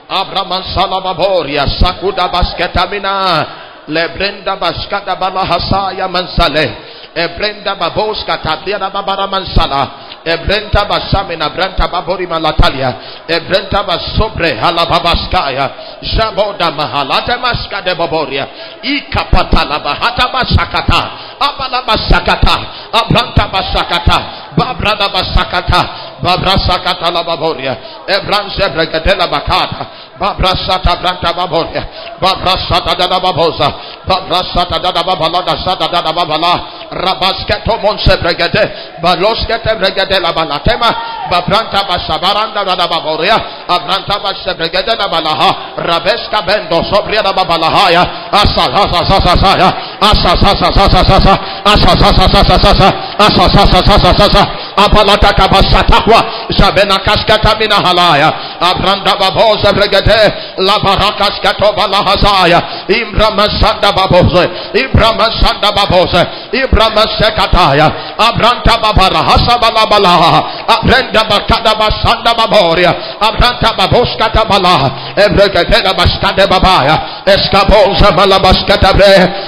Abramansala 0.09 0.99
baboria 0.99 1.63
sacuda 1.79 2.27
basquetamina. 2.27 3.68
lebrenda 3.89 4.55
bashkada 4.55 5.15
bala 5.15 5.45
hasaya 5.45 6.07
mansale. 6.07 6.97
Ebrenda 7.15 7.75
babos 7.75 8.23
katabia 8.23 8.77
na 8.77 8.89
babara 8.89 9.27
mansala. 9.27 9.91
Ebrenta 10.23 10.85
basame 10.85 11.35
na 11.35 11.49
brenta 11.49 11.87
babori 11.87 12.27
malatalia. 12.27 12.93
Ebrenta 13.27 13.83
basobre 13.83 14.53
hala 14.53 14.85
babaskaya. 14.85 15.97
Jaboda 16.01 16.71
mahalata 16.71 17.37
maskade 17.41 17.95
baboria 17.95 18.47
ikapata 18.83 19.65
la 19.65 19.79
bahata 19.79 20.29
basakata 20.31 21.01
abala 21.39 21.81
basakata 21.81 22.55
abranta 22.93 23.47
basakata 23.47 24.17
babrada 24.55 25.09
basakata 25.09 25.89
Babrasakatala 26.21 27.23
Baboria, 27.23 28.03
Ebranze 28.07 28.69
Bregatela 28.69 29.27
Bakata, 29.27 29.87
Babrasata 30.19 30.99
Branta 30.99 31.31
Baboria, 31.33 31.87
Babrasata 32.19 32.95
da 32.95 33.19
Babosa, 33.19 33.73
Babrasata 34.05 34.79
Dada 34.79 35.03
Babalada 35.03 35.55
Sata 35.63 35.87
da 35.87 36.01
Babala, 36.11 36.87
Rabasketo 36.91 37.77
Monse 37.79 38.17
Bregate, 38.17 38.97
Baloskete 39.01 39.75
Bregatela 39.77 40.33
Balatema, 40.33 40.91
Babranta 41.29 41.85
Basabaranda 41.87 42.63
da 42.63 42.87
Baboria, 42.87 43.37
Abranta 43.67 44.19
Basabregatela 44.19 45.07
Balaha, 45.07 45.75
Rabeska 45.77 46.41
Bendo 46.41 46.83
Sobria 46.91 47.21
Babalahaya, 47.23 48.29
Asa 48.31 48.67
Sasa 48.75 49.05
Sasa 49.05 49.37
Saya, 49.37 49.69
Asa 50.01 50.35
Sasa 50.35 50.67
Sasa 50.73 51.03
Sasa, 51.05 51.33
Asa 51.63 51.93
Sasa 51.95 52.27
Sasa 52.27 52.57
Sasa, 52.59 52.89
Asa 53.19 53.45
Sasa 53.47 53.79
Sasa 53.85 54.13
Sasa, 54.17 54.43
apalata 54.85 55.33
kabasatakwa 55.33 56.23
sabena 56.57 56.99
kaskata 56.99 57.55
mina 57.59 57.75
halaya 57.75 58.33
abranda 58.59 59.15
baboza 59.15 59.73
bregade 59.73 60.33
la 60.57 60.79
barakas 60.79 61.39
katoba 61.43 61.87
la 61.87 61.97
hazaya 61.97 62.61
imbrama 62.87 63.45
sanda 63.61 63.91
baboze 63.91 64.49
imbrama 64.73 65.25
sanda 65.41 65.71
baboze 65.71 66.27
imbrama 66.51 67.01
sekataya 67.19 67.91
abranta 68.17 68.77
babara 68.77 69.19
hasabala 69.23 69.85
bala 69.89 70.43
abrenda 70.67 71.23
bakada 71.23 71.75
basanda 71.75 72.33
baboria 72.33 72.93
abranta 73.19 73.73
baboskata 73.77 74.45
bala 74.45 74.91
ebregade 75.15 75.81
la 75.83 75.93
baskade 75.93 76.47
babaya 76.47 77.18
Escaposa 77.29 78.11
Balabascata 78.11 78.91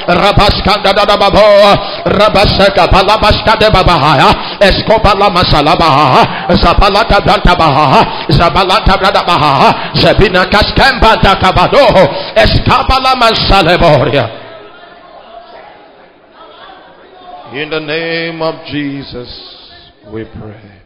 Rabascada 0.07 0.93
da 0.93 1.17
Babo 1.17 1.39
Rabaseca 2.05 2.87
Balabasca 2.87 3.57
de 3.57 3.69
Babaha 3.69 4.59
Escopala 4.61 5.29
Masalabaha 5.29 6.53
Zabalata 6.61 7.21
Brantabaha 7.21 8.27
Zabalata 8.29 8.97
Brantabaha 8.97 9.93
Zabina 9.95 10.45
Cascamba 10.49 11.15
da 11.17 11.35
Cabado 11.35 11.77
Escapala 12.35 13.15
Masaleboria 13.15 14.41
In 17.53 17.69
the 17.69 17.81
name 17.81 18.41
of 18.41 18.65
Jesus, 18.67 19.27
we 20.13 20.23
pray. 20.23 20.81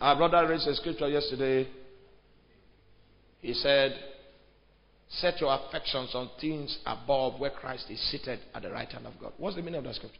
Our 0.00 0.16
brother 0.16 0.48
read 0.48 0.60
a 0.60 0.74
scripture 0.76 1.08
yesterday. 1.08 1.68
He 3.42 3.52
said, 3.52 3.92
set 5.08 5.40
your 5.40 5.54
affections 5.54 6.14
on 6.14 6.30
things 6.40 6.78
above 6.86 7.38
where 7.40 7.50
Christ 7.50 7.86
is 7.90 8.00
seated 8.10 8.40
at 8.54 8.62
the 8.62 8.70
right 8.70 8.90
hand 8.90 9.06
of 9.06 9.14
God 9.20 9.32
what's 9.38 9.56
the 9.56 9.62
meaning 9.62 9.78
of 9.78 9.84
that 9.84 9.94
scripture 9.94 10.18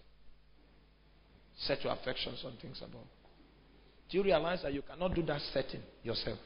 set 1.59 1.83
your 1.83 1.93
affections 1.93 2.43
on 2.45 2.53
things 2.61 2.81
above 2.83 3.07
do 4.11 4.19
you 4.19 4.25
realize 4.25 4.63
that 4.63 4.73
you 4.73 4.83
cannot 4.83 5.15
do 5.15 5.23
that 5.23 5.41
setting 5.53 5.81
yourself? 6.03 6.39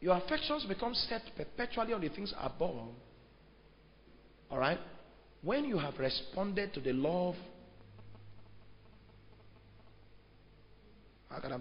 Your 0.00 0.16
affections 0.16 0.64
become 0.64 0.94
set 0.94 1.22
perpetually 1.36 1.92
on 1.92 2.00
the 2.00 2.08
things 2.08 2.34
above. 2.40 2.88
All 4.50 4.58
right? 4.58 4.78
When 5.42 5.64
you 5.64 5.78
have 5.78 5.98
responded 5.98 6.74
to 6.74 6.80
the 6.80 6.92
love, 6.92 7.36
how 11.30 11.40
can 11.40 11.52
I? 11.52 11.58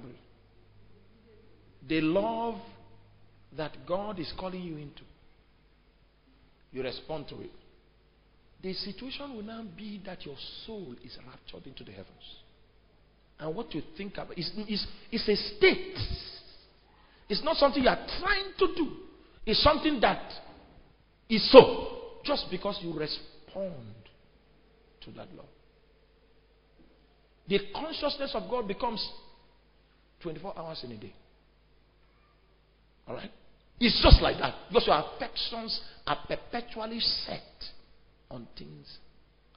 The 1.88 2.02
love 2.02 2.56
that 3.58 3.86
God 3.88 4.20
is 4.20 4.32
calling 4.38 4.62
you 4.62 4.78
into, 4.78 5.04
you 6.72 6.84
respond 6.84 7.28
to 7.30 7.40
it. 7.42 7.52
The 8.62 8.74
situation 8.74 9.36
will 9.36 9.44
now 9.44 9.64
be 9.76 10.02
that 10.06 10.26
your 10.26 10.36
soul 10.66 10.96
is 11.04 11.18
raptured 11.28 11.68
into 11.68 11.84
the 11.84 11.92
heavens 11.92 12.38
and 13.40 13.54
what 13.54 13.74
you 13.74 13.82
think 13.98 14.14
about. 14.14 14.38
It's, 14.38 14.52
it's, 14.56 14.88
it's 15.12 15.28
a 15.28 15.58
state. 15.58 15.98
It's 17.30 17.44
not 17.44 17.58
something 17.58 17.84
you 17.84 17.90
are 17.90 18.06
trying 18.22 18.54
to 18.58 18.68
do. 18.76 18.92
It's 19.46 19.62
something 19.62 20.00
that 20.02 20.32
is 21.30 21.52
so. 21.52 21.90
Just 22.24 22.46
because 22.50 22.80
you 22.82 22.98
respond 22.98 23.94
to 25.02 25.12
that 25.12 25.28
law. 25.36 25.46
The 27.48 27.60
consciousness 27.76 28.32
of 28.34 28.50
God 28.50 28.68
becomes 28.68 29.06
24 30.22 30.58
hours 30.58 30.82
in 30.86 30.92
a 30.94 30.98
day. 30.98 31.14
All 33.08 33.16
right? 33.16 33.32
It's 33.84 34.02
just 34.02 34.22
like 34.22 34.38
that. 34.38 34.56
Because 34.70 34.88
your 34.88 34.96
affections 34.96 35.82
are 36.08 36.18
perpetually 36.26 37.02
set 37.02 37.42
on 38.32 38.48
things 38.58 38.98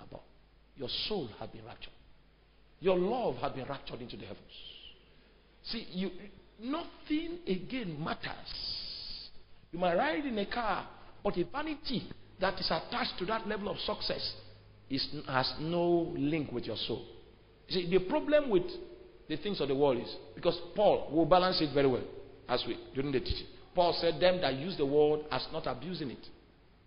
above. 0.01 0.25
Your 0.77 0.89
soul 1.07 1.29
has 1.39 1.49
been 1.51 1.65
raptured. 1.65 1.93
Your 2.81 2.99
love 2.99 3.37
has 3.37 3.53
been 3.53 3.67
raptured 3.67 4.01
into 4.01 4.17
the 4.17 4.25
heavens. 4.25 4.43
See, 5.63 5.87
you 5.93 6.11
nothing 6.61 7.39
again 7.47 8.03
matters. 8.03 9.31
You 9.71 9.79
might 9.79 9.95
ride 9.95 10.25
in 10.25 10.37
a 10.39 10.47
car, 10.47 10.89
but 11.23 11.37
a 11.37 11.45
vanity 11.45 12.09
that 12.41 12.55
is 12.59 12.67
attached 12.67 13.19
to 13.21 13.27
that 13.27 13.47
level 13.47 13.69
of 13.69 13.79
success 13.79 14.35
is, 14.91 15.07
has 15.29 15.55
no 15.61 16.13
link 16.17 16.51
with 16.51 16.65
your 16.65 16.77
soul. 16.77 17.05
See, 17.69 17.89
the 17.89 18.01
problem 18.09 18.51
with 18.51 18.65
the 19.29 19.37
things 19.37 19.61
of 19.61 19.69
the 19.69 19.75
world 19.77 19.99
is 19.99 20.17
because 20.35 20.59
Paul 20.75 21.11
will 21.13 21.27
balance 21.27 21.61
it 21.61 21.73
very 21.73 21.87
well 21.87 22.05
as 22.49 22.65
we 22.67 22.77
during 22.93 23.13
the 23.13 23.21
teaching. 23.21 23.47
Paul 23.77 23.97
said, 24.01 24.19
Them 24.19 24.41
that 24.41 24.55
use 24.55 24.77
the 24.77 24.87
word 24.87 25.21
as 25.31 25.47
not 25.53 25.67
abusing 25.67 26.11
it. 26.11 26.27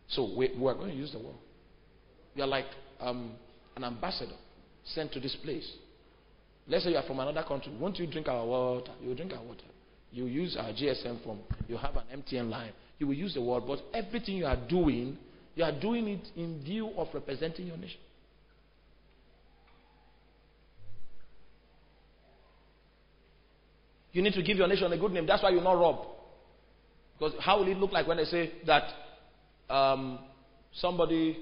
So 0.10 0.34
we, 0.36 0.52
we 0.60 0.68
are 0.68 0.74
going 0.74 0.90
to 0.90 0.96
use 0.96 1.12
the 1.12 1.20
word. 1.20 1.36
You 2.36 2.44
are 2.44 2.48
like 2.48 2.66
um, 3.00 3.34
an 3.78 3.84
ambassador 3.84 4.36
sent 4.84 5.14
to 5.14 5.20
this 5.20 5.38
place. 5.44 5.72
Let's 6.68 6.84
say 6.84 6.92
you 6.92 6.98
are 6.98 7.04
from 7.04 7.20
another 7.20 7.44
country. 7.48 7.72
Won't 7.80 8.00
you 8.00 8.08
drink 8.08 8.28
our 8.28 8.46
water? 8.46 8.92
You 9.02 9.14
drink 9.16 9.32
our 9.34 9.44
water. 9.44 9.64
You 10.12 10.26
use 10.26 10.58
our 10.60 10.72
GSM 10.72 11.24
phone. 11.24 11.42
You 11.68 11.78
have 11.78 11.96
an 11.96 12.24
MTN 12.24 12.50
line. 12.50 12.72
You 12.98 13.08
will 13.08 13.14
use 13.14 13.36
the 13.36 13.42
word, 13.42 13.64
but 13.68 13.80
everything 13.94 14.38
you 14.38 14.46
are 14.46 14.58
doing, 14.68 15.18
you 15.56 15.64
are 15.64 15.80
doing 15.80 16.08
it 16.08 16.28
in 16.36 16.62
view 16.64 16.90
of 16.98 17.08
representing 17.14 17.68
your 17.68 17.78
nation. 17.78 18.00
You 24.12 24.24
need 24.24 24.34
to 24.34 24.42
give 24.42 24.58
your 24.58 24.68
nation 24.68 24.92
a 24.92 24.98
good 24.98 25.12
name. 25.12 25.28
That's 25.28 25.44
why 25.44 25.52
you 25.52 25.62
not 25.62 25.74
rob. 25.74 26.19
Because 27.20 27.34
how 27.42 27.60
will 27.60 27.68
it 27.68 27.78
look 27.78 27.92
like 27.92 28.08
when 28.08 28.18
they 28.18 28.24
say 28.24 28.54
that 28.66 28.84
um, 29.70 30.20
somebody 30.74 31.38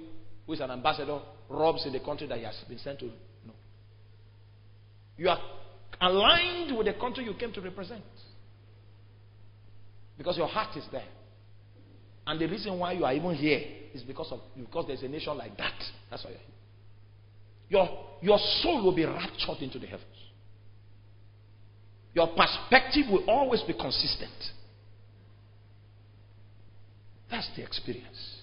who 0.46 0.54
is 0.54 0.60
an 0.60 0.72
ambassador 0.72 1.20
robs 1.50 1.86
in 1.86 1.94
the 1.94 2.00
country 2.00 2.28
that 2.28 2.40
he 2.40 2.44
has 2.44 2.56
been 2.68 2.80
sent 2.80 3.00
to? 3.00 3.06
No. 3.46 3.54
You 5.18 5.30
are 5.30 5.40
aligned 6.02 6.76
with 6.76 6.88
the 6.88 6.94
country 6.94 7.26
you 7.26 7.36
came 7.36 7.54
to 7.54 7.62
represent. 7.62 8.04
Because 10.18 10.36
your 10.38 10.48
heart 10.48 10.76
is 10.76 10.86
there. 10.92 11.06
And 12.26 12.42
the 12.42 12.48
reason 12.48 12.78
why 12.80 12.94
you 12.94 13.06
are 13.06 13.14
even 13.14 13.36
here 13.36 13.62
is 13.94 14.02
because 14.02 14.32
of 14.32 14.40
because 14.60 14.86
there's 14.88 15.04
a 15.04 15.08
nation 15.08 15.38
like 15.38 15.56
that. 15.58 15.76
That's 16.10 16.26
why 16.26 16.32
you're 16.32 16.40
here. 16.40 16.48
Your, 17.70 18.06
your 18.22 18.40
soul 18.62 18.84
will 18.84 18.96
be 18.96 19.06
raptured 19.06 19.58
into 19.62 19.78
the 19.78 19.88
heavens. 19.88 20.06
Your 22.14 22.30
perspective 22.36 23.06
will 23.12 23.30
always 23.30 23.62
be 23.62 23.74
consistent. 23.74 24.32
That's 27.30 27.50
the 27.56 27.64
experience. 27.64 28.42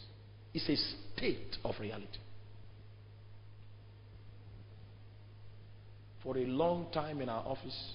It's 0.52 0.68
a 0.68 0.76
state 1.16 1.56
of 1.64 1.74
reality. 1.80 2.18
For 6.22 6.38
a 6.38 6.46
long 6.46 6.86
time 6.92 7.20
in 7.20 7.28
our 7.28 7.44
office, 7.44 7.92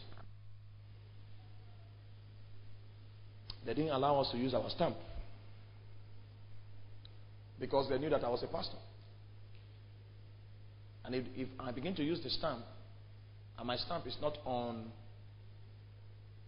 they 3.65 3.73
didn't 3.73 3.91
allow 3.91 4.19
us 4.19 4.31
to 4.31 4.37
use 4.37 4.53
our 4.53 4.69
stamp 4.69 4.95
because 7.59 7.89
they 7.89 7.97
knew 7.97 8.09
that 8.09 8.23
I 8.23 8.29
was 8.29 8.43
a 8.43 8.47
pastor. 8.47 8.77
And 11.05 11.15
if, 11.15 11.25
if 11.35 11.47
I 11.59 11.71
begin 11.71 11.95
to 11.95 12.03
use 12.03 12.21
the 12.23 12.29
stamp, 12.29 12.63
and 13.57 13.67
my 13.67 13.77
stamp 13.77 14.05
is 14.07 14.15
not 14.21 14.37
on 14.45 14.91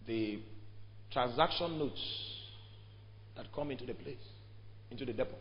the 0.06 0.40
transaction 1.12 1.78
notes 1.78 2.41
that 3.36 3.46
come 3.54 3.70
into 3.70 3.86
the 3.86 3.94
place, 3.94 4.16
into 4.90 5.04
the 5.04 5.12
depot. 5.12 5.36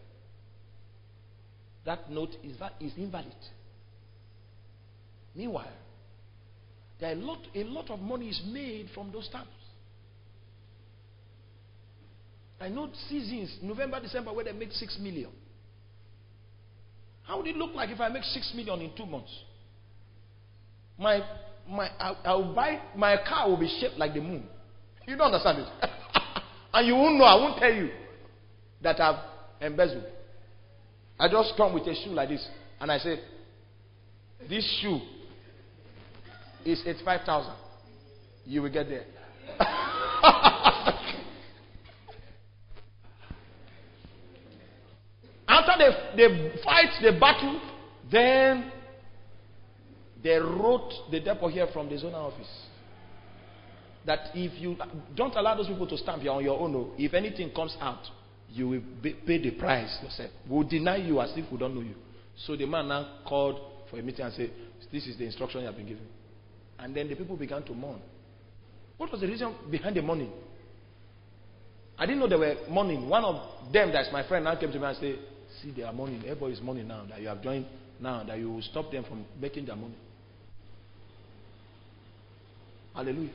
That 1.86 2.10
note 2.10 2.36
is, 2.44 2.56
is 2.80 2.94
invalid. 2.98 3.34
Meanwhile, 5.36 5.72
there 7.00 7.10
are 7.10 7.14
a 7.14 7.16
lot, 7.16 7.40
a 7.56 7.64
lot 7.64 7.90
of 7.90 8.00
money 8.00 8.30
is 8.30 8.42
made 8.46 8.90
from 8.94 9.12
those 9.12 9.26
stamps. 9.26 9.50
I 12.60 12.70
know 12.70 12.90
seasons, 13.10 13.58
November, 13.64 14.00
December, 14.00 14.32
where 14.32 14.46
they 14.46 14.52
make 14.52 14.72
six 14.72 14.98
million. 15.02 15.32
How 17.24 17.38
would 17.38 17.48
it 17.48 17.56
look 17.56 17.74
like 17.74 17.90
if 17.90 18.00
I 18.00 18.10
make 18.10 18.24
six 18.24 18.52
million 18.56 18.82
in 18.82 18.92
two 18.96 19.06
months? 19.06 19.32
My 21.00 21.22
my 21.68 21.90
I, 22.00 22.16
I'll 22.26 22.54
buy 22.54 22.80
my 22.96 23.18
car 23.28 23.50
will 23.50 23.58
be 23.58 23.80
shaped 23.80 23.98
like 23.98 24.14
the 24.14 24.22
moon. 24.22 24.44
You 25.08 25.18
don't 25.18 25.34
understand 25.34 25.60
it. 25.60 25.90
and 26.74 26.88
you 26.88 26.96
won't 26.96 27.18
know, 27.18 27.26
I 27.26 27.36
won't 27.36 27.60
tell 27.60 27.74
you 27.74 27.90
that 28.82 29.00
I've 29.00 29.24
embezzled. 29.62 30.06
I 31.20 31.28
just 31.30 31.54
come 31.56 31.74
with 31.74 31.84
a 31.84 31.94
shoe 31.94 32.12
like 32.12 32.30
this 32.30 32.48
and 32.80 32.92
I 32.92 32.98
say, 32.98 33.20
This 34.50 34.80
shoe 34.82 35.00
is 36.66 36.82
85,000. 36.86 37.54
You 38.46 38.64
will 38.64 38.72
get 38.72 38.88
there. 38.88 39.06
After 45.48 45.74
they, 45.78 46.28
they 46.28 46.52
fight 46.64 46.90
the 47.02 47.12
battle, 47.20 47.62
then 48.12 48.72
they 50.24 50.38
wrote 50.38 50.92
the 51.12 51.20
depot 51.20 51.48
here 51.50 51.68
from 51.74 51.90
the 51.90 51.98
zona 51.98 52.18
office. 52.18 52.48
That 54.06 54.32
if 54.34 54.60
you 54.60 54.78
don't 55.16 55.36
allow 55.36 55.56
those 55.56 55.68
people 55.68 55.88
to 55.88 55.98
stamp 55.98 56.24
you 56.24 56.32
on 56.32 56.44
your 56.44 56.60
own, 56.60 56.76
oh, 56.76 56.92
if 56.98 57.14
anything 57.14 57.52
comes 57.54 57.76
out, 57.80 58.02
you 58.50 58.68
will 58.68 58.82
pay 59.02 59.42
the 59.42 59.52
price 59.52 59.98
yourself. 60.04 60.32
We'll 60.50 60.68
deny 60.68 60.98
you 60.98 61.22
as 61.22 61.32
if 61.36 61.52
we 61.52 61.58
don't 61.58 61.76
know 61.76 61.82
you. 61.82 61.96
So 62.46 62.56
the 62.56 62.66
man 62.66 62.88
now 62.88 63.20
called 63.28 63.60
for 63.90 64.00
a 64.00 64.02
meeting 64.02 64.26
and 64.26 64.34
said, 64.34 64.52
This 64.92 65.06
is 65.08 65.18
the 65.18 65.26
instruction 65.26 65.62
you 65.62 65.68
have 65.68 65.76
been 65.76 65.88
given. 65.88 66.08
And 66.80 66.96
then 66.96 67.08
the 67.08 67.16
people 67.16 67.38
began 67.38 67.64
to 67.64 67.74
mourn. 67.74 68.02
What 68.98 69.12
was 69.12 69.22
the 69.22 69.28
reason 69.28 69.54
behind 69.70 69.96
the 69.96 70.02
mourning? 70.02 70.32
I 71.98 72.06
didn't 72.06 72.20
know 72.20 72.28
they 72.28 72.36
were 72.36 72.56
mourning. 72.70 73.08
One 73.08 73.24
of 73.24 73.72
them, 73.72 73.92
that's 73.92 74.12
my 74.12 74.28
friend, 74.28 74.46
now 74.46 74.56
came 74.56 74.72
to 74.72 74.80
me 74.80 74.86
and 74.86 74.98
said, 74.98 75.20
See, 75.62 75.72
they 75.72 75.84
are 75.84 75.94
mourning. 75.94 76.22
Everybody 76.24 76.54
is 76.54 76.62
mourning 76.62 76.88
now 76.88 77.06
that 77.10 77.22
you 77.22 77.28
have 77.28 77.44
joined 77.44 77.68
now, 78.00 78.24
that 78.24 78.38
you 78.40 78.52
will 78.52 78.62
stop 78.62 78.92
them 78.92 79.04
from 79.04 79.26
making 79.40 79.66
their 79.66 79.76
money. 79.76 79.96
Hallelujah. 82.96 83.30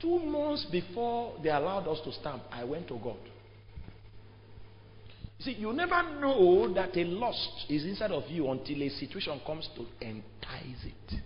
Two 0.00 0.18
months 0.18 0.66
before 0.70 1.34
they 1.42 1.50
allowed 1.50 1.86
us 1.86 2.00
to 2.04 2.12
stamp, 2.12 2.42
I 2.50 2.64
went 2.64 2.88
to 2.88 2.98
God. 3.02 3.18
You 5.38 5.44
see, 5.44 5.52
you 5.58 5.72
never 5.72 6.02
know 6.20 6.72
that 6.74 6.96
a 6.96 7.04
lust 7.04 7.66
is 7.68 7.84
inside 7.84 8.10
of 8.10 8.24
you 8.28 8.50
until 8.50 8.82
a 8.82 8.88
situation 8.90 9.40
comes 9.46 9.68
to 9.76 9.86
entice 10.04 10.84
it. 10.84 11.20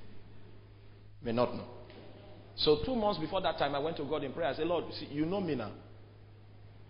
May 1.22 1.32
not 1.32 1.54
know. 1.54 1.66
So 2.56 2.78
two 2.84 2.94
months 2.94 3.18
before 3.18 3.40
that 3.42 3.58
time, 3.58 3.74
I 3.74 3.78
went 3.78 3.96
to 3.96 4.04
God 4.04 4.22
in 4.22 4.32
prayer. 4.32 4.50
I 4.50 4.54
said, 4.54 4.66
Lord, 4.66 4.84
see, 4.94 5.06
you 5.06 5.26
know 5.26 5.40
me 5.40 5.54
now. 5.54 5.72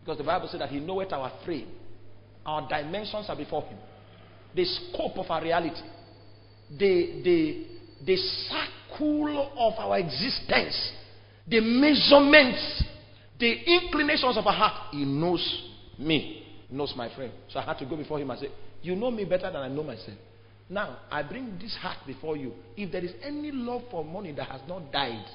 Because 0.00 0.18
the 0.18 0.24
Bible 0.24 0.48
said 0.50 0.60
that 0.60 0.68
He 0.68 0.80
knoweth 0.80 1.12
our 1.12 1.32
frame. 1.44 1.68
Our 2.44 2.68
dimensions 2.68 3.26
are 3.28 3.36
before 3.36 3.62
Him. 3.62 3.78
The 4.54 4.64
scope 4.64 5.16
of 5.16 5.30
our 5.30 5.42
reality. 5.42 5.80
The, 6.70 7.22
the, 7.24 7.66
the 8.04 8.16
circle 8.16 9.50
of 9.56 9.72
our 9.78 9.98
existence. 9.98 10.92
The 11.46 11.60
measurements. 11.60 12.84
The 13.38 13.52
inclinations 13.66 14.36
of 14.36 14.46
our 14.46 14.52
heart. 14.52 14.92
He 14.92 15.04
knows 15.04 15.70
me. 15.98 16.42
Knows 16.70 16.94
my 16.96 17.14
friend. 17.14 17.32
So 17.48 17.60
I 17.60 17.62
had 17.64 17.78
to 17.78 17.86
go 17.86 17.96
before 17.96 18.18
Him 18.18 18.30
and 18.30 18.40
say, 18.40 18.48
You 18.82 18.96
know 18.96 19.10
me 19.10 19.24
better 19.24 19.50
than 19.50 19.56
I 19.56 19.68
know 19.68 19.82
myself. 19.82 20.16
Now, 20.68 20.98
I 21.10 21.22
bring 21.22 21.58
this 21.58 21.76
heart 21.80 21.98
before 22.06 22.36
you. 22.36 22.52
If 22.76 22.90
there 22.90 23.04
is 23.04 23.12
any 23.22 23.52
love 23.52 23.82
for 23.90 24.04
money 24.04 24.32
that 24.32 24.48
has 24.48 24.62
not 24.66 24.90
died, 24.90 25.26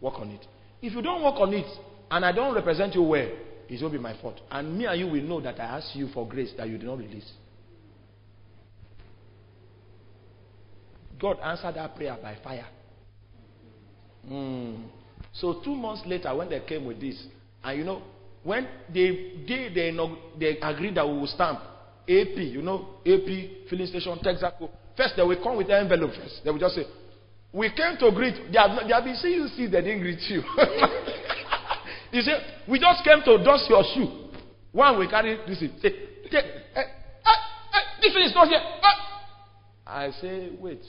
work 0.00 0.14
on 0.18 0.30
it. 0.30 0.44
If 0.82 0.92
you 0.92 1.02
don't 1.02 1.22
work 1.22 1.36
on 1.36 1.54
it, 1.54 1.66
and 2.10 2.24
I 2.24 2.32
don't 2.32 2.54
represent 2.54 2.94
you 2.94 3.02
well, 3.02 3.28
it 3.68 3.82
will 3.82 3.90
be 3.90 3.98
my 3.98 4.20
fault. 4.20 4.40
And 4.50 4.76
me 4.76 4.86
and 4.86 4.98
you 4.98 5.06
will 5.06 5.22
know 5.22 5.40
that 5.40 5.58
I 5.60 5.78
asked 5.78 5.94
you 5.94 6.08
for 6.08 6.26
grace 6.28 6.52
that 6.56 6.68
you 6.68 6.78
did 6.78 6.86
not 6.86 6.98
release. 6.98 7.30
God 11.18 11.38
answered 11.42 11.76
that 11.76 11.96
prayer 11.96 12.16
by 12.20 12.36
fire. 12.42 12.66
Mm. 14.28 14.84
So 15.40 15.60
two 15.62 15.74
months 15.74 16.02
later, 16.06 16.34
when 16.34 16.48
they 16.48 16.60
came 16.60 16.84
with 16.86 17.00
this, 17.00 17.22
and 17.62 17.78
you 17.78 17.84
know, 17.84 18.02
when 18.42 18.66
they 18.92 19.42
they 19.46 19.70
they, 19.74 19.96
they 20.38 20.58
agreed 20.60 20.94
that 20.94 21.06
we 21.06 21.14
will 21.18 21.26
stamp 21.26 21.60
AP, 22.08 22.36
you 22.36 22.62
know, 22.62 23.00
AP 23.04 23.68
filling 23.68 23.86
station, 23.86 24.18
Texaco. 24.24 24.70
First, 24.96 25.14
they 25.16 25.22
will 25.22 25.42
come 25.42 25.56
with 25.56 25.66
the 25.66 25.78
envelope 25.78 26.12
first. 26.14 26.40
They 26.44 26.50
will 26.50 26.58
just 26.58 26.76
say, 26.76 26.84
"We 27.52 27.68
came 27.70 27.96
to 27.98 28.10
greet." 28.12 28.50
They 28.50 28.58
have, 28.58 28.86
they 28.86 28.94
have 28.94 29.04
been 29.04 29.16
seeing 29.16 29.40
you 29.40 29.48
see, 29.48 29.66
they 29.66 29.82
didn't 29.82 30.00
greet 30.00 30.20
you. 30.30 30.40
he 32.12 32.22
said, 32.22 32.40
We 32.68 32.78
just 32.78 33.04
came 33.04 33.20
to 33.24 33.44
dust 33.44 33.68
your 33.68 33.84
shoe. 33.94 34.30
One 34.72 34.98
will 34.98 35.10
carry 35.10 35.36
this. 35.46 35.60
Say, 35.60 35.66
eh, 35.84 35.90
eh, 36.32 36.40
eh, 36.76 37.80
this 38.00 38.14
is 38.14 38.34
not 38.34 38.48
here. 38.48 38.60
I 39.86 40.10
say, 40.12 40.50
Wait. 40.58 40.80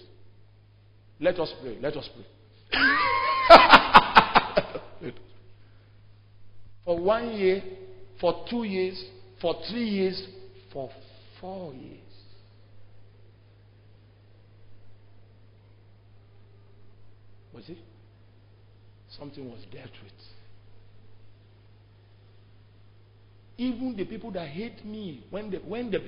Let 1.20 1.40
us 1.40 1.52
pray. 1.62 1.78
Let 1.82 1.98
us 1.98 2.08
pray. 2.14 2.80
for 6.88 6.98
one 6.98 7.34
year, 7.34 7.62
for 8.22 8.46
two 8.50 8.64
years, 8.64 9.04
for 9.42 9.56
three 9.70 9.90
years, 9.90 10.26
for 10.72 10.90
four 11.42 11.74
years. 11.74 12.00
Was 17.54 17.68
it? 17.68 17.78
Something 19.20 19.50
was 19.50 19.60
dealt 19.70 19.92
with. 20.02 20.14
Even 23.58 23.94
the 23.98 24.06
people 24.06 24.32
that 24.32 24.48
hate 24.48 24.86
me, 24.86 25.26
when 25.30 25.52
the, 25.52 25.58
when 25.58 25.92
the, 25.92 26.00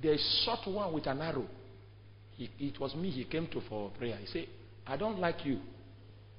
they 0.00 0.16
shot 0.44 0.60
one 0.70 0.92
with 0.92 1.08
an 1.08 1.20
arrow, 1.22 1.48
he, 2.36 2.48
it 2.60 2.78
was 2.78 2.94
me 2.94 3.10
he 3.10 3.24
came 3.24 3.48
to 3.48 3.60
for 3.68 3.90
prayer. 3.98 4.16
He 4.18 4.26
said, 4.26 4.46
I 4.86 4.96
don't 4.96 5.18
like 5.18 5.44
you. 5.44 5.58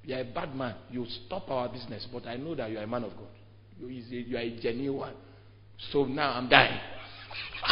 You 0.06 0.15
are 0.15 0.22
a 0.22 0.23
bad 0.23 0.56
man. 0.56 0.76
You 0.89 1.06
stop 1.26 1.49
our 1.49 1.68
business, 1.68 2.07
but 2.14 2.26
I 2.26 2.38
know 2.38 2.56
that 2.56 2.72
you 2.72 2.77
are 2.77 2.84
a 2.84 2.88
man 2.88 3.03
of 3.03 3.11
God. 3.18 3.34
You, 3.80 3.88
you 3.88 4.38
are 4.38 4.41
a 4.41 4.60
genuine 4.60 4.97
one. 4.97 5.14
So 5.91 6.06
now 6.06 6.31
I'm 6.34 6.49
dying. 6.49 6.80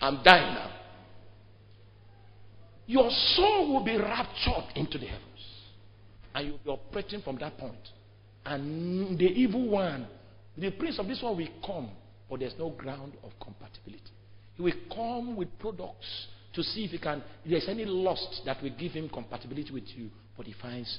I'm 0.00 0.22
dying 0.22 0.54
now. 0.54 0.70
Your 2.86 3.08
soul 3.10 3.72
will 3.72 3.84
be 3.84 3.96
raptured 3.96 4.76
into 4.76 4.98
the 4.98 5.06
heavens. 5.06 5.24
And 6.34 6.48
you'll 6.48 6.58
be 6.58 6.70
operating 6.70 7.22
from 7.22 7.38
that 7.38 7.56
point. 7.58 7.88
And 8.44 9.18
the 9.18 9.24
evil 9.24 9.68
one, 9.68 10.06
the 10.56 10.70
prince 10.70 10.98
of 10.98 11.06
this 11.06 11.22
world 11.22 11.38
will 11.38 11.48
come, 11.64 11.90
but 12.28 12.40
there's 12.40 12.54
no 12.58 12.70
ground 12.70 13.14
of 13.22 13.32
compatibility. 13.42 14.02
He 14.54 14.62
will 14.62 14.72
come 14.94 15.36
with 15.36 15.48
products 15.58 16.26
to 16.54 16.62
see 16.62 16.84
if 16.84 16.90
he 16.90 16.98
can, 16.98 17.22
if 17.44 17.50
there's 17.50 17.68
any 17.68 17.84
lust 17.84 18.42
that 18.44 18.62
will 18.62 18.74
give 18.78 18.92
him 18.92 19.08
compatibility 19.08 19.72
with 19.72 19.88
you, 19.96 20.10
but 20.36 20.46
he 20.46 20.54
finds. 20.60 20.98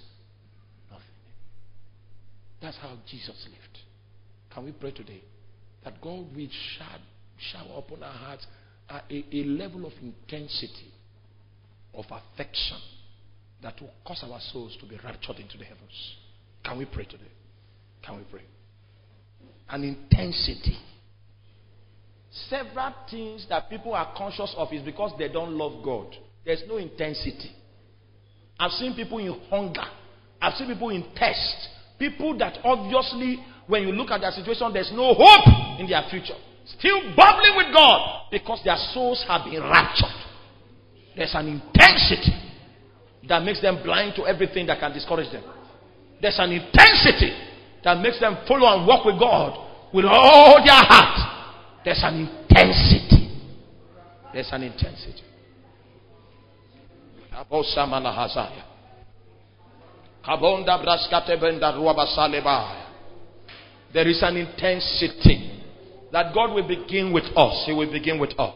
That's 2.66 2.78
how 2.78 2.98
Jesus 3.08 3.46
lived. 3.46 3.78
Can 4.52 4.66
we 4.66 4.72
pray 4.72 4.90
today 4.90 5.22
that 5.84 6.02
God 6.02 6.36
will 6.36 6.48
shower 6.72 7.78
upon 7.78 8.02
our 8.02 8.12
hearts 8.12 8.48
a, 8.90 9.02
a 9.12 9.44
level 9.44 9.86
of 9.86 9.94
intensity, 10.02 10.92
of 11.94 12.06
affection 12.06 12.78
that 13.62 13.80
will 13.80 13.92
cause 14.04 14.24
our 14.24 14.40
souls 14.52 14.76
to 14.82 14.88
be 14.88 14.98
raptured 15.04 15.36
into 15.38 15.60
the 15.60 15.64
heavens? 15.64 16.16
Can 16.64 16.80
we 16.80 16.86
pray 16.86 17.06
today? 17.06 17.32
Can 18.04 18.18
we 18.18 18.24
pray? 18.32 18.44
An 19.70 19.84
intensity 19.84 20.80
Several 22.50 22.94
things 23.10 23.46
that 23.50 23.70
people 23.70 23.94
are 23.94 24.14
conscious 24.18 24.54
of 24.58 24.74
is 24.74 24.82
because 24.82 25.14
they 25.18 25.30
don't 25.30 25.52
love 25.52 25.84
God. 25.84 26.08
There's 26.44 26.64
no 26.68 26.78
intensity. 26.78 27.52
I've 28.60 28.72
seen 28.72 28.94
people 28.94 29.20
in 29.20 29.40
hunger. 29.50 29.86
I've 30.42 30.54
seen 30.56 30.68
people 30.68 30.90
in 30.90 31.04
thirst. 31.18 31.70
People 31.98 32.38
that 32.38 32.60
obviously, 32.64 33.40
when 33.68 33.84
you 33.84 33.92
look 33.92 34.12
at 34.12 34.22
their 34.22 34.32
situation, 34.32 34.72
there's 34.74 34.92
no 34.94 35.14
hope 35.14 35.80
in 35.80 35.88
their 35.88 36.04
future. 36.10 36.36
Still 36.66 37.16
bubbling 37.16 37.56
with 37.58 37.74
God 37.74 38.28
because 38.32 38.62
their 38.64 38.78
souls 38.94 39.24
have 39.28 39.46
been 39.46 39.62
raptured. 39.62 40.10
There's 41.16 41.34
an 41.36 41.48
intensity 41.48 42.34
that 43.30 43.44
makes 43.44 43.62
them 43.62 43.82
blind 43.84 44.16
to 44.16 44.26
everything 44.26 44.68
that 44.68 44.80
can 44.80 44.92
discourage 44.92 45.32
them. 45.32 45.44
There's 46.22 46.40
an 46.40 46.52
intensity 46.52 47.32
that 47.84 48.00
makes 48.02 48.20
them 48.20 48.38
follow 48.48 48.68
and 48.78 48.88
walk 48.88 49.06
with 49.06 49.20
God 49.20 49.94
with 49.94 50.06
all 50.06 50.58
their 50.64 50.84
heart 50.84 51.36
there's 51.86 52.02
an 52.04 52.16
intensity. 52.16 53.30
There's 54.34 54.50
an 54.52 54.64
intensity. 54.64 55.22
There 63.93 64.07
is 64.07 64.23
an 64.23 64.38
intensity 64.38 65.61
that 66.11 66.34
God 66.34 66.53
will 66.53 66.68
begin 66.68 67.14
with 67.14 67.26
us. 67.35 67.64
He 67.65 67.73
will 67.73 67.91
begin 67.91 68.19
with 68.19 68.38
us. 68.39 68.53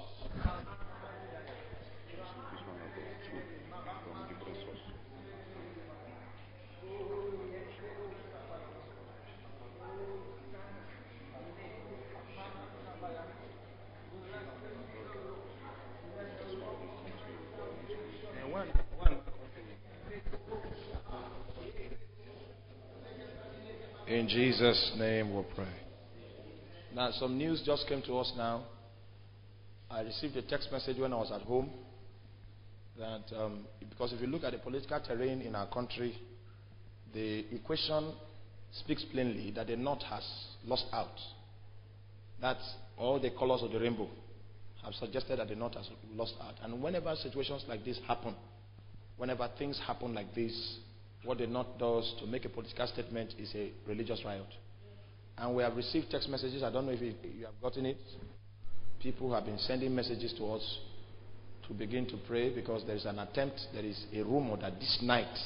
In 24.20 24.28
Jesus' 24.28 24.92
name 24.98 25.34
we 25.34 25.44
pray. 25.56 25.74
Now, 26.94 27.10
some 27.12 27.38
news 27.38 27.64
just 27.66 27.88
came 27.88 28.02
to 28.02 28.18
us 28.18 28.34
now. 28.36 28.66
I 29.90 30.02
received 30.02 30.36
a 30.36 30.42
text 30.42 30.70
message 30.74 30.98
when 30.98 31.14
I 31.14 31.16
was 31.16 31.32
at 31.32 31.44
home 31.44 31.70
that 32.98 33.22
um, 33.34 33.66
because 33.80 34.12
if 34.12 34.20
you 34.20 34.28
look 34.28 34.44
at 34.44 34.52
the 34.52 34.58
political 34.58 35.00
terrain 35.00 35.40
in 35.40 35.56
our 35.56 35.68
country, 35.68 36.18
the 37.14 37.46
equation 37.56 38.12
speaks 38.74 39.06
plainly 39.06 39.52
that 39.52 39.68
the 39.68 39.78
North 39.78 40.02
has 40.02 40.24
lost 40.66 40.88
out. 40.92 41.18
That 42.42 42.58
all 42.98 43.22
the 43.22 43.30
colors 43.30 43.62
of 43.64 43.72
the 43.72 43.80
rainbow 43.80 44.10
have 44.84 44.96
suggested 44.96 45.40
that 45.40 45.48
the 45.48 45.56
North 45.56 45.76
has 45.76 45.88
lost 46.14 46.34
out. 46.42 46.56
And 46.62 46.84
whenever 46.84 47.16
situations 47.16 47.64
like 47.70 47.86
this 47.86 47.98
happen, 48.06 48.36
whenever 49.16 49.50
things 49.58 49.80
happen 49.88 50.14
like 50.14 50.36
this, 50.36 50.80
what 51.24 51.38
the 51.38 51.48
North 51.48 51.78
does 51.78 52.16
to 52.20 52.28
make 52.28 52.46
a 52.46 52.50
political 52.50 52.88
statement 52.88 53.34
is 53.38 53.54
a 53.56 53.72
religious 53.88 54.22
riot. 54.26 54.46
And 55.38 55.56
we 55.56 55.64
have 55.64 55.76
received 55.76 56.10
text 56.12 56.30
messages. 56.30 56.64
I 56.64 56.72
don't 56.72 56.86
know 56.86 56.92
if 56.92 57.02
you, 57.02 57.14
have 57.46 57.62
gotten 57.62 57.86
it. 57.86 57.98
People 59.02 59.34
have 59.34 59.46
been 59.46 59.60
sending 59.60 59.96
messages 59.96 60.34
to 60.38 60.46
us 60.54 60.80
to 61.68 61.74
begin 61.74 62.06
to 62.08 62.18
pray 62.28 62.54
because 62.54 62.84
there 62.86 62.96
is 62.96 63.06
an 63.06 63.20
attempt, 63.20 63.60
there 63.74 63.86
is 63.86 64.06
a 64.14 64.22
rumor 64.24 64.58
that 64.58 64.80
this 64.80 65.00
night 65.02 65.38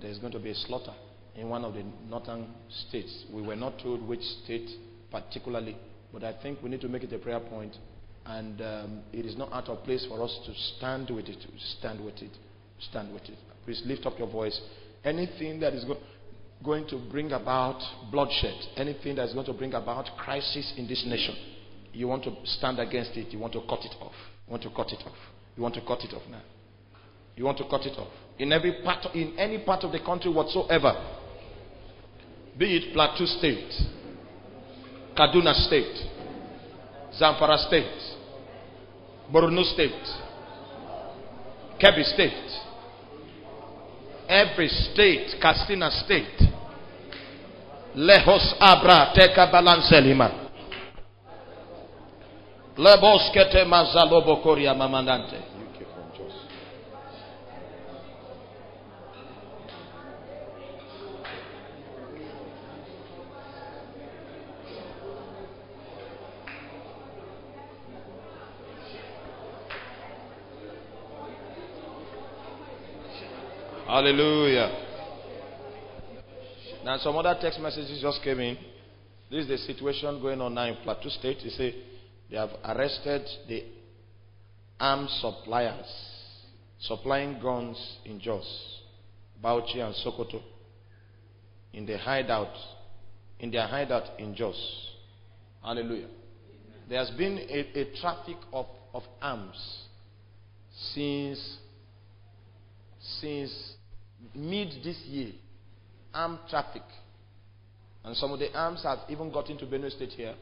there 0.00 0.10
is 0.10 0.18
going 0.18 0.32
to 0.32 0.40
be 0.40 0.50
a 0.50 0.54
slaughter 0.54 0.94
in 1.36 1.48
one 1.48 1.64
of 1.64 1.74
the 1.74 1.84
northern 2.08 2.46
states. 2.88 3.24
We 3.32 3.42
were 3.42 3.56
not 3.56 3.78
told 3.78 4.06
which 4.06 4.22
state 4.44 4.68
particularly, 5.10 5.76
but 6.12 6.24
I 6.24 6.34
think 6.42 6.62
we 6.62 6.70
need 6.70 6.80
to 6.80 6.88
make 6.88 7.02
it 7.02 7.12
a 7.12 7.18
prayer 7.18 7.40
point, 7.40 7.76
and 8.26 8.60
um, 8.60 9.02
it 9.12 9.26
is 9.26 9.36
not 9.36 9.52
out 9.52 9.68
of 9.68 9.84
place 9.84 10.04
for 10.08 10.22
us 10.22 10.38
to 10.46 10.52
stand 10.76 11.10
with 11.10 11.26
it. 11.26 11.38
Stand 11.78 12.04
with 12.04 12.16
it. 12.16 12.32
Stand 12.80 13.12
with 13.12 13.24
it. 13.24 13.38
Please 13.64 13.82
lift 13.84 14.06
up 14.06 14.18
your 14.18 14.30
voice 14.30 14.58
anything 15.04 15.60
that 15.60 15.72
is 15.72 15.84
go- 15.84 15.98
going 16.64 16.86
to 16.88 16.98
bring 17.10 17.32
about 17.32 17.80
bloodshed, 18.10 18.54
anything 18.76 19.16
that 19.16 19.28
is 19.28 19.34
going 19.34 19.46
to 19.46 19.52
bring 19.52 19.74
about 19.74 20.06
crisis 20.18 20.72
in 20.76 20.86
this 20.86 21.04
nation, 21.06 21.34
you 21.92 22.06
want 22.06 22.24
to 22.24 22.34
stand 22.44 22.78
against 22.78 23.12
it. 23.16 23.32
You 23.32 23.38
want 23.38 23.52
to 23.54 23.60
cut 23.68 23.80
it 23.84 23.94
off. 24.00 24.12
You 24.46 24.50
want 24.52 24.62
to 24.62 24.70
cut 24.70 24.88
it 24.92 25.02
off. 25.06 25.16
You 25.56 25.62
want 25.62 25.74
to 25.74 25.80
cut 25.80 26.00
it 26.04 26.14
off 26.14 26.22
now. 26.30 26.42
You 27.36 27.44
want 27.44 27.58
to 27.58 27.64
cut 27.64 27.82
it 27.82 27.98
off. 27.98 28.08
In 28.38 28.52
every 28.52 28.82
part, 28.82 29.06
in 29.14 29.38
any 29.38 29.58
part 29.64 29.84
of 29.84 29.92
the 29.92 30.00
country 30.00 30.32
whatsoever, 30.32 30.92
be 32.58 32.76
it 32.76 32.92
Plateau 32.92 33.24
State, 33.24 33.72
Kaduna 35.16 35.54
State, 35.66 35.96
Zamfara 37.20 37.56
State, 37.66 38.16
Borno 39.32 39.64
State, 39.64 40.06
Kebbi 41.80 42.04
State, 42.14 42.50
every 44.30 44.68
state, 44.68 45.40
Katsina 45.40 45.90
state. 45.90 46.38
Lejos 47.94 48.54
abra 48.60 49.10
teka 49.12 49.46
balancelima. 49.50 50.30
Lebos 52.78 53.30
kete 53.34 53.64
mazalobo 53.64 54.36
koria 54.36 54.74
mamandante. 54.74 55.49
Hallelujah. 73.90 74.70
Now, 76.84 76.96
some 76.98 77.16
other 77.16 77.36
text 77.40 77.58
messages 77.58 78.00
just 78.00 78.22
came 78.22 78.38
in. 78.38 78.56
This 79.28 79.42
is 79.42 79.48
the 79.48 79.58
situation 79.58 80.22
going 80.22 80.40
on 80.40 80.54
now 80.54 80.66
in 80.66 80.76
Plateau 80.84 81.08
State. 81.08 81.38
They 81.42 81.50
say 81.50 81.74
they 82.30 82.36
have 82.36 82.50
arrested 82.64 83.22
the 83.48 83.64
arms 84.78 85.10
suppliers 85.20 85.86
supplying 86.78 87.40
guns 87.40 87.76
in 88.04 88.20
Jos, 88.20 88.80
Bauchi, 89.42 89.78
and 89.84 89.92
Sokoto. 90.06 90.40
in 91.72 91.84
the 91.84 91.98
hideout, 91.98 92.54
in 93.40 93.50
their 93.50 93.66
hideout 93.66 94.20
in 94.20 94.36
Jos. 94.36 94.88
Hallelujah. 95.64 96.06
There 96.88 96.98
has 96.98 97.10
been 97.10 97.38
a, 97.38 97.80
a 97.80 98.00
traffic 98.00 98.36
of, 98.52 98.66
of 98.94 99.02
arms 99.20 99.56
since 100.94 101.58
since 103.20 103.50
mid 104.34 104.68
this 104.82 104.98
year. 105.06 105.32
Armed 106.12 106.38
traffic. 106.48 106.82
And 108.04 108.16
some 108.16 108.32
of 108.32 108.38
the 108.38 108.52
arms 108.56 108.82
have 108.82 108.98
even 109.08 109.30
got 109.30 109.50
into 109.50 109.66
Benue 109.66 109.90
State 109.90 110.10
here. 110.10 110.34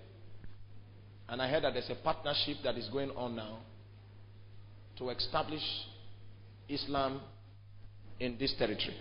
And 1.28 1.42
I 1.42 1.48
heard 1.48 1.64
that 1.64 1.74
there's 1.74 1.90
a 1.90 1.94
partnership 2.02 2.58
that 2.64 2.76
is 2.76 2.88
going 2.88 3.10
on 3.10 3.36
now 3.36 3.58
to 4.96 5.10
establish 5.10 5.62
Islam 6.68 7.20
in 8.18 8.36
this 8.38 8.54
territory. 8.58 8.96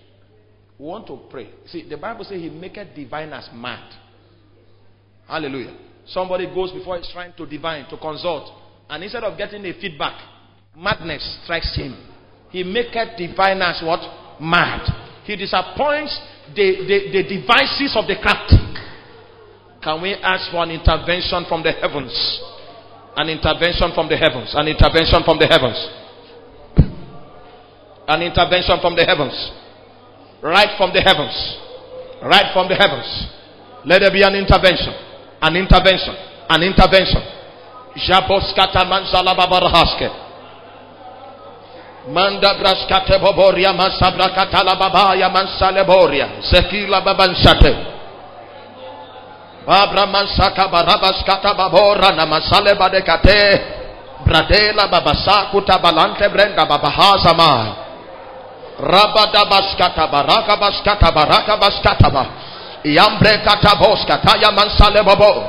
We 0.78 0.86
want 0.86 1.08
to 1.08 1.20
pray. 1.30 1.50
See, 1.68 1.88
the 1.88 1.98
Bible 1.98 2.24
says 2.24 2.40
he 2.40 2.50
maketh 2.50 2.96
diviners 2.96 3.50
mad. 3.54 3.94
Hallelujah. 5.28 5.76
Somebody 6.06 6.46
goes 6.54 6.72
before 6.72 6.98
his 6.98 7.10
shrine 7.12 7.34
to 7.38 7.46
divine, 7.46 7.90
to 7.90 7.98
consult, 7.98 8.52
and 8.90 9.04
instead 9.04 9.24
of 9.24 9.38
getting 9.38 9.66
a 9.66 9.74
feedback, 9.74 10.22
madness 10.76 11.40
strikes 11.44 11.76
him. 11.76 11.98
He 12.50 12.64
maketh 12.64 13.18
diviners 13.18 13.82
what? 13.84 14.00
Mad. 14.40 14.88
He 15.26 15.36
disappoints 15.36 16.20
the, 16.56 16.88
the, 16.88 16.98
the 17.12 17.24
devices 17.28 17.96
of 17.96 18.08
the 18.08 18.16
craft. 18.22 18.54
Can 19.84 20.02
we 20.02 20.14
ask 20.16 20.52
for 20.52 20.64
an 20.64 20.72
intervention 20.72 21.46
from 21.48 21.64
the 21.64 21.72
heavens? 21.72 22.14
An 23.16 23.30
intervention 23.30 23.92
from 23.94 24.10
the 24.10 24.18
heavens. 24.18 24.54
An 24.56 24.68
intervention 24.68 25.24
from 25.24 25.40
the 25.40 25.48
heavens. 25.48 25.78
An 28.08 28.22
intervention 28.22 28.78
from 28.80 28.96
the 28.96 29.04
heavens. 29.04 29.36
Right 30.42 30.78
from 30.78 30.94
the 30.94 31.02
heavens. 31.02 31.36
Right 32.22 32.54
from 32.54 32.70
the 32.70 32.76
heavens. 32.76 33.08
Let 33.86 34.00
there 34.00 34.12
be 34.12 34.24
an 34.24 34.36
intervention. 34.36 34.94
An 35.42 35.56
intervention. 35.56 36.16
An 36.50 36.64
intervention. 36.64 37.22
Manda 42.08 42.56
braskate 42.56 43.20
boboria 43.20 43.74
masabra 43.74 44.30
katala 44.32 44.76
babaya 44.76 45.30
mansaleboria. 45.30 46.40
Zekila 46.42 47.02
babansate. 47.02 47.76
Babra 49.68 50.08
mansaka 50.08 50.72
barabas 50.72 51.20
kata 51.28 51.54
babora 51.54 52.16
na 52.16 52.26
masale 52.26 52.76
badekate. 52.80 53.76
Bradela 54.24 54.88
babasaku 54.88 55.62
tabalante 55.62 56.30
brenda 56.30 56.66
babahaza 56.66 57.34
mai. 57.36 57.76
Rabada 58.80 59.44
baskata 59.46 60.08
baraka 60.08 60.56
baskata 60.56 61.12
baraka 61.12 61.58
baskata 61.58 62.10
ba. 62.10 62.26
Yambre 62.84 63.44
kata 63.44 63.76
boskata 63.76 64.40
ya 64.40 64.52
mansale 64.52 65.04
babo. 65.04 65.44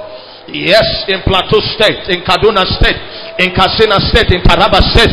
Yes, 0.49 1.05
in 1.09 1.21
Plateau 1.23 1.61
State, 1.61 2.09
in 2.09 2.25
Kaduna 2.25 2.65
State, 2.65 2.97
in 3.39 3.55
Katsina 3.55 4.01
State, 4.01 4.33
in 4.33 4.41
Taraba 4.41 4.81
State, 4.81 5.13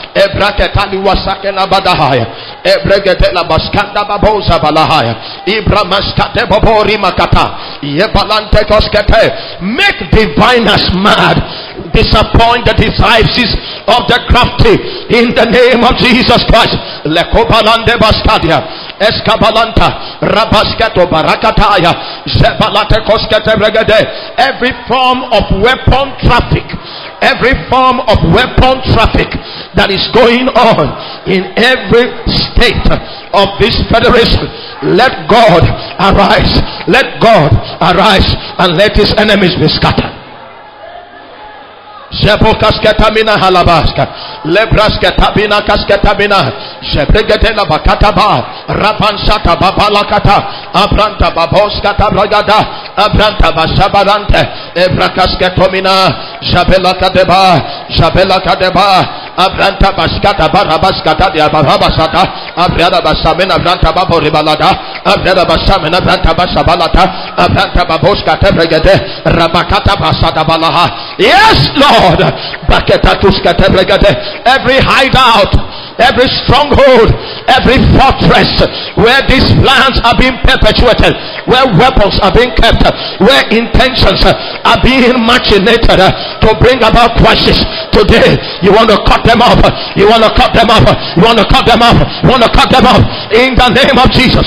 Badahaya. 1.67 2.25
Baskanda 3.47 4.05
babosa 4.05 4.59
balahaya. 4.59 5.15
Makata. 6.99 7.57
Yebalante 7.81 8.65
koskete. 8.65 9.61
Make 9.61 10.11
diviners 10.11 10.93
mad. 10.95 11.37
Disappoint 11.93 12.65
the 12.65 12.73
devices 12.73 13.55
of 13.87 14.07
the 14.07 14.19
crafty 14.27 14.75
in 15.17 15.33
the 15.35 15.45
name 15.45 15.83
of 15.83 15.97
Jesus 15.97 16.43
Christ. 16.45 16.77
Lekobalande 17.05 17.97
baskadia. 17.97 18.61
Eskabalanta. 18.99 20.19
Rabasketo 20.21 21.07
barakataya. 21.07 22.23
Zebalate 22.27 23.01
koskete 23.05 23.57
bregede. 23.57 24.07
Every 24.37 24.71
form 24.87 25.23
of 25.31 25.43
weapon 25.61 26.13
traffic 26.21 26.65
every 27.21 27.53
form 27.69 28.01
of 28.09 28.17
weapon 28.33 28.81
traffic 28.93 29.29
that 29.77 29.89
is 29.89 30.03
going 30.13 30.49
on 30.53 30.85
in 31.29 31.47
every 31.57 32.11
state 32.27 32.85
of 33.33 33.47
this 33.61 33.77
federation. 33.89 34.45
Let 34.83 35.29
God 35.29 35.63
arise. 36.01 36.53
Let 36.89 37.21
God 37.21 37.53
arise 37.79 38.27
and 38.57 38.77
let 38.77 38.97
his 38.97 39.13
enemies 39.17 39.55
be 39.55 39.69
scattered. 39.69 40.20
Jebokaskatamina 42.11 43.31
halabaska. 43.37 44.07
Lebraskatabina 44.45 45.61
kaskatabina. 45.61 46.51
Jebregetela 46.81 47.65
bakataba. 47.65 48.43
Rapansata 48.67 49.55
babalakata. 49.55 50.43
Abranta 50.73 51.31
baboskata 51.31 52.09
bragada. 52.11 52.65
Abranta 52.95 53.51
bashabarante. 53.51 54.47
Ebrakaskatomina. 54.75 56.13
Jabela 56.41 56.93
kadeba. 56.93 57.61
Jabela 57.89 58.39
kadeba. 58.39 59.07
Abranta 59.37 59.91
baskata 59.91 60.49
barabaskata 60.49 61.31
dia 61.31 61.49
barabasata. 61.49 62.53
Abrada 62.55 63.01
basamena 63.01 63.55
abranta 63.55 63.91
babo 63.93 64.19
ribalada. 64.19 65.01
Abrada 65.05 65.45
basamena 65.45 65.97
abranta 65.97 66.33
basabalata. 66.33 67.35
Abranta 67.37 67.85
baboskata 67.85 68.51
bregede. 68.51 69.23
Rabakata 69.25 69.95
basada 69.97 70.43
balaha. 70.43 71.15
Yes, 71.17 71.69
Lord. 71.75 72.21
Paketatuskata 72.67 73.69
bregede 73.69 74.11
every 74.45 74.79
hideout, 74.81 75.51
every 76.01 76.27
stronghold, 76.43 77.13
every 77.47 77.77
fortress 77.95 78.49
where 78.97 79.21
these 79.29 79.45
plans 79.61 80.01
are 80.01 80.17
being 80.17 80.35
perpetuated, 80.41 81.13
where 81.45 81.65
weapons 81.77 82.17
are 82.25 82.33
being 82.33 82.51
kept, 82.57 82.81
where 83.21 83.41
intentions 83.53 84.25
are 84.25 84.79
being 84.81 85.13
machinated 85.23 86.01
to 86.41 86.49
bring 86.59 86.81
about 86.81 87.15
crisis. 87.21 87.61
Today, 87.93 88.35
you 88.65 88.73
want 88.73 88.89
to 88.89 88.97
cut 89.05 89.21
them 89.23 89.41
off. 89.41 89.61
You 89.95 90.09
want 90.09 90.25
to 90.25 90.31
cut 90.33 90.51
them 90.57 90.69
off. 90.73 90.83
You 91.15 91.23
want 91.23 91.39
to 91.39 91.47
cut 91.47 91.65
them 91.69 91.81
off. 91.81 91.97
You 92.23 92.29
want 92.29 92.43
to 92.43 92.51
cut 92.51 92.69
them 92.73 92.85
off 92.85 93.01
in 93.31 93.53
the 93.55 93.69
name 93.69 93.97
of 94.01 94.09
Jesus. 94.11 94.45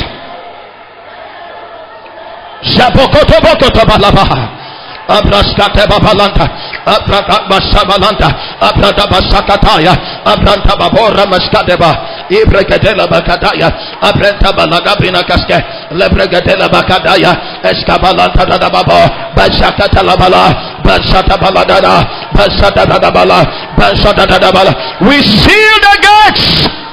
Abraskate 5.09 5.85
babalanta, 5.87 6.49
abrata 6.87 7.45
basabalanta, 7.49 8.29
abrata 8.61 9.07
basakataya, 9.07 9.93
abranta 10.25 10.77
babora 10.77 11.27
maskadeba, 11.27 11.93
ibrekadela 12.31 13.07
bakadaya, 13.07 13.69
abrenta 14.01 14.53
balaga 14.57 14.97
binakaske, 14.97 15.61
lebregadela 15.93 16.69
bakadaya, 16.69 17.61
eskabalanta 17.69 18.47
da 18.47 18.71
babo, 18.71 18.97
basakata 19.37 20.03
labala, 20.03 20.81
basata 20.83 21.37
baladada, 21.37 22.05
basata 22.33 22.87
da 22.87 23.11
bala, 23.11 23.45
basata 23.77 24.27
da 24.27 24.51
bala. 24.53 24.73
We 25.03 25.21
seal 25.21 25.81
the 25.85 25.95
gates. 26.01 26.84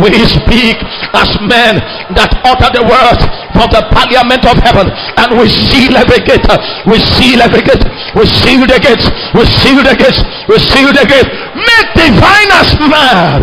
We 0.00 0.10
speak 0.26 0.76
as 1.14 1.30
men 1.46 1.78
that 2.18 2.34
utter 2.42 2.70
the 2.74 2.82
words 2.82 3.22
from 3.54 3.70
the 3.70 3.82
parliament 3.94 4.42
of 4.42 4.58
heaven. 4.58 4.90
And 4.90 5.38
we 5.38 5.46
seal 5.46 5.94
every 5.94 6.18
gate. 6.26 6.42
We 6.86 6.98
seal 6.98 7.38
every 7.42 7.62
gate. 7.62 7.84
We 8.18 8.26
seal 8.26 8.66
the 8.66 8.78
gates. 8.82 9.06
We 9.38 9.46
seal 9.46 9.82
the 9.86 9.94
gates. 9.94 10.18
We 10.50 10.58
seal 10.58 10.90
the 10.90 11.06
gate. 11.06 11.30
Make 11.54 11.94
diviners 11.94 12.74
mad. 12.90 13.42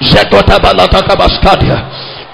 Jekota 0.00 0.58
balata 0.58 1.02
kabaskadia. 1.02 1.84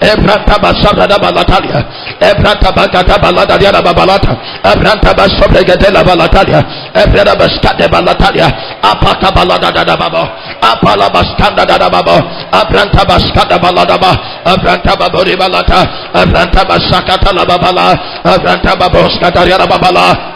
Ebranta 0.01 0.59
basabra 0.59 1.07
balatalia. 1.07 1.79
Ebranta 2.19 2.71
bakata 2.71 3.17
balatalia 3.17 3.71
da 3.71 3.81
babalata. 3.81 4.35
Ebranta 4.63 5.13
basobregatela 5.13 6.03
balatalia. 6.03 6.59
Ebranta 6.93 7.35
baskate 7.35 7.87
balatalia. 7.87 8.47
Apaka 8.83 9.31
balada 9.31 9.71
da 9.71 9.95
babo. 9.95 10.23
Apala 10.61 11.09
baskanda 11.09 11.65
da 11.65 11.89
babo. 11.89 12.17
Abranta 12.51 13.05
baskata 13.05 13.57
balada 13.57 13.97
ba. 13.97 14.11
Abranta 14.45 14.95
babori 14.97 15.35
balata. 15.37 16.11
Abranta 16.13 16.65
basakata 16.65 17.31
la 17.33 17.45
babala. 17.45 17.95
Abranta 18.23 18.75
baboskata 18.75 19.45
ya 19.47 19.57
babala. 19.65 20.35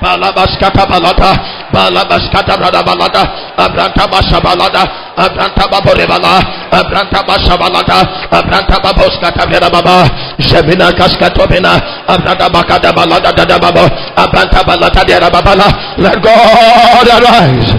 Balabaskata 0.00 0.86
balata, 0.86 1.32
balabaskata 1.72 2.56
brada 2.56 2.82
balata, 2.82 3.22
abranta 3.56 4.06
basha 4.06 4.40
balada, 4.40 4.82
abranta 5.16 5.66
babore 5.68 6.06
bala, 6.06 6.58
Abranta 6.70 7.24
Bashabalata, 7.24 8.28
Abranta 8.30 8.80
Baboskata 8.80 9.48
Vera 9.48 9.70
Baba, 9.70 10.04
Jemina 10.38 10.92
Kaskatobina, 10.92 11.80
Abranta 12.06 12.48
Bakada 12.48 12.92
Balada 12.92 13.32
Baba, 13.60 13.88
Abranta 14.16 14.62
Balata 14.64 15.04
Dera 15.06 15.30
Babala. 15.30 15.96
Let 15.98 16.22
God 16.22 17.06
arise 17.08 17.72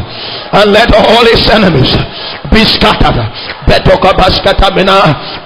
and 0.51 0.71
let 0.71 0.93
all 0.93 1.25
his 1.25 1.47
enemies 1.49 1.93
be 2.51 2.65
scattered. 2.65 3.17
Betoka 3.67 4.13
baskatamina, 4.17 4.97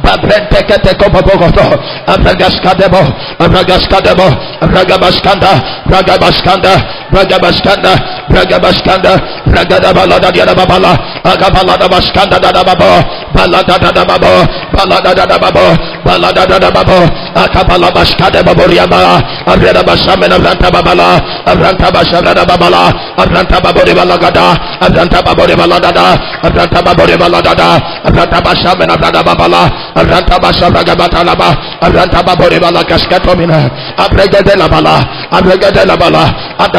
babrenteketeko 0.04 1.10
babogoto, 1.12 1.66
abragaskadebo, 2.08 3.02
abragaskadebo, 3.40 4.28
abragabaskanda, 4.64 5.52
bragabaskanda, 5.88 6.74
bragabaskanda, 7.12 7.94
bragabaskanda, 8.30 9.12
bragadabalada 9.46 10.32
diadababala, 10.32 10.94
agabalada 11.24 11.88
baskanda 11.90 12.40
dadababo, 12.40 13.04
balada 13.36 13.76
dadababo, 13.80 14.34
balada 14.72 15.12
dadababo, 15.14 15.66
balada 16.06 16.46
dadababo, 16.48 17.00
akabala 17.36 17.92
baskadebo 17.92 18.56
boriama, 18.56 19.20
abreda 19.46 19.84
basamena 19.84 20.40
branta 20.40 20.72
babala, 20.72 21.20
abranta 21.46 21.92
basamena 21.92 22.46
babala, 22.46 22.88
abranta 23.18 23.60
babori 23.60 23.94
balagada, 23.94 24.56
abranta 24.80 25.22
babori 25.22 25.56
balagada, 25.56 26.16
abranta 26.42 26.82
babori 26.94 27.18
balagada, 27.18 27.82
abranta 28.06 28.41
basamena 28.41 28.98
brada 28.98 29.24
babala, 29.24 29.65
abranta 29.95 30.38
basamena 30.40 30.95
batalaba, 30.95 31.49
abranta 31.82 32.22
babori 32.24 32.60
balagaskatomina, 32.60 33.70
abregede 33.98 34.56
la 34.56 34.68
bala, 34.70 35.02
abregede 35.32 35.86
la 35.86 35.98
bala, 35.98 36.24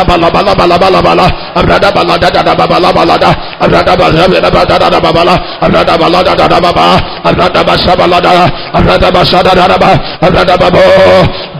bala 0.06 0.30
bala 0.30 0.78
bala 0.78 1.02
bala, 1.02 1.26
abrada 1.54 1.90
bala 1.90 2.18
da 2.18 2.30
da 2.30 2.54
babala 2.54 2.92
bala 2.92 3.18
da, 3.18 3.30
abrada 3.60 3.96
basamena 3.96 4.50
brada 4.50 4.78
da 4.78 5.00
babala, 5.00 5.34
abrada 5.60 5.98
bala 5.98 6.22
da 6.22 6.34
da 6.34 6.60
baba, 6.60 6.86
abrada 7.24 7.64
basabala 7.64 8.20
da, 8.20 8.46
abrada 8.72 9.10
basada 9.10 9.54
da 9.54 9.78
ba, 9.78 9.90
abrada 10.22 10.56
babo, 10.56 10.78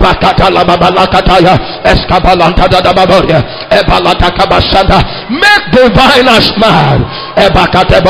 bakata 0.01 0.51
la 0.51 0.65
babala 0.65 1.07
kataya, 1.07 1.59
eskabalanta 1.85 2.69
da 2.69 2.93
baboria, 2.93 3.43
ebalata 3.71 4.31
kabasada, 4.31 4.99
make 5.31 5.65
diviners 5.73 6.53
mad, 6.59 7.01
ebakate 7.37 8.01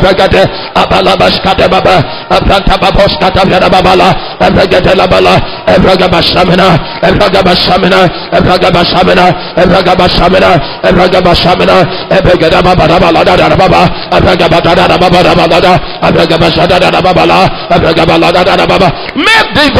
boko 0.00 0.14
sebegate, 0.14 0.42
abalabaskate 0.74 1.68
baba, 1.68 2.02
abranta 2.30 2.76
baboskata 2.78 3.44
vera 3.46 3.68
babala, 3.68 4.14
ebregete 4.40 4.94
la 4.96 5.06
bala, 5.06 5.36
ebraga 5.66 6.08
basamina, 6.08 6.68
ebraga 7.02 7.42
basamina, 7.42 7.96
ebraga 8.32 8.70
basamina, 8.70 9.26
ebraga 9.56 9.94
basamina, 9.96 10.50
ebraga 10.82 11.20
basamina, 11.20 11.76
ebregete 12.10 12.62
baba 12.62 12.86
da 12.86 12.98
bala 12.98 13.24
da 13.24 13.36
da 13.36 13.56
baba, 13.56 13.82
ebraga 14.12 14.48
bata 14.48 14.74
da 14.74 14.98
baba 14.98 15.22
da 15.22 15.34
bala 15.34 15.60
da, 15.60 15.74
ebraga 16.08 16.38
basada 16.38 16.78
da 16.78 17.00
babala, 17.00 17.68
ebraga 17.70 18.06
bala 18.06 18.32
da 18.32 18.44
da 18.44 18.66
baba, 18.66 18.90
make 19.14 19.74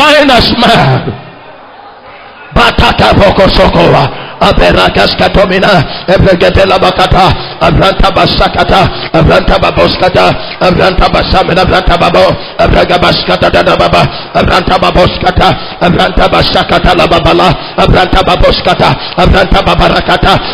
mad. 0.59 1.24
Batata 2.55 3.13
boko 3.15 3.49
sokowa. 3.49 4.09
Aberakas 4.41 5.15
katomina. 5.17 6.05
Ebregete 6.07 6.67
la 6.67 6.79
bakata. 6.79 7.33
Abranta 7.61 8.11
basakata. 8.11 9.11
Abranta 9.13 9.59
baboskata. 9.59 10.27
Abranta 10.61 11.09
basamina. 11.09 11.63
Abranta 11.63 11.97
babo. 11.99 12.25
Abraga 12.59 12.99
baskata 12.99 13.51
da 13.51 13.77
baba. 13.77 14.03
Abranta 14.35 14.79
baboskata. 14.79 15.49
Abranta 15.81 16.29
basakata 16.29 16.95
la 16.95 17.07
babala. 17.07 17.49
Abranta 17.77 18.23
baboskata. 18.23 18.95
Abranta 19.17 19.63
babarakata. 19.63 20.39